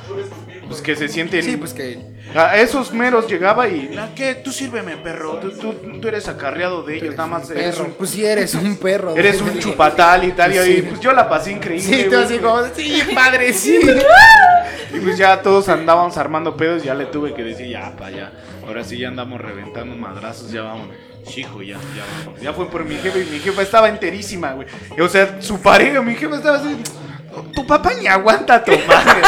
Pues 0.70 0.82
que 0.82 0.96
se 0.96 1.08
sienten 1.10 1.44
Sí, 1.44 1.58
pues 1.58 1.74
que. 1.74 1.98
a 2.36 2.56
esos 2.58 2.94
meros 2.94 3.28
llegaba 3.28 3.68
y, 3.68 3.96
"Ah, 3.98 4.10
¿qué? 4.16 4.36
Tú 4.36 4.52
sírveme, 4.52 4.96
perro. 4.98 5.40
Tú, 5.40 5.50
tú, 5.52 5.74
tú 6.00 6.08
eres 6.08 6.28
acarreado 6.28 6.84
de 6.84 6.98
ellos, 6.98 7.16
nada 7.18 7.28
más 7.28 7.50
eres 7.50 7.76
Perro. 7.76 7.88
un, 7.88 7.94
Pues 7.94 8.12
sí, 8.12 8.24
eres 8.24 8.54
un 8.54 8.78
perro. 8.78 9.16
eres 9.18 9.42
un 9.42 9.58
chupatal 9.60 10.24
y 10.26 10.32
tal. 10.34 10.54
Y 10.70 10.82
pues 10.84 11.00
yo 11.02 11.12
la 11.12 11.28
pasé 11.28 11.52
increíble. 11.54 12.04
Sí, 12.04 12.08
tú 12.10 12.18
así 12.18 12.38
como, 12.38 12.64
sí, 12.76 13.02
padre, 13.16 13.52
sí. 13.54 13.80
Y 14.94 15.00
pues 15.00 15.18
ya 15.18 15.42
todos 15.42 15.68
andábamos 15.70 16.18
armando 16.18 16.56
pedos. 16.56 16.84
Ya 16.84 16.94
le 16.94 17.08
tuve 17.08 17.34
que 17.34 17.44
decir, 17.44 17.68
ya, 17.68 17.96
pa, 17.98 18.12
ya. 18.12 18.32
Ahora 18.68 18.84
sí 18.84 18.98
ya 19.00 19.08
andamos 19.08 19.42
reventando 19.42 19.96
madrazos, 19.96 20.52
ya 20.52 20.62
vamos. 20.62 20.90
Chijo, 21.28 21.62
ya, 21.64 21.78
ya. 21.96 22.42
Ya 22.42 22.54
fue 22.54 22.70
por 22.70 22.86
mi 22.86 22.96
jefe 22.96 23.22
y 23.24 23.26
mi 23.26 23.40
jefa 23.40 23.62
estaba 23.64 23.90
enterísima, 23.90 24.54
güey. 24.54 24.68
O 25.02 25.08
sea, 25.10 25.42
su 25.42 25.60
pareja, 25.60 26.02
mi 26.02 26.14
jefa 26.16 26.36
estaba 26.36 26.58
así. 26.58 26.76
Tu 27.56 27.66
papá 27.68 27.92
ni 28.00 28.08
aguanta 28.08 28.64
tomar. 28.64 29.22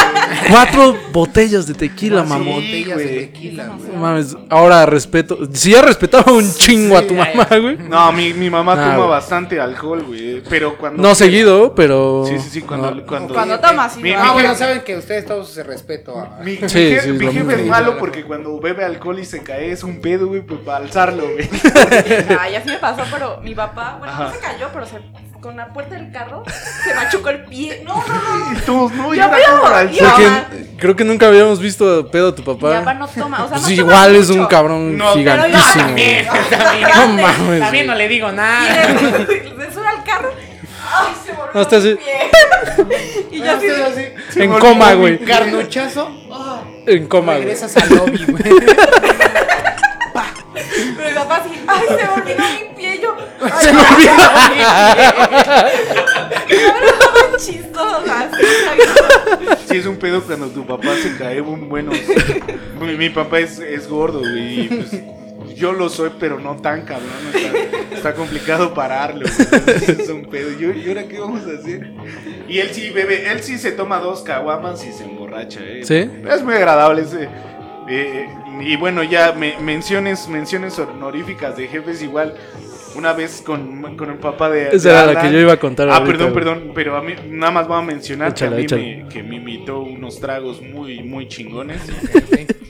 Cuatro 0.48 0.96
botellas 1.12 1.66
de 1.66 1.74
tequila, 1.74 2.22
Sí, 2.22 2.28
mamón. 2.28 2.54
Botellas 2.54 2.98
de 2.98 3.04
güey. 3.04 3.26
tequila, 3.26 3.66
güey. 3.68 3.90
No 3.92 4.00
mames, 4.00 4.36
ahora 4.48 4.86
respeto. 4.86 5.38
Si 5.52 5.70
ya 5.72 5.82
respetaba 5.82 6.32
un 6.32 6.52
chingo 6.54 6.96
a 6.96 7.00
Sí, 7.00 7.06
tu 7.08 7.14
mamá, 7.14 7.46
güey. 7.50 7.76
No, 7.78 8.12
mi, 8.12 8.32
mi 8.34 8.50
mamá 8.50 8.74
toma 8.74 8.96
güey. 8.96 9.08
bastante 9.08 9.60
alcohol, 9.60 10.02
güey. 10.06 10.42
Pero 10.48 10.76
cuando. 10.76 11.02
No 11.02 11.14
seguido, 11.14 11.74
pero. 11.74 12.24
Sí, 12.26 12.38
sí, 12.38 12.48
sí, 12.50 12.60
cuando. 12.62 12.90
No. 12.92 13.06
cuando, 13.06 13.34
Cuando 13.34 13.60
tomas, 13.60 13.92
sí. 13.94 14.00
Mi- 14.02 14.12
Ah, 14.12 14.26
mi 14.26 14.32
bueno, 14.34 14.54
saben 14.54 14.82
que 14.82 14.96
ustedes 14.96 15.24
todos 15.26 15.48
se 15.48 15.62
respeto 15.62 16.18
a... 16.18 16.38
Mi, 16.42 16.52
mi 16.58 16.68
Sí, 16.68 16.78
je- 16.78 17.00
sí, 17.00 17.08
mi 17.12 17.26
jefe 17.32 17.60
es 17.62 17.66
malo 17.66 17.96
porque 17.98 18.24
cuando 18.24 18.58
bebe 18.60 18.84
alcohol 18.84 19.18
y 19.18 19.24
se 19.24 19.42
cae 19.42 19.70
es 19.72 19.82
un 19.84 20.00
pedo, 20.00 20.26
güey, 20.28 20.42
pues 20.42 20.60
para 20.60 20.84
alzarlo, 20.84 21.24
güey. 21.32 21.48
Ay, 22.38 22.54
así 22.56 22.68
me 22.68 22.78
pasó, 22.78 23.02
pero 23.10 23.40
mi 23.42 23.54
papá, 23.54 23.96
bueno, 23.98 24.12
Ajá. 24.12 24.24
no 24.24 24.32
se 24.32 24.38
cayó, 24.38 24.68
pero 24.72 24.86
se, 24.86 24.96
con 25.42 25.56
la 25.56 25.66
puerta 25.72 25.96
del 25.96 26.10
carro 26.12 26.44
se 26.84 26.94
machucó 26.94 27.28
el 27.30 27.44
pie. 27.44 27.82
No, 27.84 27.96
no, 27.96 28.04
no. 28.04 28.52
Y 28.52 28.60
todos, 28.62 28.92
no, 28.92 29.12
Ya 29.12 30.48
creo 30.78 30.94
que 30.96 31.04
nunca 31.04 31.26
habíamos 31.26 31.58
visto 31.58 32.08
pedo 32.10 32.28
a 32.28 32.34
tu 32.34 32.42
Mi 32.42 32.46
papá. 32.46 32.78
papá 32.78 32.94
no 32.94 33.08
toma, 33.08 33.44
o 33.44 33.48
sea, 33.48 33.58
Pues 33.58 33.62
no 33.62 33.68
toma 33.68 33.72
igual 33.74 34.16
es 34.16 34.30
un 34.30 34.46
cabrón 34.46 34.96
No, 34.96 35.12
pero 35.14 35.18
gigantísimo. 35.42 35.84
también, 35.84 36.26
también. 36.50 36.88
No 36.96 37.08
mames. 37.22 37.60
También 37.60 37.86
no 37.88 37.94
le 37.96 38.08
digo 38.08 38.28
Y 38.30 38.32
nada. 38.32 38.88
le, 38.88 38.98
se 39.66 39.74
sube 39.74 39.86
al 39.88 40.04
carro. 40.04 40.32
Ay, 40.94 41.12
se 41.24 41.32
volvió 41.32 41.50
No, 41.54 41.60
está 41.62 41.76
mi 41.78 41.88
así. 41.90 41.98
y 43.32 43.38
yo 43.42 43.52
así, 43.52 44.40
En 44.40 44.52
coma, 44.58 44.94
güey. 44.94 45.18
Carnuchazo. 45.18 46.10
En 46.86 47.06
coma, 47.08 47.32
güey. 47.32 47.44
Regresas 47.44 47.76
al 47.76 47.88
lobby, 47.96 48.24
güey. 48.26 48.42
pero 50.96 51.08
mi 51.08 51.14
papá 51.14 51.36
así, 51.36 51.50
ay, 51.66 51.84
se 51.88 51.94
me 51.94 52.08
olvidó 52.08 52.42
mi 52.42 52.74
pie. 52.76 53.00
Yo, 53.02 53.11
Se 53.60 53.72
me 53.72 53.80
olvidó. 53.80 54.12
es 59.70 59.86
un 59.86 59.96
pedo 59.96 60.22
cuando 60.22 60.48
tu 60.48 60.66
papá 60.66 60.94
se 60.96 61.16
cae 61.16 61.40
un 61.40 61.68
bueno. 61.68 61.92
mi, 62.80 62.96
mi 62.96 63.10
papá 63.10 63.38
es, 63.40 63.58
es 63.58 63.88
gordo, 63.88 64.20
güey. 64.20 64.60
y, 64.60 64.68
pues, 64.68 65.02
yo 65.56 65.72
lo 65.72 65.88
soy, 65.88 66.10
pero 66.18 66.38
no 66.40 66.56
tan 66.56 66.82
cabrón. 66.82 67.08
Está, 67.34 67.94
está 67.96 68.14
complicado 68.14 68.74
pararlo. 68.74 69.26
güey, 69.26 70.00
Es 70.00 70.08
un 70.08 70.24
pedo. 70.26 70.50
¿Y, 70.50 70.80
¿Y 70.84 70.88
ahora 70.88 71.04
qué 71.08 71.18
vamos 71.20 71.42
a 71.46 71.58
hacer? 71.58 71.90
Y 72.48 72.58
él 72.58 72.70
sí 72.72 72.90
bebe, 72.90 73.30
él 73.30 73.42
sí 73.42 73.58
se 73.58 73.72
toma 73.72 73.98
dos 73.98 74.22
caguamas 74.22 74.84
y 74.84 74.92
se 74.92 75.04
emborracha, 75.04 75.60
¿eh? 75.60 75.80
¿Sí? 75.84 76.10
Es 76.30 76.42
muy 76.42 76.54
agradable 76.54 77.02
ese. 77.02 77.28
Eh, 77.88 78.28
y 78.60 78.76
bueno, 78.76 79.02
ya 79.02 79.32
me- 79.32 79.56
menciones, 79.58 80.28
menciones 80.28 80.78
honoríficas 80.78 81.56
de 81.56 81.68
jefes 81.68 82.02
igual. 82.02 82.34
Una 82.94 83.12
vez 83.12 83.42
con, 83.44 83.96
con 83.96 84.10
el 84.10 84.18
papá 84.18 84.50
de. 84.50 84.68
Esa 84.74 84.88
de 84.88 84.94
era 84.94 85.06
la 85.14 85.20
que 85.22 85.32
yo 85.32 85.38
iba 85.40 85.52
a 85.54 85.56
contar 85.58 85.88
Ah, 85.88 85.96
ahorita, 85.96 86.12
perdón, 86.18 86.34
perdón. 86.34 86.72
Pero 86.74 86.96
a 86.96 87.02
mí 87.02 87.14
nada 87.28 87.50
más 87.52 87.66
voy 87.68 87.78
a 87.78 87.82
mencionar 87.82 88.34
que 88.34 88.44
a 88.44 88.50
mí 88.50 88.66
me, 88.70 89.06
que 89.08 89.22
me 89.22 89.36
invitó 89.36 89.80
unos 89.80 90.20
tragos 90.20 90.60
muy, 90.60 91.02
muy 91.02 91.28
chingones. 91.28 91.80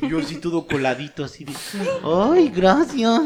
Yo 0.08 0.20
sí 0.22 0.36
todo 0.36 0.66
coladito 0.66 1.24
así 1.24 1.44
de. 1.44 1.52
Ay, 2.04 2.52
gracias. 2.54 3.20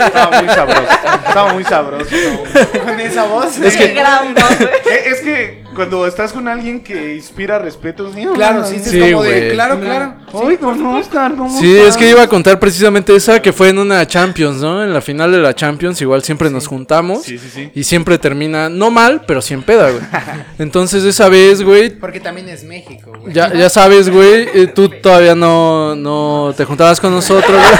Estaba 0.00 0.40
muy 0.42 0.48
sabroso. 0.54 0.92
Estaba 1.26 1.52
muy 1.52 1.64
sabroso. 1.64 2.14
estaba 2.16 2.72
muy- 2.72 2.80
Con 2.80 3.00
esa 3.00 3.24
voz. 3.26 3.58
Es 3.58 3.76
que- 3.76 3.88
gran 3.94 4.34
voz. 4.34 4.60
Eh, 4.60 5.02
Es 5.06 5.20
que 5.20 5.61
cuando 5.74 6.06
estás 6.06 6.32
con 6.32 6.48
alguien 6.48 6.82
que 6.82 7.14
inspira 7.16 7.58
respeto, 7.58 8.12
sí, 8.12 8.26
Claro, 8.34 8.64
sí, 8.66 8.78
sí, 8.82 8.98
es 8.98 9.12
como 9.12 9.22
de. 9.22 9.30
güey. 9.40 9.52
Claro, 9.52 9.80
claro. 9.80 10.14
Ay, 10.46 10.56
don 10.60 10.86
Oscar, 10.86 11.34
¿cómo 11.36 11.60
Sí, 11.60 11.74
estás? 11.76 11.90
es 11.90 11.96
que 11.96 12.10
iba 12.10 12.22
a 12.22 12.28
contar 12.28 12.58
precisamente 12.58 13.14
esa 13.14 13.40
que 13.42 13.52
fue 13.52 13.68
en 13.70 13.78
una 13.78 14.06
Champions, 14.06 14.58
¿no? 14.60 14.82
En 14.82 14.92
la 14.92 15.00
final 15.00 15.30
de 15.32 15.38
la 15.38 15.54
Champions, 15.54 16.00
igual 16.00 16.22
siempre 16.22 16.50
nos 16.50 16.66
juntamos. 16.66 17.22
Sí, 17.22 17.38
sí, 17.38 17.48
sí. 17.52 17.70
Y 17.74 17.84
siempre 17.84 18.18
termina, 18.18 18.68
no 18.68 18.90
mal, 18.90 19.22
pero 19.26 19.42
sí 19.42 19.54
en 19.54 19.62
peda, 19.62 19.90
güey. 19.90 20.02
Entonces 20.58 21.04
esa 21.04 21.28
vez, 21.28 21.62
güey, 21.62 21.90
Porque 21.90 22.20
también 22.20 22.48
es 22.48 22.64
México, 22.64 23.12
güey. 23.20 23.32
ya, 23.34 23.52
ya 23.52 23.68
sabes, 23.68 24.08
güey, 24.10 24.48
eh, 24.54 24.70
tú 24.74 24.88
todavía 24.88 25.34
no, 25.34 25.94
no 25.96 26.54
te 26.56 26.64
juntabas 26.64 27.00
con 27.00 27.12
nosotros, 27.12 27.50
güey. 27.50 27.62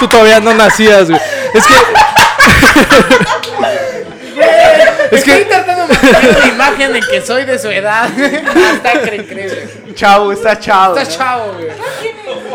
Tú 0.00 0.08
todavía 0.08 0.40
no 0.40 0.52
nacías, 0.52 1.08
güey. 1.08 1.20
Es 1.54 1.64
que... 1.64 1.74
es 5.12 5.18
Estoy 5.18 5.40
que... 5.40 5.44
tratando 5.44 5.86
de 5.86 5.94
mantener 5.94 6.38
la 6.38 6.48
imagen 6.48 6.96
en 6.96 7.02
que 7.04 7.20
soy 7.20 7.44
de 7.44 7.58
su 7.58 7.68
edad. 7.68 8.08
Está 8.18 8.94
increíble. 8.94 9.68
Chavo, 9.94 10.32
está 10.32 10.58
chavo. 10.58 10.96
Está 10.96 11.16
chavo, 11.16 11.52
güey. 11.52 11.68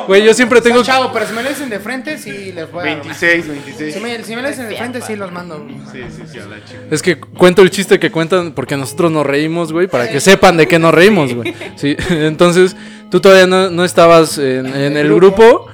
Güey, 0.07 0.23
yo 0.23 0.33
siempre 0.33 0.59
tengo... 0.59 0.81
Está 0.81 0.93
chavo, 0.93 1.13
pero 1.13 1.27
si 1.27 1.33
me 1.33 1.43
lo 1.43 1.49
dicen 1.49 1.69
de 1.69 1.79
frente, 1.79 2.17
sí 2.17 2.51
les 2.51 2.71
voy 2.71 2.81
a. 2.81 2.95
26, 2.95 3.47
26. 3.47 3.93
Si 3.93 3.99
me, 3.99 4.23
si 4.23 4.35
me 4.35 4.41
lo 4.41 4.47
dicen 4.47 4.69
de 4.69 4.75
frente, 4.75 5.01
sí 5.01 5.15
los 5.15 5.31
mando. 5.31 5.67
Sí, 5.91 5.99
sí, 6.09 6.23
sí, 6.31 6.39
a 6.39 6.45
la 6.45 6.65
chica. 6.65 6.79
Es 6.89 7.01
que 7.03 7.19
cuento 7.19 7.61
el 7.61 7.69
chiste 7.69 7.99
que 7.99 8.09
cuentan 8.09 8.53
porque 8.53 8.75
nosotros 8.75 9.11
nos 9.11 9.25
reímos, 9.25 9.71
güey, 9.71 9.87
para 9.87 10.09
que 10.09 10.19
sepan 10.19 10.57
de 10.57 10.67
qué 10.67 10.79
nos 10.79 10.93
reímos, 10.93 11.35
güey. 11.35 11.53
Sí, 11.75 11.95
entonces 12.09 12.75
tú 13.11 13.19
todavía 13.19 13.45
no, 13.45 13.69
no 13.69 13.85
estabas 13.85 14.39
en, 14.39 14.65
en 14.65 14.97
el 14.97 15.13
grupo. 15.13 15.67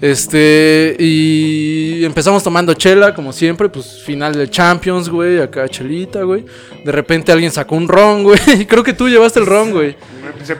Este, 0.00 0.94
y 0.98 2.04
empezamos 2.04 2.42
tomando 2.42 2.72
chela, 2.74 3.14
como 3.14 3.32
siempre, 3.32 3.68
pues 3.68 4.02
final 4.04 4.34
de 4.34 4.48
Champions, 4.48 5.08
güey, 5.08 5.40
acá 5.40 5.68
chelita, 5.68 6.22
güey. 6.22 6.44
De 6.84 6.92
repente 6.92 7.32
alguien 7.32 7.50
sacó 7.50 7.74
un 7.74 7.88
ron, 7.88 8.22
güey. 8.24 8.38
Y 8.60 8.66
creo 8.66 8.82
que 8.84 8.92
tú 8.92 9.08
llevaste 9.08 9.40
el 9.40 9.46
ron, 9.46 9.72
güey. 9.72 9.96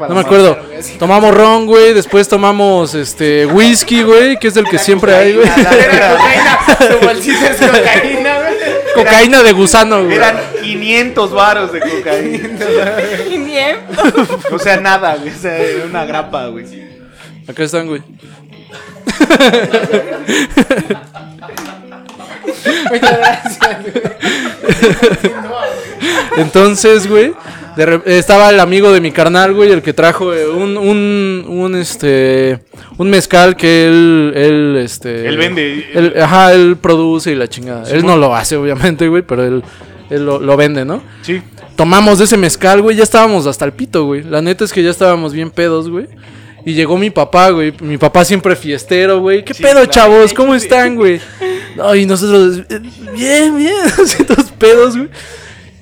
No 0.08 0.14
me 0.14 0.20
acuerdo. 0.20 0.58
Tomamos 0.98 1.34
ron, 1.34 1.66
güey. 1.66 1.94
Después 1.94 2.28
tomamos 2.28 2.94
este 2.94 3.46
whisky, 3.46 4.02
güey, 4.02 4.38
que 4.38 4.48
es 4.48 4.56
el 4.56 4.64
que 4.64 4.78
siempre 4.78 5.14
hay, 5.14 5.34
güey. 5.34 5.48
Cocaína. 5.48 6.58
Su 6.78 7.06
bolsita 7.06 7.50
es 7.50 7.56
cocaína, 7.58 8.38
güey. 8.40 8.54
Cocaína 8.94 9.42
de 9.42 9.52
gusano, 9.52 10.04
güey. 10.04 10.16
Eran 10.16 10.36
500 10.62 11.32
varos 11.32 11.72
de 11.72 11.80
cocaína. 11.80 12.48
500. 13.28 14.52
O 14.52 14.58
sea, 14.58 14.78
nada, 14.80 15.16
güey. 15.16 15.30
O 15.32 15.38
sea, 15.38 15.58
una 15.88 16.04
grapa, 16.04 16.46
güey. 16.48 16.64
Acá 17.46 17.62
están, 17.64 17.86
güey. 17.86 18.02
Muchas 22.90 23.18
gracias, 23.18 23.58
güey. 23.82 25.32
Entonces, 26.36 27.08
güey, 27.08 27.32
de 27.76 28.00
estaba 28.06 28.50
el 28.50 28.60
amigo 28.60 28.92
de 28.92 29.00
mi 29.00 29.10
carnal, 29.10 29.52
güey, 29.54 29.70
el 29.72 29.82
que 29.82 29.92
trajo 29.92 30.32
eh, 30.34 30.48
un, 30.48 30.76
un, 30.76 31.44
un, 31.48 31.74
este, 31.76 32.60
un 32.96 33.10
mezcal 33.10 33.56
que 33.56 33.86
él, 33.86 34.32
él, 34.34 34.76
este... 34.82 35.26
Él 35.28 35.36
vende. 35.36 35.86
él- 35.94 36.14
ajá, 36.20 36.52
él 36.54 36.76
produce 36.80 37.32
y 37.32 37.34
la 37.34 37.48
chingada. 37.48 37.90
Él 37.90 38.04
no 38.04 38.16
lo 38.16 38.34
hace, 38.34 38.56
obviamente, 38.56 39.08
güey, 39.08 39.22
pero 39.22 39.44
él, 39.44 39.62
él 40.10 40.24
lo, 40.24 40.38
lo 40.38 40.56
vende, 40.56 40.84
¿no? 40.84 41.02
Sí. 41.22 41.42
Tomamos 41.76 42.18
de 42.18 42.24
ese 42.24 42.36
mezcal, 42.36 42.82
güey, 42.82 42.96
ya 42.96 43.04
estábamos 43.04 43.46
hasta 43.46 43.64
el 43.64 43.72
pito, 43.72 44.04
güey. 44.04 44.22
La 44.22 44.42
neta 44.42 44.64
es 44.64 44.72
que 44.72 44.82
ya 44.82 44.90
estábamos 44.90 45.32
bien 45.32 45.50
pedos, 45.50 45.88
güey. 45.88 46.06
Y 46.68 46.74
llegó 46.74 46.98
mi 46.98 47.08
papá, 47.08 47.48
güey. 47.48 47.72
Mi 47.80 47.96
papá 47.96 48.26
siempre 48.26 48.54
fiestero, 48.54 49.20
güey. 49.20 49.42
¿Qué 49.42 49.54
Sí, 49.54 49.62
pedo, 49.62 49.72
claro. 49.74 49.86
chavos? 49.90 50.34
¿Cómo 50.34 50.54
están, 50.54 50.96
güey? 50.96 51.18
No, 51.76 51.94
y 51.94 52.04
nosotros, 52.04 52.58
eh, 52.68 52.80
bien, 53.14 53.56
bien, 53.56 53.74
así 54.02 54.22
todos 54.24 54.50
pedos, 54.52 54.94
güey. 54.94 55.08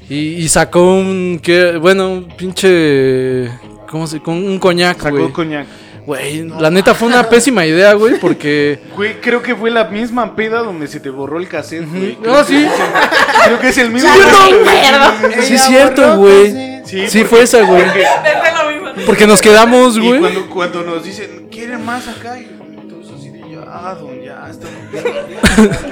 Y, 0.08 0.16
y 0.44 0.48
sacó 0.48 0.94
un, 0.94 1.40
que, 1.42 1.76
bueno, 1.78 2.08
un 2.12 2.28
pinche, 2.36 3.50
¿cómo 3.90 4.06
se? 4.06 4.20
Con 4.20 4.34
un 4.36 4.60
coñac, 4.60 5.00
Sacó 5.02 5.16
güey. 5.18 5.32
coñac. 5.32 5.66
Güey, 6.06 6.44
la 6.60 6.70
neta 6.70 6.94
fue 6.94 7.08
una 7.08 7.28
pésima 7.28 7.66
idea, 7.66 7.94
güey, 7.94 8.20
porque... 8.20 8.78
Güey, 8.94 9.20
creo 9.20 9.42
que 9.42 9.56
fue 9.56 9.72
la 9.72 9.86
misma 9.86 10.36
peda 10.36 10.60
donde 10.60 10.86
se 10.86 11.00
te 11.00 11.10
borró 11.10 11.40
el 11.40 11.48
cassette, 11.48 11.84
güey. 11.90 12.16
No, 12.22 12.44
sí. 12.44 12.54
el- 12.58 12.70
Creo 13.44 13.58
que 13.58 13.68
es 13.70 13.78
el 13.78 13.90
mismo. 13.90 14.08
No. 14.08 14.22
Sí, 15.42 15.46
Ella 15.48 15.54
es 15.56 15.64
cierto, 15.64 16.16
güey. 16.18 16.76
Sí, 16.84 17.08
Sí, 17.08 17.24
fue 17.24 17.42
esa, 17.42 17.62
güey. 17.62 17.82
Desde 17.82 18.52
lo. 18.54 18.65
Porque 19.05 19.27
nos 19.27 19.40
quedamos, 19.40 19.97
Y 19.97 20.01
güey. 20.01 20.20
cuando, 20.20 20.47
cuando 20.51 20.82
nos 20.82 21.05
dicen, 21.05 21.48
¿quieren 21.51 21.85
más 21.85 22.09
acá? 22.09 22.39
Y 22.39 22.44
todos 22.89 23.12
así 23.18 23.28
de, 23.31 23.40
ya, 23.40 23.94
don, 23.94 24.23
ya, 24.23 24.48
está. 24.51 24.66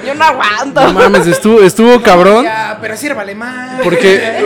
Yo 0.05 0.15
no 0.15 0.23
aguanto. 0.23 0.81
No 0.81 0.93
mames, 0.93 1.27
estuvo, 1.27 1.61
estuvo 1.61 2.01
cabrón. 2.01 2.45
Ya, 2.45 2.77
pero 2.81 2.97
sírvale 2.97 3.35
más. 3.35 3.81
Porque, 3.83 4.45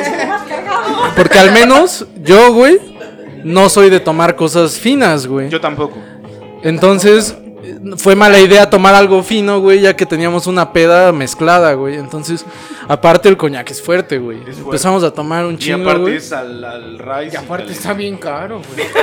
porque 1.16 1.40
al 1.40 1.52
menos 1.54 2.06
yo, 2.22 2.52
güey, 2.54 2.80
no 3.44 3.70
soy 3.70 3.90
de 3.90 4.00
tomar 4.00 4.36
cosas 4.36 4.78
finas, 4.78 5.26
güey. 5.26 5.50
Yo 5.50 5.62
tampoco. 5.62 5.98
Entonces, 6.62 7.36
fue 7.98 8.16
mala 8.16 8.40
idea 8.40 8.70
tomar 8.70 8.96
algo 8.96 9.24
fino, 9.24 9.60
güey, 9.60 9.82
ya 9.82 9.96
que 9.96 10.06
teníamos 10.06 10.48
una 10.48 10.72
peda 10.74 11.12
mezclada, 11.12 11.74
güey. 11.74 11.96
Entonces, 11.96 12.46
aparte 12.88 13.30
el 13.30 13.38
coñac 13.38 13.70
es 13.72 13.82
fuerte, 13.82 14.18
güey. 14.18 14.40
Empezamos 14.48 15.04
a 15.04 15.12
tomar 15.12 15.46
un 15.46 15.56
Y 15.56 15.58
chingo, 15.58 15.84
aparte 15.84 16.02
güey. 16.02 16.16
es 16.16 16.32
al, 16.32 16.64
al 16.64 17.00
rice. 17.00 17.36
Y 17.36 17.38
aparte 17.38 17.72
está 17.72 17.94
bien 17.94 18.18
caro, 18.18 18.62
güey. 18.74 18.88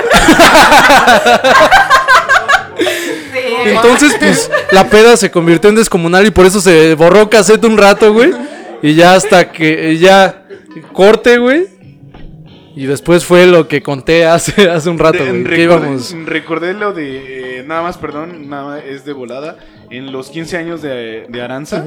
Entonces, 3.65 4.15
pues, 4.19 4.49
la 4.71 4.89
peda 4.89 5.17
se 5.17 5.31
convirtió 5.31 5.69
en 5.69 5.75
descomunal 5.75 6.25
y 6.25 6.31
por 6.31 6.45
eso 6.45 6.61
se 6.61 6.95
borró 6.95 7.29
cassette 7.29 7.63
un 7.65 7.77
rato, 7.77 8.13
güey. 8.13 8.31
Y 8.81 8.95
ya 8.95 9.15
hasta 9.15 9.51
que 9.51 9.91
eh, 9.91 9.97
ya 9.97 10.43
corte, 10.93 11.37
güey. 11.37 11.67
Y 12.77 12.85
después 12.85 13.25
fue 13.25 13.47
lo 13.47 13.67
que 13.67 13.81
conté 13.81 14.25
hace, 14.27 14.69
hace 14.69 14.89
un 14.89 14.99
rato, 14.99 15.17
güey. 15.25 15.61
Íbamos. 15.61 16.15
recordé 16.25 16.73
lo 16.75 16.93
de. 16.93 17.59
eh, 17.59 17.63
nada 17.65 17.81
más, 17.81 17.97
perdón, 17.97 18.47
nada 18.49 18.65
más 18.65 18.83
es 18.85 19.03
de 19.03 19.13
volada. 19.13 19.57
En 19.89 20.11
los 20.11 20.29
15 20.29 20.57
años 20.57 20.81
de, 20.81 21.25
de 21.27 21.41
Aranza, 21.41 21.83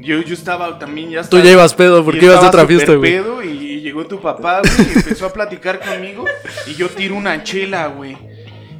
yo, 0.00 0.20
yo 0.22 0.34
estaba 0.34 0.78
también 0.78 1.10
ya. 1.10 1.18
Tú 1.20 1.36
estaba- 1.36 1.44
ya 1.44 1.50
ibas 1.52 1.74
pedo 1.74 2.04
porque 2.04 2.20
ibas 2.24 2.36
estaba 2.36 2.48
otra 2.48 2.66
fiesta, 2.66 2.94
güey. 2.94 3.12
pedo 3.12 3.42
y, 3.42 3.48
y 3.48 3.80
llegó 3.82 4.06
tu 4.06 4.20
papá, 4.20 4.60
güey, 4.60 4.88
y 4.94 4.98
empezó 4.98 5.26
a 5.26 5.32
platicar 5.32 5.78
conmigo. 5.80 6.24
Y 6.66 6.74
yo 6.74 6.88
tiro 6.88 7.16
una 7.16 7.42
chela, 7.42 7.88
güey. 7.88 8.16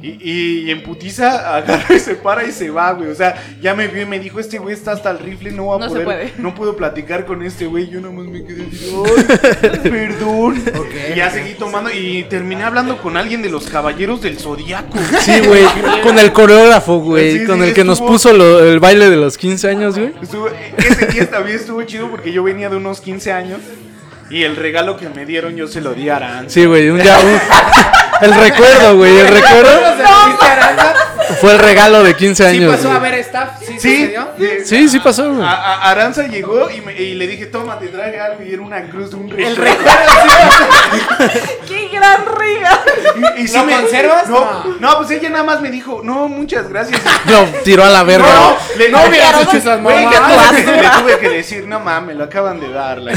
Y, 0.05 0.19
y, 0.21 0.59
y 0.67 0.71
en 0.71 0.83
putiza 0.83 1.55
agarra 1.57 1.95
y 1.95 1.99
se 1.99 2.15
para 2.15 2.43
y 2.43 2.51
se 2.51 2.69
va, 2.69 2.91
güey. 2.93 3.09
O 3.09 3.15
sea, 3.15 3.35
ya 3.61 3.73
me 3.73 3.87
vio 3.87 4.03
y 4.03 4.05
me 4.05 4.19
dijo, 4.19 4.39
este 4.39 4.59
güey 4.59 4.73
está 4.75 4.91
hasta 4.91 5.09
el 5.11 5.19
rifle, 5.19 5.51
no 5.51 5.65
va 5.67 5.75
a 5.77 5.79
No 5.79 5.85
se 5.85 5.89
poder. 5.91 6.05
puede. 6.05 6.33
No 6.37 6.53
puedo 6.53 6.75
platicar 6.77 7.25
con 7.25 7.41
este 7.43 7.65
güey. 7.65 7.89
Yo 7.89 8.01
nomás 8.01 8.25
me 8.27 8.43
quedé 8.45 8.65
así, 8.67 8.93
ay, 9.63 9.79
perdón. 9.89 10.63
Y 11.11 11.15
ya 11.17 11.29
seguí 11.31 11.53
tomando 11.55 11.89
y 11.91 12.23
terminé 12.29 12.63
hablando 12.63 12.97
con 13.01 13.17
alguien 13.17 13.41
de 13.41 13.49
los 13.49 13.65
caballeros 13.67 14.21
del 14.21 14.37
zodiaco. 14.37 14.97
Sí, 15.21 15.39
güey. 15.47 15.63
Con 16.03 16.19
el 16.19 16.31
coreógrafo, 16.33 16.99
güey. 16.99 17.39
Sí, 17.39 17.45
con 17.45 17.59
sí, 17.61 17.67
el 17.69 17.73
que 17.73 17.83
nos 17.83 17.99
puso 17.99 18.31
lo- 18.33 18.63
el 18.63 18.79
baile 18.79 19.09
de 19.09 19.17
los 19.17 19.37
15 19.37 19.69
años, 19.69 19.97
güey. 19.97 20.13
Estuvo- 20.21 20.49
ese 20.77 21.07
día 21.07 21.29
también 21.29 21.57
estuvo 21.57 21.81
chido 21.83 22.09
porque 22.09 22.31
yo 22.31 22.43
venía 22.43 22.69
de 22.69 22.75
unos 22.77 23.01
15 23.01 23.31
años 23.31 23.59
y 24.29 24.43
el 24.43 24.55
regalo 24.55 24.97
que 24.97 25.09
me 25.09 25.25
dieron 25.25 25.55
yo 25.55 25.67
se 25.67 25.81
lo 25.81 25.93
di 25.93 26.09
a 26.09 26.17
Aranza. 26.17 26.49
Sí, 26.53 26.65
güey. 26.65 26.89
Un 26.89 26.99
día. 27.01 27.17
un- 27.19 28.04
El 28.25 28.33
recuerdo, 28.39 28.97
güey. 28.97 29.17
El 29.17 29.27
recuerdo 29.27 29.69
fue 31.41 31.51
el 31.53 31.59
regalo 31.59 32.03
de 32.03 32.15
15 32.15 32.43
Sí 32.51 32.57
años. 32.57 32.75
pasó 32.75 32.91
a 32.91 32.99
ver 32.99 33.15
staff, 33.15 33.49
sí, 33.59 33.79
Sí, 33.79 34.13
Sí, 34.65 34.89
sí 34.89 34.99
pasó, 34.99 35.33
güey. 35.33 35.45
A- 35.45 35.51
a- 35.51 35.89
Aranza 35.91 36.27
llegó 36.27 36.69
y, 36.69 36.81
me- 36.81 36.93
y 36.93 37.15
le 37.15 37.27
dije, 37.27 37.47
toma, 37.47 37.79
te 37.79 37.87
traje 37.87 38.19
algo 38.19 38.43
y 38.43 38.53
era 38.53 38.61
una 38.61 38.81
cruz 38.89 39.09
de 39.11 39.15
un 39.17 39.29
rey. 39.29 39.45
El 39.45 39.55
recuerdo 39.55 39.91
¡Qué 41.67 41.89
gran 41.91 42.21
riga! 42.37 42.79
Y, 43.37 43.41
y 43.43 43.47
sí 43.47 43.57
¿Lo 43.57 43.65
me- 43.65 43.73
conservas? 43.73 44.27
No, 44.29 44.63
no, 44.79 44.97
pues 44.97 45.11
ella 45.11 45.29
nada 45.29 45.43
más 45.43 45.61
me 45.61 45.71
dijo, 45.71 46.01
no, 46.03 46.27
muchas 46.27 46.69
gracias. 46.69 47.01
Lo 47.27 47.43
tiró 47.63 47.83
a 47.83 47.89
la 47.89 48.03
verga. 48.03 48.27
No, 48.27 48.57
le, 48.77 48.89
No 48.89 49.03
hubieras 49.07 49.41
hecho 49.41 49.57
esas 49.57 49.81
güey, 49.81 49.97
que 50.09 50.19
mamadas. 50.19 50.49
tuve 50.51 50.63
que- 50.65 50.71
le 50.81 50.89
tuve 50.89 51.19
que 51.19 51.29
decir, 51.29 51.67
no 51.67 51.79
mames, 51.79 52.15
lo 52.15 52.23
acaban 52.25 52.59
de 52.59 52.69
dar. 52.71 52.99
la- 52.99 53.13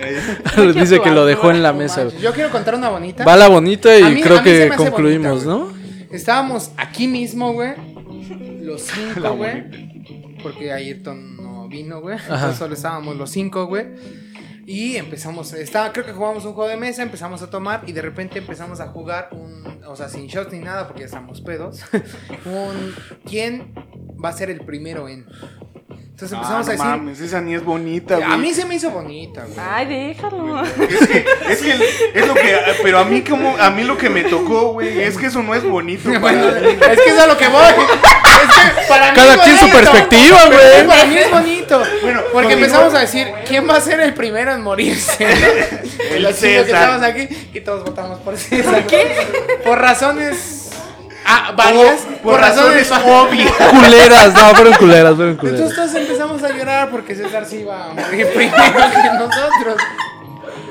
Dice 0.74 1.00
que 1.00 1.10
lo 1.10 1.24
dejó 1.26 1.50
en 1.50 1.62
la 1.62 1.72
mesa, 1.72 2.04
güey. 2.04 2.18
Yo 2.18 2.32
quiero 2.32 2.50
contar 2.50 2.74
una 2.74 2.88
bonita. 2.88 3.24
Va 3.24 3.36
la 3.36 3.48
bonita 3.48 3.98
y 3.98 4.04
mí- 4.14 4.20
creo 4.22 4.42
que 4.42 4.70
concluimos, 4.76 5.44
bonita, 5.44 5.74
¿no? 5.74 5.80
Estábamos 6.10 6.72
aquí 6.76 7.06
mismo, 7.06 7.52
güey. 7.52 7.72
Los 8.62 8.82
cinco, 8.82 9.32
güey. 9.36 9.90
Porque 10.42 10.72
Ayrton 10.72 11.36
no 11.36 11.68
vino, 11.68 12.00
güey. 12.00 12.16
Entonces 12.18 12.56
solo 12.56 12.74
estábamos 12.74 13.16
los 13.16 13.30
cinco, 13.30 13.66
güey. 13.66 13.86
Y 14.66 14.96
empezamos, 14.96 15.52
estaba, 15.52 15.92
creo 15.92 16.06
que 16.06 16.12
jugamos 16.12 16.44
un 16.44 16.52
juego 16.52 16.70
de 16.70 16.76
mesa, 16.76 17.02
empezamos 17.02 17.42
a 17.42 17.50
tomar 17.50 17.82
y 17.86 17.92
de 17.92 18.02
repente 18.02 18.38
empezamos 18.38 18.78
a 18.78 18.86
jugar 18.86 19.30
un, 19.32 19.80
o 19.84 19.96
sea, 19.96 20.08
sin 20.08 20.28
shots 20.28 20.52
ni 20.52 20.60
nada 20.60 20.86
porque 20.86 21.00
ya 21.00 21.06
estamos 21.06 21.40
pedos, 21.40 21.80
un 22.44 22.94
¿quién 23.28 23.74
va 24.22 24.28
a 24.28 24.32
ser 24.32 24.48
el 24.48 24.60
primero 24.60 25.08
en? 25.08 25.26
Entonces 26.22 26.36
empezamos 26.36 26.50
Ah, 26.50 26.54
a 26.54 26.58
no 26.58 26.64
decir, 26.64 26.86
mames, 26.86 27.20
esa 27.20 27.40
ni 27.40 27.54
es 27.54 27.64
bonita, 27.64 28.16
güey. 28.16 28.30
a 28.30 28.36
mí 28.36 28.52
se 28.52 28.66
me 28.66 28.74
hizo 28.74 28.90
bonita, 28.90 29.42
güey. 29.44 29.58
Ay, 29.58 29.86
déjalo. 29.86 30.62
Es 30.62 31.06
que, 31.08 31.24
es 31.48 31.58
que 31.62 32.10
es 32.14 32.26
lo 32.26 32.34
que, 32.34 32.58
pero 32.82 32.98
a 32.98 33.04
mí 33.04 33.22
como, 33.22 33.56
a 33.56 33.70
mí 33.70 33.84
lo 33.84 33.96
que 33.96 34.10
me 34.10 34.24
tocó, 34.24 34.72
güey, 34.74 35.00
es 35.00 35.16
que 35.16 35.26
eso 35.26 35.42
no 35.42 35.54
es 35.54 35.64
bonito. 35.64 36.10
Bueno, 36.20 36.48
es 36.50 37.00
que 37.00 37.10
es 37.10 37.18
a 37.18 37.26
lo 37.26 37.38
que 37.38 37.48
voy. 37.48 37.62
Es 37.64 38.54
que 38.54 38.88
para 38.88 39.10
mí 39.12 39.16
Cada 39.16 39.42
quien 39.42 39.58
su 39.58 39.70
perspectiva, 39.70 40.44
güey. 40.46 40.86
Para 40.86 41.04
mí 41.06 41.16
es 41.16 41.30
bonito. 41.30 41.82
Bueno, 42.02 42.20
porque 42.32 42.52
empezamos 42.52 42.92
a 42.94 43.00
decir, 43.00 43.28
¿quién 43.48 43.66
va 43.68 43.76
a 43.76 43.80
ser 43.80 44.00
el 44.00 44.12
primero 44.12 44.52
en 44.52 44.60
morirse? 44.62 45.24
El 46.10 46.26
chicos 46.26 46.34
que 46.40 46.64
César. 46.64 46.66
estamos 46.82 47.02
aquí 47.02 47.28
y 47.54 47.60
todos 47.60 47.84
votamos 47.84 48.18
por 48.20 48.36
César. 48.36 48.84
Por 49.64 49.78
razones. 49.78 50.69
Ah, 51.32 51.52
varias. 51.56 52.00
Por- 52.00 52.32
por 52.32 52.40
razones 52.40 52.90
obvias. 52.90 53.52
Culeras, 53.52 54.34
no, 54.34 54.54
fueron 54.56 54.72
culeras, 54.74 55.14
fueron 55.14 55.32
Entonces 55.34 55.60
culeras. 55.60 55.76
todos 55.76 55.94
empezamos 55.94 56.42
a 56.42 56.48
llorar 56.50 56.90
porque 56.90 57.14
César 57.14 57.46
sí 57.46 57.58
iba 57.58 57.84
a 57.90 57.94
morir 57.94 58.26
primero 58.34 58.90
que 58.90 59.10
nosotros. 59.16 59.76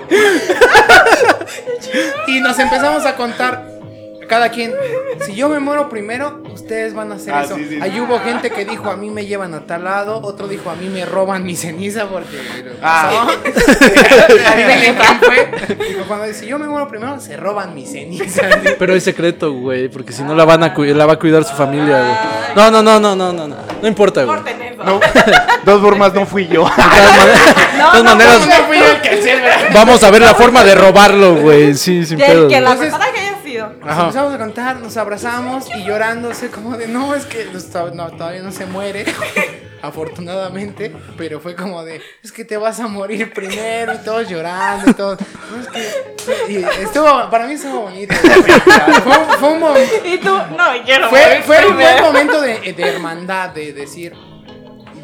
y 2.27 2.39
nos 2.41 2.59
empezamos 2.59 3.05
a 3.05 3.15
contar 3.15 3.63
cada 4.29 4.49
quien, 4.49 4.73
si 5.25 5.35
yo 5.35 5.49
me 5.49 5.59
muero 5.59 5.89
primero, 5.89 6.41
ustedes 6.53 6.93
van 6.93 7.11
a 7.11 7.15
hacer 7.15 7.33
Ah, 7.33 7.43
eso. 7.43 7.55
sí, 7.55 7.65
sí. 7.67 7.79
Ahí 7.81 7.99
hubo 7.99 8.19
gente 8.19 8.51
que 8.51 8.63
dijo, 8.63 8.89
a 8.89 8.95
mí 8.95 9.09
me 9.09 9.25
llevan 9.25 9.53
a 9.55 9.65
tal 9.65 9.83
lado, 9.83 10.21
otro 10.23 10.47
dijo, 10.47 10.69
a 10.69 10.75
mí 10.75 10.87
me 10.87 11.05
roban 11.05 11.43
mi 11.43 11.55
ceniza 11.55 12.05
porque... 12.07 12.37
Ah. 12.81 13.27
Dijo, 15.89 16.03
cuando 16.07 16.33
si 16.33 16.47
yo 16.47 16.59
me 16.59 16.67
muero 16.67 16.87
primero, 16.87 17.19
se 17.19 17.35
roban 17.37 17.73
mi 17.73 17.85
ceniza. 17.85 18.43
Pero 18.79 18.95
es 18.95 19.03
secreto, 19.03 19.51
güey, 19.53 19.89
porque 19.89 20.13
si 20.13 20.23
no 20.23 20.35
la 20.35 20.45
van 20.45 20.63
a 20.63 20.73
la 20.77 21.05
va 21.05 21.13
a 21.13 21.19
cuidar 21.19 21.43
su 21.43 21.55
familia, 21.55 21.99
güey. 21.99 22.55
No, 22.55 22.71
no, 22.71 22.81
no, 22.83 22.99
no, 22.99 23.15
no, 23.15 23.33
no, 23.33 23.47
no. 23.47 23.55
No 23.81 23.87
importa, 23.87 24.23
güey. 24.23 24.39
No, 24.85 24.99
dos 25.65 25.81
formas 25.81 26.13
no 26.13 26.25
fui 26.25 26.47
yo. 26.47 26.63
De 26.65 26.71
todas 26.75 26.85
maneras, 27.13 27.91
todas 27.91 28.03
maneras, 28.03 28.47
No 28.47 28.65
fui 28.67 28.79
yo 28.79 28.85
el 28.85 29.01
que 29.01 29.69
vamos 29.73 30.03
a 30.03 30.11
ver 30.11 30.21
la 30.21 30.33
forma 30.35 30.63
de 30.63 30.75
robarlo, 30.75 31.35
güey. 31.35 31.73
Sí, 31.75 32.05
sin 32.05 32.17
pedo. 32.17 32.47
que 32.47 32.61
la 32.61 32.71
Entonces- 32.71 32.93
empezamos 33.71 34.33
a 34.33 34.37
contar, 34.37 34.75
nos 34.77 34.97
abrazamos 34.97 35.67
y 35.75 35.83
llorándose 35.83 36.49
como 36.49 36.77
de 36.77 36.87
no, 36.87 37.13
es 37.15 37.25
que 37.25 37.47
no, 37.93 38.07
todavía 38.11 38.41
no 38.41 38.51
se 38.51 38.65
muere, 38.65 39.05
afortunadamente, 39.81 40.93
pero 41.17 41.39
fue 41.39 41.55
como 41.55 41.83
de 41.83 42.01
es 42.23 42.31
que 42.31 42.43
te 42.45 42.57
vas 42.57 42.79
a 42.79 42.87
morir 42.87 43.33
primero 43.33 43.93
y 43.93 43.97
todos 43.99 44.27
llorando 44.29 44.91
y 44.91 44.93
todo. 44.93 45.17
No, 45.51 45.61
es 45.61 45.67
que, 45.67 46.51
y 46.53 46.57
estuvo, 46.83 47.29
para 47.29 47.47
mí 47.47 47.53
estuvo 47.53 47.81
bonito. 47.81 48.13
Fue, 48.15 49.17
un- 49.17 49.29
fue 49.39 49.49
un, 49.53 49.61
mom- 49.61 49.77
Y 50.05 50.17
tú, 50.19 50.29
no, 50.35 50.65
quiero 50.85 51.09
fue, 51.09 51.41
fue 51.45 51.65
un 51.67 51.75
buen 51.75 52.01
momento 52.01 52.41
de, 52.41 52.73
de 52.73 52.83
hermandad, 52.83 53.49
de 53.49 53.73
decir, 53.73 54.13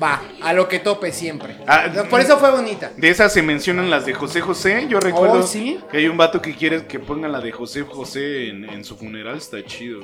va, 0.01 0.21
a 0.41 0.53
lo 0.53 0.67
que 0.67 0.79
tope 0.79 1.11
siempre. 1.11 1.55
Ah, 1.67 1.85
Por 2.09 2.19
eso 2.21 2.37
fue 2.37 2.51
bonita. 2.51 2.91
De 2.97 3.09
esas 3.09 3.33
se 3.33 3.41
mencionan 3.41 3.89
las 3.89 4.05
de 4.05 4.13
José 4.13 4.41
José. 4.41 4.87
Yo 4.89 4.99
recuerdo 4.99 5.39
Oh, 5.39 5.43
¿sí? 5.43 5.79
que 5.91 5.97
hay 5.97 6.07
un 6.07 6.17
vato 6.17 6.41
que 6.41 6.55
quiere 6.55 6.85
que 6.85 6.99
pongan 6.99 7.31
la 7.31 7.39
de 7.41 7.51
José 7.51 7.81
José 7.83 8.49
en, 8.49 8.65
en 8.69 8.83
su 8.83 8.95
funeral. 8.97 9.37
Está 9.37 9.63
chido. 9.65 10.01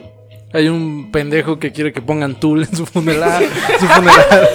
Hay 0.53 0.68
un 0.68 1.11
pendejo 1.11 1.57
que 1.59 1.72
quiere 1.72 1.93
que 1.93 2.01
pongan 2.01 2.38
Tool 2.39 2.63
en 2.63 2.76
su 2.76 2.85
funeral. 2.85 3.47
su 3.80 3.88
funeral. 3.88 4.49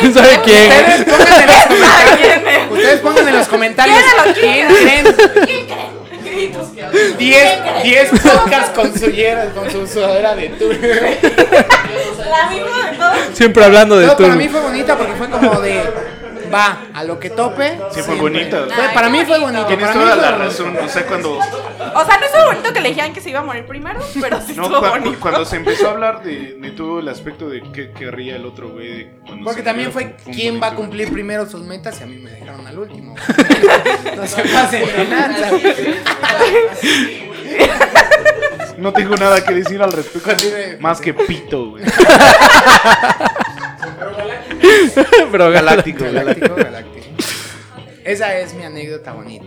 ¿Quién 0.00 0.14
sabe 0.14 0.40
quién? 0.44 0.72
Ustedes 0.72 1.04
pongan 1.04 1.38
en 1.38 1.46
los 1.46 1.86
¿Sabe 1.86 2.18
quién 2.20 2.40
comentarios, 2.40 2.66
es? 2.66 2.72
ustedes 2.72 3.00
pongan 3.00 3.28
en 3.28 3.34
los 3.36 3.48
comentarios 3.48 3.98
¿Quién 4.34 4.34
quién 4.34 4.68
lo 4.68 4.74
creen 4.74 6.01
Gritos. 6.46 6.68
10 7.18 7.82
10 7.84 8.10
podcasts 8.20 8.70
con 8.74 8.98
su 8.98 9.06
hiera, 9.10 9.46
con 9.54 9.70
su 9.70 9.86
sudadera 9.86 10.34
de 10.34 10.48
tour. 10.50 10.74
La 12.30 12.48
misma 12.50 12.90
de 12.90 12.96
todos. 12.96 13.16
Siempre 13.34 13.64
hablando 13.64 13.98
de 13.98 14.06
No, 14.06 14.16
para 14.16 14.28
Tool. 14.30 14.38
mí 14.38 14.48
fue 14.48 14.60
bonita 14.60 14.96
porque 14.96 15.12
fue 15.14 15.28
como 15.28 15.60
de 15.60 15.82
va 16.52 16.78
a 16.94 17.04
lo 17.04 17.18
que 17.18 17.30
tope. 17.30 17.78
Sí, 17.92 18.00
fue. 18.02 18.16
Fue- 18.16 18.70
para 18.94 19.08
mí 19.08 19.24
fue 19.24 19.38
bonito. 19.38 19.66
Tienes 19.66 19.86
para 19.88 19.98
mí 19.98 20.00
toda 20.04 20.14
fue 20.14 20.22
la 20.22 20.30
bonito. 20.32 20.48
razón. 20.48 20.76
O 20.84 20.88
sea, 20.88 21.06
cuando, 21.06 21.32
O 21.38 22.04
sea, 22.04 22.18
no 22.18 22.26
estuvo 22.26 22.44
bonito 22.46 22.72
que 22.72 22.80
le 22.80 22.88
dijeran 22.90 23.12
que 23.12 23.20
se 23.20 23.30
iba 23.30 23.40
a 23.40 23.42
morir 23.44 23.64
primero, 23.66 24.00
pero 24.20 24.40
sí 24.40 24.54
no, 24.54 24.62
estuvo 24.64 24.80
cua- 24.80 24.90
bonito. 24.90 25.16
cuando 25.20 25.44
se 25.44 25.56
empezó 25.56 25.88
a 25.88 25.90
hablar 25.92 26.22
de, 26.22 26.56
de 26.60 26.70
todo 26.72 27.00
el 27.00 27.08
aspecto 27.08 27.48
de 27.48 27.62
qué 27.72 27.90
querría 27.92 28.36
el 28.36 28.46
otro 28.46 28.70
güey. 28.70 28.88
de 28.88 29.10
cuando 29.26 29.44
Porque 29.44 29.60
se 29.60 29.64
también 29.64 29.90
murió, 29.92 30.12
fue 30.12 30.16
un 30.26 30.34
quién 30.34 30.54
va 30.54 30.66
a 30.66 30.70
bonito. 30.70 30.82
cumplir 30.82 31.12
primero 31.12 31.46
sus 31.48 31.62
metas 31.62 31.98
y 32.00 32.02
a 32.02 32.06
mí 32.06 32.16
me 32.18 32.30
dejaron 32.30 32.66
al 32.66 32.78
último. 32.78 33.14
no 34.16 34.26
se 34.26 34.42
pasen 34.42 34.86
de 34.86 35.04
lanza. 35.04 35.50
No 38.78 38.92
tengo 38.92 39.14
nada 39.16 39.44
que 39.44 39.54
decir 39.54 39.80
al 39.82 39.92
respecto. 39.92 40.30
Así 40.30 40.48
de- 40.50 40.76
Más 40.78 41.00
que 41.00 41.12
pito, 41.14 41.70
güey. 41.70 41.84
Pero 45.32 45.50
Galáctico, 45.50 46.04
galáctico. 46.04 46.54
Galáctico. 46.54 47.06
Esa 48.04 48.38
es 48.38 48.54
mi 48.54 48.64
anécdota 48.64 49.12
bonita. 49.12 49.44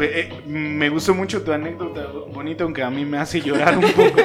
Eh, 0.00 0.42
me 0.46 0.88
gustó 0.88 1.14
mucho 1.14 1.42
tu 1.42 1.52
anécdota 1.52 2.06
bonita, 2.32 2.64
aunque 2.64 2.82
a 2.82 2.90
mí 2.90 3.04
me 3.04 3.18
hace 3.18 3.40
llorar 3.40 3.76
un 3.76 3.92
poco. 3.92 4.16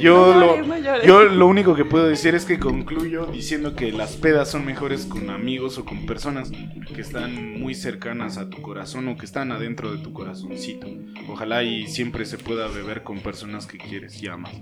Yo, 0.00 0.34
No 0.34 0.40
lo, 0.40 0.62
no 0.62 1.02
yo 1.04 1.24
lo 1.24 1.46
único 1.46 1.74
que 1.74 1.84
puedo 1.84 2.06
decir 2.06 2.34
es 2.34 2.44
que 2.44 2.58
concluyo 2.58 3.26
diciendo 3.26 3.74
que 3.74 3.92
las 3.92 4.16
pedas 4.16 4.50
son 4.50 4.64
mejores 4.64 5.06
con 5.06 5.30
amigos 5.30 5.78
o 5.78 5.84
con 5.84 6.06
personas 6.06 6.50
que 6.50 7.00
están 7.00 7.58
muy 7.60 7.74
cercanas 7.74 8.38
a 8.38 8.48
tu 8.48 8.62
corazón 8.62 9.08
o 9.08 9.16
que 9.16 9.26
están 9.26 9.52
adentro 9.52 9.92
de 9.92 9.98
tu 9.98 10.12
corazoncito. 10.12 10.86
Ojalá 11.28 11.62
y 11.62 11.86
siempre 11.86 12.24
se 12.24 12.38
pueda 12.38 12.68
beber 12.68 13.02
con 13.02 13.20
personas 13.20 13.66
que 13.66 13.78
quieres 13.78 14.22
y 14.22 14.28
amas. 14.28 14.52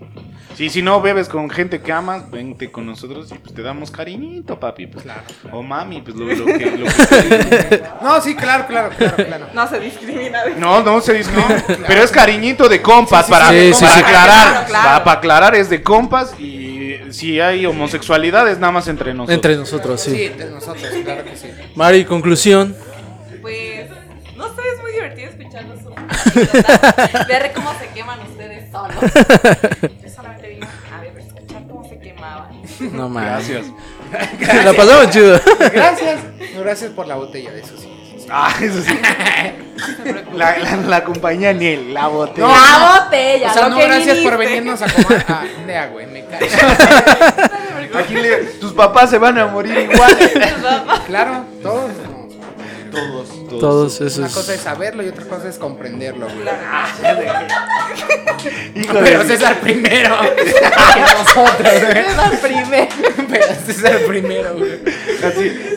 Sí, 0.55 0.69
si 0.70 0.82
no 0.82 1.01
bebes 1.01 1.28
con 1.28 1.51
gente 1.51 1.81
que 1.81 1.93
amas, 1.93 2.31
vente 2.31 2.70
con 2.70 2.86
nosotros 2.86 3.31
y 3.32 3.39
pues 3.39 3.55
te 3.55 3.62
damos 3.62 3.90
cariñito, 3.90 4.59
papi. 4.59 4.86
Pues, 4.86 5.05
Claro. 5.05 5.23
O 5.52 5.62
mami, 5.62 6.01
pues 6.01 6.16
lo, 6.16 6.24
lo 6.24 6.47
que... 6.47 6.77
Lo 6.78 6.86
que 6.86 7.82
No, 8.02 8.20
sí, 8.23 8.35
claro, 8.35 8.66
claro, 8.66 8.94
claro, 8.97 9.16
claro. 9.16 9.47
No 9.55 9.69
se 9.69 9.81
discrimina. 9.81 10.23
No, 10.59 10.82
no 10.82 11.01
se 11.01 11.14
dice, 11.14 11.30
no, 11.32 11.44
pero 11.86 12.02
es 12.02 12.10
cariñito 12.10 12.68
de 12.68 12.80
compas 12.82 13.26
Sí, 13.26 13.32
sí, 13.32 13.38
para, 13.38 13.51
sí, 13.51 13.74
sí, 13.74 13.84
para 13.84 13.94
sí. 13.94 14.01
aclarar, 14.01 14.48
Claro, 14.52 14.66
claro. 14.68 14.84
Para, 14.88 15.05
para 15.05 15.18
aclarar 15.18 15.55
es 15.55 15.70
de 15.70 15.82
compas 15.82 16.38
y 16.38 16.98
si 17.10 17.40
hay 17.40 17.66
homosexualidad 17.66 18.48
es 18.48 18.59
nada 18.59 18.72
más 18.72 18.88
entre 18.88 19.12
nosotros. 19.14 19.34
Entre 19.34 19.56
nosotros, 19.56 20.01
Sí, 20.01 20.10
sí. 20.10 20.24
entre 20.24 20.51
nosotros, 20.51 20.86
claro 21.05 21.24
que 21.24 21.36
sí. 21.36 21.48
Mari, 21.74 22.05
conclusión. 22.05 22.76
Pues, 23.42 23.88
no 24.36 24.46
sé, 24.55 24.62
es 24.74 24.80
muy 24.82 24.92
divertido 24.92 25.30
escucharlos. 25.30 25.78
Ver 27.28 27.52
cómo 27.55 27.72
se 27.78 27.88
queman 27.88 28.20
ustedes 28.20 28.70
solos. 28.72 28.94
Yo 29.01 30.10
solamente 30.10 30.48
vine 30.48 30.66
a 30.92 31.01
ver, 31.01 31.18
escuchar 31.18 31.62
cómo 31.68 31.88
se 31.88 31.98
quemaban. 31.98 32.62
No 32.92 33.09
más. 33.09 33.24
Gracias. 33.48 33.66
La 34.64 34.72
pasamos 34.72 35.10
chido. 35.10 35.40
Gracias. 35.72 36.20
Gracias 36.56 36.90
por 36.92 37.06
la 37.06 37.16
botella 37.16 37.52
de 37.52 37.60
eso 37.60 37.76
sí. 37.76 37.88
Ah, 38.30 38.55
eso 38.60 38.80
sí. 38.82 38.98
La, 40.34 40.56
la, 40.59 40.76
la 40.76 41.05
compañía 41.05 41.52
Niel, 41.52 41.92
la 41.92 42.06
botella. 42.06 42.46
la 42.48 43.01
botella, 43.05 43.51
O 43.51 43.55
sea, 43.55 43.62
lo 43.64 43.68
no, 43.70 43.76
que 43.76 43.86
gracias 43.86 44.18
por 44.18 44.38
viniste. 44.38 44.55
venirnos 44.60 44.82
a 44.82 44.86
comer. 45.02 45.24
Ah, 45.28 45.44
de 45.66 45.86
güey, 45.92 46.06
me 46.06 46.24
cae. 46.26 46.48
Aquí 47.98 48.14
le- 48.14 48.36
tus 48.60 48.72
papás 48.72 49.10
se 49.10 49.18
van 49.18 49.36
a 49.38 49.46
morir 49.46 49.76
igual. 49.92 50.16
Claro, 51.06 51.44
todos. 51.62 51.90
no. 51.90 52.28
todos, 52.90 53.28
todos. 53.48 53.60
Todos 53.60 54.01
Una 54.01 54.09
esos. 54.09 54.32
cosa 54.34 54.55
es 54.55 54.60
saberlo 54.60 55.02
y 55.02 55.09
otra 55.09 55.24
cosa 55.26 55.48
es 55.48 55.59
comprenderlo, 55.59 56.26
güey. 56.26 56.46
Híjole. 58.74 59.01
Pero 59.02 59.24
César 59.24 59.56
primero. 59.60 60.16
que 60.20 61.01
nosotros, 61.01 61.56
güey. 61.82 62.05
César 62.05 62.40
primero. 62.40 62.88
Pero 63.28 63.46
César 63.66 63.98
primero, 64.06 64.55
güey. 64.56 64.80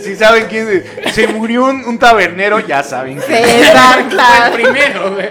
Si 0.04 0.16
saben 0.16 0.46
quién 0.50 0.68
es- 1.06 1.14
se 1.14 1.28
murió 1.28 1.66
un, 1.66 1.84
un 1.86 2.00
tabernero, 2.00 2.60
ya 2.60 2.84
saben. 2.84 3.20
César, 3.22 4.02
Fue 4.02 4.10
claro. 4.10 4.46
el 4.56 4.62
primero, 4.62 5.14
güey. 5.14 5.30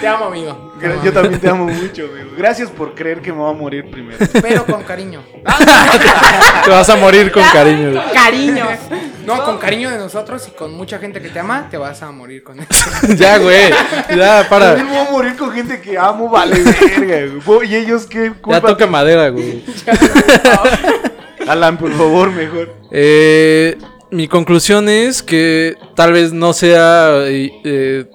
Te 0.00 0.08
amo, 0.08 0.24
amigo. 0.26 0.72
Te 0.80 0.86
amo, 0.86 1.02
Yo 1.04 1.12
también 1.12 1.40
te 1.40 1.48
amo 1.48 1.64
mucho, 1.66 2.02
amigo. 2.04 2.30
Gracias 2.36 2.70
por 2.70 2.94
creer 2.94 3.20
que 3.20 3.30
me 3.32 3.38
voy 3.38 3.54
a 3.54 3.56
morir 3.56 3.88
primero. 3.90 4.18
Pero 4.40 4.64
con 4.66 4.82
cariño. 4.82 5.22
Te 6.64 6.70
vas 6.70 6.88
a 6.90 6.96
morir 6.96 7.30
con 7.30 7.42
cariño. 7.52 7.92
güey. 7.92 8.12
Cariños. 8.12 8.78
No, 9.26 9.44
con 9.44 9.58
cariño 9.58 9.90
de 9.90 9.98
nosotros 9.98 10.48
y 10.48 10.50
con 10.50 10.74
mucha 10.74 10.98
gente 10.98 11.20
que 11.22 11.28
te 11.28 11.38
ama, 11.38 11.68
te 11.70 11.76
vas 11.76 12.02
a 12.02 12.10
morir 12.10 12.42
con 12.42 12.58
eso. 12.58 12.68
ya, 13.16 13.38
güey. 13.38 13.70
Ya, 14.16 14.44
para. 14.48 14.74
También 14.74 14.88
voy 14.88 15.06
a 15.06 15.10
morir 15.10 15.36
con 15.36 15.52
gente 15.52 15.80
que 15.80 15.96
amo, 15.96 16.28
vale 16.28 16.58
verga, 16.60 17.40
güey. 17.44 17.70
¿Y 17.72 17.76
ellos 17.76 18.06
qué 18.06 18.24
Ya 18.34 18.40
culpa? 18.40 18.60
toca 18.68 18.86
madera, 18.88 19.28
güey. 19.28 19.62
Alan, 21.46 21.78
por 21.78 21.92
favor, 21.92 22.30
mejor. 22.30 22.74
Eh, 22.90 23.76
mi 24.10 24.28
conclusión 24.28 24.88
es 24.88 25.22
que 25.22 25.76
tal 25.94 26.12
vez 26.12 26.32
no 26.32 26.52
sea, 26.52 27.26
eh, 27.26 27.50
eh, 27.64 28.06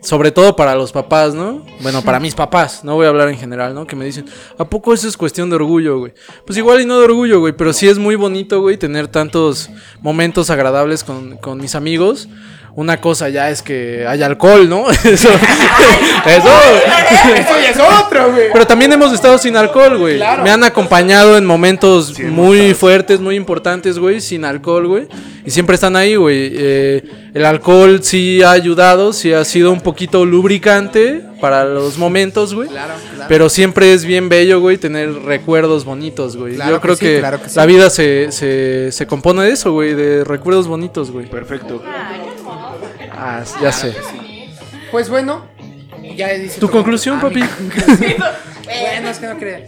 sobre 0.00 0.30
todo 0.30 0.56
para 0.56 0.74
los 0.74 0.92
papás, 0.92 1.34
¿no? 1.34 1.64
Bueno, 1.80 2.02
para 2.02 2.20
mis 2.20 2.34
papás, 2.34 2.84
no 2.84 2.94
voy 2.94 3.06
a 3.06 3.10
hablar 3.10 3.28
en 3.28 3.36
general, 3.36 3.74
¿no? 3.74 3.86
Que 3.86 3.96
me 3.96 4.04
dicen, 4.04 4.26
¿a 4.58 4.64
poco 4.64 4.94
eso 4.94 5.06
es 5.08 5.16
cuestión 5.16 5.50
de 5.50 5.56
orgullo, 5.56 5.98
güey? 5.98 6.14
Pues 6.44 6.58
igual 6.58 6.80
y 6.80 6.86
no 6.86 6.98
de 6.98 7.04
orgullo, 7.04 7.40
güey, 7.40 7.52
pero 7.52 7.72
sí 7.72 7.88
es 7.88 7.98
muy 7.98 8.16
bonito, 8.16 8.60
güey, 8.60 8.76
tener 8.76 9.08
tantos 9.08 9.70
momentos 10.00 10.50
agradables 10.50 11.04
con, 11.04 11.36
con 11.36 11.58
mis 11.58 11.74
amigos. 11.74 12.28
Una 12.76 13.00
cosa 13.00 13.30
ya 13.30 13.48
es 13.48 13.62
que 13.62 14.06
hay 14.06 14.22
alcohol, 14.22 14.68
¿no? 14.68 14.90
Eso. 14.90 15.28
eso. 16.26 16.48
Eso 17.34 17.60
ya 17.62 17.70
es 17.70 17.78
otro, 17.78 18.32
güey. 18.32 18.48
Pero 18.52 18.66
también 18.66 18.92
hemos 18.92 19.14
estado 19.14 19.38
sin 19.38 19.56
alcohol, 19.56 19.96
güey. 19.96 20.16
Claro. 20.16 20.42
Me 20.42 20.50
han 20.50 20.62
acompañado 20.62 21.38
en 21.38 21.46
momentos 21.46 22.12
Sí, 22.14 22.24
muy 22.24 22.58
estado. 22.58 22.74
fuertes, 22.74 23.20
muy 23.20 23.34
importantes, 23.34 23.98
güey, 23.98 24.20
sin 24.20 24.44
alcohol, 24.44 24.86
güey. 24.88 25.08
Y 25.46 25.50
siempre 25.50 25.74
están 25.76 25.96
ahí, 25.96 26.16
güey. 26.16 26.50
Eh, 26.54 27.02
el 27.32 27.46
alcohol 27.46 28.00
sí 28.02 28.42
ha 28.42 28.50
ayudado, 28.50 29.14
sí 29.14 29.32
ha 29.32 29.44
sido 29.46 29.72
un 29.72 29.80
poquito 29.80 30.26
lubricante 30.26 31.22
para 31.40 31.64
los 31.64 31.96
momentos, 31.96 32.54
güey. 32.54 32.68
Claro, 32.68 32.92
claro. 33.14 33.26
Pero 33.28 33.48
siempre 33.48 33.94
es 33.94 34.04
bien 34.04 34.28
bello, 34.28 34.60
güey, 34.60 34.76
tener 34.76 35.12
recuerdos 35.22 35.86
bonitos, 35.86 36.36
güey. 36.36 36.56
Claro 36.56 36.72
Yo 36.72 36.76
que 36.76 36.82
creo 36.82 36.96
sí, 36.96 37.06
que, 37.06 37.18
claro 37.20 37.42
que 37.42 37.48
sí. 37.48 37.56
la 37.56 37.64
vida 37.66 37.88
se, 37.88 38.32
se, 38.32 38.92
se 38.92 39.06
compone 39.06 39.44
de 39.44 39.52
eso, 39.52 39.72
güey, 39.72 39.94
de 39.94 40.24
recuerdos 40.24 40.66
bonitos, 40.68 41.10
güey. 41.10 41.26
Perfecto. 41.26 41.82
Ah, 43.28 43.44
ya 43.60 43.72
sé. 43.72 43.92
Pues 44.90 45.08
bueno, 45.10 45.46
ya 46.16 46.28
dice 46.34 46.60
¿Tu 46.60 46.70
conclusión, 46.70 47.18
Ah, 47.18 47.22
papi? 47.22 47.40
conclusión. 47.42 48.14
bueno, 48.64 49.08
es 49.10 49.18
que 49.18 49.26
no 49.26 49.38
creo. 49.38 49.60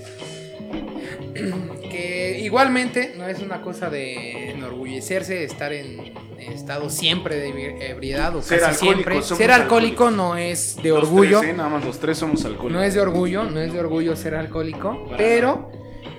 Que 1.91 2.41
igualmente 2.43 3.15
no 3.17 3.27
es 3.27 3.41
una 3.41 3.61
cosa 3.63 3.89
de 3.91 4.51
enorgullecerse, 4.51 5.43
estar 5.45 5.73
en 5.73 6.13
estado 6.39 6.89
siempre 6.91 7.37
de 7.37 7.49
ebri- 7.53 7.83
ebriedad 7.83 8.35
o 8.37 8.43
Ser 8.43 8.61
casi 8.61 8.87
alcohólico, 8.89 9.11
siempre. 9.23 9.37
Ser 9.37 9.51
alcohólico 9.51 10.11
no 10.11 10.37
es 10.37 10.77
de 10.83 10.93
orgullo. 10.93 11.31
Los 11.33 11.41
tres, 11.41 11.53
¿eh? 11.53 11.57
Nada 11.57 11.69
más 11.69 11.85
los 11.85 11.99
tres 11.99 12.19
somos 12.19 12.45
alcohólicos. 12.45 12.73
No 12.73 12.83
es 12.83 12.95
de 12.95 13.01
orgullo, 13.01 13.45
no 13.45 13.61
es 13.61 13.73
de 13.73 13.81
orgullo 13.81 14.17
ser 14.17 14.35
alcohólico, 14.35 15.05
Para 15.07 15.17
pero 15.17 15.71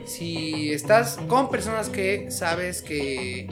si 0.06 0.72
estás 0.72 1.18
con 1.28 1.50
personas 1.50 1.90
que 1.90 2.30
sabes 2.32 2.82
que 2.82 3.48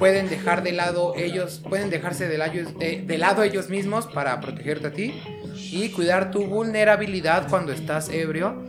pueden 0.00 0.28
dejar 0.28 0.64
de 0.64 0.72
lado 0.72 1.14
ellos, 1.16 1.62
pueden 1.68 1.90
dejarse 1.90 2.26
de 2.26 2.38
lado, 2.38 2.52
de, 2.78 3.04
de 3.06 3.18
lado 3.18 3.44
ellos 3.44 3.68
mismos 3.68 4.06
para 4.08 4.40
protegerte 4.40 4.88
a 4.88 4.92
ti 4.92 5.14
y 5.54 5.90
cuidar 5.90 6.32
tu 6.32 6.46
vulnerabilidad 6.46 7.48
cuando 7.48 7.70
estás 7.72 8.08
ebrio, 8.08 8.64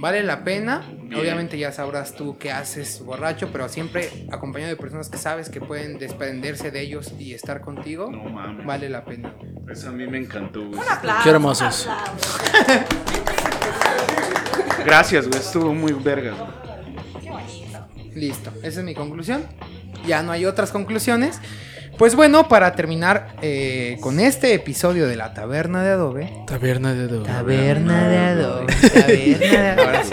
vale 0.00 0.22
la 0.22 0.44
pena. 0.44 0.86
Bien. 1.08 1.20
Obviamente 1.20 1.58
ya 1.58 1.72
sabrás 1.72 2.14
tú 2.14 2.36
qué 2.38 2.52
haces 2.52 3.02
borracho, 3.02 3.48
pero 3.50 3.68
siempre 3.70 4.10
acompañado 4.30 4.70
de 4.70 4.76
personas 4.76 5.08
que 5.08 5.16
sabes 5.16 5.48
que 5.48 5.58
pueden 5.60 5.98
desprenderse 5.98 6.70
de 6.70 6.82
ellos 6.82 7.12
y 7.18 7.32
estar 7.32 7.62
contigo, 7.62 8.10
No 8.10 8.24
mames. 8.24 8.66
vale 8.66 8.88
la 8.90 9.04
pena. 9.06 9.34
Eso 9.70 9.88
a 9.88 9.92
mí 9.92 10.06
me 10.06 10.18
encantó, 10.18 10.60
güey. 10.66 10.78
Un 10.80 10.88
aplauso. 10.88 11.22
Qué 11.24 11.30
hermosos. 11.30 11.88
Gracias, 14.84 15.26
güey. 15.28 15.40
Estuvo 15.40 15.72
muy 15.74 15.92
verga. 15.92 16.32
güey. 16.34 17.22
Qué 17.22 17.30
bonito. 17.30 17.86
Listo, 18.14 18.50
esa 18.62 18.80
es 18.80 18.84
mi 18.84 18.94
conclusión. 18.94 19.44
Ya 20.08 20.22
no 20.24 20.32
hay 20.32 20.44
otras 20.46 20.70
conclusiones. 20.72 21.38
Pues 21.96 22.14
bueno, 22.14 22.48
para 22.48 22.74
terminar 22.76 23.34
eh, 23.42 23.96
con 24.00 24.20
este 24.20 24.54
episodio 24.54 25.08
de 25.08 25.16
la 25.16 25.34
Taberna 25.34 25.82
de 25.82 25.90
Adobe. 25.90 26.32
Taberna 26.46 26.94
de 26.94 27.04
Adobe. 27.04 27.26
Taberna 27.26 28.08
de 28.08 28.16
Adobe. 28.18 28.66
Taberna 28.72 29.48
de 29.50 29.68
Adobe. 29.70 29.82
Ahora 29.84 30.04
sí. 30.04 30.10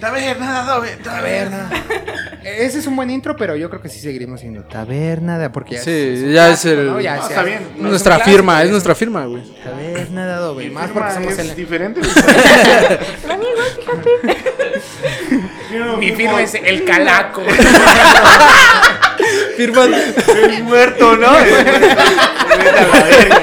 Taberna, 0.00 0.60
Adobe, 0.62 0.88
Taberna. 1.04 1.70
Ese 2.42 2.80
es 2.80 2.88
un 2.88 2.96
buen 2.96 3.08
intro, 3.08 3.36
pero 3.36 3.54
yo 3.54 3.70
creo 3.70 3.80
que 3.80 3.88
sí 3.88 4.00
seguiremos 4.00 4.40
siendo 4.40 4.64
Taberna 4.64 5.38
de 5.38 5.48
Porque 5.50 5.76
ya 5.76 5.82
Sí, 5.82 5.90
es, 5.92 6.32
ya 6.32 6.50
es 6.50 6.64
el- 6.64 6.86
¿no? 6.88 7.00
Ya 7.00 7.14
No, 7.14 7.22
es- 7.22 7.28
está 7.30 7.42
bien. 7.44 7.60
No, 7.78 7.88
Nuestra 7.90 8.16
clásico, 8.16 8.36
firma, 8.36 8.62
es 8.64 8.70
nuestra 8.72 8.94
firma, 8.96 9.24
güey. 9.26 9.44
Taberna 9.62 10.26
de 10.26 10.32
Adobe. 10.32 10.70
Más 10.70 10.90
porque 10.90 11.12
somos 11.12 11.32
es 11.34 11.38
el. 11.38 11.54
diferente. 11.54 12.00
Mi 15.98 16.12
firma 16.12 16.42
es 16.42 16.54
el 16.54 16.84
calaco. 16.84 17.42
Firmas, 19.56 19.88
Estoy 20.16 20.62
muerto, 20.62 21.16
¿no? 21.16 21.32
Vete 21.32 22.70
a 22.70 22.86
la 22.86 23.04
verga. 23.04 23.40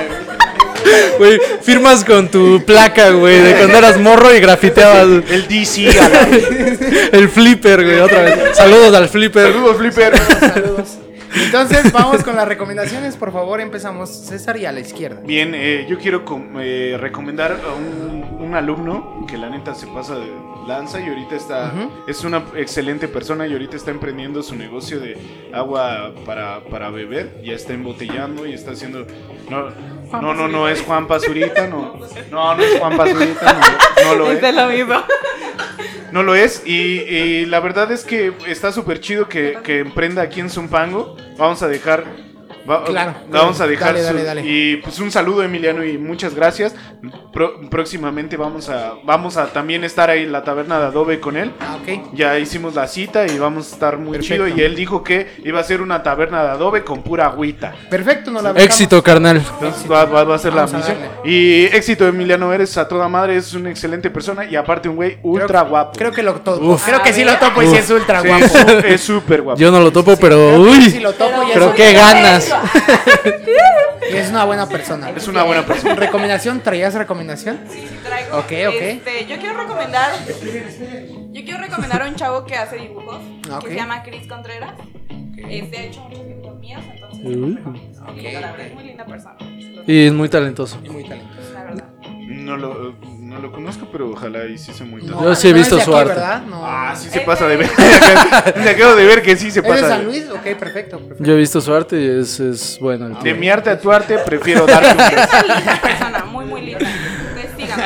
güey, 1.18 1.40
firmas 1.62 2.04
con 2.04 2.30
tu 2.30 2.64
placa, 2.66 3.12
güey, 3.12 3.40
de 3.42 3.56
cuando 3.56 3.78
eras 3.78 4.00
morro 4.00 4.34
y 4.34 4.40
grafiteabas 4.40 5.08
El 5.30 5.48
DC, 5.48 6.00
a 6.00 6.10
la 6.10 6.22
el 7.12 7.30
flipper, 7.30 7.84
güey, 7.86 8.00
otra 8.00 8.22
vez. 8.24 8.58
Saludos 8.58 8.94
al 8.96 9.10
flipper. 9.10 9.54
Saludos, 9.54 9.78
Flipper. 9.78 10.18
Saludos. 10.18 10.98
Entonces, 11.36 11.92
vamos 11.92 12.24
con 12.24 12.36
las 12.36 12.48
recomendaciones. 12.48 13.16
Por 13.16 13.32
favor, 13.32 13.62
empezamos. 13.62 14.10
César 14.10 14.58
y 14.58 14.66
a 14.66 14.72
la 14.72 14.80
izquierda. 14.80 15.22
Bien, 15.24 15.54
eh, 15.56 15.86
yo 15.88 16.00
quiero 16.00 16.24
eh, 16.60 16.98
recomendar 17.00 17.60
a 17.68 17.74
un, 17.74 18.38
un 18.40 18.56
alumno 18.56 19.26
que 19.30 19.38
la 19.38 19.50
neta 19.50 19.76
se 19.76 19.86
pasa 19.88 20.16
de 20.16 20.26
lanza 20.70 21.02
y 21.02 21.10
ahorita 21.10 21.36
está, 21.36 21.74
es 22.08 22.24
una 22.24 22.44
excelente 22.56 23.08
persona 23.08 23.48
y 23.48 23.54
ahorita 23.54 23.76
está 23.76 23.92
emprendiendo 23.92 24.44
su 24.44 24.56
negocio 24.56 25.00
de 25.00 25.18
agua 25.52 26.14
para, 26.26 26.64
para 26.66 26.92
beber, 26.92 27.42
ya 27.44 27.54
está 27.54 27.74
embotellando 27.74 28.46
y 28.46 28.54
está 28.54 28.72
haciendo... 28.72 29.06
No, 29.50 29.70
no, 30.22 30.34
no, 30.34 30.48
no 30.48 30.70
es 30.70 30.82
Juan 30.84 31.08
Pazurita, 31.08 31.68
no, 31.68 32.00
no, 32.32 32.56
no 32.56 32.64
es 32.64 32.80
Juan 32.80 32.96
Pazurita, 32.96 33.54
no, 33.54 34.04
no 34.06 34.16
lo 34.16 34.32
es. 34.32 34.44
Es 34.44 34.56
lo 34.56 34.68
mismo. 34.68 34.96
No 36.12 36.24
lo 36.24 36.36
es. 36.36 36.64
Y, 36.66 37.02
y 37.02 37.46
la 37.46 37.60
verdad 37.60 37.92
es 37.92 38.04
que 38.04 38.34
está 38.48 38.72
súper 38.72 39.00
chido 39.00 39.28
que, 39.28 39.58
que 39.64 39.80
emprenda 39.80 40.22
aquí 40.22 40.40
en 40.40 40.50
Zumpango. 40.50 41.16
Vamos 41.38 41.62
a 41.62 41.68
dejar. 41.68 42.29
Va- 42.70 42.84
Claro, 42.86 43.14
Vamos 43.30 43.58
claro. 43.58 43.64
a 43.64 43.68
dejar. 43.68 43.88
Dale, 43.94 44.00
su- 44.02 44.06
dale, 44.14 44.24
dale. 44.24 44.42
Y 44.46 44.78
pues 44.78 45.00
un 45.00 45.12
saludo, 45.12 45.44
Emiliano, 45.44 45.84
y 45.84 45.98
muchas 45.98 46.36
gracias. 46.36 46.76
Pro- 47.34 47.60
próximamente 47.70 48.38
vamos 48.38 48.70
a, 48.70 48.94
vamos 49.06 49.38
a 49.38 49.48
también 49.48 49.84
estar 49.84 50.10
ahí 50.10 50.24
en 50.24 50.32
la 50.32 50.44
taberna 50.44 50.80
de 50.80 50.86
Adobe 50.88 51.20
con 51.20 51.38
él. 51.38 51.52
Ah, 51.60 51.78
ok. 51.82 52.10
Ya 52.14 52.38
hicimos 52.40 52.76
la 52.76 52.88
cita 52.88 53.26
y 53.28 53.38
vamos 53.40 53.70
a 53.72 53.74
estar 53.74 53.98
muy 53.98 54.18
Perfecto. 54.18 54.46
chido. 54.48 54.58
Y 54.58 54.62
él 54.62 54.76
dijo 54.76 55.04
que 55.04 55.28
iba 55.44 55.60
a 55.60 55.64
ser 55.64 55.82
una 55.82 56.04
taberna 56.04 56.44
de 56.44 56.50
Adobe 56.50 56.84
con 56.84 57.02
pura 57.04 57.26
agüita. 57.28 57.74
Perfecto, 57.90 58.32
nos 58.32 58.44
la. 58.44 58.52
Éxito, 58.52 59.02
carnal. 59.04 59.38
Entonces 59.38 59.90
va, 59.90 60.06
va- 60.06 60.24
va 60.24 60.36
a 60.36 60.40
ser 60.40 60.52
Vamos 60.54 60.72
la 60.72 60.78
misión. 60.80 60.98
Y 61.24 61.64
éxito, 61.66 62.08
Emiliano, 62.08 62.52
eres 62.54 62.78
a 62.78 62.88
toda 62.88 63.08
madre, 63.08 63.38
es 63.38 63.54
una 63.54 63.70
excelente 63.70 64.10
persona 64.10 64.46
y 64.46 64.56
aparte 64.56 64.90
un 64.90 64.96
güey 64.96 65.18
ultra 65.24 65.62
guapo. 65.62 65.98
Creo 65.98 66.12
que 66.12 66.24
lo 66.24 66.34
topo. 66.36 66.66
Uf. 66.66 66.86
Creo 66.86 67.02
que 67.04 67.14
sí 67.14 67.24
lo 67.24 67.38
topo 67.38 67.62
y 67.62 67.68
sí 67.68 67.76
es 67.78 67.90
ultra 67.90 68.22
Sí, 68.22 68.28
guapo. 68.28 68.46
es- 68.86 69.02
súper 69.02 69.42
guapo. 69.42 69.60
Yo 69.60 69.72
no 69.72 69.80
lo 69.80 69.92
topo, 69.92 70.16
pero 70.18 70.36
Creo 70.50 70.64
que 70.64 70.70
uy. 70.70 70.90
sí 70.92 71.00
lo 71.00 71.14
topo 71.14 71.44
y 71.44 71.48
es, 71.48 71.54
Pero 71.54 71.68
un- 71.68 71.74
qué 71.74 71.94
ganas. 71.94 72.50
Y 74.12 74.16
es 74.16 74.30
una 74.30 74.46
buena 74.46 74.68
persona. 74.68 75.10
Es 75.12 75.28
una 75.28 75.44
buena 75.44 75.66
persona. 75.66 75.96
¿Recomendación? 75.96 76.62
¿Traías 76.62 76.94
recomendación? 76.94 77.60
Sí, 77.70 77.86
sí 77.88 78.00
traigo. 78.04 78.38
Ok, 78.38 78.46
ok. 78.46 78.82
Este, 78.82 79.26
yo 79.28 79.38
quiero 79.38 79.58
recomendar. 79.58 80.12
Yo 81.32 81.44
quiero 81.44 81.60
recomendar 81.60 82.02
a 82.02 82.08
un 82.08 82.16
chavo 82.16 82.46
que 82.46 82.56
hace 82.56 82.78
dibujos. 82.78 83.20
Que 83.62 83.70
se 83.70 83.76
llama 83.76 84.04
Chris 84.04 84.28
Contreras. 84.28 84.74
Este 85.38 85.78
ha 85.78 85.84
hecho 85.84 86.02
muchos 86.02 86.28
dibujos 86.28 86.60
míos, 86.60 86.82
entonces. 86.94 87.26
Es 87.26 88.74
muy 88.74 88.84
linda 88.84 89.06
persona. 89.06 89.38
Y 89.88 90.06
es 90.06 90.14
muy 90.14 90.30
talentoso. 90.30 90.80
Y 90.84 90.90
muy 90.90 91.04
talentoso. 91.04 91.54
La 91.54 91.64
verdad. 91.64 91.90
No 92.28 92.58
lo, 92.58 92.96
no 93.30 93.40
lo 93.40 93.52
conozco, 93.52 93.88
pero 93.92 94.10
ojalá 94.12 94.46
y 94.46 94.58
sí 94.58 94.74
se 94.74 94.84
muy 94.84 95.04
No, 95.04 95.22
Yo 95.24 95.36
sí 95.36 95.48
he 95.50 95.52
no 95.52 95.58
visto 95.60 95.76
de 95.76 95.84
su 95.84 95.92
aquí, 95.96 96.00
arte. 96.10 96.14
¿verdad? 96.20 96.42
No. 96.44 96.62
Ah, 96.66 96.94
sí 96.96 97.10
se 97.10 97.20
Es 97.20 97.26
pasa 97.26 97.46
de- 97.48 97.58
de 97.58 97.58
ver. 97.58 97.70
Me 98.64 98.70
acabo 98.72 98.96
de 98.96 99.06
ver 99.06 99.22
que 99.22 99.36
sí 99.38 99.52
se 99.52 99.60
¿Es 99.60 99.64
de 99.66 99.70
pasa 99.70 99.88
San 99.88 100.06
Luis? 100.06 100.26
Ok, 100.30 100.42
perfecto. 100.60 100.98
perfecto. 100.98 101.24
Yo 101.24 101.34
he 101.34 101.38
visto 101.38 101.62
su 101.62 101.74
arte 101.74 102.02
y 102.02 102.08
es, 102.22 102.40
es 102.40 102.78
bueno 102.82 103.08
el 103.08 103.20
De 103.24 103.34
mi 103.34 103.48
arte 103.50 103.70
a 103.70 103.80
tu 103.80 103.92
arte, 103.92 104.18
prefiero 104.20 104.66
darte 104.66 104.92
un 104.92 104.98
beso. 104.98 105.12
Es 105.22 105.44
una 105.46 105.56
linda 105.56 105.82
persona, 105.82 106.26
muy, 106.26 106.46
muy 106.46 106.62
linda. 106.62 106.80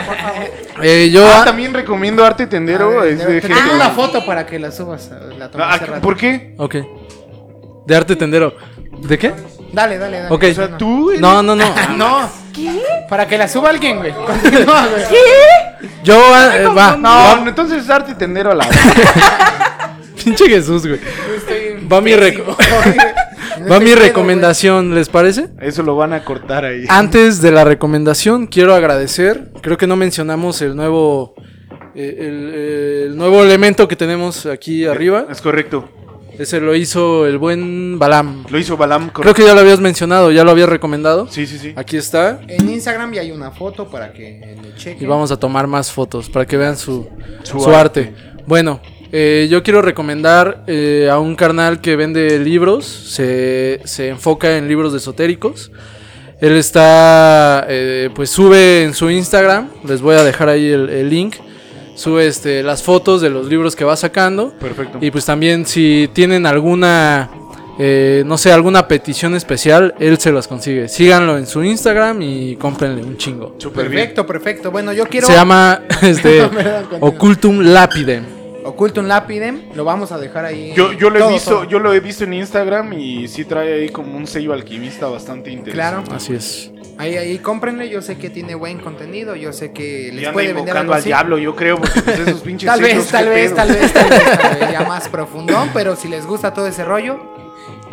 Por 0.07 0.18
favor. 0.18 0.44
Eh, 0.82 1.10
yo, 1.11 1.28
Ah, 1.28 1.44
también 1.45 1.74
recomiendo 1.74 2.26
arte 2.26 2.48
tendero. 2.48 3.02
Ver, 3.02 3.14
es 3.14 3.20
te- 3.20 3.32
de 3.34 3.41
te 3.41 3.48
tengo 3.49 3.74
una 3.76 3.90
foto 3.90 4.26
para 4.26 4.45
que 4.45 4.57
la 4.60 4.72
subas. 4.72 5.11
La 5.38 5.49
Ah, 5.57 5.78
rato. 5.78 6.02
¿Por 6.02 6.15
qué? 6.18 6.56
Ok. 6.57 6.76
De 7.86 7.95
arte 7.95 8.15
tendero. 8.15 8.53
¿De 9.02 9.18
qué? 9.18 9.34
Dale, 9.74 9.98
dale, 9.98 10.20
dale. 10.22 10.34
Ok. 10.36 10.44
O 10.52 10.54
sea, 10.54 10.78
tú. 10.78 11.10
eres- 11.10 11.22
No, 11.22 11.44
no, 11.44 11.56
no. 11.56 11.66
No. 11.98 12.30
Para 13.10 13.28
que 13.28 13.38
la 13.38 13.48
suba 13.48 13.70
alguien, 13.72 13.98
güey. 13.98 14.14
Continúa, 14.14 14.88
güey. 14.88 15.04
Yo, 16.04 16.16
eh, 16.16 16.66
va. 16.68 16.95
No, 16.95 17.38
no, 17.41 17.48
entonces 17.50 17.84
es 17.84 17.90
arte 17.90 18.14
tendero 18.16 18.52
a 18.52 18.56
la. 18.56 18.68
Pinche 20.24 20.48
Jesús, 20.48 20.86
güey. 20.86 21.00
Estoy 21.36 21.88
Va 21.91 22.00
mi 22.00 22.14
Va 23.72 23.80
mi 23.80 23.86
pedo, 23.94 24.00
recomendación, 24.00 24.94
¿les 24.95 25.10
parece? 25.10 25.48
Eso 25.62 25.84
lo 25.84 25.95
van 25.95 26.14
a 26.14 26.24
cortar 26.24 26.66
ahí. 26.66 26.86
Antes 26.90 27.41
de 27.41 27.52
la 27.52 27.64
recomendación, 27.64 28.48
quiero 28.48 28.74
agradecer. 28.74 29.52
Creo 29.62 29.78
que 29.78 29.88
no 29.88 29.95
mencionamos 29.95 30.62
el 30.62 30.76
nuevo. 30.76 31.34
eh, 31.95 32.16
El, 32.20 32.54
el 33.12 33.18
nuevo 33.18 33.44
elemento 33.44 33.88
que 33.88 33.95
tenemos 33.95 34.45
aquí 34.45 34.86
arriba. 34.86 35.26
Es 35.30 35.41
correcto. 35.41 35.90
Ese 36.38 36.60
lo 36.60 36.76
hizo 36.76 37.27
el 37.27 37.38
buen 37.38 37.99
Balam. 37.99 38.45
Lo 38.49 38.57
hizo 38.57 38.76
Balam. 38.77 39.03
Creo 39.03 39.14
correcto. 39.14 39.35
que 39.35 39.45
ya 39.45 39.53
lo 39.53 39.61
habías 39.61 39.80
mencionado, 39.80 40.31
ya 40.31 40.43
lo 40.43 40.51
habías 40.51 40.69
recomendado. 40.69 41.27
Sí, 41.30 41.45
sí, 41.45 41.57
sí. 41.57 41.73
Aquí 41.76 41.97
está. 41.97 42.41
En 42.47 42.69
Instagram 42.69 43.14
ya 43.14 43.22
hay 43.22 43.31
una 43.31 43.51
foto 43.51 43.88
para 43.89 44.11
que 44.14 44.57
le 44.61 44.76
chequen. 44.76 45.03
Y 45.03 45.05
vamos 45.05 45.31
a 45.31 45.38
tomar 45.38 45.68
más 45.68 45.91
fotos 45.91 46.30
para 46.30 46.45
que 46.45 46.57
vean 46.57 46.77
su, 46.77 47.07
Su 47.43 47.60
su 47.60 47.69
arte. 47.73 48.14
Bueno, 48.45 48.81
eh, 49.11 49.47
yo 49.49 49.61
quiero 49.61 49.84
recomendar 49.84 50.64
eh, 50.65 51.07
a 51.11 51.19
un 51.19 51.35
carnal 51.35 51.81
que 51.81 51.95
vende 51.95 52.39
libros, 52.39 52.85
se, 52.85 53.80
se 53.84 54.10
enfoca 54.10 54.57
en 54.57 54.68
libros 54.68 54.93
esotéricos. 54.95 55.72
Él 56.41 56.57
está, 56.57 57.65
eh, 57.69 58.10
pues 58.15 58.31
sube 58.31 58.84
en 58.84 58.95
su 58.95 59.10
Instagram, 59.11 59.69
les 59.88 60.01
voy 60.01 60.15
a 60.15 60.23
dejar 60.23 60.49
ahí 60.49 60.68
el, 60.68 60.89
el 60.89 61.10
link, 61.10 61.35
sube 61.95 62.28
este, 62.28 62.64
las 62.64 62.84
fotos 62.84 63.22
de 63.22 63.30
los 63.30 63.48
libros 63.48 63.76
que 63.76 63.84
va 63.84 63.95
sacando. 63.95 64.52
Perfecto. 64.60 64.99
Y 65.02 65.11
pues 65.11 65.26
también 65.26 65.65
si 65.65 66.10
tienen 66.14 66.45
alguna 66.45 67.30
eh, 67.80 68.24
no 68.26 68.38
sé, 68.38 68.52
alguna 68.52 68.88
petición 68.88 69.36
especial, 69.36 69.95
él 69.99 70.20
se 70.20 70.32
las 70.32 70.48
consigue. 70.48 70.88
Síganlo 70.88 71.38
en 71.38 71.48
su 71.48 71.64
Instagram 71.64 72.22
y 72.22 72.56
cómprenle 72.57 73.03
un 73.03 73.18
chingo. 73.18 73.56
Bien. 73.57 73.74
Perfecto, 73.74 74.26
perfecto. 74.26 74.72
Bueno, 74.72 74.94
yo 74.94 75.06
quiero. 75.07 75.28
Se 75.28 75.34
llama 75.34 75.82
este. 76.02 76.48
Occultum 76.99 77.60
Lapidem. 77.61 78.26
Ocultum 78.64 79.06
Lapidem. 79.06 79.64
Lo 79.76 79.84
vamos 79.84 80.11
a 80.11 80.18
dejar 80.18 80.45
ahí. 80.45 80.74
Yo, 80.76 80.94
yo 80.94 81.10
lo 81.10 81.28
he 81.30 81.34
visto, 81.34 81.52
todo. 81.52 81.64
yo 81.65 81.80
lo 81.80 81.94
he 81.94 81.99
visto 81.99 82.24
en 82.24 82.34
Instagram 82.34 82.94
y 82.94 83.28
sí 83.28 83.44
trae 83.44 83.74
ahí 83.74 83.90
como 83.90 84.15
un 84.15 84.28
sello 84.28 84.53
alquimista 84.53 85.07
bastante 85.07 85.52
interesante. 85.52 86.03
Claro. 86.03 86.15
Así 86.15 86.34
es. 86.34 86.72
Ahí, 86.98 87.18
ahí, 87.18 87.40
cómprenle. 87.40 87.90
Yo 87.90 88.02
sé 88.02 88.18
que 88.18 88.30
tiene 88.30 88.56
buen 88.56 88.80
contenido. 88.80 89.36
Yo 89.36 89.52
sé 89.53 89.72
que 89.72 90.11
les 90.14 90.30
puede 90.30 90.53
vender 90.53 90.78
algo 90.78 90.94
al 90.94 90.99
así. 90.99 91.10
diablo, 91.10 91.38
yo 91.38 91.56
creo, 91.56 91.78
porque 91.78 92.02
pues, 92.02 92.20
esos 92.20 92.41
pinches 92.44 92.68
Tal 92.68 92.82
vez, 92.82 93.07
tal 93.07 93.30
vez, 93.30 93.53
tal 93.56 93.70
vez, 93.70 93.91
tal 93.94 94.10
vez, 94.10 94.24
tal 94.40 94.60
vez, 94.60 94.72
ya 94.72 94.82
más 94.88 95.10
profundón, 95.10 95.70
pero 95.74 95.95
si 95.95 96.07
les 96.07 96.26
gusta 96.26 96.53
todo 96.53 96.68
ese 96.68 96.84
rollo, 96.86 97.20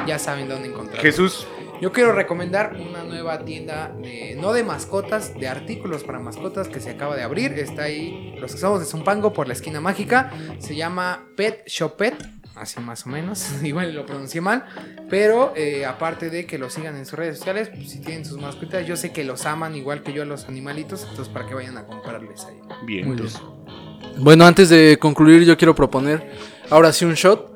ya 0.06 0.18
saben 0.18 0.48
dónde 0.48 0.68
encontrar. 0.68 1.01
Jesús, 1.01 1.47
Yo 1.81 1.93
quiero 1.93 2.12
recomendar 2.12 2.77
una 2.77 3.05
nueva 3.05 3.43
tienda, 3.44 3.90
de, 4.02 4.36
no 4.39 4.52
de 4.52 4.64
mascotas, 4.64 5.35
de 5.35 5.48
artículos 5.48 6.05
para 6.05 6.18
mascotas 6.18 6.68
que 6.68 6.78
se 6.81 6.90
acaba 6.90 7.16
de 7.16 7.22
abrir. 7.22 7.52
Está 7.52 7.85
ahí, 7.85 8.35
los 8.39 8.52
que 8.52 8.59
somos 8.59 8.81
de 8.81 8.86
Zumpango 8.86 9.32
por 9.32 9.47
la 9.47 9.55
esquina 9.55 9.81
mágica. 9.81 10.31
Se 10.59 10.74
llama 10.77 11.24
Pet 11.36 11.62
Shop 11.66 11.97
Pet, 11.97 12.14
así 12.61 12.78
más 12.81 13.07
o 13.07 13.09
menos. 13.09 13.47
Igual 13.62 13.95
lo 13.95 14.07
pronuncié 14.07 14.41
mal. 14.41 14.65
Pero 15.09 15.53
eh, 15.57 15.85
aparte 15.87 16.31
de 16.31 16.47
que 16.47 16.59
los 16.59 16.73
sigan 16.74 16.97
en 16.97 17.07
sus 17.07 17.19
redes 17.19 17.39
sociales, 17.39 17.70
pues, 17.74 17.91
si 17.91 18.01
tienen 18.01 18.24
sus 18.24 18.39
mascotas, 18.39 18.87
yo 18.87 18.97
sé 18.97 19.12
que 19.12 19.24
los 19.24 19.47
aman 19.47 19.74
igual 19.74 20.03
que 20.03 20.12
yo 20.12 20.23
a 20.23 20.27
los 20.27 20.45
animalitos. 20.49 21.03
Entonces, 21.09 21.28
para 21.32 21.47
que 21.47 21.55
vayan 21.55 21.77
a 21.78 21.85
comprarles 21.87 22.45
ahí. 22.45 22.61
bien. 22.87 23.07
Muy 23.09 23.16
bien. 23.16 23.28
Bueno, 24.19 24.45
antes 24.47 24.69
de 24.69 24.99
concluir, 25.01 25.45
yo 25.45 25.57
quiero 25.57 25.74
proponer 25.74 26.31
ahora 26.70 26.93
sí 26.93 27.05
un 27.05 27.15
shot. 27.15 27.49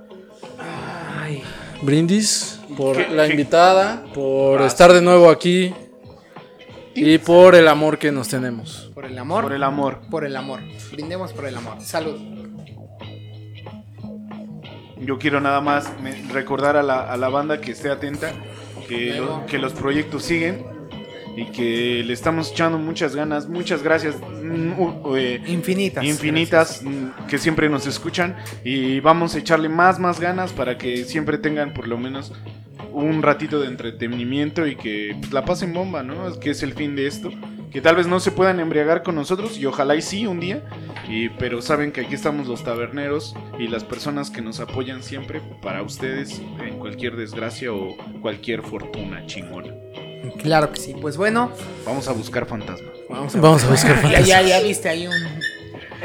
Brindis 1.83 2.61
por 2.77 2.97
¿Qué- 2.97 3.09
la 3.09 3.27
invitada, 3.29 4.05
por 4.15 4.63
Ah, 4.63 4.67
estar 4.67 4.93
de 4.93 5.03
nuevo 5.03 5.29
aquí 5.29 5.75
y 6.95 7.19
por 7.19 7.55
el 7.55 7.69
amor 7.69 7.99
que 7.99 8.11
nos 8.11 8.29
tenemos. 8.29 8.91
Por 8.95 9.05
el 9.05 9.19
amor. 9.19 9.45
Por 9.45 9.53
el 9.53 9.63
amor. 9.63 10.01
Por 10.11 10.25
el 10.25 10.37
amor. 10.37 10.61
Brindemos 10.93 11.33
por 11.33 11.47
el 11.47 11.57
amor. 11.57 11.81
Salud. 11.83 12.19
Yo 15.05 15.19
quiero 15.19 15.41
nada 15.41 15.61
más 15.61 15.91
recordar 16.33 16.77
a 16.77 16.83
la, 16.83 17.01
a 17.01 17.17
la 17.17 17.29
banda 17.29 17.61
que 17.61 17.73
esté 17.73 17.91
atenta, 17.91 18.33
que, 18.89 19.15
lo- 19.15 19.25
Luego. 19.25 19.47
que 19.47 19.59
los 19.59 19.73
proyectos 19.73 20.23
siguen 20.25 20.65
y 21.37 21.47
que 21.47 22.03
le 22.05 22.13
estamos 22.13 22.53
echando 22.53 22.79
muchas 22.79 23.17
ganas. 23.17 23.49
Muchas 23.49 23.83
gracias. 23.83 24.17
mm, 24.21 24.73
eh, 25.17 25.43
Infinitas. 25.49 26.05
infinitas 26.05 26.83
mm, 26.83 27.27
que 27.29 27.39
siempre 27.39 27.69
nos 27.69 27.87
escuchan 27.87 28.37
y 28.65 29.01
vamos 29.01 29.35
a 29.35 29.39
echarle 29.39 29.69
más 29.69 29.99
más 29.99 30.21
ganas 30.21 30.53
para 30.53 30.79
que 30.79 31.05
siempre 31.05 31.39
tengan 31.39 31.75
por 31.75 31.89
lo 31.89 31.99
menos 31.99 32.33
un 32.93 33.23
ratito 33.23 33.61
de 33.61 33.67
entretenimiento 33.67 34.67
y 34.69 34.77
que 34.77 35.17
pues, 35.19 35.33
la 35.33 35.45
pasen 35.45 35.73
bomba, 35.73 36.05
¿no? 36.05 36.39
Que 36.39 36.51
es 36.51 36.63
el 36.63 36.75
fin 36.75 36.95
de 36.95 37.09
esto. 37.09 37.31
Que 37.75 37.81
tal 37.81 37.97
vez 37.97 38.07
no 38.07 38.21
se 38.21 38.31
puedan 38.31 38.61
embriagar 38.61 39.03
con 39.03 39.17
nosotros 39.17 39.59
y 39.59 39.67
ojalá 39.67 39.97
y 39.97 40.01
sí 40.01 40.27
un 40.29 40.39
día, 40.39 40.65
y, 41.09 41.29
pero 41.29 41.61
saben 41.61 41.91
que 41.93 42.03
aquí 42.03 42.15
estamos 42.15 42.47
los 42.47 42.63
taberneros 42.63 43.35
y 43.59 43.67
las 43.67 43.83
personas 43.83 44.31
que 44.31 44.41
nos 44.41 44.61
apoyan 44.61 45.03
siempre 45.03 45.43
para 45.61 45.83
ustedes 45.83 46.41
en 46.65 46.79
cualquier 46.79 47.17
desgracia 47.17 47.73
o 47.73 47.97
cualquier 48.23 48.63
fortuna 48.63 49.27
chingona. 49.27 49.75
Claro 50.39 50.71
que 50.73 50.81
sí. 50.81 50.95
Pues 51.01 51.17
bueno, 51.17 51.51
Vamos 51.85 52.07
a 52.09 52.13
buscar 52.13 52.47
fantasmas. 52.47 52.93
vamos 53.11 53.35
a, 53.35 53.41
Vamos 53.41 53.65
a 53.65 53.69
buscar 53.71 53.97
ya, 53.97 54.01
fantasmas. 54.03 54.29
ya, 54.29 54.43
ya 54.43 54.61
viste 54.63 54.89
ahí 54.89 55.07
un. 55.09 55.15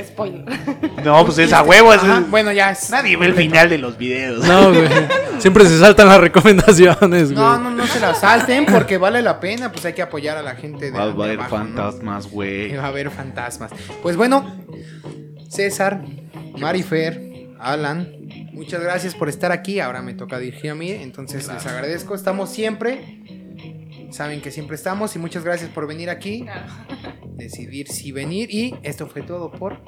Spoiler. 0.03 0.45
No, 1.03 1.25
pues 1.25 1.37
es 1.39 1.53
a 1.53 1.63
huevo. 1.63 1.93
es- 1.93 2.01
Ajá, 2.03 2.23
bueno, 2.29 2.51
ya 2.51 2.71
es. 2.71 2.89
Nadie 2.89 3.15
ve 3.17 3.27
el 3.27 3.33
final 3.35 3.69
de 3.69 3.77
los 3.77 3.97
videos. 3.97 4.45
No, 4.45 4.69
güey. 4.73 4.87
Siempre 5.39 5.65
se 5.65 5.79
saltan 5.79 6.07
las 6.07 6.19
recomendaciones, 6.19 7.31
güey. 7.31 7.35
No, 7.43 7.57
no, 7.59 7.69
no 7.71 7.87
se 7.87 7.99
la 7.99 8.13
salten 8.15 8.65
porque 8.65 8.97
vale 8.97 9.21
la 9.21 9.39
pena. 9.39 9.71
Pues 9.71 9.85
hay 9.85 9.93
que 9.93 10.01
apoyar 10.01 10.37
a 10.37 10.41
la 10.41 10.55
gente 10.55 10.91
de. 10.91 10.97
Va 10.97 11.03
a 11.03 11.07
de 11.11 11.11
haber 11.23 11.39
fantasmas, 11.47 12.27
güey. 12.29 12.75
Va 12.75 12.83
a 12.83 12.87
haber 12.87 13.09
fantasmas. 13.11 13.71
Pues 14.01 14.15
bueno, 14.17 14.45
César, 15.49 16.01
Marifer, 16.57 17.49
Alan, 17.59 18.09
muchas 18.53 18.81
gracias 18.81 19.15
por 19.15 19.29
estar 19.29 19.51
aquí. 19.51 19.79
Ahora 19.79 20.01
me 20.01 20.13
toca 20.13 20.37
dirigir 20.39 20.71
a 20.71 20.75
mí, 20.75 20.91
entonces 20.91 21.47
les 21.47 21.65
agradezco. 21.65 22.15
Estamos 22.15 22.49
siempre. 22.51 23.38
Saben 24.11 24.41
que 24.41 24.51
siempre 24.51 24.75
estamos 24.75 25.15
y 25.15 25.19
muchas 25.19 25.43
gracias 25.43 25.69
por 25.69 25.87
venir 25.87 26.09
aquí. 26.09 26.45
Decidir 27.35 27.87
si 27.87 28.11
venir 28.11 28.49
y 28.53 28.75
esto 28.83 29.07
fue 29.07 29.21
todo 29.21 29.51
por 29.51 29.81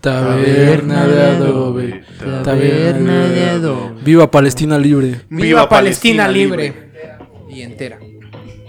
Taberna 0.00 1.06
de 1.06 1.22
adobe. 1.22 2.04
Taberna 2.44 3.26
de 3.28 3.50
adobe. 3.50 4.02
Viva 4.02 4.30
Palestina 4.30 4.78
libre. 4.78 5.22
Viva, 5.28 5.68
Palestina, 5.68 6.28
libre. 6.28 6.90
y 7.48 7.62
entera. 7.62 7.98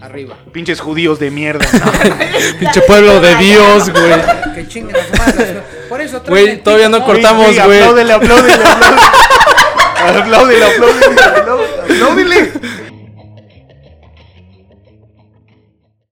Arriba. 0.01 0.37
Pinches 0.51 0.79
judíos 0.79 1.19
de 1.19 1.31
mierda. 1.31 1.65
¿no? 1.73 1.91
Pinche 2.59 2.81
pueblo 2.81 3.19
de 3.19 3.35
Dios, 3.35 3.89
güey. 3.91 4.55
Que 4.55 4.67
chinguen 4.67 4.95
su 4.95 5.17
madre. 5.17 5.61
Por 5.89 6.01
eso 6.01 6.21
Güey, 6.27 6.61
todavía 6.63 6.89
no 6.89 7.03
cortamos, 7.03 7.47
güey. 7.47 7.59
Apláudele, 7.59 8.13
apláudele, 8.13 8.63
apláudele. 8.63 9.01
Apláudele, 9.97 10.65
apláudele, 10.65 11.21
apláudele. 11.85 12.86